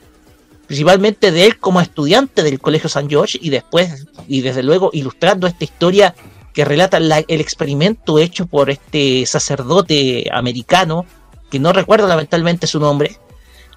principalmente 0.67 1.31
de 1.31 1.45
él 1.45 1.59
como 1.59 1.81
estudiante 1.81 2.43
del 2.43 2.59
colegio 2.59 2.87
St. 2.87 3.07
George 3.09 3.37
y 3.41 3.49
después 3.49 4.05
y 4.27 4.41
desde 4.41 4.63
luego 4.63 4.89
ilustrando 4.93 5.47
esta 5.47 5.63
historia 5.63 6.15
que 6.53 6.65
relata 6.65 6.99
la- 6.99 7.19
el 7.27 7.41
experimento 7.41 8.17
hecho 8.17 8.45
por 8.47 8.69
este 8.69 9.25
sacerdote 9.25 10.29
americano, 10.33 11.05
que 11.51 11.59
no 11.59 11.73
recuerdo 11.73 12.07
lamentablemente 12.07 12.65
su 12.65 12.79
nombre, 12.79 13.17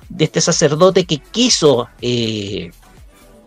de 0.08 0.24
este 0.24 0.40
sacerdote 0.40 1.04
que 1.04 1.18
quiso, 1.18 1.88
eh, 2.00 2.70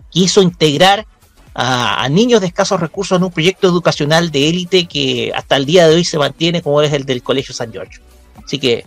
quiso 0.10 0.42
integrar 0.42 1.08
a, 1.54 2.04
a 2.04 2.10
niños 2.10 2.42
de 2.42 2.48
escasos 2.48 2.80
recursos 2.80 3.18
en 3.18 3.24
un 3.24 3.32
proyecto 3.32 3.68
educacional 3.68 4.32
de 4.32 4.50
élite 4.50 4.86
que 4.88 5.32
hasta 5.34 5.56
el 5.56 5.66
día 5.66 5.88
de 5.88 5.96
hoy 5.96 6.04
se 6.06 6.18
mantiene 6.20 6.62
como 6.62 6.82
es 6.82 6.94
el 6.94 7.06
del 7.06 7.24
Colegio 7.24 7.54
San 7.56 7.72
George. 7.72 8.00
Así 8.46 8.60
que 8.60 8.86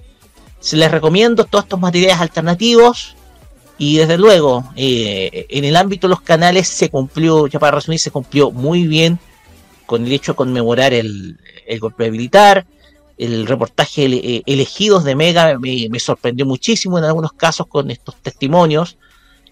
se 0.60 0.76
les 0.76 0.90
recomiendo 0.90 1.44
todos 1.44 1.64
estos 1.64 1.81
materiales 1.81 2.20
alternativos 2.20 3.16
y 3.78 3.96
desde 3.96 4.18
luego 4.18 4.64
eh, 4.76 5.46
en 5.48 5.64
el 5.64 5.76
ámbito 5.76 6.06
de 6.06 6.10
los 6.10 6.20
canales 6.20 6.68
se 6.68 6.90
cumplió, 6.90 7.46
ya 7.46 7.59
para 7.59 7.76
resumir, 7.76 7.98
se 7.98 8.10
cumplió 8.10 8.51
muy 8.51 8.86
bien 8.86 9.18
con 9.86 10.05
el 10.05 10.12
hecho 10.12 10.32
de 10.32 10.36
conmemorar 10.36 10.94
el, 10.94 11.38
el 11.66 11.80
golpe 11.80 12.10
militar. 12.10 12.66
El 13.16 13.46
reportaje 13.46 14.06
eh, 14.06 14.42
elegidos 14.46 15.05
de 15.05 15.14
Mega 15.14 15.59
me, 15.59 16.01
sorprendió 16.01 16.46
muchísimo 16.46 16.98
en 16.98 17.05
algunos 17.05 17.32
casos 17.32 17.66
con 17.66 17.90
estos 17.90 18.16
testimonios 18.16 18.96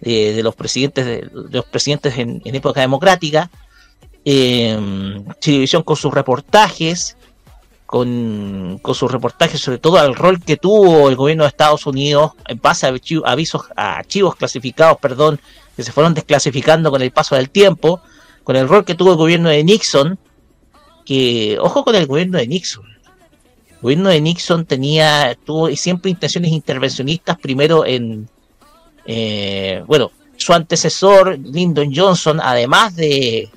eh, 0.01 0.33
de 0.33 0.43
los 0.43 0.55
presidentes 0.55 1.05
de, 1.05 1.21
de 1.21 1.57
los 1.57 1.65
presidentes 1.65 2.17
en, 2.17 2.41
en 2.43 2.55
época 2.55 2.81
democrática. 2.81 3.49
Eh, 4.25 4.79
Televisión 5.41 5.83
con 5.83 5.97
sus 5.97 6.13
reportajes, 6.13 7.17
con, 7.85 8.79
con 8.81 8.95
sus 8.95 9.11
reportajes 9.11 9.61
sobre 9.61 9.77
todo 9.77 9.97
al 9.97 10.15
rol 10.15 10.41
que 10.41 10.57
tuvo 10.57 11.09
el 11.09 11.15
gobierno 11.15 11.43
de 11.43 11.49
Estados 11.49 11.85
Unidos 11.85 12.31
en 12.47 12.59
base 12.59 12.87
a 12.87 12.93
avisos, 13.25 13.63
a 13.75 13.97
archivos 13.97 14.35
clasificados, 14.35 14.97
perdón, 14.99 15.39
que 15.75 15.83
se 15.83 15.91
fueron 15.91 16.13
desclasificando 16.13 16.91
con 16.91 17.01
el 17.01 17.11
paso 17.11 17.35
del 17.35 17.49
tiempo, 17.49 18.01
con 18.43 18.55
el 18.55 18.67
rol 18.67 18.85
que 18.85 18.95
tuvo 18.95 19.11
el 19.11 19.17
gobierno 19.17 19.49
de 19.49 19.63
Nixon, 19.63 20.17
que, 21.05 21.57
ojo 21.59 21.83
con 21.83 21.95
el 21.95 22.07
gobierno 22.07 22.37
de 22.37 22.47
Nixon. 22.47 22.85
El 23.69 23.81
gobierno 23.81 24.09
de 24.09 24.21
Nixon 24.21 24.65
tenía, 24.65 25.37
tuvo 25.45 25.69
siempre 25.75 26.11
intenciones 26.11 26.51
intervencionistas, 26.51 27.37
primero 27.37 27.85
en, 27.85 28.29
eh, 29.05 29.83
bueno, 29.87 30.11
su 30.37 30.53
antecesor, 30.53 31.37
Lyndon 31.39 31.93
Johnson, 31.95 32.39
además 32.41 32.95
de 32.95 33.49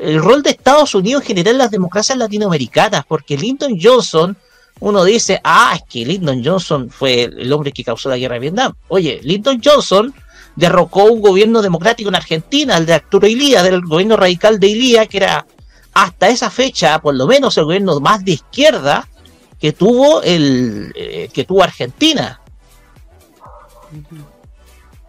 el 0.00 0.22
rol 0.22 0.42
de 0.42 0.50
Estados 0.50 0.94
Unidos 0.94 1.22
en 1.22 1.28
general 1.28 1.54
en 1.54 1.58
las 1.58 1.70
democracias 1.70 2.18
latinoamericanas, 2.18 3.04
porque 3.06 3.36
Lyndon 3.36 3.78
Johnson, 3.80 4.36
uno 4.80 5.04
dice, 5.04 5.40
ah, 5.44 5.72
es 5.76 5.82
que 5.88 6.04
Lyndon 6.04 6.44
Johnson 6.44 6.90
fue 6.90 7.24
el 7.24 7.52
hombre 7.52 7.72
que 7.72 7.84
causó 7.84 8.08
la 8.08 8.18
guerra 8.18 8.34
de 8.34 8.40
Vietnam. 8.40 8.74
Oye, 8.88 9.20
Lyndon 9.22 9.60
Johnson 9.62 10.14
derrocó 10.54 11.04
un 11.04 11.20
gobierno 11.20 11.62
democrático 11.62 12.08
en 12.08 12.16
Argentina, 12.16 12.76
el 12.76 12.86
de 12.86 12.94
Arturo 12.94 13.26
Ilía, 13.26 13.62
del 13.62 13.82
gobierno 13.82 14.16
radical 14.16 14.58
de 14.58 14.68
Ilía, 14.68 15.06
que 15.06 15.18
era 15.18 15.46
hasta 15.94 16.28
esa 16.28 16.50
fecha, 16.50 16.98
por 17.00 17.14
lo 17.14 17.26
menos 17.26 17.56
el 17.56 17.64
gobierno 17.64 18.00
más 18.00 18.24
de 18.24 18.32
izquierda 18.32 19.08
que 19.58 19.72
tuvo 19.72 20.22
el 20.22 20.92
eh, 20.94 21.30
que 21.32 21.44
tuvo 21.44 21.62
Argentina. 21.62 22.40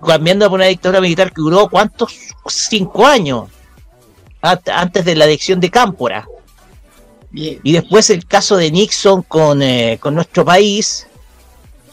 Cambiando 0.06 0.50
por 0.50 0.60
una 0.60 0.68
dictadura 0.68 1.02
militar 1.02 1.30
que 1.30 1.42
duró 1.42 1.68
cuántos 1.68 2.14
cinco 2.48 3.06
años 3.06 3.50
antes 4.42 5.06
de 5.06 5.16
la 5.16 5.26
elección 5.26 5.60
de 5.60 5.70
Cámpora. 5.70 6.28
Y 7.34 7.74
después 7.74 8.10
el 8.10 8.26
caso 8.26 8.56
de 8.58 8.72
Nixon 8.72 9.22
con, 9.24 9.62
eh, 9.62 9.98
con 10.00 10.16
nuestro 10.16 10.46
país, 10.46 11.08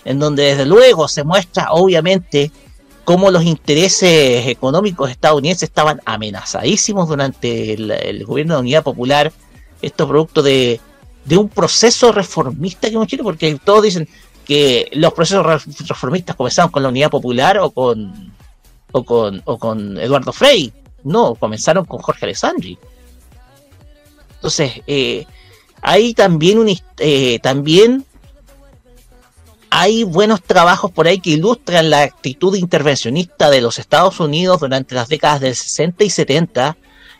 en 0.05 0.19
donde 0.19 0.45
desde 0.45 0.65
luego 0.65 1.09
se 1.09 1.25
muestra 1.25 1.73
obviamente 1.73 2.51
cómo 3.05 3.31
los 3.31 3.45
intereses 3.45 4.47
económicos 4.47 5.11
estadounidenses 5.11 5.69
estaban 5.69 6.01
amenazadísimos 6.07 7.09
durante 7.09 7.75
el, 7.75 7.91
el 7.91 8.25
gobierno 8.25 8.55
de 8.55 8.61
Unidad 8.61 8.83
Popular, 8.83 9.33
esto 9.83 10.09
producto 10.09 10.43
de, 10.43 10.81
de 11.25 11.37
un 11.37 11.49
proceso 11.49 12.13
reformista 12.13 12.89
que 12.89 12.97
en 12.97 13.07
Chile, 13.07 13.23
porque 13.23 13.59
todos 13.63 13.83
dicen 13.83 14.09
que 14.47 14.89
los 14.93 15.13
procesos 15.13 15.45
re- 15.45 15.75
reformistas 15.87 16.37
comenzaron 16.37 16.71
con 16.71 16.83
la 16.83 16.89
Unidad 16.89 17.11
Popular 17.11 17.59
o 17.59 17.71
con, 17.71 18.33
o 18.93 19.05
con, 19.05 19.43
o 19.45 19.59
con 19.59 19.99
Eduardo 19.99 20.33
Frei, 20.33 20.73
no, 21.05 21.35
comenzaron 21.35 21.85
con 21.85 22.01
Jorge 22.01 22.27
Alessandri. 22.27 22.79
Entonces, 24.35 24.83
eh, 24.87 25.27
hay 25.81 26.15
también 26.15 26.59
un, 26.59 26.75
eh, 26.99 27.39
también 27.41 28.05
hay 29.77 30.05
buenos 30.05 30.41
trabajos 30.41 30.93
por 30.93 31.09
ahí 31.09 31.19
que 31.19 31.31
ilustran 31.31 31.91
la 31.91 32.03
actitud 32.03 32.55
intervencionista 32.55 33.51
de 33.51 33.61
los 33.61 33.81
Estados 33.81 34.21
Unidos 34.21 34.61
durante 34.61 34.95
las 34.95 35.09
décadas 35.09 35.41
del 35.41 35.57
60 35.57 36.05
y 36.05 36.11
70 36.11 36.77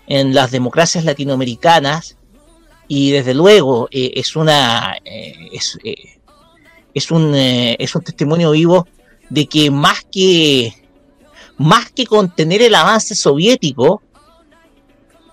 en 0.07 0.35
las 0.35 0.53
democracias 0.53 1.05
latinoamericanas 1.05 2.17
y 2.87 3.11
desde 3.11 3.35
luego 3.35 3.89
eh, 3.91 4.13
es 4.15 4.37
una 4.37 4.97
eh, 5.05 5.35
es, 5.53 5.79
eh, 5.83 6.21
es 6.95 7.11
un 7.11 7.35
es 7.35 7.95
un 7.95 8.03
testimonio 8.03 8.53
vivo 8.53 8.87
de 9.31 9.47
que 9.47 9.73
más 9.73 10.05
que 10.05 10.75
más 11.57 11.91
que 11.91 12.07
contener 12.07 12.63
el 12.63 12.75
avance 12.75 13.15
soviético 13.15 14.03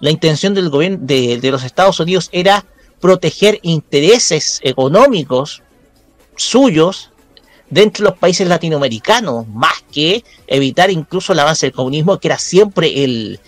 la 0.02 0.10
intención 0.10 0.54
del 0.54 0.70
gobierno 0.70 0.98
de, 1.00 1.40
los 1.52 1.64
Estados 1.64 2.00
Unidos 2.00 2.28
era 2.34 2.66
proteger 3.00 3.60
intereses 3.62 4.60
económicos 4.64 5.62
suyos 6.36 7.12
dentro 7.70 8.04
de 8.04 8.10
los 8.10 8.20
países 8.20 8.48
latinoamericanos, 8.48 9.48
más 9.48 9.84
que 9.92 10.24
evitar 10.48 10.90
incluso 10.90 11.34
el 11.34 11.40
avance 11.40 11.68
del 11.68 11.74
comunismo, 11.74 12.20
que 12.20 12.28
era 12.28 12.40
siempre 12.40 13.40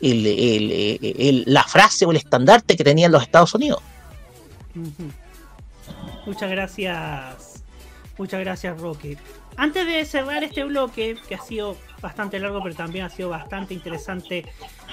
la 0.00 1.64
frase 1.64 2.04
o 2.04 2.10
el 2.10 2.18
estandarte 2.18 2.76
que 2.76 2.84
tenían 2.84 3.10
los 3.10 3.22
Estados 3.22 3.54
Unidos. 3.54 3.80
Muchas 6.26 6.50
gracias. 6.50 7.64
Muchas 8.18 8.40
gracias, 8.40 8.78
Roque. 8.78 9.16
Antes 9.56 9.86
de 9.86 10.04
cerrar 10.04 10.44
este 10.44 10.64
bloque, 10.64 11.16
que 11.26 11.34
ha 11.34 11.40
sido 11.40 11.76
bastante 12.02 12.38
largo, 12.38 12.62
pero 12.62 12.74
también 12.74 13.06
ha 13.06 13.08
sido 13.08 13.30
bastante 13.30 13.72
interesante, 13.72 14.44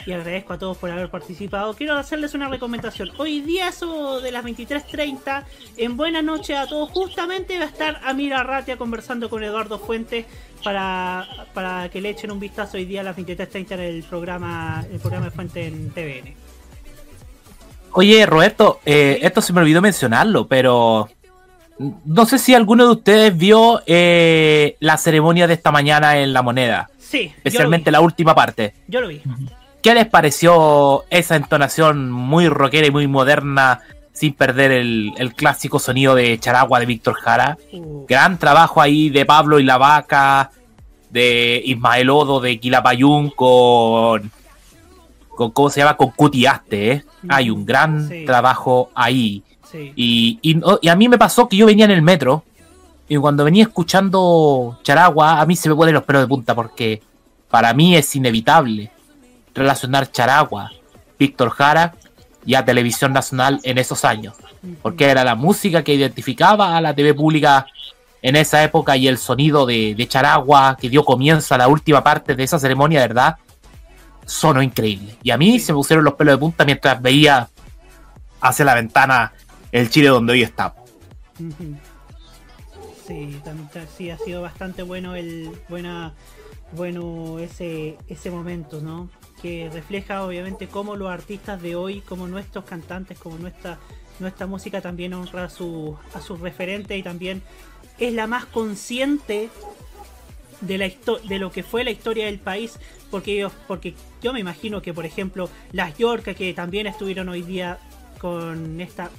y 0.06 0.12
agradezco 0.14 0.54
a 0.54 0.60
todos 0.60 0.78
por 0.78 0.92
haber 0.92 1.10
participado, 1.10 1.74
quiero 1.74 1.98
hacerles 1.98 2.34
una 2.34 2.48
recomendación. 2.48 3.10
Hoy 3.18 3.42
día, 3.42 3.68
eso 3.68 4.22
de 4.22 4.32
las 4.32 4.46
23.30, 4.46 5.44
en 5.78 5.98
Buena 5.98 6.22
Noche 6.22 6.56
a 6.56 6.68
todos, 6.68 6.90
justamente 6.92 7.58
va 7.58 7.66
a 7.66 7.68
estar 7.68 8.00
Amira 8.06 8.44
Ratia 8.44 8.78
conversando 8.78 9.30
con 9.30 9.44
Eduardo 9.44 9.80
Fuentes 9.80 10.26
para, 10.64 11.28
para 11.54 11.90
que 11.90 12.00
le 12.00 12.10
echen 12.10 12.32
un 12.32 12.40
vistazo 12.40 12.78
hoy 12.78 12.86
día 12.86 13.02
a 13.02 13.04
las 13.04 13.18
23.30 13.18 13.72
en 13.74 13.80
el 13.80 14.04
programa, 14.04 14.86
el 14.92 15.00
programa 15.00 15.26
de 15.26 15.32
Fuente 15.32 15.68
en 15.68 15.90
TVN. 15.90 16.36
Oye, 17.94 18.26
Roberto, 18.26 18.80
eh, 18.86 19.20
esto 19.24 19.42
se 19.42 19.52
me 19.52 19.62
olvidó 19.62 19.82
mencionarlo, 19.82 20.48
pero 20.48 21.10
no 22.06 22.26
sé 22.26 22.38
si 22.38 22.54
alguno 22.54 22.86
de 22.86 22.92
ustedes 22.92 23.38
vio 23.38 23.82
eh, 23.88 24.76
la 24.80 24.98
ceremonia 24.98 25.48
de 25.48 25.54
esta 25.56 25.72
mañana 25.72 26.20
en 26.20 26.34
La 26.34 26.42
Moneda. 26.42 26.90
Sí, 27.10 27.32
Especialmente 27.38 27.90
la 27.92 28.02
última 28.02 28.36
parte. 28.36 28.74
Yo 28.88 29.02
lo 29.02 29.08
vi. 29.08 29.22
¿Qué 29.82 29.94
les 29.96 30.06
pareció 30.08 31.06
esa 31.10 31.36
entonación 31.36 32.12
muy 32.12 32.48
rockera 32.50 32.86
y 32.88 32.92
muy 32.92 33.08
moderna 33.08 33.82
sin 34.12 34.34
perder 34.34 34.72
el, 34.72 35.12
el 35.18 35.34
clásico 35.34 35.80
sonido 35.80 36.14
de 36.14 36.38
Charagua 36.40 36.80
de 36.80 36.86
Víctor 36.86 37.16
Jara? 37.16 37.58
Uh. 37.72 38.06
Gran 38.08 38.38
trabajo 38.38 38.82
ahí 38.82 39.10
de 39.10 39.26
Pablo 39.26 39.60
y 39.60 39.64
la 39.64 39.78
Vaca, 39.78 40.52
de 41.10 41.62
Ismael 41.66 42.10
Odo, 42.10 42.40
de 42.42 42.60
Quilapayún 42.60 43.32
con, 43.32 44.30
con 45.30 45.52
¿cómo 45.52 45.70
se 45.70 45.80
llama? 45.80 45.98
Con 45.98 46.12
Cutiaste, 46.12 46.92
¿eh? 46.92 47.04
Hay 47.30 47.50
un 47.50 47.66
gran 47.66 48.08
Sí. 48.08 48.26
trabajo 48.26 48.92
ahí. 48.94 49.42
Sí. 49.72 49.94
Y, 49.96 50.40
y, 50.42 50.56
no- 50.56 50.78
y 50.82 50.90
a 50.90 50.96
mí 50.96 51.08
me 51.10 51.18
pasó 51.18 51.48
que 51.50 51.58
yo 51.58 51.66
venía 51.66 51.86
en 51.86 51.92
el 51.92 52.02
metro 52.02 52.44
y 53.10 53.18
cuando 53.18 53.44
venía 53.44 53.64
escuchando 53.64 54.80
Charagua, 54.84 55.42
a 55.42 55.46
mí 55.48 55.56
se 55.56 55.68
me 55.68 55.76
ponen 55.76 55.96
los 55.96 56.04
pelos 56.04 56.22
de 56.22 56.28
punta 56.28 56.54
porque 56.54 57.02
para 57.50 57.74
mí 57.74 57.96
es 57.96 58.16
inevitable 58.16 58.92
relacionar 59.56 60.12
Charagua, 60.12 60.72
Víctor 61.18 61.50
Jara 61.50 61.96
y 62.46 62.54
a 62.54 62.64
Televisión 62.64 63.12
Nacional 63.12 63.60
en 63.64 63.80
esos 63.80 64.06
años. 64.06 64.36
Porque 64.84 65.06
era 65.06 65.24
la 65.24 65.34
música 65.34 65.84
que 65.84 65.96
identificaba 65.96 66.78
a 66.78 66.82
la 66.82 66.94
TV 66.94 67.16
pública 67.16 67.66
en 68.22 68.36
esa 68.36 68.64
época 68.64 68.96
y 68.96 69.08
el 69.08 69.18
sonido 69.18 69.66
de, 69.66 69.96
de 69.96 70.08
Charagua 70.08 70.78
que 70.80 70.88
dio 70.88 71.04
comienzo 71.04 71.56
a 71.56 71.58
la 71.58 71.68
última 71.68 72.04
parte 72.04 72.36
de 72.36 72.44
esa 72.44 72.60
ceremonia, 72.60 73.02
de 73.02 73.08
verdad, 73.08 73.38
sonó 74.24 74.62
increíble. 74.62 75.18
Y 75.24 75.32
a 75.32 75.38
mí 75.38 75.60
se 75.60 75.74
me 75.74 75.78
pusieron 75.78 76.06
los 76.06 76.14
pelos 76.14 76.36
de 76.36 76.38
punta 76.38 76.64
mientras 76.64 77.02
veía 77.02 77.50
hacia 78.40 78.66
la 78.66 78.76
ventana 78.76 79.34
el 79.72 79.90
Chile 79.90 80.10
donde 80.10 80.34
hoy 80.34 80.44
estamos. 80.44 80.78
Sí, 83.10 83.36
sí, 83.98 84.12
ha 84.12 84.18
sido 84.20 84.44
bastante 84.44 84.84
bueno 84.84 85.16
el 85.16 85.50
buena 85.68 86.14
bueno 86.74 87.40
ese 87.40 87.98
ese 88.08 88.30
momento, 88.30 88.82
¿no? 88.82 89.10
Que 89.42 89.68
refleja 89.74 90.24
obviamente 90.24 90.68
cómo 90.68 90.96
los 90.96 91.10
artistas 91.10 91.60
de 91.60 91.76
hoy, 91.76 92.02
como 92.02 92.28
nuestros 92.28 92.66
cantantes, 92.66 93.18
como 93.18 93.40
nuestra 93.40 93.80
nuestra 94.20 94.46
música 94.46 94.80
también 94.82 95.16
honra 95.16 95.46
a 95.46 95.50
su 95.50 95.98
a 96.14 96.22
sus 96.22 96.40
referentes 96.40 96.96
y 96.96 97.02
también 97.02 97.42
es 97.98 98.14
la 98.14 98.28
más 98.28 98.46
consciente 98.46 99.50
de 100.62 100.78
la 100.78 100.92
de 101.28 101.40
lo 101.40 101.52
que 101.52 101.64
fue 101.64 101.84
la 101.84 101.90
historia 101.90 102.28
del 102.28 102.38
país 102.38 102.78
porque 103.10 103.38
ellos 103.38 103.54
porque 103.68 103.96
yo 104.22 104.34
me 104.34 104.40
imagino 104.40 104.84
que 104.84 104.94
por 104.94 105.08
ejemplo 105.08 105.50
las 105.72 105.98
Yorka 105.98 106.36
que 106.36 106.54
también 106.54 106.86
estuvieron 106.86 107.28
hoy 107.30 107.42
día 107.42 107.80
con 108.20 108.80
esta 108.80 109.10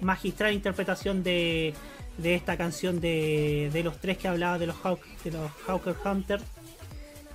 magistral 0.00 0.52
interpretación 0.52 1.22
de, 1.22 1.74
de 2.18 2.34
esta 2.34 2.56
canción 2.56 3.00
de, 3.00 3.70
de 3.72 3.82
los 3.82 3.98
tres 3.98 4.18
que 4.18 4.28
hablaba 4.28 4.58
de 4.58 4.66
los 4.66 4.76
Hawk, 4.84 5.00
de 5.24 5.30
los 5.30 5.50
Hawker 5.66 5.96
Hunter 6.04 6.40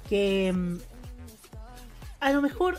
que 0.10 0.52
mm, 0.54 0.78
a 2.20 2.32
lo 2.32 2.42
mejor 2.42 2.78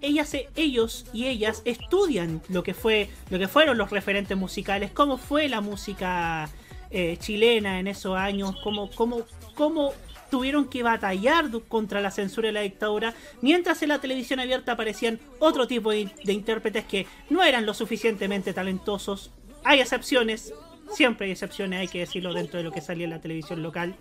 e- 0.00 0.48
ellos 0.56 1.06
y 1.12 1.26
ellas 1.26 1.62
estudian 1.64 2.42
lo 2.48 2.62
que 2.62 2.74
fue 2.74 3.10
lo 3.30 3.38
que 3.38 3.48
fueron 3.48 3.78
los 3.78 3.90
referentes 3.90 4.36
musicales, 4.36 4.90
cómo 4.92 5.18
fue 5.18 5.48
la 5.48 5.60
música 5.60 6.48
eh, 6.90 7.16
chilena 7.18 7.80
en 7.80 7.88
esos 7.88 8.16
años, 8.16 8.56
cómo, 8.62 8.90
cómo, 8.90 9.22
cómo 9.54 9.92
tuvieron 10.30 10.68
que 10.68 10.82
batallar 10.82 11.50
contra 11.68 12.00
la 12.00 12.10
censura 12.10 12.48
y 12.48 12.52
la 12.52 12.60
dictadura, 12.60 13.14
mientras 13.42 13.82
en 13.82 13.90
la 13.90 14.00
televisión 14.00 14.40
abierta 14.40 14.72
aparecían 14.72 15.18
otro 15.38 15.66
tipo 15.66 15.90
de, 15.90 16.10
de 16.24 16.32
intérpretes 16.32 16.84
que 16.84 17.06
no 17.30 17.42
eran 17.42 17.66
lo 17.66 17.74
suficientemente 17.74 18.52
talentosos. 18.52 19.30
Hay 19.64 19.80
excepciones, 19.80 20.52
siempre 20.92 21.26
hay 21.26 21.32
excepciones, 21.32 21.80
hay 21.80 21.88
que 21.88 22.00
decirlo 22.00 22.32
dentro 22.32 22.58
de 22.58 22.64
lo 22.64 22.72
que 22.72 22.80
salía 22.80 23.04
en 23.04 23.10
la 23.10 23.20
televisión 23.20 23.62
local, 23.62 23.94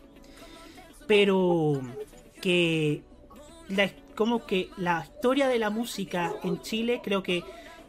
pero 1.07 1.81
que 2.41 3.01
como 4.15 4.45
que 4.45 4.69
la 4.77 5.03
historia 5.03 5.47
de 5.47 5.59
la 5.59 5.69
música 5.69 6.33
en 6.43 6.61
Chile 6.61 7.01
creo 7.03 7.21
que 7.23 7.43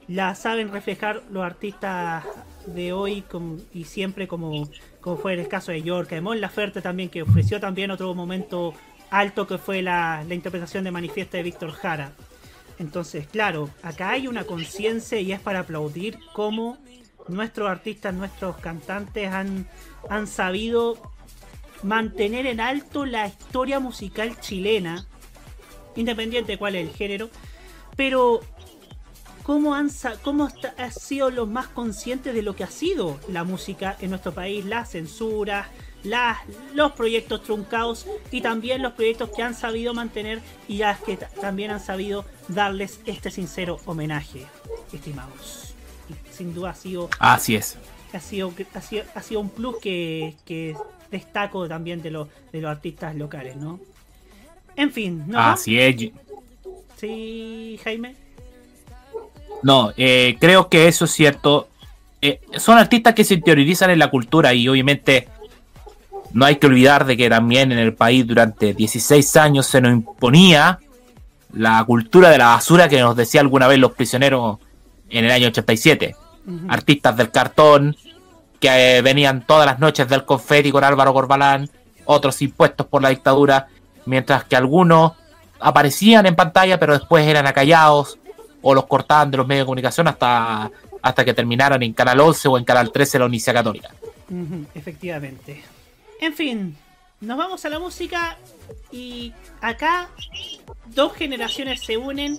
la 0.09 0.35
saben 0.35 0.73
reflejar 0.73 1.23
los 1.31 1.45
artistas 1.45 2.25
de 2.67 2.93
hoy 2.93 3.25
y 3.73 3.85
siempre 3.85 4.29
como, 4.29 4.69
como 5.01 5.17
fue 5.17 5.35
el 5.35 5.49
caso 5.49 5.73
de 5.73 5.83
York, 5.83 6.11
de 6.11 6.21
Mon 6.21 6.41
Laferte 6.41 6.81
también 6.81 7.09
que 7.09 7.23
ofreció 7.23 7.61
también 7.61 7.91
otro 7.91 8.13
momento 8.15 8.75
alto 9.11 9.47
que 9.47 9.59
fue 9.59 9.83
la, 9.83 10.25
la 10.27 10.35
interpretación 10.35 10.85
de 10.85 10.91
Manifiesta 10.91 11.37
de 11.37 11.43
Víctor 11.45 11.73
Jara. 11.73 12.13
Entonces, 12.79 13.27
claro, 13.27 13.71
acá 13.83 14.11
hay 14.11 14.27
una 14.27 14.45
conciencia 14.45 15.19
y 15.19 15.33
es 15.33 15.41
para 15.41 15.61
aplaudir 15.61 16.19
cómo 16.33 16.77
nuestros 17.29 17.69
artistas, 17.69 18.15
nuestros 18.15 18.57
cantantes 18.59 19.31
han, 19.33 19.67
han 20.09 20.27
sabido 20.27 20.99
mantener 21.83 22.47
en 22.47 22.61
alto 22.61 23.05
la 23.05 23.27
historia 23.27 23.81
musical 23.81 24.39
chilena, 24.41 25.07
independiente 25.95 26.53
de 26.53 26.59
cuál 26.59 26.77
es 26.77 26.89
el 26.89 26.95
género, 26.95 27.31
pero 27.97 28.41
cómo 29.43 29.75
han, 29.75 29.91
cómo 30.23 30.49
han 30.79 30.93
sido 30.93 31.31
los 31.31 31.49
más 31.49 31.69
conscientes 31.69 32.35
de 32.35 32.43
lo 32.43 32.57
que 32.57 32.65
ha 32.65 32.71
sido 32.71 33.19
la 33.29 33.45
música 33.45 33.97
en 34.01 34.11
nuestro 34.11 34.33
país, 34.33 34.65
las 34.65 34.91
censuras, 34.91 35.69
las, 36.03 36.39
los 36.75 36.93
proyectos 36.93 37.43
truncados 37.43 38.07
y 38.31 38.41
también 38.41 38.83
los 38.83 38.93
proyectos 38.93 39.31
que 39.35 39.43
han 39.43 39.55
sabido 39.55 39.93
mantener 39.95 40.41
y 40.69 40.79
las 40.79 41.01
que 41.01 41.17
ta- 41.17 41.29
también 41.41 41.71
han 41.71 41.81
sabido 41.81 42.25
darles 42.49 43.01
este 43.07 43.31
sincero 43.31 43.79
homenaje, 43.87 44.47
estimados. 44.93 45.66
Sin 46.37 46.55
duda 46.55 46.71
ha 46.71 46.75
sido 46.75 47.09
Así 47.19 47.57
es. 47.57 47.77
ha 48.13 48.21
sido, 48.21 48.53
ha 48.75 48.81
sido, 48.81 49.05
ha 49.15 49.23
sido 49.23 49.41
un 49.41 49.49
plus 49.49 49.77
que, 49.81 50.35
que 50.45 50.77
destaco 51.11 51.69
también 51.69 52.03
de, 52.03 52.11
los 52.11 52.29
de 52.53 52.61
los 52.61 52.71
artistas 52.71 53.15
locales, 53.15 53.57
¿no? 53.57 53.81
En 54.77 54.93
fin, 54.93 55.25
¿no? 55.27 55.39
Así 55.41 55.79
es. 55.79 56.13
Sí, 56.97 57.81
Jaime. 57.83 58.15
No, 59.63 59.93
eh, 59.97 60.37
creo 60.39 60.69
que 60.69 60.89
eso 60.89 61.07
es 61.07 61.13
cierto. 61.13 61.69
Eh, 62.21 62.41
son 62.57 62.79
artistas 62.79 63.15
que 63.15 63.25
se 63.25 63.35
interiorizan 63.35 63.91
en 63.91 63.99
la 63.99 64.11
cultura 64.11 64.53
y 64.53 64.69
obviamente 64.69 65.29
no 66.33 66.45
hay 66.45 66.57
que 66.57 66.67
olvidar 66.67 67.07
de 67.07 67.17
que 67.17 67.31
también 67.31 67.73
en 67.73 67.79
el 67.79 67.95
país 67.95 68.27
durante 68.27 68.75
16 68.75 69.37
años 69.37 69.67
se 69.67 69.81
nos 69.81 69.93
imponía 69.93 70.79
la 71.53 71.83
cultura 71.85 72.31
de 72.31 72.39
la 72.39 72.49
basura 72.49 72.89
que 72.89 73.01
nos 73.01 73.17
decía 73.17 73.41
alguna 73.41 73.67
vez 73.69 73.79
los 73.79 73.93
prisioneros 73.93 74.59
en 75.09 75.25
el 75.25 75.31
año 75.31 75.49
87. 75.49 76.15
Artistas 76.69 77.17
del 77.17 77.31
cartón 77.31 77.97
que 78.61 78.99
eh, 78.99 79.03
venían 79.03 79.45
todas 79.45 79.67
las 79.67 79.79
noches 79.79 80.09
del 80.09 80.25
confeti 80.25 80.71
con 80.71 80.85
Álvaro 80.85 81.13
Corbalán, 81.13 81.69
otros 82.05 82.41
impuestos 82.43 82.87
por 82.87 83.03
la 83.03 83.11
dictadura, 83.11 83.69
mientras 84.05 84.45
que 84.45 84.57
algunos 84.57 85.13
aparecían 85.59 86.27
en 86.27 86.37
pantalla 86.37 86.79
pero 86.79 86.93
después 86.93 87.27
eran 87.27 87.47
acallados 87.47 88.19
o 88.63 88.75
los 88.75 88.87
cortaban 88.87 89.31
de 89.31 89.39
los 89.39 89.47
medios 89.47 89.63
de 89.63 89.67
comunicación 89.67 90.09
hasta, 90.09 90.71
hasta 91.03 91.25
que 91.25 91.35
terminaran 91.35 91.83
en 91.83 91.93
Canal 91.93 92.21
11 92.21 92.49
o 92.49 92.59
en 92.59 92.65
Canal 92.65 92.91
13 92.91 93.19
la 93.19 93.27
Universidad 93.27 93.55
Católica. 93.55 93.91
Efectivamente. 94.75 95.63
En 96.21 96.35
fin, 96.35 96.77
nos 97.21 97.39
vamos 97.39 97.65
a 97.65 97.69
la 97.69 97.79
música 97.79 98.37
y 98.91 99.33
acá 99.61 100.09
dos 100.87 101.15
generaciones 101.15 101.81
se 101.85 101.97
unen 101.97 102.39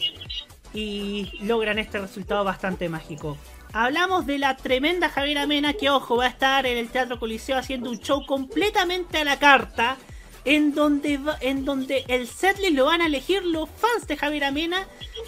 y 0.74 1.32
logran 1.42 1.80
este 1.80 2.00
resultado 2.00 2.44
bastante 2.44 2.90
mágico. 2.90 3.38
Hablamos 3.80 4.26
de 4.26 4.40
la 4.40 4.58
tremenda 4.58 5.08
Javiera 5.10 5.46
Mena 5.46 5.74
que, 5.74 5.92
ojo, 5.92 6.18
va 6.18 6.26
a 6.26 6.30
estar 6.30 6.66
en 6.66 6.78
el 6.80 6.90
Teatro 6.90 7.20
Coliseo 7.20 7.58
haciendo 7.58 7.92
un 7.92 8.00
show 8.00 8.26
completamente 8.26 9.20
a 9.20 9.24
la 9.24 9.38
carta 9.38 9.98
en 10.46 10.74
donde, 10.74 11.18
va- 11.20 11.38
en 11.42 11.64
donde 11.64 12.04
el 12.08 12.28
setlist 12.28 12.74
lo 12.74 12.86
van 12.86 13.02
a 13.02 13.06
elegir 13.06 13.44
los 13.46 13.70
fans 13.70 14.08
de 14.08 14.18
Javiera 14.18 14.50
Mena 14.52 14.88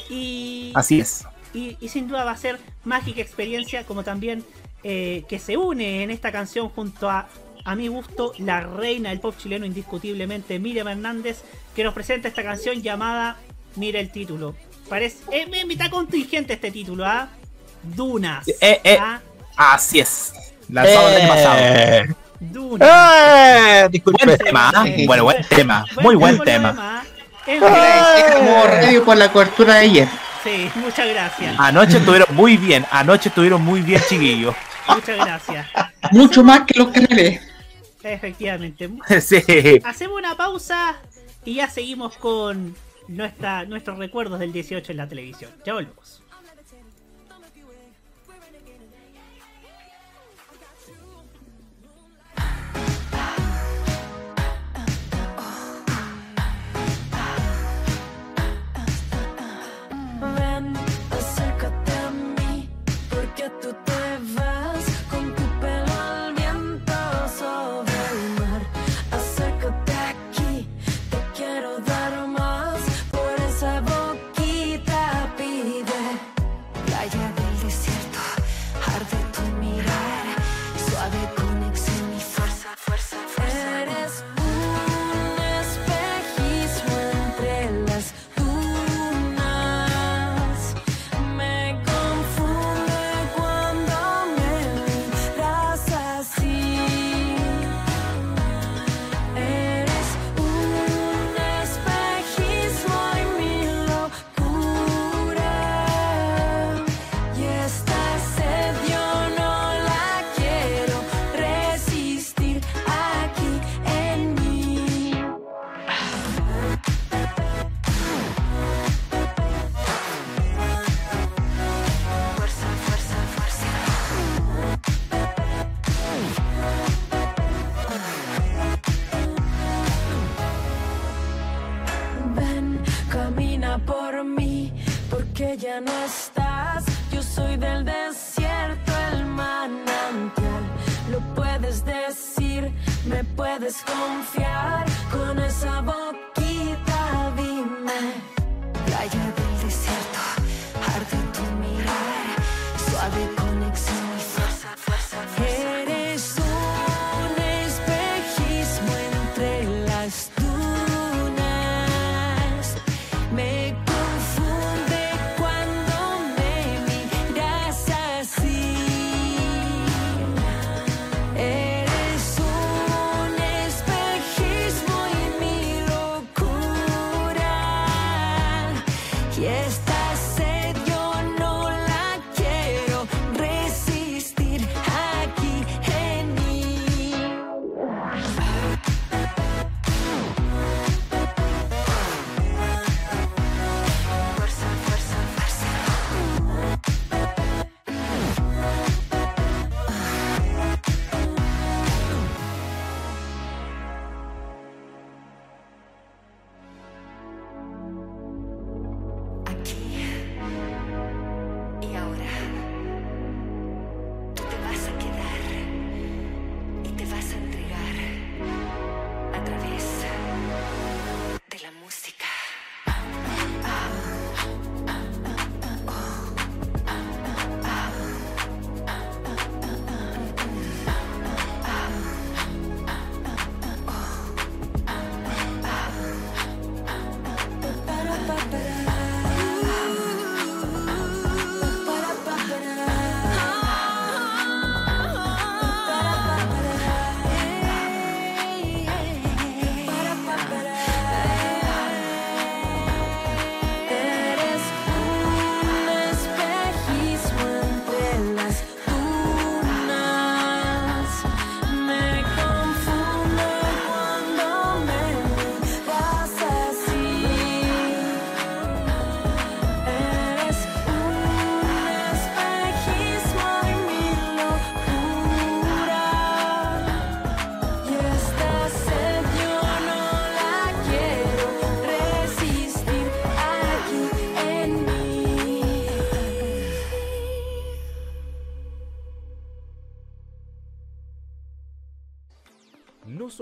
y 0.10 0.72
Así 0.74 1.00
es. 1.00 1.26
y, 1.54 1.78
y 1.80 1.90
sin 1.90 2.08
duda 2.08 2.24
va 2.24 2.32
a 2.32 2.38
ser 2.38 2.58
mágica 2.86 3.22
experiencia 3.22 3.84
como 3.86 4.04
también 4.04 4.44
eh, 4.84 5.26
que 5.30 5.38
se 5.38 5.56
une 5.58 6.02
en 6.02 6.10
esta 6.10 6.32
canción 6.32 6.70
junto 6.70 7.08
a 7.10 7.28
a 7.66 7.76
mi 7.76 7.88
gusto 7.90 8.32
la 8.40 8.62
reina 8.62 9.10
del 9.10 9.20
pop 9.20 9.36
chileno 9.38 9.66
indiscutiblemente 9.66 10.58
Miriam 10.58 10.88
Hernández 10.88 11.44
que 11.76 11.84
nos 11.84 11.94
presenta 11.94 12.30
esta 12.30 12.42
canción 12.42 12.82
llamada 12.82 13.36
mira 13.76 14.00
el 14.00 14.10
título 14.12 14.56
parece 14.88 15.18
es 15.34 15.68
mitad 15.68 15.92
contingente 15.92 16.54
este 16.54 16.72
título 16.72 17.06
¿ah? 17.06 17.30
Dunas. 17.84 18.48
Eh, 18.48 18.56
eh. 18.62 18.82
eh. 18.84 18.98
Ah. 19.00 19.20
Así 19.56 20.00
es. 20.00 20.34
Lanzado 20.70 21.10
eh. 21.10 21.16
el 21.16 21.22
año 21.22 21.30
pasado. 21.30 22.16
Dunas. 22.40 22.90
Eh, 22.90 23.88
disculpe. 23.92 24.26
Buen 24.26 24.38
tema. 24.38 24.72
¿ah? 24.74 24.86
Bueno, 25.06 25.24
buen 25.24 25.44
tema. 25.44 25.86
Muy 26.02 26.16
buen, 26.16 26.38
buen 26.38 26.46
tema. 26.46 27.04
Como 27.46 27.68
eh. 27.68 28.82
radio 28.82 29.04
por 29.04 29.18
la 29.18 29.32
cobertura 29.32 29.76
de 29.76 29.80
ayer. 29.82 30.08
Sí, 30.44 30.72
muchas 30.76 31.10
gracias. 31.10 31.56
Anoche 31.58 31.98
estuvieron 31.98 32.34
muy 32.36 32.56
bien. 32.58 32.86
Anoche 32.92 33.30
estuvieron 33.30 33.62
muy 33.62 33.82
bien, 33.82 34.02
chiquillos. 34.08 34.56
Muchas 34.88 35.18
gracias. 35.18 35.68
Mucho 36.12 36.44
más 36.44 36.62
que 36.62 36.80
los 36.80 36.90
canales. 36.90 37.42
Efectivamente. 38.02 38.90
Sí. 39.22 39.44
Hacemos 39.84 40.18
una 40.18 40.36
pausa 40.36 40.96
y 41.44 41.56
ya 41.56 41.70
seguimos 41.70 42.16
con 42.16 42.76
nuestra, 43.08 43.66
nuestros 43.66 43.98
recuerdos 43.98 44.40
del 44.40 44.54
18 44.54 44.92
en 44.92 44.98
la 44.98 45.08
televisión. 45.08 45.52
Ya 45.66 45.74
volvemos. 45.74 46.22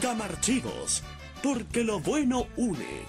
Camarchivos, 0.00 1.02
porque 1.42 1.84
lo 1.84 2.00
bueno 2.00 2.46
une. 2.56 3.02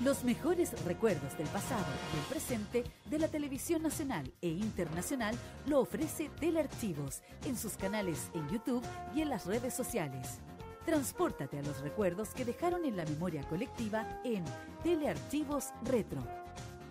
Los 0.00 0.22
mejores 0.22 0.80
recuerdos 0.84 1.36
del 1.36 1.48
pasado 1.48 1.84
y 2.14 2.18
el 2.18 2.24
presente 2.26 2.84
de 3.06 3.18
la 3.18 3.26
televisión 3.26 3.82
nacional 3.82 4.32
e 4.40 4.50
internacional 4.50 5.34
lo 5.66 5.80
ofrece 5.80 6.30
Telearchivos 6.38 7.22
en 7.44 7.58
sus 7.58 7.72
canales 7.72 8.30
en 8.34 8.48
YouTube 8.48 8.84
y 9.16 9.22
en 9.22 9.30
las 9.30 9.46
redes 9.46 9.74
sociales. 9.74 10.38
Transpórtate 10.86 11.58
a 11.58 11.62
los 11.62 11.80
recuerdos 11.80 12.28
que 12.28 12.44
dejaron 12.44 12.84
en 12.84 12.96
la 12.96 13.04
memoria 13.04 13.42
colectiva 13.48 14.06
en 14.22 14.44
Telearchivos 14.84 15.70
Retro. 15.82 16.22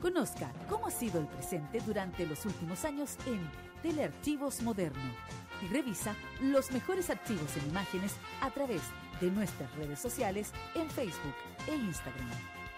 Conozca 0.02 0.52
cómo 0.70 0.88
ha 0.88 0.92
sido 0.92 1.22
el 1.22 1.28
presente 1.28 1.80
durante 1.86 2.26
los 2.28 2.46
últimos 2.46 2.84
años 2.84 3.16
en 3.26 3.40
Telearchivos 3.82 4.62
Moderno 4.62 5.14
y 5.62 5.68
revisa 5.68 6.16
los 6.42 6.72
mejores 6.72 7.10
archivos 7.10 7.56
en 7.58 7.70
imágenes 7.70 8.16
a 8.42 8.50
través 8.52 8.82
de 9.22 9.32
nuestras 9.32 9.74
redes 9.76 10.00
sociales 10.00 10.52
en 10.76 10.90
Facebook 10.90 11.36
e 11.68 11.76
Instagram. 11.76 12.30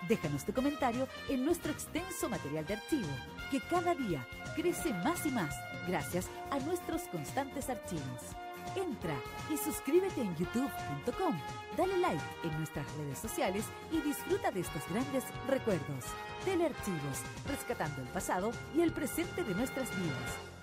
Déjanos 0.08 0.46
tu 0.46 0.54
comentario 0.54 1.08
en 1.28 1.44
nuestro 1.44 1.72
extenso 1.72 2.30
material 2.30 2.66
de 2.66 2.76
archivo, 2.76 3.10
que 3.52 3.60
cada 3.60 3.94
día 3.96 4.26
crece 4.56 4.94
más 4.94 5.26
y 5.26 5.30
más 5.30 5.54
gracias 5.88 6.28
a 6.52 6.60
nuestros 6.60 7.02
constantes 7.04 7.70
archivos. 7.70 8.36
Entra 8.76 9.16
y 9.52 9.58
suscríbete 9.58 10.22
en 10.22 10.36
youtube.com, 10.36 11.38
dale 11.76 11.98
like 11.98 12.24
en 12.44 12.58
nuestras 12.58 12.86
redes 12.98 13.18
sociales 13.18 13.66
y 13.92 14.00
disfruta 14.02 14.52
de 14.52 14.62
estos 14.62 14.88
grandes 14.90 15.24
recuerdos. 15.48 16.06
Telearchivos, 16.46 17.24
rescatando 17.48 18.02
el 18.02 18.08
pasado 18.10 18.52
y 18.76 18.82
el 18.82 18.94
presente 18.94 19.44
de 19.44 19.56
nuestras 19.56 19.90
vidas. 19.98 20.59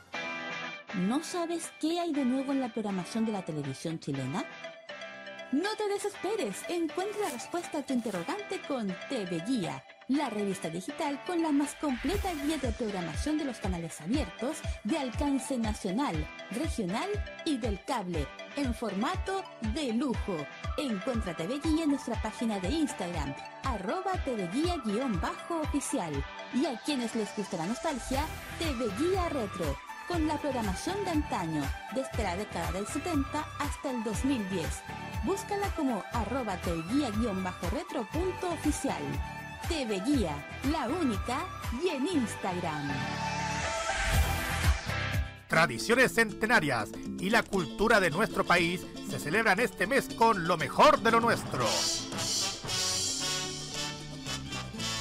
¿No 0.97 1.23
sabes 1.23 1.71
qué 1.79 2.01
hay 2.01 2.11
de 2.15 2.25
nuevo 2.25 2.53
en 2.53 2.61
la 2.61 2.73
programación 2.73 3.27
de 3.27 3.33
la 3.33 3.45
televisión 3.45 3.99
chilena? 4.01 4.47
No 5.53 5.69
te 5.77 5.87
desesperes, 5.89 6.63
encuentra 6.71 7.21
la 7.21 7.31
respuesta 7.33 7.79
a 7.79 7.83
tu 7.83 7.93
interrogante 7.93 8.63
con 8.67 8.89
TV 9.11 9.45
Guía, 9.47 9.85
la 10.09 10.31
revista 10.31 10.71
digital 10.71 11.23
con 11.27 11.43
la 11.43 11.53
más 11.53 11.75
completa 11.75 12.33
guía 12.33 12.57
de 12.57 12.73
programación 12.73 13.37
de 13.37 13.45
los 13.45 13.59
canales 13.59 14.01
abiertos 14.01 14.57
de 14.85 14.97
alcance 14.97 15.59
nacional, 15.59 16.27
regional 16.51 17.11
y 17.45 17.59
del 17.59 17.79
cable, 17.85 18.27
en 18.57 18.75
formato 18.75 19.45
de 19.75 19.93
lujo. 19.93 20.37
Encuentra 20.79 21.37
TV 21.37 21.61
Guía 21.63 21.85
en 21.85 21.91
nuestra 21.91 22.21
página 22.23 22.59
de 22.59 22.71
Instagram, 22.71 23.35
arroba 23.65 24.13
TV 24.25 24.49
Guía-oficial. 24.49 26.25
Y 26.55 26.65
a 26.65 26.81
quienes 26.87 27.15
les 27.15 27.37
gusta 27.37 27.59
la 27.59 27.67
nostalgia, 27.67 28.25
TV 28.59 28.87
Guía 28.99 29.29
Retro, 29.29 29.77
con 30.09 30.27
la 30.27 30.39
programación 30.39 31.05
de 31.05 31.11
antaño, 31.11 31.63
desde 31.95 32.23
la 32.23 32.37
década 32.37 32.73
del 32.73 32.87
70 32.87 33.47
hasta 33.59 33.91
el 33.91 34.03
2010 34.05 34.83
Búscala 35.27 35.69
como 35.75 36.03
arroba 36.13 36.57
tguía-retro.oficial. 36.63 39.03
TV 39.69 40.01
Guía, 40.07 40.37
la 40.71 40.87
única, 40.87 41.45
y 41.83 41.89
en 41.89 42.07
Instagram. 42.07 42.93
Tradiciones 45.49 46.15
centenarias 46.15 46.91
y 47.19 47.31
la 47.31 47.43
cultura 47.43 47.99
de 47.99 48.11
nuestro 48.11 48.45
país 48.45 48.87
se 49.11 49.19
celebran 49.19 49.59
este 49.59 49.89
mes 49.89 50.15
con 50.15 50.47
lo 50.47 50.57
mejor 50.57 51.01
de 51.01 51.11
lo 51.11 51.19
nuestro. 51.19 51.67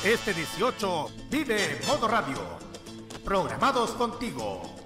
Este 0.04 0.34
18 0.34 1.12
vive 1.30 1.80
Modo 1.86 2.08
Radio. 2.08 2.58
Programados 3.24 3.92
contigo. 3.92 4.85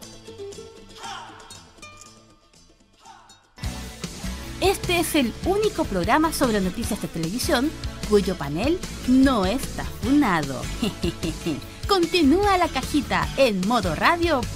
Este 4.61 4.99
es 4.99 5.15
el 5.15 5.33
único 5.45 5.85
programa 5.85 6.33
sobre 6.33 6.59
noticias 6.59 7.01
de 7.01 7.07
televisión 7.07 7.71
cuyo 8.09 8.35
panel 8.35 8.77
no 9.07 9.45
está 9.45 9.85
funado. 9.85 10.61
Continúa 11.87 12.57
la 12.57 12.67
cajita 12.67 13.25
en 13.37 13.65
modoradio.cl. 13.67 14.49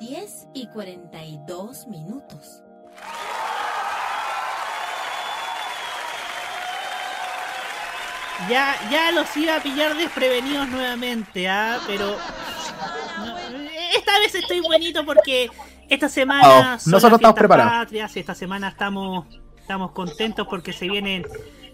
10 0.00 0.46
y 0.54 0.68
42 0.68 1.86
minutos. 1.88 2.62
Ya, 8.48 8.74
ya 8.90 9.12
los 9.12 9.36
iba 9.36 9.56
a 9.56 9.62
pillar 9.62 9.94
desprevenidos 9.98 10.66
nuevamente, 10.68 11.46
¿ah? 11.46 11.78
Pero. 11.86 12.16
esta 13.94 14.18
vez 14.18 14.34
estoy 14.34 14.60
bonito 14.60 15.04
porque 15.04 15.50
esta 15.90 16.08
semana. 16.08 16.78
Oh, 16.78 16.90
nosotros 16.90 17.20
estamos 17.20 17.36
preparados. 17.36 17.92
esta 18.16 18.34
semana 18.34 18.68
estamos, 18.68 19.26
estamos 19.58 19.90
contentos 19.90 20.46
porque 20.48 20.72
se 20.72 20.88
vienen. 20.88 21.26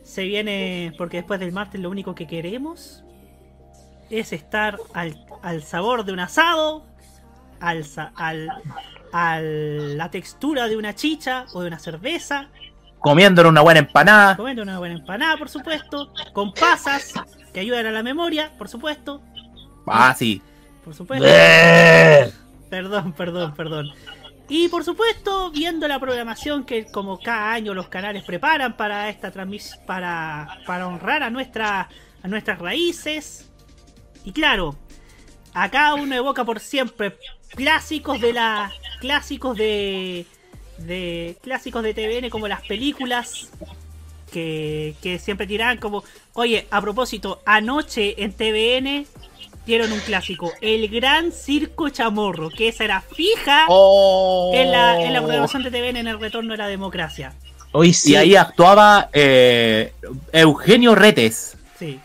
Se 0.02 0.24
viene. 0.24 0.92
Porque 0.98 1.18
después 1.18 1.38
del 1.38 1.52
martes 1.52 1.80
lo 1.80 1.90
único 1.90 2.14
que 2.14 2.26
queremos 2.26 3.04
es 4.10 4.32
estar 4.32 4.78
al, 4.94 5.24
al 5.42 5.62
sabor 5.62 6.04
de 6.04 6.12
un 6.12 6.20
asado. 6.20 6.86
Al, 7.60 7.86
al, 8.16 8.50
a 9.12 9.40
la 9.40 10.10
textura 10.10 10.68
de 10.68 10.76
una 10.76 10.94
chicha 10.94 11.46
o 11.52 11.60
de 11.60 11.68
una 11.68 11.78
cerveza. 11.78 12.48
Comiendo 12.98 13.48
una 13.48 13.60
buena 13.60 13.80
empanada. 13.80 14.36
Comiendo 14.36 14.62
una 14.62 14.78
buena 14.78 14.96
empanada, 14.96 15.36
por 15.36 15.48
supuesto. 15.48 16.12
Con 16.32 16.52
pasas 16.52 17.12
que 17.52 17.60
ayudan 17.60 17.86
a 17.86 17.92
la 17.92 18.02
memoria, 18.02 18.52
por 18.58 18.68
supuesto. 18.68 19.22
Ah, 19.86 20.14
sí. 20.16 20.42
Por 20.84 20.94
supuesto. 20.94 21.26
Perdón, 22.68 23.12
perdón, 23.12 23.54
perdón. 23.54 23.92
Y 24.48 24.68
por 24.68 24.84
supuesto, 24.84 25.50
viendo 25.50 25.88
la 25.88 25.98
programación 25.98 26.64
que 26.64 26.86
como 26.86 27.18
cada 27.18 27.52
año 27.52 27.74
los 27.74 27.88
canales 27.88 28.22
preparan 28.22 28.76
para 28.76 29.08
esta 29.08 29.30
transmisión, 29.30 29.80
para, 29.86 30.60
para 30.66 30.86
honrar 30.86 31.22
a, 31.24 31.30
nuestra, 31.30 31.88
a 32.22 32.28
nuestras 32.28 32.58
raíces. 32.60 33.50
Y 34.24 34.32
claro, 34.32 34.76
acá 35.52 35.94
uno 35.94 36.14
evoca 36.14 36.44
por 36.44 36.60
siempre 36.60 37.16
clásicos 37.50 38.20
de 38.20 38.32
la. 38.32 38.72
clásicos 39.00 39.56
de. 39.56 40.26
de. 40.78 41.36
clásicos 41.42 41.82
de 41.82 41.94
TVN 41.94 42.30
como 42.30 42.46
las 42.46 42.62
películas. 42.62 43.50
Que, 44.32 44.94
que 45.02 45.18
siempre 45.18 45.46
tiran 45.46 45.78
como. 45.78 46.04
Oye, 46.34 46.68
a 46.70 46.80
propósito, 46.80 47.42
anoche 47.46 48.22
en 48.22 48.32
TVN 48.32 49.06
dieron 49.66 49.92
un 49.92 50.00
clásico, 50.00 50.52
El 50.60 50.88
Gran 50.88 51.32
Circo 51.32 51.88
Chamorro, 51.88 52.48
que 52.48 52.68
esa 52.68 52.84
era 52.84 53.00
fija 53.00 53.66
en, 54.52 54.70
la, 54.70 55.02
en 55.02 55.12
la 55.12 55.20
programación 55.20 55.64
de 55.64 55.70
TVN 55.70 55.96
en 55.96 56.06
el 56.06 56.20
retorno 56.20 56.52
de 56.52 56.58
la 56.58 56.68
democracia. 56.68 57.34
Hoy 57.72 57.92
sí. 57.92 58.12
Y 58.12 58.16
ahí 58.16 58.36
actuaba 58.36 59.10
eh, 59.12 59.92
Eugenio 60.32 60.94
Retes. 60.94 61.58
Sí. 61.78 62.00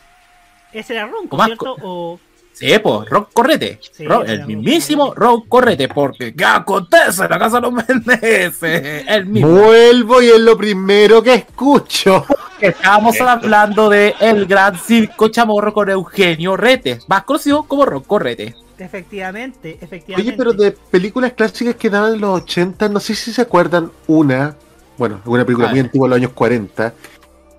Ese 0.73 0.93
era 0.93 1.07
Ronco, 1.07 1.41
¿cierto? 1.45 1.77
O... 1.81 2.19
Sí, 2.53 2.67
pues, 2.79 3.09
Rock 3.09 3.29
Correte. 3.33 3.79
el 4.25 4.45
mismísimo 4.45 5.13
Rock 5.13 5.47
Correte, 5.47 5.87
porque 5.87 6.35
¿qué 6.35 6.45
acontece 6.45 7.23
en 7.23 7.29
la 7.29 7.39
casa 7.39 7.57
de 7.57 7.61
los 7.61 7.71
Mendes? 7.71 8.61
El 8.61 9.25
mismo. 9.27 9.49
Vuelvo 9.49 10.21
y 10.21 10.27
es 10.27 10.39
lo 10.39 10.57
primero 10.57 11.23
que 11.23 11.35
escucho. 11.35 12.25
Estábamos 12.61 13.19
hablando 13.21 13.89
de 13.89 14.13
El 14.19 14.45
Gran 14.45 14.77
Circo 14.77 15.29
Chamorro 15.29 15.73
con 15.73 15.89
Eugenio 15.89 16.55
Rete, 16.55 16.99
más 17.07 17.23
conocido 17.23 17.63
como 17.63 17.85
Rock 17.85 18.05
Correte. 18.05 18.55
Efectivamente, 18.77 19.77
efectivamente. 19.81 20.29
Oye, 20.29 20.37
pero 20.37 20.53
de 20.53 20.71
películas 20.71 21.33
clásicas 21.33 21.75
que 21.75 21.89
daban 21.89 22.13
en 22.13 22.21
los 22.21 22.41
80, 22.43 22.89
no 22.89 22.99
sé 22.99 23.15
si 23.15 23.31
se 23.31 23.41
acuerdan 23.41 23.91
una, 24.07 24.55
bueno, 24.97 25.21
una 25.25 25.45
película 25.45 25.69
muy 25.69 25.79
antigua 25.79 26.07
de 26.07 26.09
los 26.09 26.17
años 26.17 26.31
40, 26.33 26.93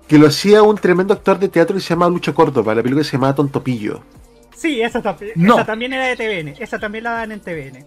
que 0.07 0.17
lo 0.17 0.27
hacía 0.27 0.63
un 0.63 0.77
tremendo 0.77 1.13
actor 1.13 1.39
de 1.39 1.47
teatro 1.47 1.75
que 1.75 1.81
se 1.81 1.89
llamaba 1.89 2.11
Lucho 2.11 2.33
Córdoba, 2.33 2.75
la 2.75 2.83
película 2.83 3.03
se 3.03 3.13
llamaba 3.13 3.35
Tontopillo. 3.35 4.01
Sí, 4.55 4.81
esa, 4.81 4.99
esa 4.99 5.65
también 5.65 5.93
era 5.93 6.07
de 6.07 6.15
TVN, 6.15 6.55
esa 6.59 6.79
también 6.79 7.03
la 7.05 7.11
dan 7.11 7.31
en 7.31 7.39
TVN. 7.39 7.85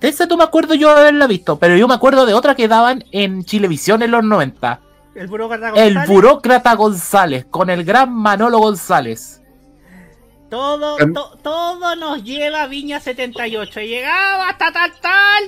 De 0.00 0.08
esa 0.08 0.26
no 0.26 0.36
me 0.36 0.44
acuerdo 0.44 0.74
yo 0.74 0.94
de 0.94 1.00
haberla 1.00 1.26
visto, 1.26 1.58
pero 1.58 1.76
yo 1.76 1.88
me 1.88 1.94
acuerdo 1.94 2.24
de 2.24 2.34
otra 2.34 2.54
que 2.54 2.68
daban 2.68 3.04
en 3.12 3.44
Chilevisión 3.44 4.02
en 4.02 4.10
los 4.10 4.24
90. 4.24 4.80
El 5.18 5.26
burócrata 5.26 5.70
González. 5.70 5.96
El 5.96 6.06
burócrata 6.14 6.74
González, 6.74 7.46
con 7.50 7.70
el 7.70 7.84
gran 7.84 8.12
Manolo 8.14 8.58
González. 8.58 9.40
Todo, 10.50 10.96
todo 11.42 11.96
nos 11.96 12.24
lleva 12.24 12.62
a 12.62 12.66
Viña 12.66 13.00
78. 13.00 13.80
Llegaba 13.80 14.48
hasta 14.48 14.72
tal 14.72 14.92
tal. 15.00 15.44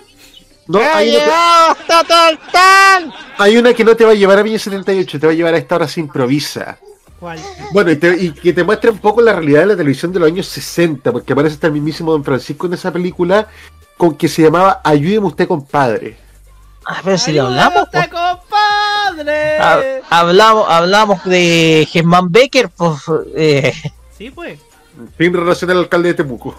No, 0.67 0.79
hay 0.79 1.17
una, 1.17 1.71
hasta 1.71 2.05
tal 2.05 2.39
tal. 2.53 3.15
hay 3.39 3.57
una 3.57 3.73
que 3.73 3.83
no 3.85 3.97
te 3.97 4.05
va 4.05 4.13
a 4.13 4.15
llevar 4.15 4.39
a 4.39 4.43
Viña 4.43 4.59
78, 4.59 5.19
te 5.19 5.27
va 5.27 5.33
a 5.33 5.37
llevar 5.37 5.55
a 5.55 5.59
esta 5.59 5.77
hora 5.77 5.89
se 5.89 6.01
improvisa. 6.01 6.77
¿Cuál? 7.19 7.39
Bueno, 7.73 7.91
y, 7.91 7.97
te- 7.97 8.17
y 8.23 8.31
que 8.33 8.53
te 8.53 8.63
muestre 8.63 8.91
un 8.91 8.99
poco 8.99 9.21
la 9.23 9.33
realidad 9.33 9.61
de 9.61 9.67
la 9.67 9.77
televisión 9.77 10.13
de 10.13 10.21
los 10.21 10.29
años 10.29 10.47
60, 10.47 11.11
porque 11.13 11.33
aparece 11.33 11.55
hasta 11.55 11.67
el 11.67 11.73
mismísimo 11.75 12.13
Don 12.13 12.23
Francisco 12.25 12.67
en 12.67 12.75
esa 12.75 12.93
película 12.93 13.47
con 13.97 14.15
que 14.17 14.29
se 14.29 14.43
llamaba 14.43 14.81
Ayúdeme 14.85 15.27
usted, 15.27 15.49
compadre. 15.49 16.17
A 16.87 17.03
ver 17.03 17.19
si 17.19 17.33
le 17.33 17.41
hablamos. 17.41 17.89
pues. 17.91 18.05
Hablamos, 20.11 20.67
hablamos 20.69 21.25
de 21.25 21.87
Germán 21.91 22.31
Becker, 22.31 22.69
pues 22.71 23.01
eh, 23.37 23.73
Sí, 24.17 24.31
pues. 24.31 24.59
Fin 25.17 25.33
relación 25.33 25.71
al 25.71 25.79
alcalde 25.79 26.09
de 26.09 26.15
Temuco. 26.15 26.55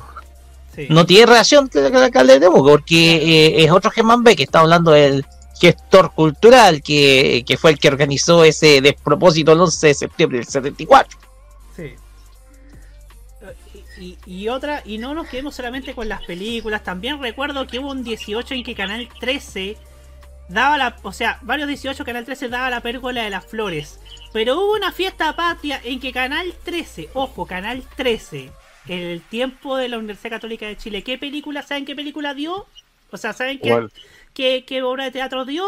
no 0.89 1.05
tiene 1.05 1.27
relación 1.27 1.67
con 1.67 1.85
el 1.85 1.95
alcalde 1.95 2.33
de 2.33 2.39
Temuco, 2.39 2.69
porque 2.69 3.15
eh, 3.15 3.63
es 3.63 3.71
otro 3.71 3.91
Germán 3.91 4.23
Becker, 4.23 4.45
está 4.45 4.61
hablando 4.61 4.91
del 4.91 5.25
gestor 5.59 6.11
cultural 6.13 6.81
que, 6.81 7.43
que 7.45 7.57
fue 7.57 7.71
el 7.71 7.77
que 7.79 7.87
organizó 7.87 8.43
ese 8.43 8.81
despropósito 8.81 9.51
el 9.51 9.61
11 9.61 9.87
de 9.87 9.93
septiembre 9.93 10.37
del 10.39 10.47
74. 10.47 11.19
Sí. 11.75 11.95
Y, 13.99 14.17
y 14.25 14.49
otra, 14.49 14.81
y 14.83 14.97
no 14.97 15.13
nos 15.13 15.27
quedemos 15.27 15.53
solamente 15.53 15.93
con 15.93 16.09
las 16.09 16.23
películas, 16.23 16.83
también 16.83 17.21
recuerdo 17.21 17.67
que 17.67 17.77
hubo 17.77 17.91
un 17.91 18.03
18 18.03 18.55
en 18.55 18.63
que 18.63 18.73
Canal 18.73 19.07
13 19.19 19.77
daba 20.51 20.77
la, 20.77 20.97
o 21.03 21.11
sea, 21.11 21.39
varios 21.41 21.67
18 21.67 22.03
Canal 22.03 22.25
13 22.25 22.49
daba 22.49 22.69
la 22.69 22.81
pérgola 22.81 23.23
de 23.23 23.29
las 23.29 23.45
flores, 23.45 23.99
pero 24.33 24.59
hubo 24.59 24.73
una 24.73 24.91
fiesta 24.91 25.35
patria 25.35 25.79
en 25.83 25.99
que 25.99 26.11
Canal 26.11 26.53
13, 26.63 27.09
ojo, 27.13 27.45
Canal 27.45 27.83
13, 27.95 28.51
en 28.87 28.99
el 28.99 29.21
tiempo 29.21 29.77
de 29.77 29.89
la 29.89 29.97
Universidad 29.97 30.31
Católica 30.31 30.67
de 30.67 30.77
Chile, 30.77 31.03
¿qué 31.03 31.17
película, 31.17 31.61
saben 31.61 31.85
qué 31.85 31.95
película 31.95 32.33
dio? 32.33 32.67
O 33.11 33.17
sea, 33.17 33.33
¿saben 33.33 33.59
qué, 33.59 33.87
qué, 34.33 34.63
qué 34.65 34.83
obra 34.83 35.05
de 35.05 35.11
teatro 35.11 35.45
dio? 35.45 35.65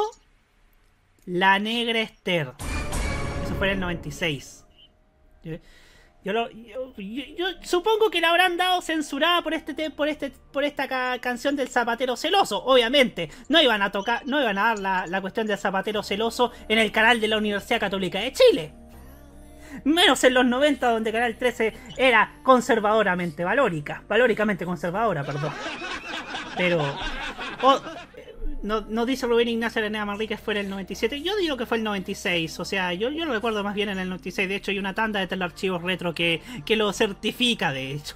La 1.25 1.59
Negra 1.59 2.01
Esther. 2.01 2.51
Eso 3.45 3.55
fue 3.57 3.67
en 3.67 3.73
el 3.73 3.79
96. 3.79 4.65
Yo, 6.25 6.31
lo- 6.31 6.49
yo- 6.49 7.47
supongo 7.63 8.09
que 8.09 8.21
la 8.21 8.29
habrán 8.29 8.55
dado 8.55 8.81
censurada 8.81 9.41
por 9.41 9.53
este 9.53 9.73
te- 9.73 9.89
por 9.89 10.07
este 10.07 10.31
por 10.51 10.63
esta 10.63 10.87
ca- 10.87 11.19
canción 11.19 11.55
del 11.57 11.67
zapatero 11.67 12.15
celoso, 12.15 12.63
obviamente. 12.63 13.29
No 13.49 13.61
iban 13.61 13.81
a 13.81 13.91
tocar, 13.91 14.21
no 14.25 14.41
iban 14.41 14.57
a 14.57 14.63
dar 14.69 14.79
la, 14.79 15.07
la 15.07 15.19
cuestión 15.21 15.47
del 15.47 15.57
zapatero 15.57 16.01
celoso 16.01 16.51
en 16.69 16.79
el 16.79 16.91
canal 16.93 17.19
de 17.19 17.27
la 17.27 17.37
Universidad 17.37 17.79
Católica 17.81 18.19
de 18.19 18.31
Chile. 18.31 18.73
Menos 19.83 20.23
en 20.23 20.35
los 20.35 20.45
90 20.45 20.91
donde 20.91 21.11
Canal 21.11 21.35
13 21.35 21.73
era 21.97 22.35
conservadoramente 22.43 23.43
valórica, 23.43 24.03
valóricamente 24.07 24.65
conservadora, 24.65 25.23
perdón. 25.23 25.51
Pero 26.55 26.83
no, 28.63 28.81
no 28.81 29.05
dice 29.05 29.27
Rubén 29.27 29.47
Ignacio 29.47 29.79
Araneda 29.79 30.05
Manríquez 30.05 30.39
fue 30.41 30.53
en 30.55 30.61
el 30.61 30.69
97. 30.69 31.21
Yo 31.21 31.35
digo 31.37 31.55
que 31.57 31.65
fue 31.65 31.77
el 31.77 31.83
96. 31.83 32.59
O 32.59 32.65
sea, 32.65 32.93
yo, 32.93 33.11
yo 33.11 33.25
lo 33.25 33.33
recuerdo 33.33 33.63
más 33.63 33.75
bien 33.75 33.89
en 33.89 33.99
el 33.99 34.09
96. 34.09 34.49
De 34.49 34.55
hecho, 34.55 34.71
hay 34.71 34.79
una 34.79 34.95
tanda 34.95 35.19
de 35.19 35.27
telearchivos 35.27 35.83
retro 35.83 36.13
que, 36.15 36.41
que 36.65 36.75
lo 36.75 36.91
certifica, 36.93 37.71
de 37.71 37.91
hecho. 37.91 38.15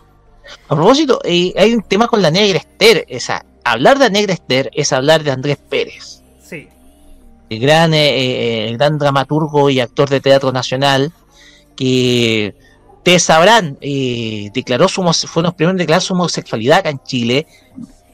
A 0.70 0.76
propósito, 0.76 1.20
eh, 1.24 1.54
hay 1.58 1.74
un 1.74 1.84
tema 1.84 2.08
con 2.08 2.22
la 2.22 2.32
negra 2.32 2.60
Esther. 2.60 3.06
O 3.16 3.20
sea, 3.20 3.46
hablar 3.64 4.00
de 4.00 4.10
negra 4.10 4.34
Esther 4.34 4.72
es 4.74 4.92
hablar 4.94 5.24
de 5.24 5.32
Andrés 5.32 5.58
Pérez, 5.70 6.24
Sí. 6.42 6.70
el 7.50 7.60
gran, 7.60 7.94
eh, 7.94 8.10
eh, 8.10 8.70
el 8.70 8.78
gran 8.78 8.98
dramaturgo 8.98 9.70
y 9.70 9.80
actor 9.82 10.10
de 10.10 10.22
teatro 10.22 10.52
nacional, 10.54 11.12
que 11.76 12.56
ustedes 12.98 13.24
sabrán, 13.24 13.78
eh, 13.82 14.50
declaró 14.54 14.88
su, 14.88 15.02
fue 15.04 15.42
uno 15.42 15.44
de 15.44 15.44
los 15.44 15.54
primeros 15.56 15.74
en 15.74 15.78
declarar 15.78 16.02
su 16.02 16.14
homosexualidad 16.14 16.80
acá 16.80 16.90
en 16.90 17.04
Chile, 17.04 17.46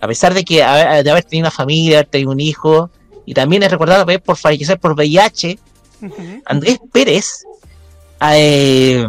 a 0.04 0.08
pesar 0.08 0.34
de 0.34 0.44
que 0.44 0.62
haber- 0.64 1.04
de 1.04 1.10
haber 1.12 1.24
tenido 1.24 1.44
una 1.46 1.52
familia, 1.52 2.00
haber 2.00 2.10
tenido 2.10 2.32
un 2.32 2.40
hijo, 2.40 2.90
y 3.26 3.34
también 3.34 3.64
es 3.64 3.72
recordado 3.72 4.04
pues, 4.06 4.20
por 4.20 4.36
fallecer 4.38 4.78
por 4.80 4.94
VIH. 4.94 5.58
Andrés 6.46 6.80
Pérez, 6.92 7.46
eh, 8.32 9.06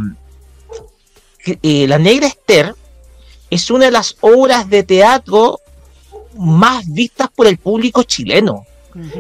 eh, 1.63 1.87
La 1.89 1.99
Negra 1.99 2.27
Esther, 2.29 2.75
es 3.51 3.71
una 3.71 3.87
de 3.87 3.91
las 3.91 4.17
obras 4.21 4.69
de 4.71 4.83
teatro 4.85 5.61
más 6.37 6.85
vistas 6.87 7.29
por 7.35 7.47
el 7.47 7.59
público 7.59 8.03
chileno. 8.05 8.65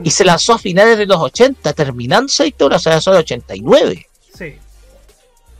Y 0.04 0.10
se 0.12 0.24
lanzó 0.24 0.52
a 0.52 0.58
finales 0.58 0.96
de 0.96 1.06
los 1.06 1.18
80, 1.18 1.72
terminando 1.72 2.26
esa 2.26 2.46
historia, 2.46 2.78
se 2.78 2.90
lanzó 2.90 3.10
en 3.10 3.16
el 3.16 3.22
89. 3.22 4.06
Sí. 4.32 4.54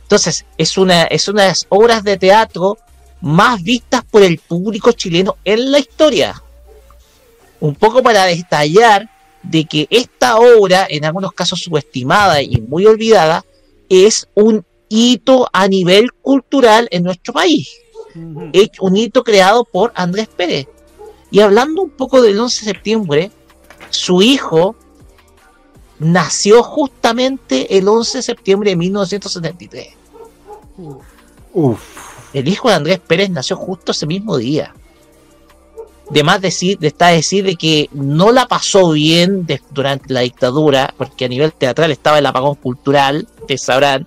Entonces, 0.03 0.45
es 0.57 0.77
una, 0.77 1.03
es 1.03 1.27
una 1.27 1.41
de 1.43 1.47
las 1.49 1.65
obras 1.67 2.01
de 2.05 2.15
teatro 2.17 2.77
más 3.25 3.63
vistas 3.63 4.03
por 4.03 4.21
el 4.21 4.37
público 4.37 4.91
chileno 4.91 5.37
en 5.43 5.71
la 5.71 5.79
historia. 5.79 6.43
Un 7.59 7.73
poco 7.73 8.03
para 8.03 8.25
detallar 8.25 9.09
de 9.41 9.65
que 9.65 9.87
esta 9.89 10.37
obra, 10.37 10.85
en 10.87 11.05
algunos 11.05 11.33
casos 11.33 11.59
subestimada 11.59 12.43
y 12.43 12.61
muy 12.61 12.85
olvidada, 12.85 13.43
es 13.89 14.27
un 14.35 14.63
hito 14.89 15.49
a 15.51 15.67
nivel 15.67 16.13
cultural 16.13 16.87
en 16.91 17.01
nuestro 17.01 17.33
país. 17.33 17.67
Es 18.53 18.69
un 18.79 18.95
hito 18.95 19.23
creado 19.23 19.65
por 19.65 19.91
Andrés 19.95 20.27
Pérez. 20.27 20.67
Y 21.31 21.39
hablando 21.39 21.81
un 21.81 21.89
poco 21.89 22.21
del 22.21 22.39
11 22.39 22.63
de 22.63 22.71
septiembre, 22.73 23.31
su 23.89 24.21
hijo 24.21 24.75
nació 25.97 26.61
justamente 26.61 27.75
el 27.75 27.87
11 27.87 28.19
de 28.19 28.21
septiembre 28.21 28.69
de 28.69 28.75
1973. 28.75 29.87
Uf. 31.53 31.94
El 32.35 32.47
hijo 32.49 32.67
de 32.69 32.75
Andrés 32.75 32.99
Pérez 32.99 33.29
nació 33.29 33.55
justo 33.55 33.91
ese 33.93 34.05
mismo 34.05 34.37
día. 34.37 34.73
De 36.09 36.23
más 36.23 36.39
decir, 36.41 36.77
de 36.77 36.87
está 36.87 37.07
decir 37.07 37.43
de 37.45 37.55
que 37.55 37.89
no 37.93 38.31
la 38.31 38.45
pasó 38.47 38.91
bien 38.91 39.47
durante 39.71 40.13
la 40.13 40.19
dictadura, 40.19 40.93
porque 40.97 41.25
a 41.25 41.29
nivel 41.29 41.51
teatral 41.53 41.91
estaba 41.91 42.19
el 42.19 42.25
apagón 42.25 42.55
cultural, 42.55 43.27
ustedes 43.39 43.61
sabrán. 43.61 44.05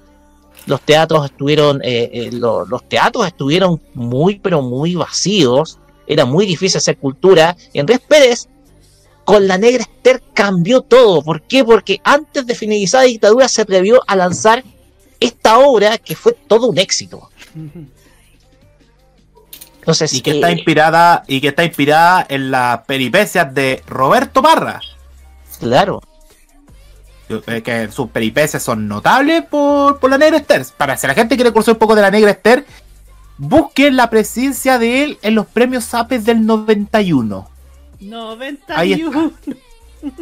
Los 0.66 0.82
teatros 0.82 1.24
estuvieron, 1.24 1.80
eh, 1.82 2.10
eh, 2.12 2.30
lo- 2.32 2.66
los 2.66 2.86
teatros 2.88 3.26
estuvieron 3.26 3.80
muy, 3.94 4.38
pero 4.38 4.60
muy 4.62 4.94
vacíos. 4.94 5.78
Era 6.06 6.24
muy 6.24 6.46
difícil 6.46 6.76
hacer 6.78 6.98
cultura. 6.98 7.56
Y 7.72 7.80
Andrés 7.80 8.00
Pérez, 8.06 8.46
con 9.24 9.48
la 9.48 9.56
negra 9.58 9.82
Esther, 9.82 10.22
cambió 10.34 10.82
todo. 10.82 11.22
¿Por 11.22 11.42
qué? 11.42 11.64
Porque 11.64 12.00
antes 12.04 12.46
de 12.46 12.54
finalizar 12.54 13.00
la 13.02 13.08
dictadura 13.08 13.48
se 13.48 13.62
atrevió 13.62 14.02
a 14.06 14.14
lanzar 14.16 14.62
esta 15.18 15.58
obra 15.58 15.98
que 15.98 16.14
fue 16.14 16.34
todo 16.46 16.66
un 16.68 16.78
éxito. 16.78 17.30
Entonces, 19.88 20.12
y 20.12 20.20
que 20.20 20.32
está 20.32 20.50
eh, 20.50 20.52
inspirada 20.52 21.24
y 21.26 21.40
que 21.40 21.48
está 21.48 21.64
inspirada 21.64 22.26
en 22.28 22.50
las 22.50 22.80
peripecias 22.80 23.54
de 23.54 23.82
Roberto 23.86 24.42
Parra. 24.42 24.82
Claro. 25.60 26.02
Que 27.64 27.88
sus 27.90 28.10
peripecias 28.10 28.62
son 28.62 28.86
notables 28.86 29.44
por, 29.46 29.98
por 29.98 30.10
la 30.10 30.18
Negra 30.18 30.36
Esther. 30.36 30.66
Para 30.76 30.98
si 30.98 31.06
la 31.06 31.14
gente 31.14 31.36
quiere 31.36 31.52
conocer 31.52 31.72
un 31.72 31.78
poco 31.78 31.94
de 31.94 32.02
la 32.02 32.10
Negra 32.10 32.32
Esther, 32.32 32.66
busquen 33.38 33.96
la 33.96 34.10
presencia 34.10 34.78
de 34.78 35.04
él 35.04 35.18
en 35.22 35.34
los 35.34 35.46
premios 35.46 35.86
Zapes 35.86 36.26
del 36.26 36.44
91. 36.44 37.48
91. 38.00 39.32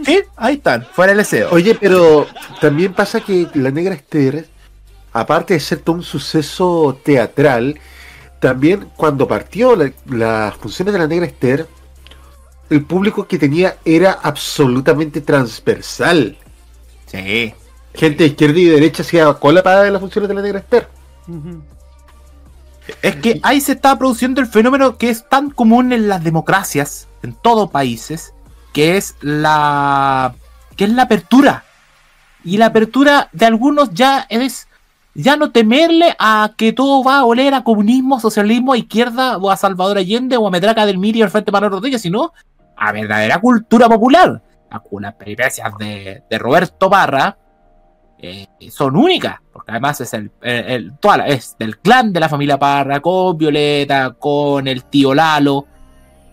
Sí, 0.04 0.20
ahí 0.36 0.54
están, 0.54 0.86
fuera 0.92 1.10
el 1.10 1.18
deseo. 1.18 1.48
Oye, 1.50 1.74
pero 1.74 2.28
también 2.60 2.94
pasa 2.94 3.20
que 3.20 3.48
la 3.54 3.72
Negra 3.72 3.94
Esther, 3.94 4.46
aparte 5.12 5.54
de 5.54 5.60
ser 5.60 5.80
todo 5.80 5.96
un 5.96 6.04
suceso 6.04 7.00
teatral, 7.02 7.80
también 8.46 8.88
cuando 8.96 9.26
partió 9.26 9.74
la- 9.74 9.90
las 10.06 10.54
funciones 10.54 10.92
de 10.92 11.00
la 11.00 11.08
Negra 11.08 11.26
Esther, 11.26 11.66
el 12.70 12.84
público 12.84 13.26
que 13.26 13.40
tenía 13.40 13.76
era 13.84 14.12
absolutamente 14.22 15.20
transversal. 15.20 16.36
Sí. 17.06 17.52
Gente 17.92 18.22
de 18.22 18.30
izquierda 18.30 18.58
y 18.60 18.64
derecha 18.66 19.02
hacía 19.02 19.34
cola 19.34 19.64
para 19.64 19.90
las 19.90 20.00
funciones 20.00 20.28
de 20.28 20.34
la 20.36 20.42
Negra 20.42 20.60
Esther. 20.60 20.88
Es 23.02 23.16
que 23.16 23.40
ahí 23.42 23.60
se 23.60 23.72
está 23.72 23.98
produciendo 23.98 24.40
el 24.40 24.46
fenómeno 24.46 24.96
que 24.96 25.10
es 25.10 25.28
tan 25.28 25.50
común 25.50 25.92
en 25.92 26.06
las 26.06 26.22
democracias, 26.22 27.08
en 27.24 27.32
todos 27.34 27.68
países, 27.72 28.32
que 28.72 28.96
es 28.96 29.16
la 29.22 30.36
que 30.76 30.84
es 30.84 30.90
la 30.90 31.02
apertura. 31.02 31.64
Y 32.44 32.58
la 32.58 32.66
apertura 32.66 33.28
de 33.32 33.46
algunos 33.46 33.90
ya 33.92 34.24
es 34.28 34.68
ya 35.16 35.36
no 35.36 35.50
temerle 35.52 36.14
a 36.18 36.52
que 36.56 36.72
todo 36.72 37.02
va 37.02 37.18
a 37.18 37.24
oler 37.24 37.54
a 37.54 37.64
comunismo, 37.64 38.20
socialismo, 38.20 38.72
a 38.72 38.78
izquierda, 38.78 39.38
o 39.38 39.50
a 39.50 39.56
Salvador 39.56 39.98
Allende, 39.98 40.36
o 40.36 40.46
a 40.46 40.50
Medraca 40.50 40.84
del 40.86 40.98
Miri 40.98 41.22
o 41.22 41.24
al 41.24 41.30
Frente 41.30 41.50
Manuel 41.52 41.72
Rodríguez, 41.72 42.02
sino 42.02 42.32
a 42.76 42.92
verdadera 42.92 43.40
cultura 43.40 43.88
popular. 43.88 44.42
Las 45.00 45.14
peripecias 45.14 45.72
de, 45.78 46.22
de 46.28 46.38
Roberto 46.38 46.90
Parra 46.90 47.38
eh, 48.18 48.46
son 48.70 48.96
únicas, 48.96 49.36
porque 49.52 49.70
además 49.70 50.00
es 50.00 50.12
el, 50.14 50.30
el- 50.42 50.64
el- 50.70 50.98
toda 50.98 51.18
la- 51.18 51.26
es 51.28 51.56
del 51.58 51.78
clan 51.78 52.12
de 52.12 52.20
la 52.20 52.28
familia 52.28 52.58
Parra, 52.58 53.00
con 53.00 53.36
Violeta, 53.38 54.14
con 54.18 54.66
el 54.68 54.84
tío 54.84 55.14
Lalo. 55.14 55.66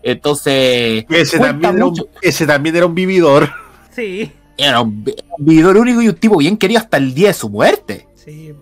Entonces, 0.02 1.06
Ese 1.08 1.38
también, 1.38 1.76
era 1.76 1.86
un, 1.86 2.06
ese 2.20 2.46
también 2.46 2.76
era 2.76 2.86
un 2.86 2.94
vividor. 2.94 3.48
Sí. 3.90 4.30
Era 4.56 4.80
un 4.82 5.04
vividor 5.38 5.76
único 5.78 6.02
y 6.02 6.08
un 6.08 6.14
tipo 6.16 6.36
bien 6.36 6.56
querido 6.58 6.80
hasta 6.80 6.96
el 6.98 7.14
día 7.14 7.28
de 7.28 7.34
su 7.34 7.48
muerte. 7.48 8.06
Sí. 8.14 8.54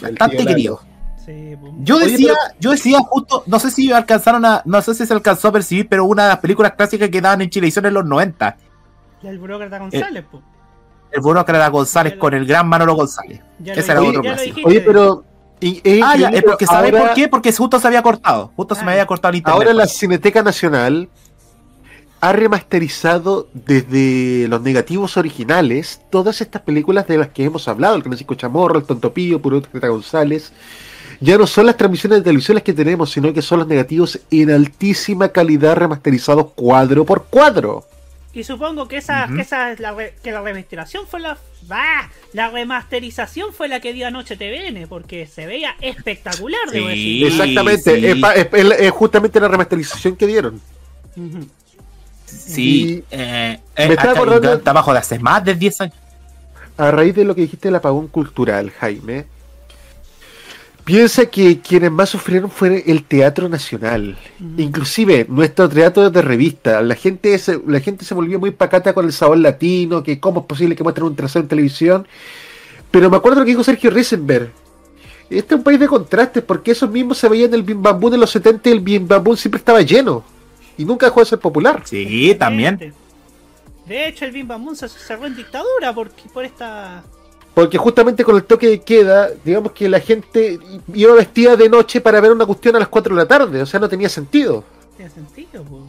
Bastante 0.00 0.36
tío 0.36 0.46
querido. 0.46 0.80
Sí, 1.24 1.56
po. 1.60 1.74
Yo 1.80 1.96
Oye, 1.96 2.10
decía, 2.12 2.32
yo 2.60 2.70
decía 2.70 2.98
justo, 3.00 3.42
no 3.46 3.58
sé 3.58 3.70
si 3.70 3.92
alcanzaron 3.92 4.44
a, 4.44 4.62
no 4.64 4.80
sé 4.80 4.94
si 4.94 5.04
se 5.06 5.12
alcanzó 5.12 5.48
a 5.48 5.52
percibir, 5.52 5.88
pero 5.88 6.04
una 6.04 6.22
de 6.24 6.28
las 6.30 6.38
películas 6.38 6.72
clásicas 6.76 7.08
que 7.10 7.20
daban 7.20 7.42
en 7.42 7.50
Chilevisión 7.50 7.84
en 7.86 7.94
los 7.94 8.04
90. 8.04 8.56
El 9.24 9.38
burócrata 9.38 9.78
González, 9.78 10.24
po. 10.30 10.40
el 11.10 11.20
burócrata 11.20 11.68
González 11.68 12.14
con 12.14 12.32
el 12.34 12.46
gran 12.46 12.68
Manolo 12.68 12.94
González. 12.94 13.40
Ya 13.58 13.72
Ese 13.72 13.92
lo 13.94 14.00
era 14.02 14.08
otro 14.10 14.22
clásico. 14.22 14.60
Oye, 14.64 14.80
pero. 14.82 15.24
y- 15.58 15.80
es 15.82 16.00
Ah, 16.04 16.12
ya, 16.12 16.28
increíble, 16.28 16.38
es 16.38 16.44
porque 16.44 16.66
¿sabe 16.66 16.92
por 16.92 17.12
qué? 17.14 17.26
Porque 17.28 17.52
justo 17.52 17.80
se 17.80 17.86
había 17.88 18.02
cortado. 18.02 18.52
Justo 18.54 18.74
se 18.76 18.84
me 18.84 18.92
había 18.92 19.06
cortado 19.06 19.30
el 19.30 19.38
internet. 19.38 19.62
Ahora 19.62 19.72
la 19.74 19.86
Cineteca 19.88 20.42
Nacional 20.44 21.08
ha 22.20 22.32
remasterizado 22.32 23.48
desde 23.52 24.48
los 24.48 24.62
negativos 24.62 25.16
originales 25.16 26.00
todas 26.10 26.40
estas 26.40 26.62
películas 26.62 27.06
de 27.06 27.18
las 27.18 27.28
que 27.28 27.44
hemos 27.44 27.68
hablado, 27.68 27.94
el 27.96 28.02
Francisco 28.02 28.34
Chamorro, 28.34 28.78
el 28.78 28.84
Tonto 28.84 29.12
Pío, 29.12 29.40
Puro 29.40 29.60
Teta 29.62 29.88
González. 29.88 30.52
Ya 31.20 31.38
no 31.38 31.46
son 31.46 31.66
las 31.66 31.76
transmisiones 31.76 32.18
de 32.18 32.24
televisión 32.24 32.56
las 32.56 32.64
que 32.64 32.72
tenemos, 32.74 33.10
sino 33.10 33.32
que 33.32 33.40
son 33.42 33.60
los 33.60 33.68
negativos 33.68 34.18
en 34.30 34.50
altísima 34.50 35.28
calidad 35.28 35.76
remasterizados 35.76 36.52
cuadro 36.54 37.04
por 37.06 37.24
cuadro. 37.26 37.84
Y 38.34 38.44
supongo 38.44 38.86
que 38.86 38.98
esa, 38.98 39.24
Ujú. 39.24 39.36
que 39.36 39.40
esa 39.42 39.74
la 39.78 39.92
re- 39.92 40.14
que 40.22 40.30
la 40.30 40.42
remasterización 40.42 41.06
fue 41.06 41.20
la 41.20 41.38
la 42.34 42.50
remasterización 42.50 43.54
fue 43.54 43.66
la 43.68 43.80
que 43.80 43.94
dio 43.94 44.06
anoche 44.06 44.36
TVN 44.36 44.86
porque 44.88 45.26
se 45.26 45.46
veía 45.46 45.74
espectacular 45.80 46.60
debo 46.70 46.88
decir. 46.88 47.26
Exactamente, 47.28 47.98
sí. 47.98 48.06
es, 48.06 48.16
pa- 48.16 48.34
es- 48.34 48.48
es- 48.52 48.80
es 48.80 48.90
justamente 48.90 49.40
la 49.40 49.48
remasterización 49.48 50.16
que 50.16 50.26
dieron. 50.26 50.60
Sí, 52.38 53.02
eh, 53.10 53.58
eh, 53.76 53.88
Me 53.88 53.94
hay 53.98 54.08
un 54.08 54.16
acordando- 54.16 54.40
gran 54.40 54.60
trabajo 54.62 54.92
de 54.92 54.98
hace 54.98 55.18
más 55.18 55.44
de 55.44 55.54
10 55.54 55.80
años. 55.80 55.94
A 56.76 56.90
raíz 56.90 57.14
de 57.14 57.24
lo 57.24 57.34
que 57.34 57.40
dijiste 57.42 57.68
del 57.68 57.76
apagón 57.76 58.08
cultural, 58.08 58.70
Jaime, 58.78 59.24
piensa 60.84 61.26
que 61.26 61.60
quienes 61.60 61.90
más 61.90 62.10
sufrieron 62.10 62.50
fue 62.50 62.84
el 62.86 63.02
Teatro 63.04 63.48
Nacional. 63.48 64.16
Inclusive 64.58 65.26
nuestro 65.28 65.68
teatro 65.68 66.10
de 66.10 66.22
revista. 66.22 66.80
La 66.82 66.94
gente, 66.94 67.38
se, 67.38 67.60
la 67.66 67.80
gente 67.80 68.04
se 68.04 68.14
volvió 68.14 68.38
muy 68.38 68.50
pacata 68.50 68.92
con 68.92 69.06
el 69.06 69.12
sabor 69.12 69.38
latino, 69.38 70.02
que 70.02 70.20
cómo 70.20 70.40
es 70.40 70.46
posible 70.46 70.76
que 70.76 70.82
muestren 70.82 71.06
un 71.06 71.16
trasero 71.16 71.42
en 71.42 71.48
televisión. 71.48 72.06
Pero 72.90 73.10
me 73.10 73.16
acuerdo 73.16 73.40
lo 73.40 73.44
que 73.44 73.50
dijo 73.50 73.64
Sergio 73.64 73.90
Risenberg. 73.90 74.50
Este 75.28 75.54
es 75.54 75.58
un 75.58 75.64
país 75.64 75.80
de 75.80 75.88
contrastes, 75.88 76.44
porque 76.44 76.70
esos 76.70 76.88
mismos 76.88 77.18
se 77.18 77.28
veían 77.28 77.48
en 77.48 77.54
el 77.54 77.62
Bim 77.64 77.82
Bam 77.82 77.98
Boom 77.98 78.12
de 78.12 78.18
los 78.18 78.30
70 78.30 78.68
y 78.68 78.72
el 78.72 78.80
Bim 78.80 79.08
Bam 79.08 79.24
Boom 79.24 79.36
siempre 79.36 79.58
estaba 79.58 79.82
lleno. 79.82 80.22
Y 80.78 80.84
nunca 80.84 81.06
dejó 81.06 81.20
de 81.20 81.26
ser 81.26 81.38
popular. 81.38 81.82
Sí, 81.84 82.34
también. 82.38 82.92
De 83.86 84.08
hecho, 84.08 84.24
el 84.24 84.32
Bim 84.32 84.48
Bam 84.48 84.64
Boom 84.64 84.76
se 84.76 84.88
cerró 84.88 85.26
en 85.26 85.36
dictadura 85.36 85.92
por, 85.94 86.10
por 86.10 86.44
esta. 86.44 87.02
Porque 87.54 87.78
justamente 87.78 88.24
con 88.24 88.36
el 88.36 88.44
toque 88.44 88.68
de 88.68 88.80
queda, 88.82 89.30
digamos 89.44 89.72
que 89.72 89.88
la 89.88 90.00
gente 90.00 90.58
iba 90.92 91.14
vestida 91.14 91.56
de 91.56 91.68
noche 91.68 92.00
para 92.00 92.20
ver 92.20 92.32
una 92.32 92.44
cuestión 92.44 92.76
a 92.76 92.80
las 92.80 92.88
4 92.88 93.14
de 93.14 93.22
la 93.22 93.28
tarde, 93.28 93.62
o 93.62 93.66
sea, 93.66 93.80
no 93.80 93.88
tenía 93.88 94.08
sentido. 94.08 94.62
Tiene 94.96 95.10
sentido, 95.10 95.62
po. 95.62 95.86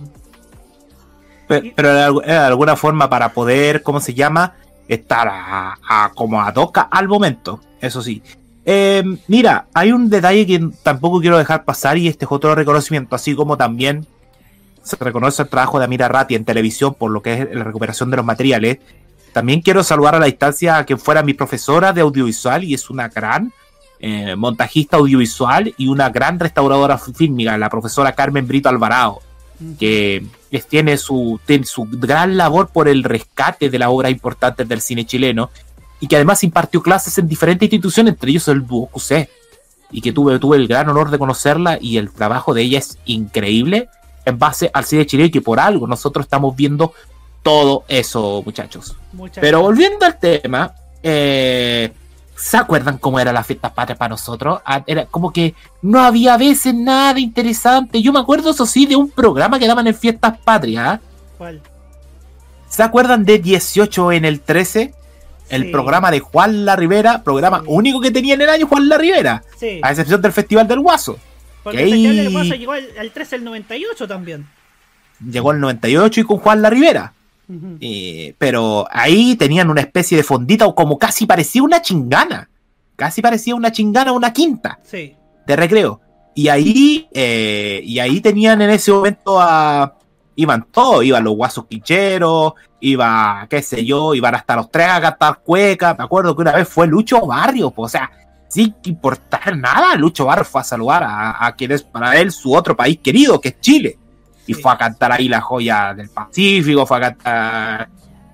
Pe- 1.47 1.73
Pero, 1.75 2.21
era 2.23 2.41
de 2.41 2.47
alguna 2.47 2.75
forma 2.75 3.09
para 3.09 3.33
poder, 3.33 3.81
¿cómo 3.83 3.99
se 3.99 4.13
llama? 4.13 4.55
Estar 4.87 5.27
a, 5.27 5.77
a- 5.87 6.11
como 6.13 6.41
a 6.41 6.53
toca 6.53 6.81
al 6.83 7.07
momento. 7.07 7.59
Eso 7.81 8.01
sí. 8.01 8.21
Eh, 8.65 9.03
mira, 9.27 9.67
hay 9.73 9.91
un 9.91 10.09
detalle 10.09 10.45
que 10.45 10.69
tampoco 10.83 11.19
quiero 11.21 11.37
dejar 11.37 11.63
pasar 11.63 11.97
y 11.97 12.07
este 12.07 12.25
es 12.25 12.31
otro 12.31 12.53
reconocimiento, 12.53 13.15
así 13.15 13.33
como 13.33 13.55
también 13.57 14.05
se 14.87 14.95
reconoce 14.99 15.43
el 15.43 15.49
trabajo 15.49 15.79
de 15.79 15.85
Amira 15.85 16.07
Ratti 16.07 16.35
en 16.35 16.45
televisión 16.45 16.95
por 16.95 17.11
lo 17.11 17.21
que 17.21 17.33
es 17.33 17.55
la 17.55 17.63
recuperación 17.63 18.09
de 18.09 18.17
los 18.17 18.25
materiales. 18.25 18.79
También 19.33 19.61
quiero 19.61 19.83
saludar 19.83 20.15
a 20.15 20.19
la 20.19 20.25
distancia 20.25 20.77
a 20.77 20.85
quien 20.85 20.99
fuera 20.99 21.21
mi 21.21 21.33
profesora 21.33 21.93
de 21.93 22.01
audiovisual 22.01 22.63
y 22.63 22.73
es 22.73 22.89
una 22.89 23.09
gran 23.09 23.53
eh, 23.99 24.35
montajista 24.35 24.97
audiovisual 24.97 25.73
y 25.77 25.87
una 25.87 26.09
gran 26.09 26.39
restauradora 26.39 26.97
fílmica, 26.97 27.57
la 27.57 27.69
profesora 27.69 28.13
Carmen 28.13 28.47
Brito 28.47 28.69
Alvarado, 28.69 29.19
que 29.79 30.25
tiene 30.69 30.97
su, 30.97 31.39
su 31.63 31.87
gran 31.91 32.37
labor 32.37 32.69
por 32.69 32.87
el 32.87 33.03
rescate 33.03 33.69
de 33.69 33.79
las 33.79 33.89
obras 33.89 34.11
importantes 34.11 34.67
del 34.67 34.81
cine 34.81 35.05
chileno 35.05 35.49
y 35.99 36.07
que 36.07 36.15
además 36.15 36.43
impartió 36.43 36.81
clases 36.81 37.17
en 37.17 37.27
diferentes 37.27 37.65
instituciones, 37.65 38.13
entre 38.13 38.31
ellos 38.31 38.47
el 38.47 38.65
Dúo 38.65 38.87
QC, 38.87 39.29
y 39.91 40.01
que 40.01 40.11
tuve, 40.11 40.37
tuve 40.39 40.57
el 40.57 40.67
gran 40.67 40.89
honor 40.89 41.09
de 41.09 41.17
conocerla 41.17 41.77
y 41.81 41.97
el 41.97 42.11
trabajo 42.11 42.53
de 42.53 42.61
ella 42.61 42.79
es 42.79 42.97
increíble 43.05 43.89
en 44.27 44.37
base 44.37 44.69
al 44.73 44.83
cine 44.85 45.05
chileno 45.05 45.27
y 45.27 45.31
que 45.31 45.41
por 45.41 45.59
algo 45.59 45.87
nosotros 45.87 46.25
estamos 46.25 46.55
viendo 46.55 46.93
todo 47.41 47.85
eso, 47.87 48.41
muchachos. 48.45 48.95
Muchas 49.13 49.41
Pero 49.41 49.61
volviendo 49.61 50.05
al 50.05 50.19
tema, 50.19 50.73
eh, 51.01 51.93
¿se 52.35 52.57
acuerdan 52.57 52.97
cómo 52.97 53.19
era 53.21 53.31
la 53.31 53.43
fiesta 53.43 53.73
patria 53.73 53.95
para 53.97 54.09
nosotros? 54.09 54.59
Ah, 54.65 54.83
Era 54.85 55.05
como 55.05 55.31
que 55.31 55.55
no 55.81 56.01
había 56.01 56.33
a 56.33 56.37
veces 56.37 56.73
nada 56.73 57.17
interesante. 57.19 58.01
Yo 58.01 58.11
me 58.11 58.19
acuerdo, 58.19 58.51
eso 58.51 58.65
sí, 58.65 58.85
de 58.85 58.97
un 58.97 59.09
programa 59.09 59.59
que 59.59 59.67
daban 59.67 59.87
en 59.87 59.95
fiestas 59.95 60.37
patrias. 60.39 60.85
¿ah? 60.87 60.99
¿Cuál? 61.37 61.61
¿Se 62.67 62.83
acuerdan 62.83 63.23
de 63.23 63.39
18 63.39 64.11
en 64.11 64.25
el 64.25 64.41
13? 64.41 64.93
El 65.49 65.63
Sí. 65.63 65.71
programa 65.71 66.11
de 66.11 66.19
Juan 66.19 66.65
La 66.65 66.75
Rivera, 66.75 67.23
programa 67.23 67.63
único 67.67 68.01
que 68.01 68.11
tenía 68.11 68.33
en 68.33 68.41
el 68.41 68.49
año 68.49 68.67
Juan 68.67 68.89
La 68.89 68.97
Rivera, 68.97 69.43
Sí. 69.57 69.79
a 69.81 69.91
excepción 69.91 70.21
del 70.21 70.33
Festival 70.33 70.67
del 70.67 70.81
Guaso. 70.81 71.17
Porque 71.71 71.85
del 71.85 72.31
Guaso 72.31 72.55
llegó 72.55 72.71
al, 72.73 72.85
al 72.99 73.11
13 73.11 73.35
del 73.37 73.45
98 73.45 74.07
también. 74.07 74.47
llegó 75.29 75.51
el 75.51 75.59
98 75.59 76.21
y 76.21 76.23
con 76.23 76.37
Juan 76.37 76.61
La 76.61 76.69
Rivera. 76.69 77.13
Eh, 77.79 78.35
pero 78.37 78.85
ahí 78.91 79.35
tenían 79.37 79.69
una 79.69 79.79
especie 79.81 80.17
de 80.17 80.23
fondita 80.23 80.65
o 80.65 80.75
como 80.75 80.97
casi 80.99 81.25
parecía 81.25 81.63
una 81.63 81.81
chingana. 81.81 82.49
Casi 82.97 83.21
parecía 83.21 83.55
una 83.55 83.71
chingana, 83.71 84.11
una 84.11 84.33
quinta 84.33 84.79
Sí. 84.83 85.15
de 85.45 85.55
recreo. 85.55 86.01
Y 86.35 86.49
ahí, 86.49 87.07
eh, 87.13 87.81
y 87.83 87.99
ahí 87.99 88.19
tenían 88.21 88.61
en 88.61 88.69
ese 88.71 88.91
momento 88.91 89.39
a. 89.39 89.93
Iban 90.35 90.67
todos, 90.71 91.03
iban 91.03 91.23
los 91.23 91.33
guasos 91.35 91.65
quicheros, 91.67 92.53
iba, 92.79 93.47
qué 93.49 93.63
sé 93.63 93.83
yo, 93.83 94.13
iban 94.13 94.35
hasta 94.35 94.55
los 94.55 94.69
tres 94.69 94.87
a 94.87 95.01
cantar 95.01 95.39
cuecas. 95.43 95.97
Me 95.97 96.03
acuerdo 96.03 96.35
que 96.35 96.41
una 96.43 96.51
vez 96.51 96.67
fue 96.67 96.85
Lucho 96.85 97.25
Barrio, 97.25 97.71
pues, 97.71 97.85
o 97.87 97.97
sea, 97.97 98.11
sin 98.47 98.75
importar 98.83 99.57
nada, 99.57 99.95
Lucho 99.95 100.25
Barrio 100.25 100.45
fue 100.45 100.61
a 100.61 100.63
saludar 100.63 101.03
a, 101.03 101.45
a 101.45 101.55
quien 101.55 101.71
es 101.71 101.83
para 101.83 102.17
él 102.19 102.31
su 102.31 102.53
otro 102.53 102.75
país 102.75 102.99
querido, 103.03 103.39
que 103.39 103.49
es 103.49 103.59
Chile. 103.59 103.97
Y 104.45 104.53
fue 104.53 104.71
a 104.71 104.77
cantar 104.77 105.11
ahí 105.11 105.27
la 105.27 105.41
joya 105.41 105.93
del 105.93 106.09
Pacífico, 106.09 106.85
fue 106.85 106.97
a 106.97 107.01
cantar 107.01 107.89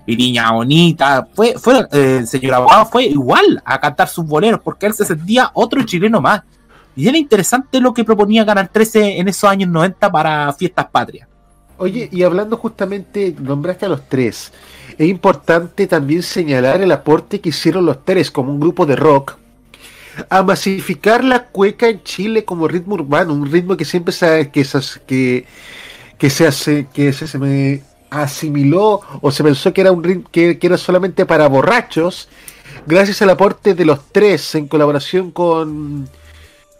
Viriña 0.06 0.52
Bonita, 0.52 1.26
fue, 1.32 1.54
fue 1.58 1.80
eh, 1.92 2.18
el 2.20 2.26
señor 2.26 2.54
abogado 2.54 2.86
fue 2.86 3.06
igual 3.06 3.62
a 3.64 3.80
cantar 3.80 4.08
sus 4.08 4.24
boleros, 4.24 4.60
porque 4.60 4.86
él 4.86 4.94
se 4.94 5.04
sentía 5.04 5.50
otro 5.54 5.82
chileno 5.82 6.20
más. 6.20 6.42
Y 6.96 7.08
era 7.08 7.18
interesante 7.18 7.80
lo 7.80 7.92
que 7.92 8.04
proponía 8.04 8.46
Canal 8.46 8.68
13 8.70 9.18
en 9.18 9.28
esos 9.28 9.50
años 9.50 9.68
90 9.70 10.12
para 10.12 10.52
fiestas 10.52 10.86
patrias. 10.86 11.28
Oye, 11.76 12.08
y 12.12 12.22
hablando 12.22 12.56
justamente, 12.56 13.34
nombraste 13.36 13.86
a 13.86 13.88
los 13.88 14.08
tres. 14.08 14.52
Es 14.96 15.08
importante 15.08 15.88
también 15.88 16.22
señalar 16.22 16.80
el 16.80 16.92
aporte 16.92 17.40
que 17.40 17.48
hicieron 17.48 17.84
los 17.84 18.04
tres 18.04 18.30
como 18.30 18.52
un 18.52 18.60
grupo 18.60 18.86
de 18.86 18.94
rock 18.94 19.38
a 20.28 20.42
masificar 20.42 21.24
la 21.24 21.46
cueca 21.46 21.88
en 21.88 22.02
Chile 22.02 22.44
como 22.44 22.68
ritmo 22.68 22.94
urbano, 22.94 23.32
un 23.32 23.50
ritmo 23.50 23.76
que 23.76 23.84
siempre 23.84 24.12
se, 24.12 24.50
que 24.50 24.66
que, 25.06 25.46
que 26.18 26.30
se 26.30 26.46
hace, 26.46 26.86
que 26.92 27.12
se, 27.12 27.26
se 27.26 27.38
me 27.38 27.82
asimiló 28.10 29.00
o 29.20 29.30
se 29.30 29.42
pensó 29.42 29.72
que 29.72 29.80
era 29.80 29.92
un 29.92 30.04
ritmo 30.04 30.28
que, 30.30 30.58
era 30.60 30.78
solamente 30.78 31.26
para 31.26 31.48
borrachos, 31.48 32.28
gracias 32.86 33.22
al 33.22 33.30
aporte 33.30 33.74
de 33.74 33.84
los 33.84 34.00
tres 34.12 34.54
en 34.54 34.68
colaboración 34.68 35.30
con 35.30 36.08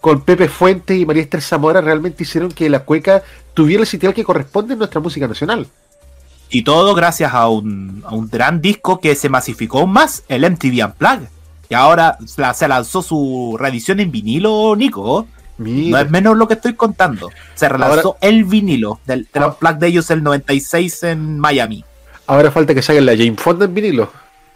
con 0.00 0.20
Pepe 0.20 0.48
Fuente 0.48 0.94
y 0.94 1.06
María 1.06 1.22
Esther 1.22 1.40
Zamora 1.40 1.80
realmente 1.80 2.24
hicieron 2.24 2.52
que 2.52 2.68
la 2.68 2.80
cueca 2.80 3.22
tuviera 3.54 3.80
el 3.80 3.86
sitio 3.86 4.12
que 4.12 4.22
corresponde 4.22 4.74
en 4.74 4.78
nuestra 4.78 5.00
música 5.00 5.26
nacional. 5.26 5.66
Y 6.50 6.62
todo 6.62 6.94
gracias 6.94 7.32
a 7.32 7.48
un, 7.48 8.02
a 8.06 8.14
un 8.14 8.28
gran 8.28 8.60
disco 8.60 9.00
que 9.00 9.14
se 9.14 9.30
masificó 9.30 9.86
más, 9.86 10.22
el 10.28 10.42
MTV 10.48 10.84
Unplugged. 10.84 11.33
Y 11.68 11.74
ahora 11.74 12.18
la- 12.36 12.54
se 12.54 12.68
lanzó 12.68 13.02
su 13.02 13.56
reedición 13.58 14.00
en 14.00 14.10
vinilo, 14.10 14.74
Nico. 14.76 15.26
No 15.56 15.98
es 15.98 16.10
menos 16.10 16.36
lo 16.36 16.48
que 16.48 16.54
estoy 16.54 16.74
contando. 16.74 17.30
Se 17.54 17.68
relanzó 17.68 18.16
el 18.20 18.44
vinilo 18.44 18.98
del, 19.06 19.28
del 19.32 19.44
Unplugged 19.44 19.76
de 19.78 19.86
ellos 19.86 20.10
el 20.10 20.22
96 20.22 21.02
en 21.04 21.38
Miami. 21.38 21.84
Ahora 22.26 22.50
falta 22.50 22.74
que 22.74 22.82
salgan 22.82 23.06
la 23.06 23.12
Jane 23.16 23.36
Fonda 23.36 23.64
en 23.66 23.74
vinilo. 23.74 24.10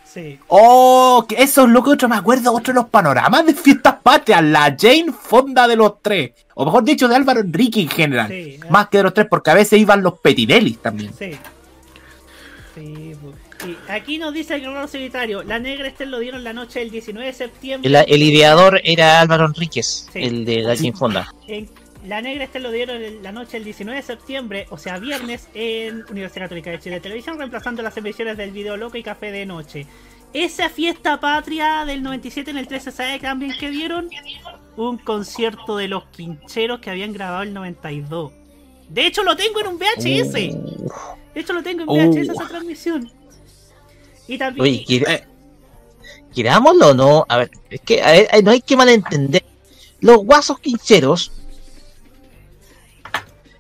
Sí. 0.04 0.38
Oh, 0.48 1.24
que 1.28 1.36
eso 1.40 1.64
es 1.64 1.68
lo 1.68 1.84
que 1.84 1.90
otro 1.90 2.08
me 2.08 2.16
acuerdo, 2.16 2.52
otro 2.52 2.72
de 2.72 2.80
los 2.80 2.88
panoramas 2.88 3.44
de 3.46 3.54
fiestas 3.54 3.96
patrias, 4.02 4.42
la 4.42 4.74
Jane 4.76 5.12
Fonda 5.12 5.68
de 5.68 5.76
los 5.76 6.00
tres, 6.02 6.32
o 6.54 6.64
mejor 6.64 6.82
dicho 6.82 7.06
de 7.06 7.14
Álvaro 7.14 7.40
Enrique 7.40 7.82
en 7.82 7.88
general, 7.90 8.26
Sí, 8.28 8.58
más 8.70 8.88
que 8.88 8.96
de 8.96 9.02
los 9.04 9.14
tres, 9.14 9.26
porque 9.30 9.50
a 9.50 9.54
veces 9.54 9.78
iban 9.78 10.02
los 10.02 10.14
Petinelli 10.18 10.72
también. 10.74 11.12
Sí. 11.16 11.36
Sí, 12.74 13.14
pues. 13.22 13.34
Aquí 13.88 14.18
nos 14.18 14.32
dice 14.34 14.54
el 14.54 14.60
guerrero 14.62 14.86
solitario, 14.88 15.42
la 15.42 15.58
negra 15.58 15.88
este 15.88 16.06
lo 16.06 16.18
dieron 16.18 16.44
la 16.44 16.52
noche 16.52 16.78
del 16.80 16.90
19 16.90 17.26
de 17.26 17.32
septiembre. 17.32 17.88
El, 17.88 17.96
el 18.08 18.22
ideador 18.22 18.80
era 18.84 19.20
Álvaro 19.20 19.46
Enríquez, 19.46 20.08
Sí. 20.12 20.20
el 20.22 20.44
de 20.44 20.62
la 20.62 20.76
Jane 20.76 20.92
Fonda. 20.92 21.32
En- 21.46 21.68
la 22.06 22.22
negra 22.22 22.44
este 22.44 22.60
lo 22.60 22.70
dieron 22.70 23.02
la 23.22 23.32
noche 23.32 23.52
del 23.54 23.64
19 23.64 23.96
de 24.00 24.06
septiembre, 24.06 24.66
o 24.70 24.78
sea, 24.78 24.98
viernes, 24.98 25.48
en 25.54 26.04
Universidad 26.10 26.44
Católica 26.44 26.70
de 26.70 26.78
Chile 26.78 27.00
Televisión, 27.00 27.36
reemplazando 27.38 27.82
las 27.82 27.96
emisiones 27.96 28.36
del 28.36 28.52
Video 28.52 28.76
Loco 28.76 28.96
y 28.96 29.02
Café 29.02 29.32
de 29.32 29.44
Noche. 29.44 29.84
Esa 30.32 30.68
fiesta 30.68 31.18
patria 31.18 31.84
del 31.84 32.02
97 32.02 32.52
en 32.52 32.58
el 32.58 32.68
13, 32.68 32.92
¿sabe 32.92 33.18
también 33.18 33.52
que 33.58 33.70
dieron? 33.70 34.08
Un 34.76 34.98
concierto 34.98 35.76
de 35.76 35.88
los 35.88 36.04
quincheros 36.06 36.78
que 36.78 36.90
habían 36.90 37.12
grabado 37.12 37.42
el 37.42 37.52
92. 37.52 38.32
De 38.88 39.06
hecho, 39.06 39.22
lo 39.24 39.34
tengo 39.36 39.60
en 39.60 39.66
un 39.66 39.78
VHS. 39.78 40.32
De 41.34 41.40
hecho, 41.40 41.52
lo 41.52 41.62
tengo 41.64 41.82
en 41.82 41.88
VHS 42.12 42.30
esa 42.32 42.46
transmisión. 42.48 43.10
Y 44.28 44.38
también. 44.38 44.62
Oye, 44.62 44.84
que- 44.86 44.96
Eh, 44.96 45.24
querámoslo 46.34 46.88
o 46.90 46.94
no, 46.94 47.24
a 47.28 47.38
ver, 47.38 47.50
es 47.70 47.80
que 47.80 48.02
a 48.02 48.12
ver, 48.12 48.44
no 48.44 48.50
hay 48.52 48.60
que 48.60 48.76
malentender. 48.76 49.44
Los 50.00 50.18
guasos 50.18 50.60
quincheros, 50.60 51.32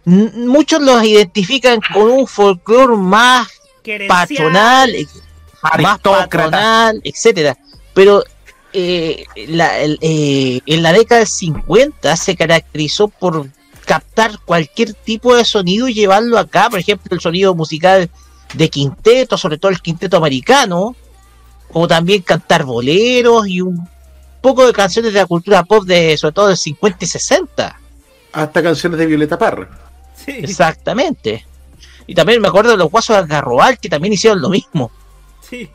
muchos 0.04 0.80
los 0.80 1.02
identifican 1.04 1.80
con 1.92 2.10
un 2.10 2.26
folclore 2.26 2.96
más 2.96 3.48
Querencial. 3.82 4.26
patronal, 4.28 4.92
más 5.80 5.98
patronal, 6.00 7.00
etcétera. 7.04 7.56
Pero 7.94 8.22
eh, 8.72 9.24
la- 9.48 9.78
el- 9.80 9.98
eh, 10.02 10.60
en 10.66 10.82
la 10.82 10.92
década 10.92 11.20
del 11.20 11.28
50 11.28 12.16
se 12.16 12.36
caracterizó 12.36 13.08
por 13.08 13.48
captar 13.86 14.38
cualquier 14.44 14.92
tipo 14.94 15.34
de 15.34 15.44
sonido 15.44 15.88
y 15.88 15.94
llevarlo 15.94 16.38
acá, 16.38 16.68
por 16.70 16.78
ejemplo, 16.78 17.14
el 17.14 17.20
sonido 17.20 17.54
musical 17.54 18.10
de 18.54 18.68
quinteto, 18.68 19.36
sobre 19.36 19.58
todo 19.58 19.70
el 19.70 19.80
quinteto 19.80 20.16
americano, 20.16 20.96
como 21.72 21.86
también 21.86 22.22
cantar 22.22 22.64
boleros 22.64 23.46
y 23.48 23.60
un 23.60 23.88
poco 24.40 24.66
de 24.66 24.72
canciones 24.72 25.12
de 25.12 25.20
la 25.20 25.26
cultura 25.26 25.64
pop 25.64 25.84
de 25.84 26.16
sobre 26.16 26.32
todo 26.32 26.48
del 26.48 26.56
50 26.56 27.04
y 27.04 27.08
60. 27.08 27.80
Hasta 28.32 28.62
canciones 28.62 28.98
de 28.98 29.06
Violeta 29.06 29.38
Parra. 29.38 29.68
Exactamente. 30.26 31.46
Y 32.06 32.14
también 32.14 32.40
me 32.40 32.48
acuerdo 32.48 32.70
de 32.70 32.76
los 32.76 32.90
guasos 32.90 33.16
de 33.16 33.22
Algarrobal 33.22 33.78
que 33.78 33.88
también 33.88 34.12
hicieron 34.14 34.40
lo 34.40 34.48
mismo. 34.48 34.90
Sí. 35.40 35.70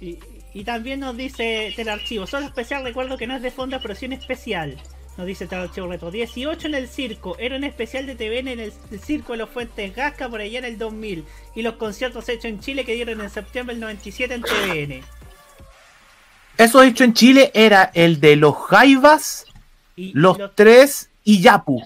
Y, 0.00 0.18
y 0.52 0.64
también 0.64 1.00
nos 1.00 1.16
dice 1.16 1.72
Telarchivo, 1.74 2.26
solo 2.26 2.46
especial 2.46 2.84
recuerdo 2.84 3.16
que 3.16 3.26
no 3.26 3.34
es 3.36 3.42
de 3.42 3.50
fondo, 3.50 3.78
pero 3.82 3.94
sí 3.94 4.06
un 4.06 4.12
especial. 4.12 4.80
Nos 5.16 5.26
dice 5.26 5.46
Telarchivo 5.46 5.86
Retro. 5.86 6.10
18 6.10 6.66
en 6.68 6.74
el 6.74 6.88
circo, 6.88 7.36
era 7.38 7.56
un 7.56 7.62
especial 7.64 8.06
de 8.06 8.16
TVN 8.16 8.48
en 8.48 8.60
el, 8.60 8.72
el 8.90 9.00
circo 9.00 9.32
de 9.32 9.38
los 9.38 9.50
Fuentes 9.50 9.94
Gasca 9.94 10.28
por 10.28 10.40
allá 10.40 10.58
en 10.58 10.64
el 10.64 10.76
2000. 10.78 11.24
Y 11.54 11.62
los 11.62 11.74
conciertos 11.74 12.28
hechos 12.28 12.46
en 12.46 12.60
Chile 12.60 12.84
que 12.84 12.94
dieron 12.94 13.20
en 13.20 13.30
septiembre 13.30 13.74
del 13.74 13.80
97 13.80 14.34
en 14.34 14.42
TVN. 14.42 15.04
Eso 16.58 16.82
hecho 16.82 17.04
en 17.04 17.14
Chile 17.14 17.50
era 17.54 17.90
el 17.94 18.20
de 18.20 18.36
los 18.36 18.56
Jaivas, 18.56 19.46
Y 19.96 20.12
los 20.14 20.38
los- 20.38 20.54
tres 20.54 21.10
y 21.24 21.40
Yapu. 21.40 21.82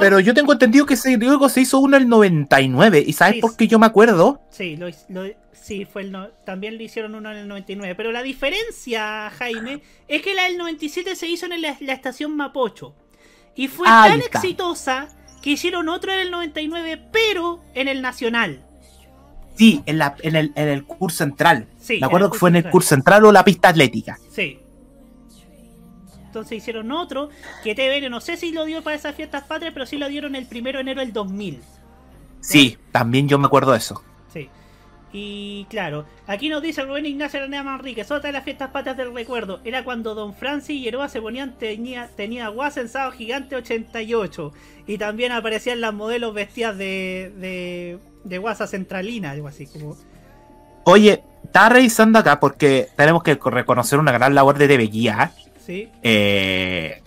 Pero 0.00 0.18
yo 0.20 0.32
tengo 0.34 0.52
entendido 0.52 0.86
que 0.86 0.94
ese 0.94 1.16
luego 1.18 1.48
se 1.48 1.60
hizo 1.60 1.78
uno 1.78 1.96
en 1.96 2.04
el 2.04 2.08
99. 2.08 3.04
¿Y 3.06 3.12
sabes 3.12 3.34
Sí, 3.34 3.40
por 3.40 3.56
qué 3.56 3.68
yo 3.68 3.78
me 3.78 3.86
acuerdo? 3.86 4.40
Sí, 4.50 4.76
lo, 4.76 4.88
lo- 5.08 5.30
sí 5.52 5.84
fue 5.84 6.02
el 6.02 6.12
no- 6.12 6.28
también 6.46 6.78
le 6.78 6.84
hicieron 6.84 7.14
uno 7.14 7.30
en 7.30 7.36
el 7.38 7.48
99. 7.48 7.94
Pero 7.94 8.10
la 8.12 8.22
diferencia, 8.22 9.30
Jaime, 9.36 9.82
es 10.08 10.22
que 10.22 10.34
la 10.34 10.44
del 10.44 10.56
97 10.56 11.14
se 11.16 11.26
hizo 11.28 11.46
en 11.46 11.60
la, 11.60 11.76
la 11.80 11.92
estación 11.92 12.34
Mapocho. 12.34 12.94
Y 13.54 13.68
fue 13.68 13.86
Ahí 13.88 14.10
tan 14.12 14.20
está. 14.20 14.38
exitosa 14.38 15.08
que 15.42 15.50
hicieron 15.50 15.88
otro 15.90 16.12
en 16.12 16.20
el 16.20 16.30
99, 16.30 17.00
pero 17.12 17.60
en 17.74 17.88
el 17.88 18.00
Nacional. 18.00 18.64
Sí, 19.56 19.82
en, 19.86 19.98
la, 19.98 20.16
en, 20.22 20.34
el, 20.34 20.52
en 20.56 20.68
el 20.68 20.84
curso 20.84 21.18
central. 21.18 21.68
Sí, 21.78 21.98
me 22.00 22.06
acuerdo 22.06 22.30
que 22.30 22.38
fue 22.38 22.48
en 22.50 22.56
el 22.56 22.70
curso 22.70 22.88
central 22.88 23.24
o 23.26 23.30
la 23.32 23.44
pista 23.44 23.68
atlética. 23.68 24.18
Sí. 24.32 24.58
Entonces 26.34 26.58
hicieron 26.58 26.90
otro 26.90 27.30
que 27.62 27.76
TVN 27.76 28.10
no 28.10 28.20
sé 28.20 28.36
si 28.36 28.50
lo 28.50 28.64
dio 28.64 28.82
para 28.82 28.96
esas 28.96 29.14
fiestas 29.14 29.44
patrias, 29.44 29.72
pero 29.72 29.86
sí 29.86 29.98
lo 29.98 30.08
dieron 30.08 30.34
el 30.34 30.46
primero 30.46 30.78
de 30.78 30.82
enero 30.82 31.00
del 31.00 31.12
2000. 31.12 31.62
Sí, 32.40 32.76
también 32.90 33.28
yo 33.28 33.38
me 33.38 33.46
acuerdo 33.46 33.70
de 33.70 33.78
eso. 33.78 34.02
Sí. 34.32 34.48
Y 35.12 35.64
claro, 35.70 36.06
aquí 36.26 36.48
nos 36.48 36.60
dice 36.60 36.82
Rubén 36.82 37.06
Ignacio 37.06 37.38
Aranea 37.38 37.62
Manríquez, 37.62 38.10
otra 38.10 38.30
de 38.30 38.32
las 38.32 38.42
fiestas 38.42 38.70
patrias 38.70 38.96
del 38.96 39.14
recuerdo, 39.14 39.60
era 39.62 39.84
cuando 39.84 40.16
Don 40.16 40.34
Francis 40.34 40.70
y 40.70 40.82
Yeroa 40.82 41.08
se 41.08 41.22
ponían, 41.22 41.56
tenía, 41.56 42.10
tenía 42.16 42.48
guasa 42.48 42.80
en 42.80 42.88
Sábado 42.88 43.12
Gigante 43.12 43.54
88. 43.54 44.52
Y 44.88 44.98
también 44.98 45.30
aparecían 45.30 45.80
las 45.80 45.94
modelos 45.94 46.34
vestidas 46.34 46.76
de, 46.76 47.32
de, 47.36 48.00
de 48.24 48.38
guasa 48.38 48.66
centralina, 48.66 49.30
algo 49.30 49.46
así 49.46 49.68
como... 49.68 49.96
Oye, 50.82 51.22
estaba 51.44 51.68
revisando 51.68 52.18
acá 52.18 52.40
porque 52.40 52.88
tenemos 52.96 53.22
que 53.22 53.36
reconocer 53.36 54.00
una 54.00 54.10
gran 54.10 54.34
labor 54.34 54.58
de 54.58 54.66
TV 54.66 54.88
Guía. 54.88 55.32
Sí. 55.64 55.88
Eh, 56.02 57.00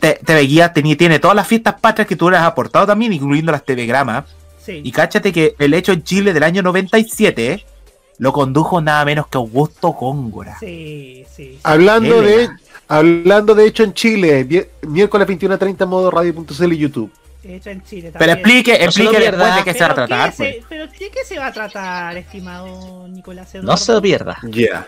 Te- 0.00 0.20
TV 0.24 0.40
Guía 0.42 0.72
tenía- 0.72 0.96
tiene 0.96 1.18
todas 1.18 1.34
las 1.34 1.46
fiestas 1.48 1.80
patrias 1.80 2.06
que 2.06 2.16
tú 2.16 2.28
le 2.30 2.36
has 2.36 2.42
aportado 2.44 2.86
también, 2.86 3.12
incluyendo 3.12 3.52
las 3.52 3.64
TV-gramas. 3.64 4.24
Sí. 4.58 4.80
Y 4.84 4.92
cáchate 4.92 5.32
que 5.32 5.54
el 5.58 5.72
hecho 5.74 5.92
en 5.92 6.02
Chile 6.02 6.32
del 6.34 6.42
año 6.42 6.62
97 6.62 7.64
lo 8.18 8.32
condujo 8.32 8.80
nada 8.80 9.04
menos 9.04 9.26
que 9.28 9.38
Augusto 9.38 9.88
Góngora. 9.88 10.56
Sí, 10.60 11.24
sí. 11.34 11.58
Hablando 11.62 12.20
de, 12.20 12.48
hablando 12.88 13.54
de 13.54 13.66
hecho 13.66 13.82
en 13.82 13.94
Chile, 13.94 14.68
miércoles 14.82 15.26
21.30 15.26 15.86
modo 15.86 16.10
radio.cl 16.10 16.72
y 16.72 16.78
YouTube. 16.78 17.10
Hecho 17.42 17.68
en 17.70 17.82
Chile 17.84 18.10
Pero 18.18 18.32
explique, 18.32 18.72
No 18.78 18.84
explique 18.86 19.16
pierda. 19.18 19.36
después 19.44 19.56
de 19.56 19.64
qué 19.64 19.78
se 19.78 19.84
va 19.84 19.90
a 19.90 19.94
¿Pero 19.94 20.06
tratar. 20.06 20.30
qué 20.30 20.36
pues. 20.36 20.54
se- 20.54 20.62
¿Pero 20.68 20.86
de 20.86 21.10
qué 21.10 21.24
se 21.26 21.38
va 21.38 21.46
a 21.48 21.52
tratar, 21.52 22.16
estimado 22.16 23.06
Nicolás 23.08 23.52
No 23.54 23.60
Eduardo? 23.60 23.76
se 23.76 23.92
lo 23.92 24.00
pierda. 24.02 24.38
Ya. 24.44 24.86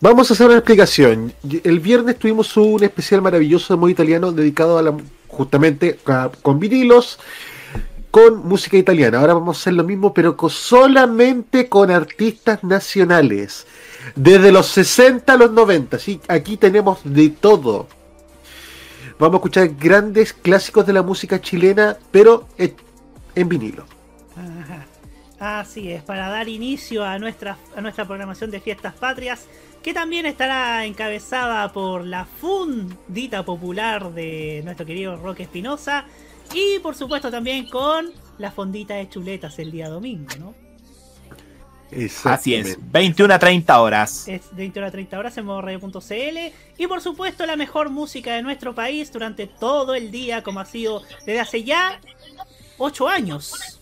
Vamos 0.00 0.30
a 0.30 0.34
hacer 0.34 0.46
una 0.46 0.56
explicación. 0.58 1.32
El 1.64 1.80
viernes 1.80 2.18
tuvimos 2.18 2.56
un 2.56 2.84
especial 2.84 3.20
maravilloso 3.20 3.74
de 3.74 3.80
modo 3.80 3.90
italiano 3.90 4.30
dedicado 4.30 4.78
a 4.78 4.82
la 4.82 4.96
justamente 5.26 5.98
con 6.42 6.58
vinilos 6.60 7.18
con 8.10 8.46
música 8.46 8.76
italiana. 8.76 9.20
Ahora 9.20 9.34
vamos 9.34 9.58
a 9.58 9.60
hacer 9.60 9.74
lo 9.74 9.84
mismo, 9.84 10.14
pero 10.14 10.36
con- 10.36 10.50
solamente 10.50 11.68
con 11.68 11.90
artistas 11.90 12.62
nacionales. 12.64 13.66
Desde 14.14 14.50
los 14.52 14.66
60 14.68 15.32
a 15.32 15.36
los 15.36 15.50
90. 15.52 15.98
¿sí? 15.98 16.20
Aquí 16.28 16.56
tenemos 16.56 17.00
de 17.04 17.28
todo. 17.30 17.88
Vamos 19.18 19.34
a 19.34 19.38
escuchar 19.38 19.68
grandes 19.78 20.32
clásicos 20.32 20.86
de 20.86 20.92
la 20.92 21.02
música 21.02 21.40
chilena, 21.40 21.96
pero 22.12 22.46
en 23.34 23.48
vinilo. 23.48 23.84
Así 25.40 25.92
es, 25.92 26.02
para 26.02 26.28
dar 26.28 26.48
inicio 26.48 27.04
a 27.04 27.18
nuestra, 27.18 27.56
a 27.76 27.80
nuestra 27.80 28.04
programación 28.04 28.50
de 28.50 28.60
fiestas 28.60 28.94
patrias, 28.94 29.46
que 29.82 29.94
también 29.94 30.26
estará 30.26 30.84
encabezada 30.84 31.72
por 31.72 32.04
la 32.04 32.24
fundita 32.24 33.44
popular 33.44 34.12
de 34.12 34.62
nuestro 34.64 34.84
querido 34.84 35.16
Roque 35.16 35.44
Espinosa 35.44 36.04
y 36.52 36.80
por 36.80 36.96
supuesto 36.96 37.30
también 37.30 37.68
con 37.68 38.10
la 38.38 38.50
fondita 38.50 38.94
de 38.94 39.08
chuletas 39.08 39.58
el 39.60 39.70
día 39.70 39.88
domingo, 39.88 40.28
¿no? 40.40 40.54
Así 42.24 42.54
es, 42.54 42.76
21 42.92 43.32
a 43.32 43.38
30 43.38 43.80
horas. 43.80 44.28
Es 44.28 44.50
de 44.50 44.56
21 44.56 44.88
a 44.88 44.90
30 44.90 45.18
horas 45.18 45.38
en 45.38 45.46
modoradio.cl 45.46 46.38
y 46.76 46.86
por 46.86 47.00
supuesto 47.00 47.46
la 47.46 47.56
mejor 47.56 47.88
música 47.90 48.34
de 48.34 48.42
nuestro 48.42 48.74
país 48.74 49.10
durante 49.10 49.46
todo 49.46 49.94
el 49.94 50.10
día 50.10 50.42
como 50.42 50.60
ha 50.60 50.66
sido 50.66 51.02
desde 51.24 51.40
hace 51.40 51.64
ya 51.64 52.00
8 52.76 53.08
años. 53.08 53.77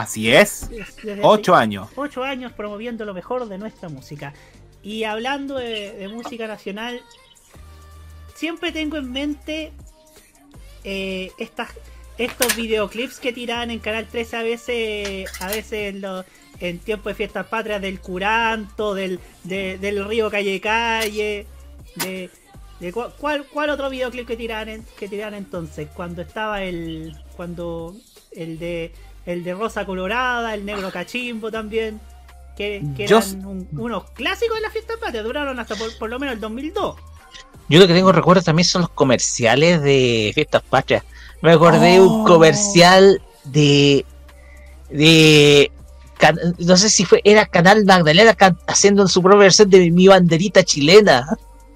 Así 0.00 0.30
es, 0.30 0.68
Desde 0.68 1.20
8 1.22 1.54
hace 1.54 1.62
años. 1.62 1.88
ocho 1.96 2.22
años 2.22 2.52
promoviendo 2.52 3.04
lo 3.04 3.14
mejor 3.14 3.48
de 3.48 3.56
nuestra 3.58 3.88
música. 3.88 4.34
Y 4.82 5.04
hablando 5.04 5.56
de, 5.56 5.92
de 5.92 6.08
música 6.08 6.46
nacional, 6.46 7.00
siempre 8.34 8.72
tengo 8.72 8.96
en 8.98 9.10
mente 9.10 9.72
eh, 10.84 11.30
estas, 11.38 11.70
estos 12.18 12.54
videoclips 12.56 13.18
que 13.18 13.32
tiraban 13.32 13.70
en 13.70 13.78
Canal 13.78 14.06
13 14.06 14.36
a 14.36 14.42
veces, 14.42 15.30
a 15.42 15.48
veces 15.48 15.94
en, 15.94 16.00
lo- 16.02 16.24
en 16.60 16.78
tiempo 16.78 17.08
de 17.08 17.14
fiestas 17.14 17.46
patrias 17.46 17.80
del 17.82 18.00
Curanto, 18.00 18.94
del, 18.94 19.18
de- 19.44 19.78
del 19.78 20.04
río 20.06 20.30
Calle 20.30 20.60
Calle, 20.60 21.46
de, 21.96 22.30
de 22.80 22.92
¿cuál, 22.92 23.44
cuál 23.46 23.70
otro 23.70 23.90
videoclip 23.90 24.26
que 24.26 24.36
tiraban, 24.36 24.68
en- 24.68 24.86
que 24.98 25.08
tiraban 25.08 25.34
entonces? 25.34 25.88
Cuando 25.94 26.22
estaba 26.22 26.62
el, 26.62 27.16
cuando 27.36 27.94
el 28.32 28.58
de 28.58 28.92
el 29.26 29.44
de 29.44 29.54
Rosa 29.54 29.84
Colorada, 29.84 30.54
el 30.54 30.64
Negro 30.64 30.90
Cachimbo 30.90 31.50
también, 31.50 32.00
que, 32.56 32.82
que 32.96 33.06
Yo 33.06 33.18
eran 33.18 33.44
un- 33.44 33.68
unos 33.72 34.04
clásicos 34.12 34.56
de 34.56 34.62
la 34.62 34.70
fiesta 34.70 34.94
patria, 35.00 35.22
duraron 35.22 35.58
hasta 35.60 35.74
por, 35.74 35.96
por 35.98 36.08
lo 36.08 36.18
menos 36.18 36.34
el 36.36 36.40
2002. 36.40 36.96
Yo 37.68 37.80
lo 37.80 37.86
que 37.86 37.94
tengo 37.94 38.12
recuerdo 38.12 38.42
también 38.42 38.64
son 38.64 38.82
los 38.82 38.90
comerciales 38.90 39.82
de 39.82 40.30
Fiestas 40.34 40.62
Patrias. 40.70 41.02
Me 41.42 41.52
acordé 41.52 42.00
un 42.00 42.22
Oh. 42.22 42.24
comercial 42.24 43.20
de. 43.44 44.04
de. 44.90 45.70
can- 46.18 46.38
no 46.58 46.76
sé 46.76 46.88
si 46.88 47.04
fue. 47.04 47.20
Era 47.24 47.44
Canal 47.46 47.84
Magdalena 47.84 48.34
can- 48.34 48.56
haciendo 48.66 49.06
su 49.08 49.20
propia 49.22 49.40
versión 49.40 49.68
de 49.68 49.90
mi 49.90 50.06
banderita 50.08 50.62
chilena. 50.62 51.26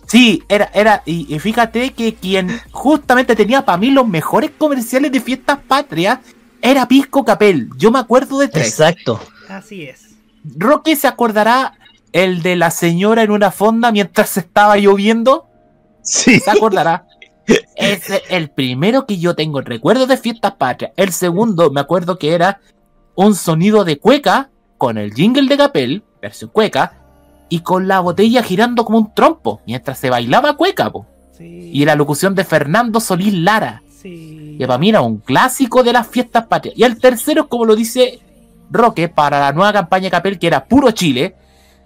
Sí, 0.07 0.43
era, 0.49 0.71
era, 0.75 1.03
y, 1.07 1.33
y 1.33 1.39
fíjate 1.39 1.91
que 1.93 2.15
quien 2.15 2.61
justamente 2.73 3.37
tenía 3.37 3.65
para 3.65 3.79
mí 3.79 3.91
los 3.91 4.07
mejores 4.09 4.51
comerciales 4.59 5.13
de 5.13 5.21
fiestas 5.21 5.59
patrias 5.69 6.19
era 6.63 6.89
Pisco 6.89 7.25
Capel. 7.25 7.71
Yo 7.77 7.91
me 7.91 7.99
acuerdo 7.99 8.39
de 8.39 8.49
tres. 8.49 8.69
Exacto. 8.69 9.21
Así 9.49 9.85
es. 9.85 10.17
Roque 10.57 10.97
se 10.97 11.07
acordará 11.07 11.75
el 12.13 12.43
de 12.43 12.57
la 12.57 12.71
señora 12.71 13.23
en 13.23 13.31
una 13.31 13.51
fonda 13.51 13.93
mientras 13.93 14.37
estaba 14.37 14.77
lloviendo. 14.77 15.47
Sí. 16.03 16.41
¿Se 16.41 16.51
acordará? 16.51 17.07
Es 17.77 18.05
el 18.29 18.51
primero 18.51 19.07
que 19.07 19.19
yo 19.19 19.35
tengo 19.35 19.59
en 19.59 19.67
recuerdo 19.67 20.07
de 20.07 20.17
fiestas 20.17 20.55
patrias. 20.55 20.93
El 20.97 21.13
segundo, 21.13 21.71
me 21.71 21.81
acuerdo 21.81 22.19
que 22.19 22.35
era 22.35 22.61
un 23.15 23.35
sonido 23.35 23.85
de 23.85 23.99
cueca 23.99 24.51
con 24.79 24.99
el 24.99 25.13
jingle 25.13 25.49
de 25.49 25.57
Capel, 25.57 26.05
versión 26.23 26.51
cueca, 26.51 26.95
y 27.49 27.61
con 27.61 27.89
la 27.89 28.01
botella 28.01 28.43
girando 28.43 28.85
como 28.85 28.99
un 28.99 29.15
trompo 29.15 29.61
mientras 29.67 29.99
se 29.99 30.11
bailaba 30.11 30.57
cueca. 30.57 30.91
po. 30.91 31.07
Y 31.39 31.85
la 31.85 31.97
locución 31.97 32.35
de 32.35 32.45
Fernando 32.45 33.01
Solís 33.01 33.35
Lara. 33.35 33.83
Que 34.59 34.65
para 34.67 34.79
mí 34.79 34.89
era 34.89 35.01
un 35.03 35.19
clásico 35.19 35.83
de 35.83 35.93
las 35.93 36.07
fiestas 36.07 36.47
patrias. 36.47 36.75
Y 36.77 36.85
el 36.85 36.99
tercero, 36.99 37.49
como 37.49 37.65
lo 37.65 37.77
dice 37.77 38.19
Roque 38.71 39.09
para 39.09 39.41
la 39.41 39.53
nueva 39.53 39.73
campaña 39.73 40.05
de 40.05 40.11
Capel 40.11 40.39
que 40.39 40.47
era 40.47 40.65
Puro 40.65 40.91
Chile, 40.93 41.35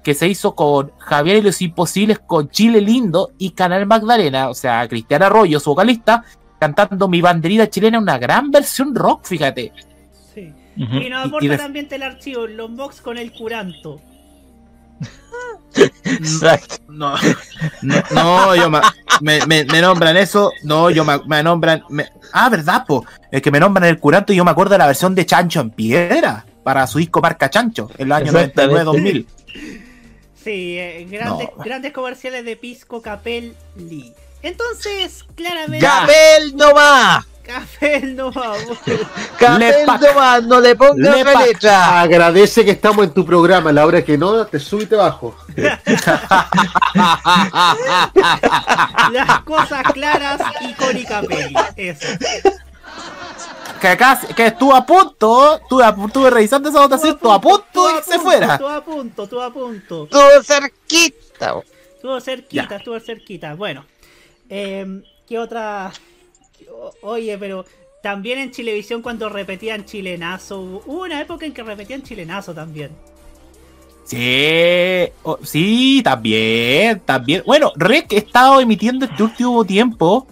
que 0.03 0.15
se 0.15 0.29
hizo 0.29 0.55
con 0.55 0.93
Javier 0.99 1.39
y 1.39 1.43
los 1.43 1.63
Imposibles, 1.63 2.19
con 2.19 2.51
Chile 2.51 2.81
Lindo 2.81 3.31
y 3.39 3.51
Canal 3.51 3.87
Magdalena, 3.87 4.51
o 4.51 4.55
sea, 4.55 4.87
Cristiana 4.87 5.27
Arroyo, 5.27 5.59
su 5.61 5.71
vocalista, 5.71 6.25
cantando 6.61 7.09
Mi 7.09 7.21
banderita 7.23 7.69
chilena, 7.71 7.99
una 7.99 8.19
gran 8.19 8.51
versión 8.51 8.95
rock, 8.95 9.25
fíjate. 9.25 9.73
Sí. 10.35 10.53
Y 10.77 10.85
nos 11.09 11.25
Y- 11.25 11.29
aporta 11.29 11.45
y 11.45 11.49
de- 11.49 11.57
también 11.57 11.89
el 11.91 12.03
archivo, 12.03 12.47
los 12.47 12.75
box 12.77 13.01
con 13.01 13.17
el 13.17 13.33
curanto. 13.33 14.01
Exacto. 16.05 16.77
No, 16.89 17.15
no, 17.83 18.03
no, 18.13 18.55
yo 18.57 18.71
me, 18.71 18.81
me- 19.47 19.65
me 19.65 19.81
nombran 19.81 20.17
eso, 20.17 20.53
no, 20.63 20.91
yo 20.91 21.05
me, 21.05 21.19
me 21.27 21.43
nombran. 21.43 21.83
me- 21.89 22.09
ah, 22.33 22.49
¿verdad, 22.49 22.85
po? 22.87 23.05
Es 23.33 23.43
que 23.43 23.51
me 23.51 23.59
nombran 23.61 23.89
el 23.89 23.99
curanto 23.99 24.33
y 24.33 24.37
yo 24.37 24.45
me 24.45 24.53
acuerdo 24.53 24.73
de 24.73 24.79
la 24.79 24.87
versión 24.87 25.15
de 25.15 25.27
Chancho 25.27 25.61
en 25.61 25.71
piedra 25.71 26.45
para 26.63 26.87
su 26.87 26.99
disco 26.99 27.21
Marca 27.21 27.51
Chancho 27.51 27.91
en 27.99 28.09
los 28.09 28.19
años 28.19 28.35
Exactamente. 28.35 28.85
99-2000. 28.85 29.27
Sí, 30.45 30.79
eh, 30.79 31.07
grandes, 31.11 31.49
grandes 31.65 31.93
comerciales 31.93 32.45
de 32.45 32.57
Pisco 32.57 33.03
Capel 33.03 33.57
Lee. 33.77 34.13
Entonces, 34.43 35.25
claramente. 35.35 35.85
¡Capel 35.87 36.55
no 36.55 36.75
va! 36.75 37.27
Capel 37.45 38.17
no 38.17 38.33
va. 38.33 38.57
¡Capel 39.39 39.87
no 39.87 40.15
va! 40.17 40.41
¡No 40.41 40.61
le 40.61 40.75
pongas 40.75 41.17
Lepac. 41.17 41.47
letra! 41.47 42.01
Agradece 42.01 42.65
que 42.65 42.71
estamos 42.71 43.05
en 43.05 43.13
tu 43.13 43.27
programa. 43.27 43.71
La 43.71 43.85
hora 43.85 44.03
que 44.03 44.17
no, 44.17 44.47
te 44.47 44.59
sube 44.59 44.85
y 44.85 44.87
te 44.87 44.97
bajo. 44.97 45.37
Las 49.13 49.41
cosas 49.45 49.83
claras 49.93 50.41
y 50.63 50.73
Cori 50.73 51.05
Capelli. 51.05 51.55
Eso. 51.77 52.07
Que 53.81 53.89
acá, 53.89 54.19
que 54.35 54.47
estuvo 54.47 54.75
a 54.75 54.87
punto, 54.87 55.57
estuve, 55.57 56.31
revisando 56.31 56.71
esa 56.71 56.81
votación, 56.81 57.17
estuvo 57.17 57.33
a 57.33 57.41
punto 57.41 57.89
de 57.89 57.95
que 57.97 58.03
se 58.03 58.19
fuera. 58.19 58.55
Estuvo 58.55 58.71
a 58.71 58.83
punto, 58.83 59.25
estuvo 59.25 59.43
a 59.43 59.53
punto. 59.53 60.05
Estuvo 60.05 60.43
cerquita. 60.43 61.57
Estuvo 61.95 62.21
cerquita, 62.21 62.77
estuvo 62.77 62.99
cerquita. 63.01 63.55
Bueno, 63.55 63.85
eh, 64.49 65.03
¿qué 65.29 65.39
otra? 65.39 65.93
Oye, 67.03 67.37
pero 67.39 67.65
también 68.03 68.39
en 68.39 68.51
Chilevisión 68.51 69.03
cuando 69.03 69.29
repetían 69.29 69.85
chilenazo, 69.85 70.61
hubo 70.61 71.03
una 71.03 71.21
época 71.21 71.47
en 71.47 71.55
que 71.55 71.63
repetían 71.63 72.03
chilenazo 72.03 72.55
también. 72.55 72.91
Sí, 74.05 75.11
oh, 75.23 75.39
sí, 75.43 76.03
también, 76.05 77.01
también. 77.01 77.43
Bueno, 77.47 77.73
Rec 77.77 78.13
he 78.13 78.19
estado 78.19 78.61
emitiendo 78.61 79.07
este 79.07 79.23
último 79.23 79.65
tiempo. 79.65 80.27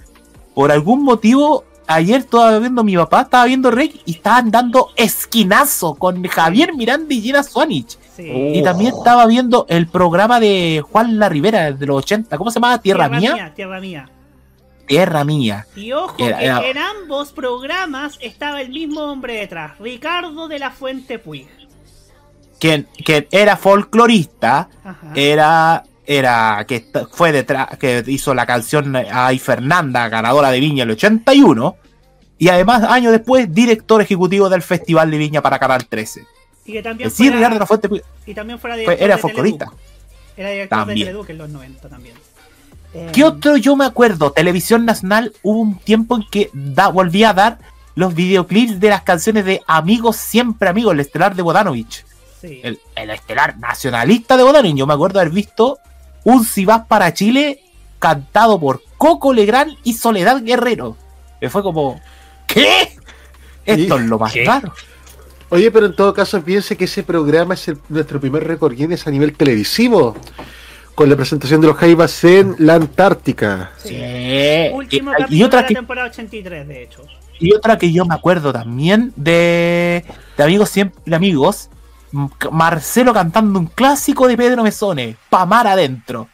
Por 0.55 0.71
algún 0.71 1.03
motivo, 1.03 1.65
ayer 1.87 2.21
estaba 2.21 2.59
viendo 2.59 2.85
mi 2.85 2.95
papá, 2.95 3.23
estaba 3.23 3.47
viendo 3.47 3.71
Rec 3.71 3.95
y 4.05 4.11
estaban 4.13 4.51
dando 4.51 4.91
esquinazo 4.97 5.95
con 5.95 6.23
Javier 6.25 6.75
Miranda 6.75 7.15
y 7.15 7.23
Gina 7.23 7.43
Swanich. 7.43 7.99
Sí. 8.15 8.29
Y 8.29 8.63
también 8.63 8.93
estaba 8.95 9.25
viendo 9.27 9.65
el 9.71 9.87
programa 9.87 10.39
de 10.39 10.85
Juan 10.87 11.19
La 11.19 11.31
Rivera 11.31 11.73
de 11.73 11.87
los 11.87 11.97
80. 11.97 12.37
¿Cómo 12.37 12.51
se 12.51 12.57
llama? 12.57 12.79
¿Tierra, 12.83 13.09
mía? 13.09 13.55
Tierra 13.57 13.81
mía. 13.81 14.11
Tierra 14.93 15.25
mía. 15.25 15.67
Y 15.75 15.93
ojo, 15.93 16.17
Era- 16.19 16.39
que 16.39 16.45
era- 16.45 16.67
en 16.69 16.77
ambos 16.77 17.33
programas 17.33 18.19
estaba 18.21 18.61
el 18.61 18.69
mismo 18.69 19.01
hombre 19.01 19.35
detrás, 19.37 19.79
Ricardo 19.79 20.49
de 20.49 20.59
la 20.59 20.71
Fuente 20.71 21.19
Puig. 21.19 21.49
Quien, 22.61 22.87
quien 23.05 23.27
era 23.31 23.57
folclorista, 23.57 24.69
Ajá. 24.85 25.13
era, 25.15 25.83
era 26.07 26.65
que 26.69 26.85
fue 27.11 27.33
detrás, 27.33 27.79
que 27.79 28.05
hizo 28.07 28.35
la 28.35 28.45
canción 28.45 28.95
Ay 28.95 29.39
Fernanda, 29.39 30.09
ganadora 30.11 30.51
de 30.51 30.61
Viña 30.61 30.85
el 30.85 30.91
81, 30.91 31.77
y 32.39 32.49
además, 32.51 32.83
años 32.85 33.13
después, 33.13 33.53
director 33.53 34.01
ejecutivo 34.03 34.49
del 34.51 34.61
Festival 34.63 35.11
de 35.11 35.17
Viña 35.19 35.41
para 35.43 35.59
Canal 35.59 35.87
13. 35.87 36.25
Y 36.67 36.73
que 36.73 36.83
también 36.83 37.11
Sí, 37.11 37.31
fuera- 37.31 37.49
de 37.49 37.59
la 37.59 37.67
Fuente 37.67 37.89
Puig 37.89 38.03
Y 38.27 38.35
también 38.35 38.59
fuera 38.59 38.77
fue- 38.85 39.03
era 39.03 39.17
de 39.17 39.21
folclorista. 39.23 39.67
Era 40.37 40.51
director 40.51 40.79
También. 40.81 40.99
de 40.99 41.05
Teleduc 41.07 41.31
en 41.31 41.39
los 41.39 41.49
90 41.51 41.89
también. 41.89 42.15
Eh, 42.95 43.11
¿Qué 43.13 43.25
otro 43.25 43.57
yo 43.57 43.75
me 43.77 43.85
acuerdo? 43.87 44.33
Televisión 44.33 44.85
Nacional 44.85 45.33
hubo 45.43 45.61
un 45.61 45.79
tiempo 45.79 46.17
en 46.17 46.25
que 46.31 46.51
da, 46.53 46.89
volvía 46.89 47.31
a 47.31 47.35
dar 47.35 47.59
los 47.95 48.15
videoclips 48.15 48.81
de 48.81 48.89
las 48.91 49.03
canciones 49.03 49.45
de 49.45 49.63
Amigos 49.67 50.17
Siempre 50.17 50.69
Amigos, 50.69 50.93
el 50.95 51.01
estelar 51.01 51.35
de 51.35 51.43
Bodanovich. 51.43 52.05
Sí. 52.41 52.61
El, 52.63 52.81
el 52.97 53.11
estelar 53.11 53.59
nacionalista 53.59 54.37
de 54.37 54.43
Bodanovich. 54.43 54.77
Yo 54.77 54.87
me 54.87 54.95
acuerdo 54.95 55.21
haber 55.21 55.33
visto 55.33 55.79
un 56.25 56.45
Si 56.45 56.65
vas 56.65 56.87
para 56.87 57.13
Chile 57.15 57.61
cantado 57.99 58.59
por 58.61 58.83
Coco 58.99 59.33
Legrand 59.33 59.77
y 59.85 59.95
Soledad 59.95 60.43
Guerrero. 60.43 60.97
Me 61.41 61.49
fue 61.51 61.63
como, 61.63 62.01
¿qué? 62.47 62.97
Esto 63.65 63.97
es 63.97 64.03
lo 64.07 64.19
más 64.19 64.33
¿Qué? 64.33 64.45
raro. 64.45 64.73
Oye, 65.51 65.71
pero 65.71 65.87
en 65.87 65.95
todo 65.95 66.15
caso, 66.15 66.43
piense 66.43 66.77
que 66.77 66.85
ese 66.87 67.03
programa 67.03 67.55
es 67.55 67.69
el- 67.69 67.79
nuestro 67.89 68.19
primer 68.21 68.43
récord 68.47 68.75
Guinness 68.75 69.07
a 69.07 69.11
nivel 69.11 69.35
televisivo. 69.37 70.17
Con 70.95 71.09
la 71.09 71.17
presentación 71.17 71.61
de 71.61 71.69
los 71.69 71.77
Jaivas 71.77 72.23
en 72.25 72.55
la 72.59 72.75
Antártica. 72.75 73.71
Sí. 73.79 73.97
Último 74.73 75.13
Eh, 75.13 75.15
Y- 75.19 75.23
capítulo 75.23 75.37
y 75.39 75.43
otra 75.43 75.59
de 75.59 75.63
la 75.63 75.69
que 75.69 75.75
temporada 75.75 76.09
83, 76.09 76.69
de 76.69 76.83
hecho. 76.83 77.03
Y 77.39 77.55
otra 77.55 77.79
que 77.79 77.93
yo 77.93 78.05
me 78.05 78.15
acuerdo 78.15 78.53
también 78.53 79.13
de, 79.17 80.05
de 80.37 80.45
Amigos 80.45 80.69
Siempre 80.71 81.15
Amigos, 81.17 81.71
Marcelo 82.51 83.13
cantando 83.15 83.59
un 83.59 83.67
clásico 83.67 84.29
de 84.29 84.37
Pedro 84.37 84.63
Mesone, 84.63 85.17
Pamar 85.31 85.67
adentro. 85.67 86.29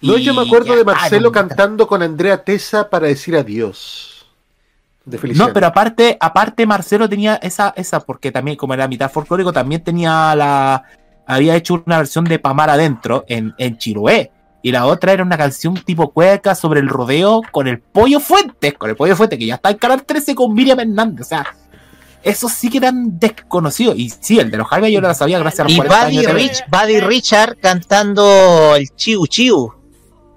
No, 0.00 0.18
Y 0.18 0.24
yo 0.24 0.34
me 0.34 0.42
acuerdo 0.42 0.76
de 0.76 0.84
Marcelo 0.84 1.28
ah, 1.28 1.30
no, 1.30 1.32
cantando 1.32 1.86
con 1.86 2.02
Andrea 2.02 2.42
Tesa 2.44 2.90
para 2.90 3.06
decir 3.06 3.36
adiós. 3.36 4.26
De 5.04 5.18
Feliciano. 5.18 5.48
No, 5.48 5.54
pero 5.54 5.66
aparte, 5.66 6.16
aparte 6.20 6.66
Marcelo 6.66 7.08
tenía 7.08 7.36
esa, 7.36 7.72
esa, 7.76 8.00
porque 8.00 8.30
también, 8.30 8.56
como 8.56 8.74
era 8.74 8.86
mitad 8.86 9.10
folclórico, 9.10 9.52
también 9.52 9.82
tenía 9.82 10.34
la. 10.36 10.82
Había 11.26 11.56
hecho 11.56 11.82
una 11.86 11.98
versión 11.98 12.24
de 12.24 12.38
Pamar 12.38 12.70
adentro 12.70 13.24
en, 13.28 13.54
en 13.58 13.78
Chiloé. 13.78 14.30
Y 14.64 14.70
la 14.70 14.86
otra 14.86 15.12
era 15.12 15.24
una 15.24 15.36
canción 15.36 15.74
tipo 15.74 16.12
cueca 16.12 16.54
sobre 16.54 16.80
el 16.80 16.88
rodeo 16.88 17.42
con 17.50 17.66
el 17.66 17.80
pollo 17.80 18.20
Fuentes, 18.20 18.74
con 18.74 18.90
el 18.90 18.96
pollo 18.96 19.16
Fuentes, 19.16 19.38
que 19.38 19.46
ya 19.46 19.56
está 19.56 19.70
en 19.70 19.76
Canal 19.78 20.04
13 20.04 20.34
con 20.36 20.54
Miriam 20.54 20.78
Hernández. 20.78 21.26
O 21.26 21.28
sea, 21.28 21.46
esos 22.22 22.52
sí 22.52 22.70
que 22.70 22.78
eran 22.78 23.18
desconocidos. 23.18 23.98
Y 23.98 24.10
sí, 24.10 24.38
el 24.38 24.50
de 24.52 24.58
los 24.58 24.68
Jaime 24.68 24.92
yo 24.92 25.00
no 25.00 25.08
la 25.08 25.14
sabía 25.14 25.38
gracias 25.40 25.60
a 25.60 25.64
los 25.64 25.72
Y 25.72 25.76
40 25.76 26.00
años 26.06 26.22
Buddy, 26.22 26.26
de 26.26 26.32
Rich, 26.32 26.64
Buddy 26.70 27.00
Richard 27.00 27.56
cantando 27.60 28.76
el 28.76 28.88
Chiu 28.94 29.26
Chiu. 29.26 29.72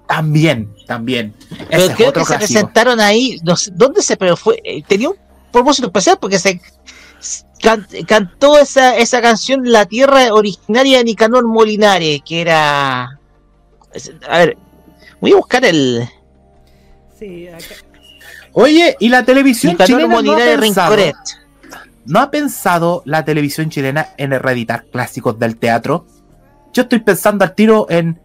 También, 0.08 0.72
también. 0.86 1.34
Pero 1.48 1.82
Ese 1.82 1.86
es 1.86 1.96
creo 1.96 2.08
otro 2.10 2.22
que 2.22 2.32
se 2.32 2.36
presentaron 2.38 3.00
ahí, 3.00 3.38
no 3.44 3.56
sé, 3.56 3.70
¿dónde 3.74 4.02
se 4.02 4.16
pero 4.16 4.36
fue? 4.36 4.60
eh, 4.64 4.82
Tenía 4.86 5.08
un 5.10 5.16
propósito 5.52 5.88
especial 5.88 6.18
porque 6.20 6.38
se 6.38 6.60
can- 7.60 7.86
cantó 8.06 8.58
esa, 8.58 8.96
esa 8.96 9.20
canción 9.20 9.70
La 9.70 9.86
Tierra 9.86 10.32
Originaria 10.32 10.98
de 10.98 11.04
Nicanor 11.04 11.46
Molinare, 11.46 12.20
que 12.24 12.40
era... 12.40 13.18
A 14.28 14.38
ver, 14.38 14.56
voy 15.20 15.32
a 15.32 15.36
buscar 15.36 15.64
el... 15.64 16.08
Sí, 17.18 17.48
acá- 17.48 17.74
Oye, 18.52 18.96
y 19.00 19.08
la 19.10 19.24
televisión 19.24 19.72
Nicanor 19.72 20.00
chilena 20.00 20.22
no 20.22 20.32
ha, 20.32 20.60
pensado. 20.60 20.96
¿no 22.06 22.20
ha 22.20 22.30
pensado 22.30 23.02
la 23.04 23.24
televisión 23.24 23.68
chilena 23.68 24.08
en 24.16 24.30
reeditar 24.30 24.86
clásicos 24.86 25.38
del 25.38 25.56
teatro? 25.56 26.06
Yo 26.72 26.82
estoy 26.82 27.00
pensando 27.00 27.44
al 27.44 27.54
tiro 27.54 27.86
en 27.90 28.18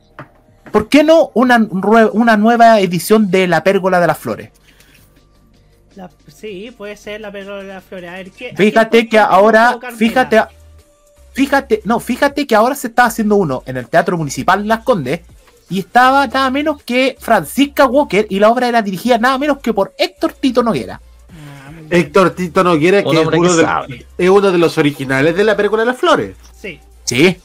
¿por 0.72 0.88
qué 0.88 1.03
no 1.03 1.31
una, 1.34 1.57
una 2.13 2.38
nueva 2.38 2.80
edición 2.80 3.30
de 3.30 3.47
La 3.47 3.63
Pérgola 3.63 3.99
de 3.99 4.07
las 4.07 4.18
Flores? 4.18 4.51
La- 5.95 6.09
sí, 6.34 6.73
puede 6.77 6.97
ser 6.97 7.22
la 7.22 7.31
perro 7.31 7.57
de 7.57 7.65
la 7.65 7.81
flores. 7.81 8.09
A 8.09 8.13
ver, 8.13 8.31
¿qué, 8.31 8.53
Fíjate 8.55 8.80
¿a 8.80 9.01
quién 9.01 9.09
que 9.09 9.19
ahora, 9.19 9.77
fíjate, 9.95 10.41
fíjate, 11.34 11.81
no, 11.85 11.99
fíjate 11.99 12.47
que 12.47 12.55
ahora 12.55 12.76
se 12.76 12.88
está 12.88 13.05
haciendo 13.05 13.35
uno 13.35 13.63
en 13.65 13.77
el 13.77 13.88
Teatro 13.88 14.18
Municipal 14.18 14.68
Las 14.68 14.84
Condes 14.84 15.22
y 15.69 15.80
estaba 15.80 16.27
nada 16.27 16.49
menos 16.49 16.81
que 16.84 17.15
Francisca 17.19 17.85
Walker 17.85 18.26
y 18.30 18.39
la 18.39 18.49
obra 18.49 18.68
era 18.68 18.81
dirigida 18.81 19.18
nada 19.18 19.38
menos 19.38 19.59
que 19.59 19.73
por 19.73 19.93
Héctor 19.97 20.34
Tito 20.34 20.63
Noguera. 20.63 20.99
Héctor 21.89 22.31
Tito 22.31 22.63
Noguera, 22.63 23.03
que, 23.03 23.09
es 23.09 23.27
uno, 23.27 23.31
que 23.31 23.49
de, 23.49 23.61
sabe. 23.63 24.05
es 24.18 24.30
uno 24.30 24.51
de 24.51 24.57
los 24.57 24.77
originales 24.77 25.35
de 25.35 25.43
la 25.43 25.57
película 25.57 25.81
de 25.81 25.88
las 25.88 25.97
flores. 25.97 26.35
Sí. 26.59 26.80
Sí. 27.03 27.38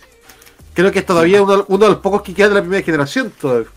Creo 0.72 0.92
que 0.92 1.00
es 1.00 1.06
todavía 1.06 1.42
uno, 1.42 1.64
uno 1.68 1.84
de 1.84 1.90
los 1.90 2.00
pocos 2.00 2.22
que 2.22 2.34
queda 2.34 2.48
de 2.50 2.54
la 2.54 2.60
primera 2.60 2.84
generación, 2.84 3.32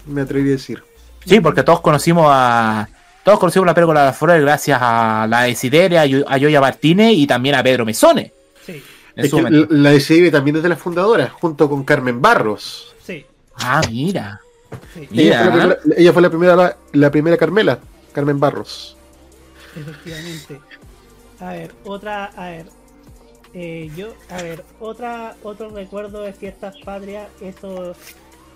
me 0.05 0.21
atrevería 0.21 0.53
a 0.53 0.57
decir. 0.57 0.83
Sí, 1.25 1.39
porque 1.39 1.63
todos 1.63 1.81
conocimos 1.81 2.25
a. 2.29 2.87
Todos 3.29 3.39
conocimos 3.41 3.67
la 3.67 3.75
película 3.75 3.99
de 3.99 4.05
las 4.07 4.17
flores 4.17 4.41
gracias 4.41 4.79
a 4.81 5.27
la 5.29 5.43
Desideria, 5.43 6.01
a 6.01 6.05
Yo- 6.07 6.27
a 6.27 6.37
Yoya 6.39 6.59
Martínez 6.59 7.11
y 7.13 7.27
también 7.27 7.53
a 7.53 7.61
Pedro 7.61 7.85
Mesone. 7.85 8.33
Sí. 8.65 8.81
Es 9.15 9.31
que 9.31 9.67
la 9.69 9.91
de 9.91 9.99
CIB 9.99 10.31
también 10.31 10.55
es 10.55 10.63
de 10.63 10.69
las 10.69 10.79
fundadoras, 10.79 11.31
junto 11.33 11.69
con 11.69 11.83
Carmen 11.83 12.23
Barros. 12.23 12.95
Sí. 13.05 13.23
Ah, 13.57 13.81
mira. 13.91 14.41
Ella 15.11 15.43
fue, 15.43 15.51
la 15.51 15.51
Mira. 15.51 15.51
primera, 15.51 15.77
ella 15.95 16.13
fue 16.13 16.21
la 16.23 16.29
primera, 16.31 16.55
la, 16.55 16.77
la 16.93 17.11
primera 17.11 17.37
Carmela, 17.37 17.77
Carmen 18.13 18.39
Barros. 18.39 18.97
Efectivamente. 19.75 20.59
A 21.39 21.51
ver, 21.51 21.71
otra, 21.85 22.31
a 22.35 22.49
ver. 22.49 22.65
eh, 23.53 23.91
yo, 23.95 24.07
a 24.31 24.41
ver, 24.41 24.63
otra, 24.79 25.35
otro 25.43 25.69
recuerdo 25.69 26.23
de 26.23 26.33
fiestas 26.33 26.77
patrias, 26.83 27.27
eso 27.41 27.95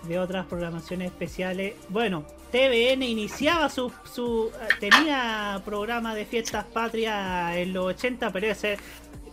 de 0.07 0.19
otras 0.19 0.45
programaciones 0.45 1.11
especiales. 1.11 1.73
Bueno, 1.89 2.25
TVN 2.51 3.03
iniciaba 3.03 3.69
su, 3.69 3.91
su 4.11 4.51
tenía 4.79 5.61
programa 5.65 6.13
de 6.13 6.25
fiestas 6.25 6.65
patrias 6.65 7.55
en 7.55 7.73
los 7.73 7.85
80, 7.85 8.31
pero 8.31 8.47
ese 8.47 8.77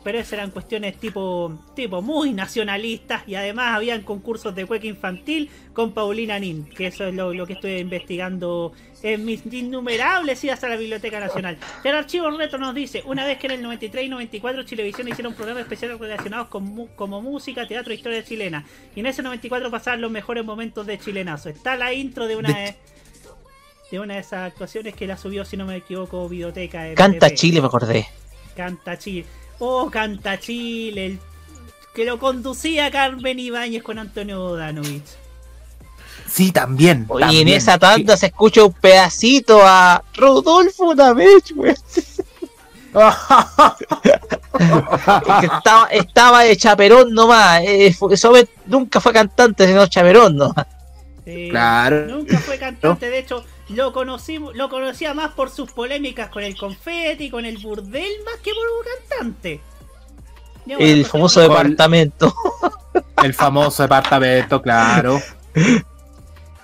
pero 0.02 0.18
esas 0.18 0.34
eran 0.34 0.50
cuestiones 0.50 0.96
tipo, 0.98 1.58
tipo 1.74 2.00
muy 2.02 2.32
nacionalistas 2.32 3.22
y 3.26 3.34
además 3.34 3.74
habían 3.76 4.02
concursos 4.02 4.54
de 4.54 4.64
cueca 4.66 4.86
infantil 4.86 5.50
con 5.72 5.92
Paulina 5.92 6.38
Nin, 6.38 6.64
que 6.64 6.86
eso 6.86 7.06
es 7.06 7.14
lo, 7.14 7.34
lo 7.34 7.46
que 7.46 7.52
estoy 7.54 7.72
investigando 7.78 8.72
en 9.02 9.24
mis 9.24 9.42
innumerables 9.52 10.42
idas 10.44 10.62
a 10.64 10.68
la 10.68 10.76
Biblioteca 10.76 11.20
Nacional. 11.20 11.58
El 11.84 11.94
archivo 11.96 12.30
retro 12.30 12.58
nos 12.58 12.74
dice, 12.74 13.02
una 13.06 13.24
vez 13.26 13.38
que 13.38 13.46
en 13.46 13.52
el 13.52 13.62
93 13.62 14.04
y 14.04 14.08
94 14.08 14.62
Chilevisión 14.64 15.08
hicieron 15.08 15.34
programas 15.34 15.62
especiales 15.62 15.98
relacionados 15.98 16.48
con 16.48 16.64
mu- 16.64 16.88
como 16.96 17.20
música, 17.22 17.66
teatro 17.66 17.92
e 17.92 17.96
historia 17.96 18.22
chilena. 18.24 18.64
Y 18.94 19.00
en 19.00 19.06
ese 19.06 19.22
94 19.22 19.70
pasaban 19.70 20.00
los 20.00 20.10
mejores 20.10 20.44
momentos 20.44 20.86
de 20.86 20.98
chilenazo. 20.98 21.48
Está 21.48 21.76
la 21.76 21.92
intro 21.94 22.26
de 22.26 22.36
una 22.36 22.48
de, 22.58 22.74
de 23.90 24.00
una 24.00 24.14
de 24.14 24.20
esas 24.20 24.50
actuaciones 24.52 24.94
que 24.94 25.06
la 25.06 25.16
subió, 25.16 25.44
si 25.44 25.56
no 25.56 25.64
me 25.66 25.76
equivoco, 25.76 26.28
Biblioteca. 26.28 26.82
de 26.84 26.94
Canta. 26.94 27.32
Chile, 27.34 27.60
me 27.60 27.66
acordé. 27.68 28.06
Canta 28.56 28.98
Chile. 28.98 29.24
Oh, 29.60 29.88
Canta 29.90 30.38
Chile. 30.40 31.06
el- 31.06 31.18
que 31.94 32.04
lo 32.04 32.18
conducía 32.18 32.90
Carmen 32.90 33.38
Ibáñez 33.38 33.82
con 33.82 33.98
Antonio 33.98 34.40
Bodanovich. 34.40 35.02
Sí, 36.30 36.52
también. 36.52 37.06
Y 37.10 37.14
en 37.14 37.20
también. 37.20 37.48
esa 37.48 37.78
tanda 37.78 38.16
se 38.16 38.26
escucha 38.26 38.64
un 38.64 38.72
pedacito 38.72 39.60
a 39.64 40.02
Rodolfo 40.14 40.94
vez, 41.14 41.42
güey. 41.54 41.74
Estaba, 45.42 45.86
estaba 45.90 46.42
de 46.44 46.56
chaperón 46.56 47.12
nomás. 47.12 47.62
eh, 47.64 47.92
fue- 47.92 48.14
Eso 48.14 48.32
ve- 48.32 48.48
nunca 48.66 49.00
fue 49.00 49.12
cantante, 49.12 49.66
sino 49.66 49.86
chaperón 49.86 50.36
nomás. 50.36 50.66
Sí, 51.24 51.48
Claro. 51.50 52.06
Nunca 52.06 52.38
fue 52.38 52.58
cantante, 52.58 53.10
de 53.10 53.18
hecho, 53.18 53.44
lo 53.70 53.92
conocimos, 53.92 54.54
lo 54.56 54.68
conocía 54.68 55.14
más 55.14 55.32
por 55.32 55.50
sus 55.50 55.70
polémicas 55.72 56.28
con 56.30 56.42
el 56.42 56.56
confeti, 56.56 57.30
con 57.30 57.44
el 57.44 57.58
burdel, 57.58 58.10
más 58.24 58.36
que 58.42 58.52
por 58.52 58.66
un 58.66 59.18
cantante. 59.18 59.60
Ya, 60.66 60.76
bueno, 60.76 60.92
El 60.92 61.04
famoso 61.04 61.40
departamento. 61.40 62.34
El 63.22 63.34
famoso 63.34 63.82
departamento, 63.82 64.60
claro. 64.60 65.20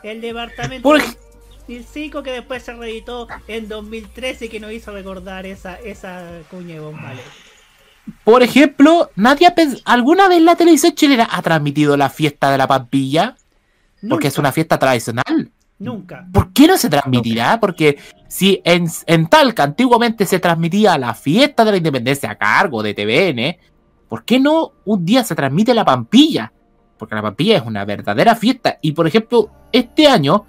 El 0.02 0.20
departamento 0.20 0.82
Por- 0.82 1.02
del 1.66 1.86
que 2.22 2.30
después 2.32 2.62
se 2.62 2.72
reeditó 2.74 3.26
en 3.48 3.68
2013 3.68 4.48
que 4.48 4.60
nos 4.60 4.72
hizo 4.72 4.92
recordar 4.92 5.46
esa, 5.46 5.74
esa 5.76 6.40
cuña 6.50 6.74
de 6.74 6.80
bombales. 6.80 7.24
Por 8.22 8.42
ejemplo, 8.42 9.10
nadie 9.16 9.52
¿alguna 9.84 10.28
vez 10.28 10.40
la 10.42 10.54
televisión 10.54 10.94
chilena 10.94 11.28
ha 11.30 11.42
transmitido 11.42 11.96
la 11.96 12.08
fiesta 12.08 12.50
de 12.52 12.58
la 12.58 12.68
pampilla? 12.68 13.36
Porque 14.08 14.28
es 14.28 14.38
una 14.38 14.52
fiesta 14.52 14.78
tradicional. 14.78 15.50
Nunca. 15.78 16.26
¿Por 16.32 16.52
qué 16.52 16.66
no 16.66 16.78
se 16.78 16.88
transmitirá? 16.88 17.60
Porque 17.60 17.98
si 18.28 18.60
en, 18.64 18.88
en 19.06 19.26
Talca 19.26 19.62
antiguamente 19.62 20.24
se 20.24 20.38
transmitía 20.38 20.96
la 20.96 21.14
fiesta 21.14 21.64
de 21.64 21.72
la 21.72 21.76
independencia 21.76 22.30
a 22.30 22.34
cargo 22.36 22.82
de 22.82 22.94
TVN, 22.94 23.56
¿por 24.08 24.24
qué 24.24 24.40
no 24.40 24.72
un 24.84 25.04
día 25.04 25.22
se 25.22 25.34
transmite 25.34 25.74
la 25.74 25.84
Pampilla? 25.84 26.52
Porque 26.98 27.14
la 27.14 27.22
Pampilla 27.22 27.58
es 27.58 27.66
una 27.66 27.84
verdadera 27.84 28.34
fiesta. 28.34 28.78
Y 28.80 28.92
por 28.92 29.06
ejemplo, 29.06 29.50
este 29.70 30.08
año 30.08 30.46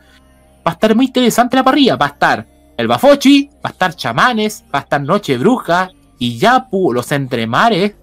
va 0.65 0.71
a 0.71 0.73
estar 0.73 0.95
muy 0.95 1.07
interesante 1.07 1.57
la 1.57 1.63
parrilla. 1.63 1.97
Va 1.97 2.05
a 2.05 2.09
estar 2.09 2.47
el 2.77 2.87
Bafochi, 2.87 3.49
va 3.55 3.69
a 3.69 3.69
estar 3.69 3.95
Chamanes, 3.95 4.63
va 4.73 4.79
a 4.79 4.81
estar 4.83 5.01
Noche 5.01 5.37
Bruja, 5.37 5.91
y 6.19 6.37
Yapu, 6.37 6.93
los 6.93 7.11
Entremares, 7.11 7.95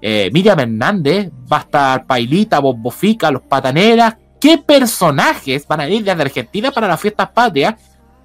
eh, 0.00 0.30
Miriam 0.32 0.58
Hernández, 0.58 1.30
va 1.50 1.58
a 1.58 1.60
estar 1.60 2.06
Pailita, 2.06 2.58
Bobofica, 2.58 3.30
los 3.30 3.42
Pataneras. 3.42 4.16
¿Qué 4.44 4.58
personajes 4.58 5.66
van 5.66 5.80
a 5.80 5.88
ir 5.88 6.04
desde 6.04 6.20
Argentina 6.20 6.70
para 6.70 6.86
las 6.86 7.00
fiestas 7.00 7.30
patrias? 7.30 7.76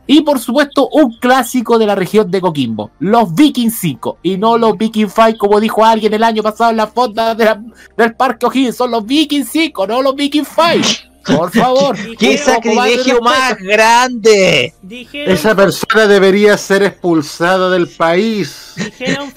Y 0.06 0.20
por 0.20 0.38
supuesto, 0.38 0.90
un 0.90 1.18
clásico 1.18 1.80
de 1.80 1.86
la 1.86 1.96
región 1.96 2.30
de 2.30 2.42
Coquimbo, 2.42 2.92
los 3.00 3.34
Viking 3.34 3.70
5, 3.72 4.18
y 4.22 4.36
no 4.38 4.58
los 4.58 4.78
Viking 4.78 5.08
5, 5.08 5.38
como 5.38 5.62
dijo 5.62 5.86
alguien 5.86 6.14
el 6.14 6.24
año 6.26 6.44
pasado 6.44 6.72
en 6.72 6.76
la 6.78 6.88
fonda 6.88 7.34
de 7.36 7.46
la- 7.46 7.62
del 7.96 8.16
Parque 8.16 8.46
O'Higgins, 8.48 8.76
son 8.76 8.92
los 8.92 9.06
Viking 9.06 9.46
5, 9.46 9.88
no 9.88 10.02
los 10.02 10.14
Viking 10.14 10.44
5. 10.44 11.38
Por 11.38 11.52
favor. 11.52 11.96
¡Qué 12.20 12.38
sacrilegio 12.38 13.22
más 13.22 13.56
grande! 13.58 14.74
Dijeron, 14.82 15.34
Esa 15.34 15.56
persona 15.56 16.06
debería 16.06 16.58
ser 16.58 16.84
expulsada 16.84 17.70
del 17.70 17.88
país. 17.88 18.74
dijeron, 18.76 19.32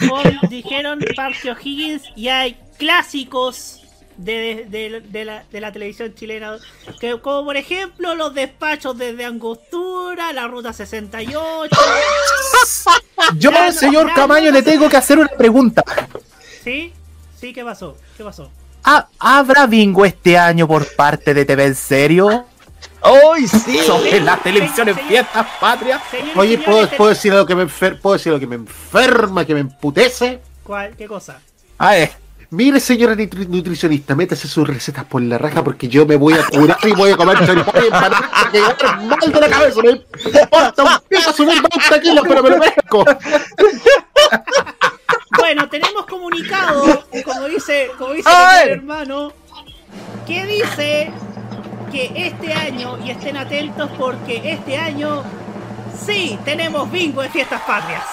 dijeron 0.50 0.98
Parque 1.14 1.52
O'Higgins 1.52 2.02
y 2.16 2.26
hay 2.26 2.56
clásicos 2.78 3.81
de, 4.24 4.66
de- 4.68 5.00
de 5.00 5.24
la, 5.24 5.44
de 5.50 5.60
la 5.60 5.72
televisión 5.72 6.14
chilena, 6.14 6.56
que, 7.00 7.20
como 7.20 7.44
por 7.44 7.56
ejemplo 7.56 8.14
los 8.14 8.34
despachos 8.34 8.96
desde 8.96 9.24
Angostura, 9.24 10.32
la 10.32 10.46
Ruta 10.48 10.72
68. 10.72 11.76
Yo, 13.36 13.50
no- 13.50 13.72
señor 13.72 14.08
ya 14.08 14.14
Camaño, 14.14 14.46
no 14.50 14.56
le 14.56 14.62
tengo 14.62 14.88
que 14.88 14.96
hacer 14.96 15.18
una 15.18 15.28
pregunta. 15.28 15.82
¿Sí? 16.64 16.92
¿Sí? 17.40 17.52
¿Qué 17.52 17.64
pasó? 17.64 17.96
¿Qué 18.16 18.24
pasó? 18.24 18.50
¿Ha- 18.84 19.06
¿Habrá 19.18 19.66
bingo 19.66 20.04
este 20.04 20.36
año 20.38 20.66
por 20.66 20.86
parte 20.96 21.34
de 21.34 21.44
TV 21.44 21.64
en 21.66 21.74
serio? 21.74 22.46
¡Ay, 23.00 23.46
sí! 23.48 23.78
Sobre 23.78 24.20
la 24.20 24.36
televisión 24.38 24.88
en 24.88 24.96
fiestas 24.96 25.46
patrias. 25.60 26.00
Oye, 26.36 26.56
señores, 26.56 26.64
¿puedo, 26.64 26.88
puedo 26.96 27.10
decir 27.10 27.32
algo 27.32 27.46
que 27.46 27.54
me 27.56 27.64
enfer- 27.64 28.00
¿puedo 28.00 28.14
decir 28.14 28.30
algo 28.30 28.40
que 28.40 28.46
me 28.46 28.56
enferma, 28.56 29.44
que 29.44 29.54
me 29.54 29.60
emputece? 29.60 30.40
¿Cuál? 30.62 30.96
¿Qué 30.96 31.06
cosa? 31.08 31.40
A 31.78 31.90
ver. 31.92 32.21
Mire, 32.52 32.80
señora 32.80 33.14
nutri- 33.14 33.48
nutricionista, 33.48 34.14
métase 34.14 34.46
sus 34.46 34.68
recetas 34.68 35.04
por 35.06 35.22
la 35.22 35.38
raja 35.38 35.64
porque 35.64 35.88
yo 35.88 36.04
me 36.04 36.16
voy 36.16 36.34
a 36.34 36.44
curar 36.46 36.76
y 36.84 36.92
voy 36.92 37.10
a 37.10 37.16
comer 37.16 37.38
choripán 37.46 37.82
para 37.90 38.50
quedar 38.52 38.76
mal 39.04 39.18
de 39.32 39.40
la 39.40 39.48
cabeza. 39.48 39.80
Me 39.82 39.90
importa 40.42 41.00
un 41.28 41.34
subir 41.34 41.62
20 41.62 42.00
kilos, 42.02 42.24
pero 42.28 42.42
me 42.42 42.50
lo 42.50 42.58
merezco. 42.58 43.04
Bueno, 45.38 45.68
tenemos 45.70 46.04
comunicado, 46.06 47.04
como 47.24 47.44
dice, 47.48 47.90
como 47.96 48.12
dice 48.12 48.28
el 48.64 48.70
hermano, 48.70 49.32
que 50.26 50.44
dice 50.44 51.10
que 51.90 52.12
este 52.14 52.52
año, 52.52 52.98
y 53.02 53.10
estén 53.12 53.38
atentos 53.38 53.90
porque 53.98 54.42
este 54.44 54.76
año 54.76 55.22
sí 56.06 56.38
tenemos 56.44 56.90
bingo 56.92 57.22
de 57.22 57.30
fiestas 57.30 57.62
patrias. 57.62 58.04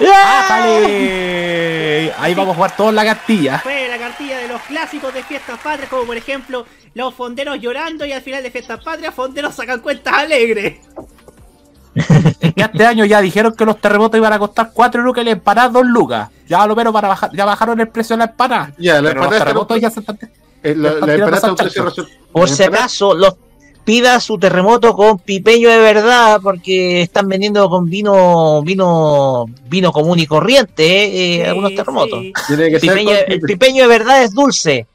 ¡Ájale! 0.00 2.12
Ahí 2.18 2.34
vamos 2.34 2.52
a 2.52 2.56
jugar 2.56 2.76
todos 2.76 2.94
la 2.94 3.04
cartilla. 3.04 3.58
Fue 3.60 3.88
la 3.88 3.98
cartilla 3.98 4.38
de 4.38 4.48
los 4.48 4.60
clásicos 4.62 5.12
de 5.14 5.22
fiestas 5.22 5.58
patrias, 5.60 5.88
como 5.88 6.04
por 6.04 6.16
ejemplo 6.16 6.66
los 6.94 7.14
fonderos 7.14 7.58
llorando 7.60 8.04
y 8.04 8.12
al 8.12 8.22
final 8.22 8.42
de 8.42 8.50
fiestas 8.50 8.82
patrias, 8.82 9.14
fonderos 9.14 9.54
sacan 9.54 9.80
cuentas 9.80 10.14
alegres. 10.14 10.78
Y 12.40 12.60
este 12.62 12.86
año 12.86 13.04
ya 13.04 13.20
dijeron 13.20 13.54
que 13.54 13.64
los 13.64 13.80
terremotos 13.80 14.16
iban 14.16 14.32
a 14.32 14.38
costar 14.38 14.70
4 14.72 15.02
lucas 15.02 15.22
y 15.22 15.24
la 15.26 15.30
empanada 15.32 15.68
2 15.70 15.86
lucas. 15.86 16.28
Ya 16.48 16.64
lo 16.66 16.74
menos 16.76 16.92
para 16.92 17.08
bajar, 17.08 17.30
ya 17.34 17.44
bajaron 17.44 17.80
el 17.80 17.88
precio 17.88 18.14
de 18.16 18.18
la 18.18 18.24
empanada. 18.30 18.72
Ya, 18.78 18.94
la 18.94 19.00
Pero 19.08 19.14
los 19.14 19.24
empanada 19.24 19.44
terremotos 19.44 19.76
está- 19.76 19.88
ya 19.88 19.94
se 19.94 20.00
están. 20.00 20.18
Eh, 20.62 20.74
la, 20.76 20.88
Están 20.90 21.08
la 21.08 21.14
tirando 21.14 21.16
empanada 21.36 21.36
está 21.36 21.48
a 21.48 21.50
un 21.50 21.56
salsa. 21.58 21.72
precio 21.72 21.84
razón- 21.84 22.08
Por 22.32 22.48
si 22.48 22.62
empanada- 22.62 22.84
acaso, 22.84 23.14
los 23.14 23.36
pida 23.84 24.20
su 24.20 24.38
terremoto 24.38 24.94
con 24.94 25.18
pipeño 25.18 25.68
de 25.70 25.78
verdad, 25.78 26.40
porque 26.42 27.02
están 27.02 27.28
vendiendo 27.28 27.68
con 27.68 27.88
vino, 27.88 28.62
vino, 28.62 29.46
vino 29.68 29.92
común 29.92 30.18
y 30.18 30.26
corriente, 30.26 30.84
eh, 30.84 31.36
eh, 31.40 31.46
algunos 31.46 31.74
terremotos. 31.74 32.20
Sí, 32.20 32.32
Tiene 32.48 32.70
que 32.70 32.80
ser 32.80 33.04
con- 33.04 33.14
el 33.26 33.40
pipeño 33.40 33.82
de 33.82 33.88
verdad 33.88 34.22
es 34.22 34.32
dulce. 34.32 34.86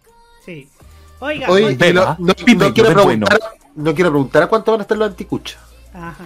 sí. 0.46 0.70
Oiga, 1.20 1.48
no, 1.48 2.16
no 2.20 2.34
Pipeño 2.36 2.74
quiero 2.74 2.90
del 2.90 2.98
bueno. 3.04 3.26
preguntar, 3.26 3.40
no 3.76 3.96
quiero 3.96 4.10
preguntar 4.12 4.44
a 4.44 4.48
cuánto 4.48 4.72
van 4.72 4.82
a 4.82 4.84
estar 4.84 4.98
los 4.98 5.10
anticuchos. 5.10 5.58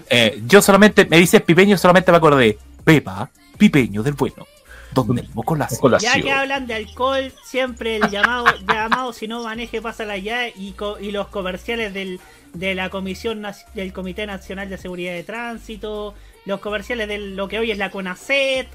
Eh, 0.10 0.42
yo 0.48 0.62
solamente, 0.62 1.06
me 1.06 1.18
dices 1.20 1.42
pipeño, 1.42 1.78
solamente 1.78 2.12
me 2.12 2.18
acordé. 2.18 2.58
Pepa, 2.84 3.30
pipeño 3.58 4.02
del 4.04 4.14
bueno. 4.14 4.46
Donde 4.92 5.22
el 5.22 5.30
moco 5.36 5.56
la 5.56 5.68
Ya 6.00 6.20
que 6.20 6.32
hablan 6.32 6.66
de 6.66 6.74
alcohol, 6.74 7.32
siempre 7.46 7.98
el 7.98 8.10
llamado, 8.10 8.46
llamado 8.68 9.14
si 9.14 9.28
no 9.28 9.44
maneje, 9.44 9.80
pásala 9.82 10.18
ya 10.18 10.48
y, 10.50 10.72
co- 10.76 11.00
y 11.00 11.12
los 11.12 11.28
comerciales 11.28 11.94
del, 11.94 12.20
de 12.54 12.76
la 12.76 12.90
Comisión 12.90 13.46
del 13.74 13.94
Comité 13.94 14.26
Nacional 14.26 14.70
de 14.70 14.78
Seguridad 14.78 15.14
de 15.14 15.24
Tránsito, 15.24 16.14
los 16.46 16.60
comerciales 16.60 17.08
de 17.08 17.18
lo 17.18 17.48
que 17.48 17.60
hoy 17.60 17.72
es 17.72 17.78
la 17.78 17.92
CONACET. 17.92 18.68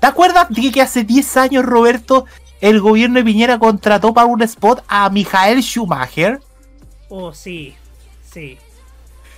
¿Te 0.00 0.06
acuerdas 0.06 0.48
de 0.50 0.72
que 0.72 0.82
hace 0.82 1.04
10 1.04 1.36
años, 1.36 1.64
Roberto, 1.64 2.26
el 2.60 2.80
gobierno 2.80 3.18
de 3.18 3.24
Piñera 3.24 3.58
contrató 3.58 4.12
para 4.12 4.26
un 4.26 4.42
spot 4.42 4.84
a 4.88 5.08
Michael 5.10 5.62
Schumacher? 5.62 6.40
Oh, 7.08 7.32
sí, 7.32 7.74
sí. 8.30 8.58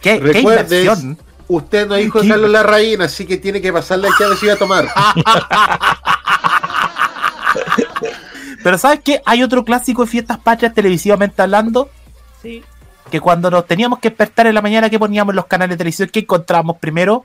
¿Qué, 0.01 0.21
qué 0.21 0.41
inversión? 0.41 1.19
usted 1.49 1.87
no 1.87 1.95
es 1.97 2.07
hijo 2.07 2.21
de. 2.21 2.29
Carlos 2.29 2.51
Larraín, 2.51 3.03
así 3.03 3.27
que 3.27 3.37
tiene 3.37 3.61
que 3.61 3.73
pasarle 3.73 4.09
el 4.09 4.15
que 4.15 4.47
iba 4.47 4.55
a 4.55 4.57
tomar. 4.57 4.89
Pero 8.63 8.79
¿sabes 8.79 9.01
qué? 9.05 9.21
Hay 9.27 9.43
otro 9.43 9.65
clásico 9.65 10.05
de 10.05 10.11
fiestas 10.11 10.39
patrias 10.39 10.73
televisivamente 10.73 11.43
hablando. 11.43 11.91
Sí 12.41 12.65
que 13.15 13.21
cuando 13.21 13.49
nos 13.49 13.65
teníamos 13.65 14.01
que 14.01 14.09
despertar 14.09 14.49
en 14.49 14.57
la 14.57 14.61
mañana, 14.61 14.91
que 14.91 14.99
poníamos 14.99 15.37
los 15.37 15.47
canales 15.47 15.75
de 15.75 15.79
televisión, 15.79 16.09
que 16.09 16.19
encontrábamos 16.19 16.79
primero? 16.79 17.25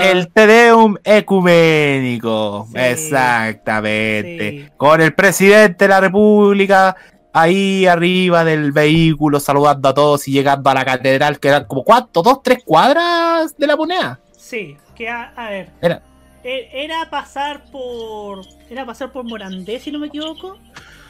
El 0.00 0.32
Tedeum 0.32 0.96
ecuménico, 1.04 2.66
exactamente. 2.74 4.72
Con 4.76 5.00
el 5.00 5.14
presidente 5.14 5.84
de 5.84 5.88
la 5.88 6.00
República 6.00 6.96
ahí 7.32 7.86
arriba 7.86 8.42
del 8.42 8.72
vehículo 8.72 9.38
saludando 9.38 9.90
a 9.90 9.94
todos 9.94 10.26
y 10.26 10.32
llegando 10.32 10.70
a 10.70 10.74
la 10.74 10.84
catedral, 10.84 11.38
que 11.38 11.46
eran 11.46 11.66
como 11.66 11.84
cuánto, 11.84 12.20
dos, 12.20 12.42
tres 12.42 12.64
cuadras 12.64 13.56
de 13.56 13.66
la 13.68 13.76
moneda. 13.76 14.18
Sí, 14.36 14.76
que 14.96 15.08
a, 15.08 15.32
ver. 15.48 15.68
Era. 15.80 16.02
E, 16.42 16.68
era 16.72 17.08
pasar 17.10 17.62
por. 17.70 18.40
Era 18.68 18.84
pasar 18.84 19.12
por 19.12 19.24
Morandé, 19.24 19.78
si 19.78 19.92
no 19.92 20.00
me 20.00 20.08
equivoco. 20.08 20.58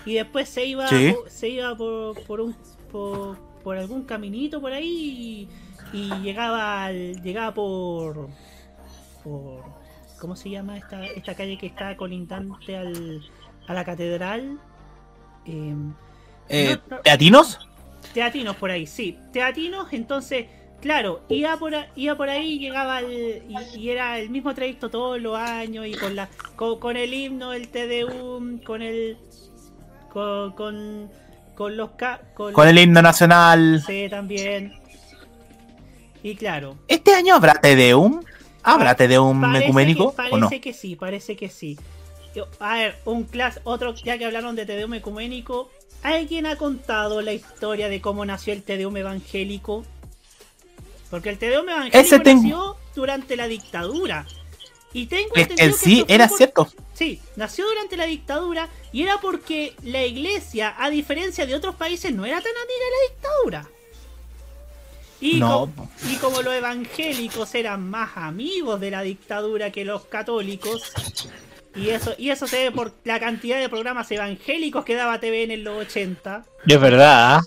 Y 0.06 0.14
después 0.14 0.48
se 0.48 0.64
iba, 0.66 0.89
Sí. 0.89 1.14
se 1.28 1.48
iba 1.48 1.74
por, 1.77 2.20
por 2.24 2.40
un. 2.40 2.56
Por, 2.90 3.39
por 3.62 3.77
algún 3.77 4.05
caminito 4.05 4.60
por 4.60 4.72
ahí. 4.72 5.48
Y, 5.93 5.97
y 5.98 6.10
llegaba 6.22 6.85
al, 6.85 7.22
llegaba 7.22 7.52
por. 7.55 8.28
por. 9.22 9.62
¿Cómo 10.20 10.36
se 10.36 10.51
llama 10.51 10.77
esta, 10.77 11.06
esta 11.06 11.35
calle 11.35 11.56
que 11.56 11.66
está 11.66 11.97
colindante 11.97 12.77
al, 12.77 13.22
a 13.66 13.74
la 13.74 13.85
catedral? 13.85 14.59
Em, 15.47 15.94
Eh, 16.48 16.77
no, 16.89 16.97
no. 16.97 17.02
¿Teatinos? 17.02 17.59
Teatinos 18.12 18.56
por 18.56 18.70
ahí, 18.70 18.86
sí. 18.86 19.16
Teatinos, 19.32 19.93
entonces, 19.93 20.47
claro, 20.81 21.22
iba 21.28 21.56
por, 21.56 21.72
iba 21.97 22.16
por 22.16 22.28
ahí, 22.28 22.59
llegaba 22.59 22.98
al, 22.98 23.10
y, 23.12 23.47
y 23.77 23.90
era 23.90 24.18
el 24.18 24.31
mismo 24.31 24.55
trayecto 24.55 24.90
todos 24.90 25.20
los 25.20 25.36
años 25.39 25.86
y 25.86 25.93
con 25.94 26.16
la 26.16 26.28
con, 26.56 26.78
con 26.81 26.97
el 26.97 27.14
himno, 27.14 27.52
el 27.52 27.68
TDUM, 27.68 28.59
con 28.59 28.82
el 28.82 29.16
con 30.12 30.53
con, 30.53 31.11
con 31.55 31.77
los 31.77 31.91
ca- 31.93 32.20
Con 32.35 32.69
el 32.69 32.78
himno 32.78 33.01
nacional. 33.03 33.82
Sí, 33.87 34.07
también. 34.11 34.74
Y 36.23 36.35
claro, 36.37 36.77
¿Este 36.87 37.15
año 37.15 37.35
habrá 37.35 37.55
Tedeum? 37.55 38.23
¿Habrá 38.62 38.95
Tedeum 38.95 39.41
parece 39.41 39.65
ecuménico 39.65 40.11
que, 40.11 40.16
parece 40.16 40.35
o 40.35 40.39
no? 40.39 40.51
que 40.51 40.73
sí, 40.74 40.97
parece 40.97 41.35
que 41.37 41.49
sí. 41.49 41.78
A 42.61 42.74
ver, 42.74 42.99
un 43.07 43.24
clas 43.24 43.61
otro, 43.65 43.95
ya 43.95 44.19
que 44.19 44.27
hablaron 44.27 44.55
de 44.55 44.66
Tedeum 44.66 44.93
ecuménico, 44.95 45.70
¿alguien 46.03 46.45
ha 46.47 46.57
contado 46.57 47.23
la 47.23 47.32
historia 47.32 47.89
de 47.89 48.01
cómo 48.03 48.24
nació 48.27 48.53
el 48.53 48.62
Tedeum 48.62 48.97
evangélico? 48.99 49.85
Porque 51.11 51.31
el 51.31 51.39
Tedeum 51.39 51.69
evangélico 51.69 51.99
Ese 51.99 52.19
nació 52.19 52.77
durante 52.95 53.37
la 53.37 53.49
dictadura. 53.49 54.27
Y 54.92 55.06
tengo 55.06 55.34
Es 55.36 55.42
entendido 55.42 55.76
sí, 55.78 55.92
esto 56.00 56.06
fue 56.06 56.14
era 56.14 56.28
por- 56.28 56.36
cierto. 56.36 56.68
Sí, 56.94 57.20
nació 57.36 57.66
durante 57.66 57.96
la 57.96 58.04
dictadura 58.06 58.68
y 58.92 59.02
era 59.02 59.20
porque 59.20 59.74
la 59.82 60.04
iglesia, 60.04 60.74
a 60.78 60.90
diferencia 60.90 61.46
de 61.46 61.54
otros 61.54 61.74
países, 61.76 62.12
no 62.12 62.24
era 62.26 62.40
tan 62.40 62.52
amiga 62.52 62.84
de 62.84 62.90
la 62.90 63.14
dictadura. 63.14 63.68
Y, 65.22 65.34
No. 65.38 65.70
y 66.10 66.16
como 66.16 66.40
los 66.42 66.54
evangélicos 66.54 67.54
eran 67.54 67.88
más 67.88 68.16
amigos 68.16 68.80
de 68.80 68.90
la 68.90 69.02
dictadura 69.02 69.70
que 69.70 69.84
los 69.84 70.06
católicos, 70.06 70.82
y 71.76 71.90
eso, 71.90 72.14
y 72.18 72.30
eso 72.30 72.46
se 72.46 72.64
ve 72.64 72.70
por 72.72 72.92
la 73.04 73.20
cantidad 73.20 73.58
de 73.60 73.68
programas 73.68 74.10
evangélicos 74.10 74.84
que 74.84 74.94
daba 74.94 75.20
TVN 75.20 75.52
en 75.54 75.64
los 75.64 75.76
80. 75.86 76.44
Es 76.66 76.80
verdad. 76.80 77.36
¿ah? 77.36 77.42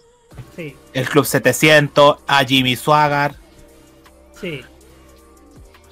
Sí, 0.56 0.76
El 0.94 1.10
Club 1.10 1.26
700, 1.26 2.18
a 2.28 2.46
Jimmy 2.46 2.76
Swaggart. 2.76 3.36
sí. 4.40 4.62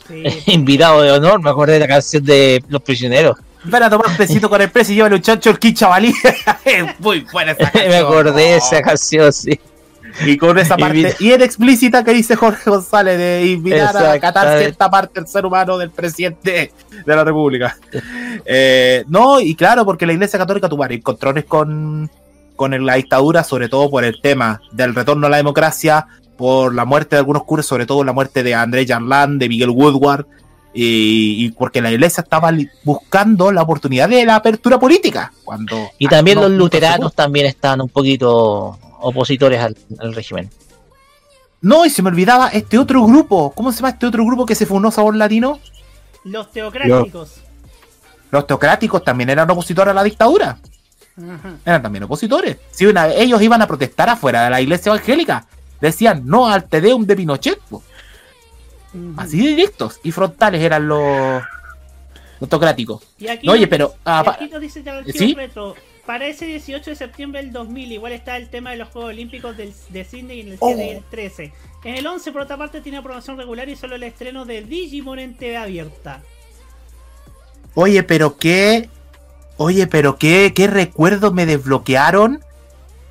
Sí. 0.08 0.24
Invitado 0.48 1.02
de 1.02 1.12
honor, 1.12 1.42
me 1.42 1.50
acordé 1.50 1.74
de 1.74 1.80
la 1.80 1.88
canción 1.88 2.24
de 2.24 2.64
Los 2.70 2.82
Prisioneros. 2.82 3.38
Ven 3.64 3.84
a 3.84 3.90
tomar 3.90 4.18
besito 4.18 4.50
con 4.50 4.60
el 4.62 4.72
precio 4.72 4.94
y 4.94 4.96
llévale 4.98 5.16
un 5.16 5.22
chancho 5.22 5.52
el 5.52 5.60
Kichabalí. 5.60 6.14
es 6.66 7.00
muy 7.00 7.20
buena 7.32 7.52
esa 7.52 7.64
canción. 7.72 7.90
me 7.90 7.98
acordé 7.98 8.32
de 8.42 8.56
esa 8.56 8.82
canción, 8.82 9.32
sí. 9.32 9.60
Y 10.26 10.36
con 10.38 10.58
esa 10.58 10.76
parte 10.76 10.98
Invita- 10.98 11.18
bien 11.20 11.42
explícita 11.42 12.04
que 12.04 12.12
dice 12.12 12.36
Jorge 12.36 12.70
González 12.70 13.18
de 13.18 13.46
invitar 13.46 13.96
a 13.96 14.12
acatar 14.12 14.58
cierta 14.60 14.90
parte 14.90 15.20
del 15.22 15.28
ser 15.30 15.46
humano 15.46 15.78
del 15.78 15.90
presidente 15.92 16.74
de 17.06 17.16
la 17.16 17.24
República. 17.24 17.78
Eh, 18.46 19.06
no, 19.08 19.40
y 19.40 19.56
claro, 19.56 19.86
porque 19.86 20.06
la 20.06 20.14
Iglesia 20.14 20.38
Católica 20.38 20.68
tuvo 20.68 20.80
varios 20.80 20.98
encontrones 21.00 21.46
con, 21.46 22.10
con 22.58 22.86
la 22.86 22.96
dictadura, 22.96 23.44
sobre 23.46 23.70
todo 23.70 23.90
por 23.90 24.04
el 24.04 24.20
tema 24.22 24.60
del 24.74 24.94
retorno 24.96 25.28
a 25.28 25.30
la 25.30 25.38
democracia, 25.38 26.08
por 26.42 26.74
la 26.74 26.86
muerte 26.86 27.16
de 27.16 27.20
algunos 27.20 27.44
curas, 27.44 27.68
sobre 27.68 27.86
todo 27.86 28.04
la 28.04 28.14
muerte 28.14 28.42
de 28.42 28.56
André 28.56 28.88
Janlán, 28.88 29.38
de 29.38 29.48
Miguel 29.48 29.70
Woodward, 29.70 30.26
y, 30.74 31.46
y 31.46 31.52
porque 31.52 31.84
la 31.84 31.92
Iglesia 31.92 32.22
estaba 32.22 32.52
buscando 32.84 33.52
la 33.52 33.62
oportunidad 33.62 34.10
de 34.10 34.26
la 34.26 34.38
apertura 34.38 34.80
política. 34.80 35.32
Cuando 35.44 35.92
Y 36.00 36.08
también 36.08 36.42
los 36.42 36.50
no 36.50 36.58
luteranos 36.58 37.14
también 37.14 37.46
estaban 37.46 37.82
un 37.82 37.90
poquito 37.90 38.80
opositores 39.02 39.62
al, 39.62 39.78
al 40.00 40.16
régimen. 40.16 40.50
No, 41.62 41.86
y 41.86 41.92
se 41.92 42.02
me 42.02 42.10
olvidaba 42.10 42.48
este 42.48 42.80
otro 42.80 43.06
grupo. 43.06 43.52
¿Cómo 43.52 43.72
se 43.72 43.78
llama 43.78 43.90
este 43.90 44.08
otro 44.08 44.26
grupo 44.26 44.48
que 44.48 44.56
se 44.56 44.66
fundó 44.66 44.90
Sabor 44.90 45.16
Latino? 45.16 45.60
Los 46.24 46.52
teocráticos. 46.52 47.36
Los 48.32 48.48
teocráticos 48.48 49.04
también 49.04 49.30
eran 49.30 49.48
opositores 49.52 49.92
a 49.92 49.94
la 49.94 50.04
dictadura. 50.04 50.58
Ajá. 51.18 51.54
Eran 51.64 51.84
también 51.84 52.06
opositores. 52.06 52.58
Si 52.72 52.88
una, 52.88 53.10
ellos 53.10 53.40
iban 53.44 53.62
a 53.62 53.68
protestar 53.68 54.10
afuera 54.10 54.46
de 54.46 54.50
la 54.50 54.60
iglesia 54.60 54.90
evangélica. 54.90 55.46
Decían 55.82 56.24
no 56.26 56.48
al 56.48 56.66
Tedeum 56.66 57.06
de 57.06 57.16
Pinochet. 57.16 57.60
po. 57.70 57.84
Así 59.18 59.42
de 59.42 59.50
directos 59.50 60.00
y 60.04 60.12
frontales 60.12 60.62
eran 60.62 60.88
los, 60.88 61.42
los 62.40 62.50
teocráticos. 62.50 63.04
Y 63.18 63.28
aquí, 63.28 63.48
No, 63.48 63.54
oye, 63.54 63.68
pero. 63.68 63.96
ah, 64.06 64.22
y 64.22 64.26
pa- 64.26 64.32
aquí 64.34 64.50
nos 64.50 65.36
retro. 65.36 65.76
Para 66.06 66.26
ese 66.28 66.46
18 66.46 66.90
de 66.90 66.96
septiembre 66.96 67.42
del 67.42 67.54
2000, 67.54 67.92
igual 67.92 68.12
está 68.12 68.36
el 68.36 68.50
tema 68.50 68.72
de 68.72 68.78
los 68.78 68.90
Juegos 68.90 69.12
Olímpicos 69.12 69.56
del, 69.56 69.72
de 69.90 70.04
Sydney 70.04 70.42
en 70.42 70.48
el 70.54 70.58
7 70.60 70.86
y 70.86 70.90
el 70.90 71.04
13. 71.04 71.54
En 71.84 71.96
el 71.96 72.06
11, 72.06 72.32
por 72.32 72.42
otra 72.42 72.58
parte, 72.58 72.82
tiene 72.82 73.02
programación 73.02 73.38
regular 73.38 73.70
y 73.70 73.76
solo 73.76 73.96
el 73.96 74.04
estreno 74.04 74.44
de 74.46 74.64
Digimon 74.64 75.20
en 75.20 75.36
TV 75.38 75.58
abierta. 75.58 76.22
Oye, 77.76 78.04
pero 78.04 78.38
qué. 78.38 78.90
Oye, 79.58 79.86
pero 79.88 80.18
qué, 80.18 80.54
qué 80.56 80.68
recuerdos 80.68 81.34
me 81.34 81.46
desbloquearon 81.46 82.44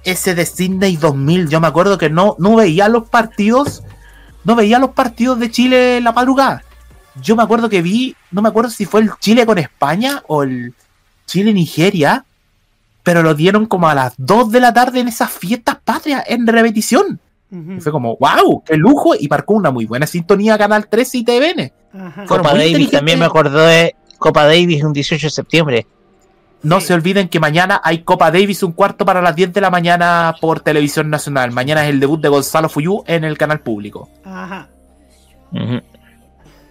ese 0.04 0.34
de 0.34 0.46
Sydney 0.46 0.96
2000. 0.96 1.48
Yo 1.48 1.60
me 1.60 1.66
acuerdo 1.66 1.98
que 1.98 2.10
no, 2.10 2.36
no 2.38 2.56
veía 2.56 2.88
los 2.88 3.08
partidos. 3.08 3.82
No 4.44 4.56
veía 4.56 4.78
los 4.78 4.90
partidos 4.90 5.38
de 5.38 5.50
Chile 5.50 5.98
en 5.98 6.04
la 6.04 6.12
madrugada. 6.12 6.62
Yo 7.20 7.36
me 7.36 7.42
acuerdo 7.42 7.68
que 7.68 7.82
vi. 7.82 8.16
No 8.30 8.42
me 8.42 8.48
acuerdo 8.48 8.70
si 8.70 8.86
fue 8.86 9.02
el 9.02 9.10
Chile 9.20 9.44
con 9.46 9.58
España 9.58 10.22
o 10.26 10.42
el 10.42 10.74
Chile-Nigeria. 11.26 12.24
Pero 13.02 13.22
lo 13.22 13.34
dieron 13.34 13.66
como 13.66 13.88
a 13.88 13.94
las 13.94 14.14
2 14.18 14.50
de 14.50 14.60
la 14.60 14.72
tarde 14.72 15.00
en 15.00 15.08
esas 15.08 15.30
fiestas 15.30 15.76
patrias 15.84 16.24
en 16.26 16.46
repetición. 16.46 17.20
Y 17.50 17.80
fue 17.80 17.90
como, 17.90 18.16
wow, 18.16 18.62
qué 18.64 18.76
lujo. 18.76 19.14
Y 19.18 19.26
marcó 19.28 19.54
una 19.54 19.70
muy 19.70 19.86
buena 19.86 20.06
sintonía 20.06 20.56
Canal 20.56 20.88
13 20.88 21.18
y 21.18 21.24
TVN. 21.24 21.72
Copa 22.26 22.54
Davis 22.54 22.90
también 22.90 23.18
me 23.18 23.24
acordé 23.24 23.66
de 23.66 23.96
Copa 24.18 24.44
Davis 24.44 24.84
un 24.84 24.92
18 24.92 25.26
de 25.26 25.30
septiembre. 25.30 25.86
No 26.62 26.80
se 26.80 26.92
olviden 26.92 27.28
que 27.28 27.40
mañana 27.40 27.80
hay 27.82 28.02
Copa 28.02 28.30
Davis 28.30 28.62
un 28.62 28.72
cuarto 28.72 29.06
para 29.06 29.22
las 29.22 29.34
10 29.34 29.52
de 29.54 29.60
la 29.62 29.70
mañana 29.70 30.34
por 30.40 30.60
Televisión 30.60 31.08
Nacional. 31.08 31.52
Mañana 31.52 31.84
es 31.84 31.90
el 31.90 32.00
debut 32.00 32.20
de 32.20 32.28
Gonzalo 32.28 32.68
Fuyú 32.68 33.02
en 33.06 33.24
el 33.24 33.38
canal 33.38 33.60
público. 33.60 34.10
Ajá. 34.24 34.68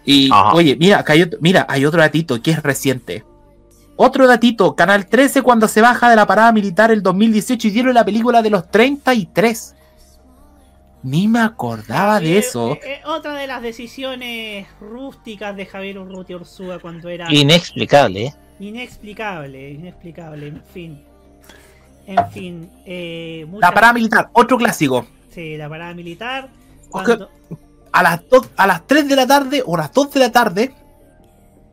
Y 0.05 0.29
oye, 0.53 0.75
mira, 0.79 1.03
hay 1.07 1.23
otro, 1.23 1.39
mira, 1.41 1.65
hay 1.67 1.85
otro 1.85 2.01
datito 2.01 2.41
que 2.41 2.51
es 2.51 2.61
reciente. 2.61 3.23
Otro 3.95 4.27
datito, 4.27 4.75
Canal 4.75 5.07
13 5.07 5.41
cuando 5.41 5.67
se 5.67 5.81
baja 5.81 6.09
de 6.09 6.15
la 6.15 6.25
parada 6.25 6.53
militar 6.53 6.89
el 6.89 7.03
2018 7.03 7.67
y 7.67 7.71
dieron 7.71 7.93
la 7.93 8.05
película 8.05 8.41
de 8.41 8.49
los 8.49 8.71
33. 8.71 9.75
Ni 11.03 11.27
me 11.27 11.39
acordaba 11.39 12.19
de 12.19 12.37
eso. 12.37 12.77
Eh, 12.83 13.01
otra 13.05 13.33
de 13.33 13.47
las 13.47 13.61
decisiones 13.61 14.67
rústicas 14.79 15.55
de 15.55 15.65
Javier 15.65 15.99
Urruti 15.99 16.35
Ursúa 16.35 16.79
cuando 16.79 17.09
era 17.09 17.27
Inexplicable, 17.29 18.27
¿eh? 18.27 18.33
Inexplicable, 18.59 19.71
inexplicable, 19.71 20.47
en 20.47 20.63
fin. 20.73 21.03
En 22.07 22.31
fin, 22.31 22.69
eh, 22.85 23.45
muchas- 23.47 23.69
La 23.69 23.73
parada 23.73 23.93
militar, 23.93 24.29
otro 24.33 24.57
clásico. 24.57 25.05
Sí, 25.33 25.57
la 25.57 25.69
parada 25.69 25.93
militar. 25.93 26.49
Cuando, 26.89 27.29
a 27.91 28.03
las, 28.03 28.27
dos- 28.29 28.49
a 28.57 28.65
las 28.67 28.85
3 28.87 29.07
de 29.07 29.15
la 29.15 29.27
tarde 29.27 29.61
o 29.65 29.77
las 29.77 29.93
2 29.93 30.11
de 30.13 30.19
la 30.19 30.31
tarde, 30.31 30.73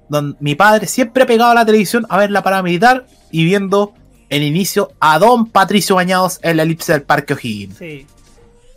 don- 0.08 0.36
mi 0.40 0.54
padre 0.54 0.86
siempre 0.86 1.22
ha 1.22 1.26
pegado 1.26 1.50
a 1.50 1.54
la 1.54 1.64
televisión 1.64 2.04
a 2.10 2.18
ver 2.18 2.30
la 2.30 2.42
parada 2.42 2.62
militar 2.62 3.06
y 3.30 3.44
viendo 3.44 3.94
el 4.28 4.42
inicio 4.42 4.92
a 5.00 5.18
don 5.18 5.46
Patricio 5.46 5.94
Bañados 5.96 6.38
en 6.42 6.56
la 6.58 6.64
elipse 6.64 6.92
del 6.92 7.02
Parque 7.02 7.32
O'Higgins. 7.32 7.78
sí, 7.78 8.06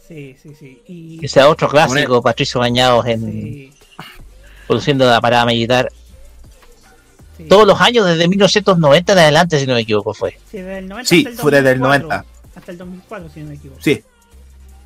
sí, 0.08 0.36
sí, 0.42 0.56
sí. 0.58 0.82
Y, 0.88 1.26
Ese 1.26 1.44
otro 1.44 1.68
clásico, 1.68 2.22
Patricio 2.22 2.60
Bañados 2.62 3.06
en 3.08 3.72
produciendo 4.68 5.06
la 5.10 5.20
parada 5.20 5.46
militar. 5.46 5.90
Todos 7.48 7.66
los 7.68 7.80
años, 7.80 8.06
desde 8.06 8.28
1990 8.28 9.14
en 9.14 9.20
adelante, 9.20 9.60
si 9.60 9.66
no 9.68 9.74
me 9.76 9.82
equivoco, 9.82 10.14
fue. 10.14 10.38
sí, 10.52 10.58
desde 10.58 10.80
el 10.80 10.88
90 10.88 11.08
Sí, 11.10 11.18
hasta 11.20 11.30
el 11.30 11.38
fue 11.38 11.52
desde 11.52 11.72
el 11.72 11.80
2004. 11.80 12.08
90. 12.08 12.26
Hasta 12.56 12.72
el 12.72 12.78
2004, 12.78 13.30
si 13.34 13.40
no 13.42 13.50
me 13.50 13.56
equivoco. 13.56 13.82
Sí. 13.82 14.04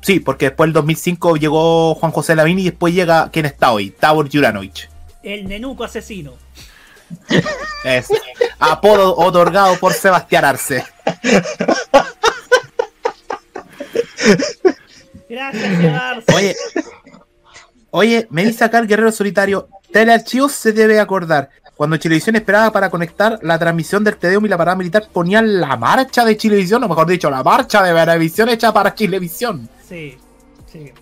Sí, 0.00 0.20
porque 0.20 0.46
después 0.46 0.68
del 0.68 0.74
2005 0.74 1.36
llegó 1.36 1.94
Juan 1.94 2.12
José 2.12 2.36
Lavín 2.36 2.58
y 2.58 2.64
después 2.64 2.94
llega 2.94 3.30
quien 3.30 3.46
está 3.46 3.72
hoy, 3.72 3.90
Tabor 3.90 4.28
Juranovic. 4.30 4.90
El 5.22 5.48
nenuco 5.48 5.84
asesino. 5.84 6.34
Es 7.84 8.08
apodo 8.58 9.16
otorgado 9.16 9.76
por 9.78 9.92
Sebastián 9.94 10.44
Arce. 10.44 10.84
Gracias, 15.28 15.80
Sebarce. 15.80 16.34
Oye, 16.34 16.56
oye, 17.90 18.26
me 18.30 18.44
dice 18.44 18.64
acá 18.64 18.78
el 18.78 18.86
Guerrero 18.86 19.12
Solitario, 19.12 19.68
Telearchivos 19.92 20.52
se 20.52 20.72
debe 20.72 21.00
acordar. 21.00 21.50
Cuando 21.76 21.96
Chilevisión 21.96 22.36
esperaba 22.36 22.70
para 22.72 22.88
conectar 22.88 23.38
la 23.42 23.58
transmisión 23.58 24.04
del 24.04 24.16
Tedeum 24.16 24.46
y 24.46 24.48
la 24.48 24.56
parada 24.56 24.76
militar, 24.76 25.08
ponían 25.12 25.60
la 25.60 25.76
marcha 25.76 26.24
de 26.24 26.36
Chilevisión, 26.36 26.84
o 26.84 26.88
mejor 26.88 27.08
dicho, 27.08 27.28
la 27.30 27.42
marcha 27.42 27.82
de 27.82 27.92
Venevisión 27.92 28.48
hecha 28.48 28.72
para 28.72 28.94
Chilevisión. 28.94 29.68
Sí, 29.88 30.16
sí. 30.70 30.92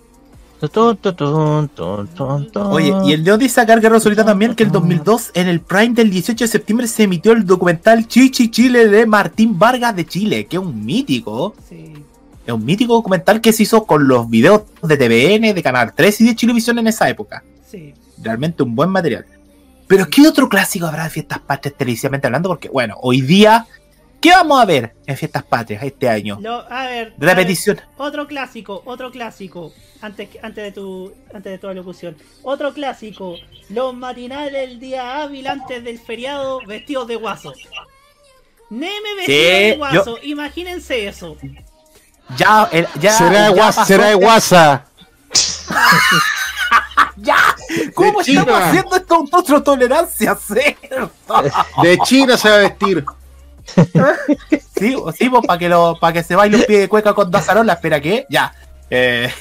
Oye, 2.71 2.93
y 3.05 3.11
el 3.11 3.23
de 3.23 3.33
Odyssey 3.33 3.49
sacar 3.49 3.81
Guerrero 3.81 3.99
Solita 3.99 4.23
también, 4.23 4.55
que 4.55 4.63
el 4.63 4.71
2002, 4.71 5.31
en 5.33 5.47
el 5.47 5.59
Prime 5.59 5.93
del 5.93 6.09
18 6.09 6.45
de 6.45 6.47
septiembre, 6.47 6.87
se 6.87 7.03
emitió 7.03 7.33
el 7.33 7.45
documental 7.45 8.07
Chichi 8.07 8.49
Chile 8.49 8.87
de 8.87 9.05
Martín 9.05 9.59
Vargas 9.59 9.93
de 9.95 10.05
Chile, 10.05 10.45
que 10.45 10.55
es 10.55 10.63
un 10.63 10.85
mítico. 10.85 11.53
Es 12.47 12.53
un 12.53 12.65
mítico 12.65 12.93
documental 12.93 13.41
que 13.41 13.53
se 13.53 13.63
hizo 13.63 13.85
con 13.85 14.07
los 14.07 14.29
videos 14.29 14.63
de 14.81 14.97
TVN, 14.97 15.53
de 15.53 15.61
Canal 15.61 15.93
3 15.93 16.21
y 16.21 16.25
de 16.27 16.35
Chilevisión 16.35 16.79
en 16.79 16.87
esa 16.87 17.09
época. 17.09 17.43
Sí. 17.69 17.93
Realmente 18.21 18.63
un 18.63 18.73
buen 18.73 18.89
material. 18.89 19.25
Pero 19.87 20.07
¿qué 20.09 20.27
otro 20.27 20.49
clásico 20.49 20.85
habrá 20.87 21.03
de 21.05 21.09
fiestas 21.09 21.39
patrias 21.39 21.75
televisivamente 21.77 22.27
hablando? 22.27 22.49
Porque, 22.49 22.69
bueno, 22.69 22.95
hoy 23.01 23.21
día, 23.21 23.65
¿qué 24.21 24.31
vamos 24.31 24.61
a 24.61 24.65
ver 24.65 24.95
en 25.05 25.17
fiestas 25.17 25.43
patrias 25.43 25.83
este 25.83 26.09
año? 26.09 26.37
Lo- 26.41 26.65
a 26.71 26.85
ver. 26.87 27.13
Repetición. 27.17 27.77
a 27.77 27.81
ver, 27.81 27.89
otro 27.97 28.27
clásico, 28.27 28.81
otro 28.85 29.11
clásico. 29.11 29.73
Antes, 30.01 30.29
antes 30.41 30.63
de 30.65 30.71
tu 30.73 31.13
antes 31.33 31.51
de 31.51 31.57
tu 31.57 31.67
alocución. 31.67 32.17
Otro 32.41 32.73
clásico. 32.73 33.35
Los 33.69 33.93
matinales 33.95 34.51
del 34.51 34.79
día 34.79 35.21
hábil 35.21 35.47
antes 35.47 35.81
del 35.83 35.97
feriado 35.99 36.59
vestidos 36.67 37.07
de 37.07 37.15
guaso. 37.15 37.53
Neme 38.69 39.15
vestido 39.17 39.39
de 39.49 39.75
guaso. 39.77 40.17
Imagínense 40.23 41.07
eso. 41.07 41.37
Ya, 42.37 42.67
el- 42.71 42.87
ya, 42.99 43.11
será 43.13 43.43
de 43.43 43.49
guasa, 43.49 43.85
será 43.85 44.05
de 44.07 44.15
guasa. 44.15 44.85
¡Ya! 47.17 47.35
¿Cómo 47.93 48.19
De 48.19 48.25
China. 48.25 48.41
estamos 48.41 48.63
haciendo 48.63 48.95
esto 48.95 49.15
autotolerancia 49.15 50.35
tolerancia 50.35 50.77
cero? 50.87 51.11
De 51.81 51.97
China 51.99 52.37
se 52.37 52.49
va 52.49 52.55
a 52.55 52.59
vestir. 52.59 53.05
Sí, 54.75 54.95
sí, 55.17 55.29
para 55.29 55.57
que 55.59 55.69
lo, 55.69 55.97
para 55.99 56.13
que 56.13 56.23
se 56.23 56.35
baile 56.35 56.57
un 56.57 56.63
pie 56.63 56.79
de 56.79 56.89
cueca 56.89 57.13
con 57.13 57.31
dos 57.31 57.47
arolas, 57.47 57.77
espera 57.77 58.01
que, 58.01 58.25
ya. 58.29 58.53
Eh, 58.89 59.31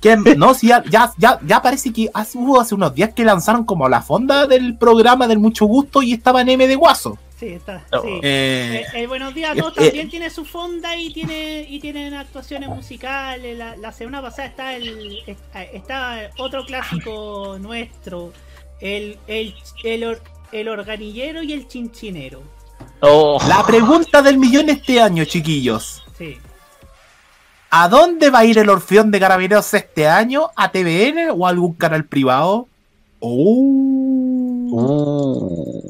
que, 0.00 0.16
no, 0.16 0.54
sí, 0.54 0.68
ya, 0.68 0.82
ya, 0.88 1.12
ya, 1.18 1.38
ya 1.44 1.60
parece 1.60 1.92
que 1.92 2.08
hace, 2.14 2.38
hubo 2.38 2.60
hace 2.60 2.74
unos 2.74 2.94
días 2.94 3.10
que 3.14 3.24
lanzaron 3.24 3.64
como 3.64 3.88
la 3.88 4.00
fonda 4.00 4.46
del 4.46 4.78
programa 4.78 5.26
del 5.26 5.38
mucho 5.38 5.66
gusto 5.66 6.02
y 6.02 6.14
estaba 6.14 6.40
en 6.40 6.48
M 6.50 6.66
de 6.66 6.76
Guaso. 6.76 7.18
Sí, 7.42 7.48
está. 7.48 7.84
No, 7.90 8.02
sí. 8.02 8.08
eh, 8.22 8.84
Eh, 8.94 9.00
el 9.02 9.08
Buenos 9.08 9.34
Días 9.34 9.50
a 9.50 9.54
eh, 9.54 9.56
todos 9.58 9.76
eh. 9.78 9.86
también 9.86 10.08
tiene 10.08 10.30
su 10.30 10.44
fonda 10.44 10.94
y 10.94 11.12
tiene 11.12 11.66
y 11.68 11.80
tienen 11.80 12.14
actuaciones 12.14 12.68
musicales. 12.68 13.58
La, 13.58 13.74
la 13.76 13.90
semana 13.90 14.22
pasada 14.22 14.46
está 14.46 14.76
el 14.76 15.18
está 15.72 16.30
otro 16.38 16.64
clásico 16.64 17.56
nuestro, 17.58 18.32
el 18.80 19.18
el, 19.26 19.56
el, 19.82 20.04
or- 20.04 20.22
el 20.52 20.68
organillero 20.68 21.42
y 21.42 21.52
el 21.52 21.66
chinchinero. 21.66 22.44
La 23.00 23.64
pregunta 23.66 24.22
del 24.22 24.38
millón 24.38 24.70
este 24.70 25.00
año, 25.00 25.24
chiquillos. 25.24 26.04
Sí. 26.16 26.38
¿A 27.70 27.88
dónde 27.88 28.30
va 28.30 28.38
a 28.40 28.44
ir 28.44 28.56
el 28.58 28.68
Orfeón 28.70 29.10
de 29.10 29.18
Carabineros 29.18 29.74
este 29.74 30.06
año? 30.06 30.50
¿A 30.54 30.70
TVN 30.70 31.30
o 31.36 31.44
a 31.44 31.50
algún 31.50 31.74
canal 31.74 32.04
privado? 32.04 32.68
Oh. 34.74 35.81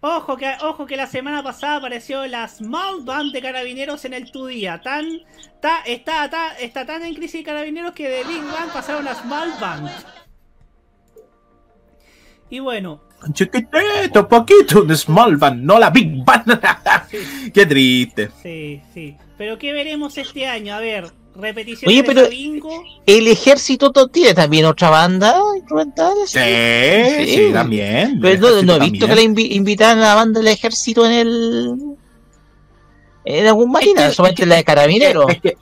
Ojo 0.00 0.36
que 0.36 0.52
ojo 0.62 0.86
que 0.86 0.96
la 0.96 1.08
semana 1.08 1.42
pasada 1.42 1.76
apareció 1.76 2.24
la 2.26 2.46
Small 2.46 3.02
Band 3.02 3.32
de 3.32 3.42
Carabineros 3.42 4.04
en 4.04 4.14
el 4.14 4.30
Tu 4.30 4.46
Día. 4.46 4.80
Tan 4.80 5.04
ta- 5.60 5.82
está, 5.86 6.30
ta- 6.30 6.56
está 6.58 6.86
tan 6.86 7.02
en 7.02 7.14
crisis 7.14 7.40
de 7.40 7.44
Carabineros 7.44 7.92
que 7.94 8.08
de 8.08 8.22
Big 8.24 8.42
Bang 8.44 8.70
pasaron 8.72 9.08
a 9.08 9.14
Small 9.16 9.52
Band. 9.60 9.90
Y 12.50 12.60
bueno, 12.60 13.02
Chiquitito, 13.32 14.28
poquito 14.28 14.82
de 14.82 14.96
Small 14.96 15.36
Band, 15.36 15.64
no 15.64 15.78
la 15.80 15.90
Big 15.90 16.24
Band. 16.24 16.60
Qué 17.52 17.66
triste. 17.66 18.30
Sí, 18.40 18.80
sí. 18.94 19.16
Pero 19.36 19.58
¿qué 19.58 19.72
veremos 19.72 20.16
este 20.16 20.46
año? 20.46 20.74
A 20.74 20.78
ver, 20.80 21.10
repeticiones 21.40 21.86
Oye, 21.88 22.02
de 22.02 22.04
pero 22.04 22.28
el 23.06 23.28
ejército 23.28 23.92
to- 23.92 24.08
tiene 24.08 24.34
también 24.34 24.64
otra 24.66 24.90
banda 24.90 25.40
instrumental. 25.56 26.12
Sí, 26.26 26.38
sí, 27.26 27.50
también. 27.52 28.18
Pero 28.20 28.62
no, 28.62 28.74
he 28.76 28.90
visto 28.90 29.06
que 29.06 29.14
la 29.14 29.22
invi- 29.22 29.52
invitaran 29.52 29.98
a 29.98 30.02
la 30.08 30.14
banda 30.16 30.40
del 30.40 30.48
ejército 30.48 31.06
en 31.06 31.12
el. 31.12 31.76
En 33.24 33.46
algún 33.46 33.70
marina, 33.70 34.10
solamente 34.10 34.46
la 34.46 34.56
de 34.56 34.64
carabineros. 34.64 35.30
Es 35.30 35.40
que, 35.40 35.56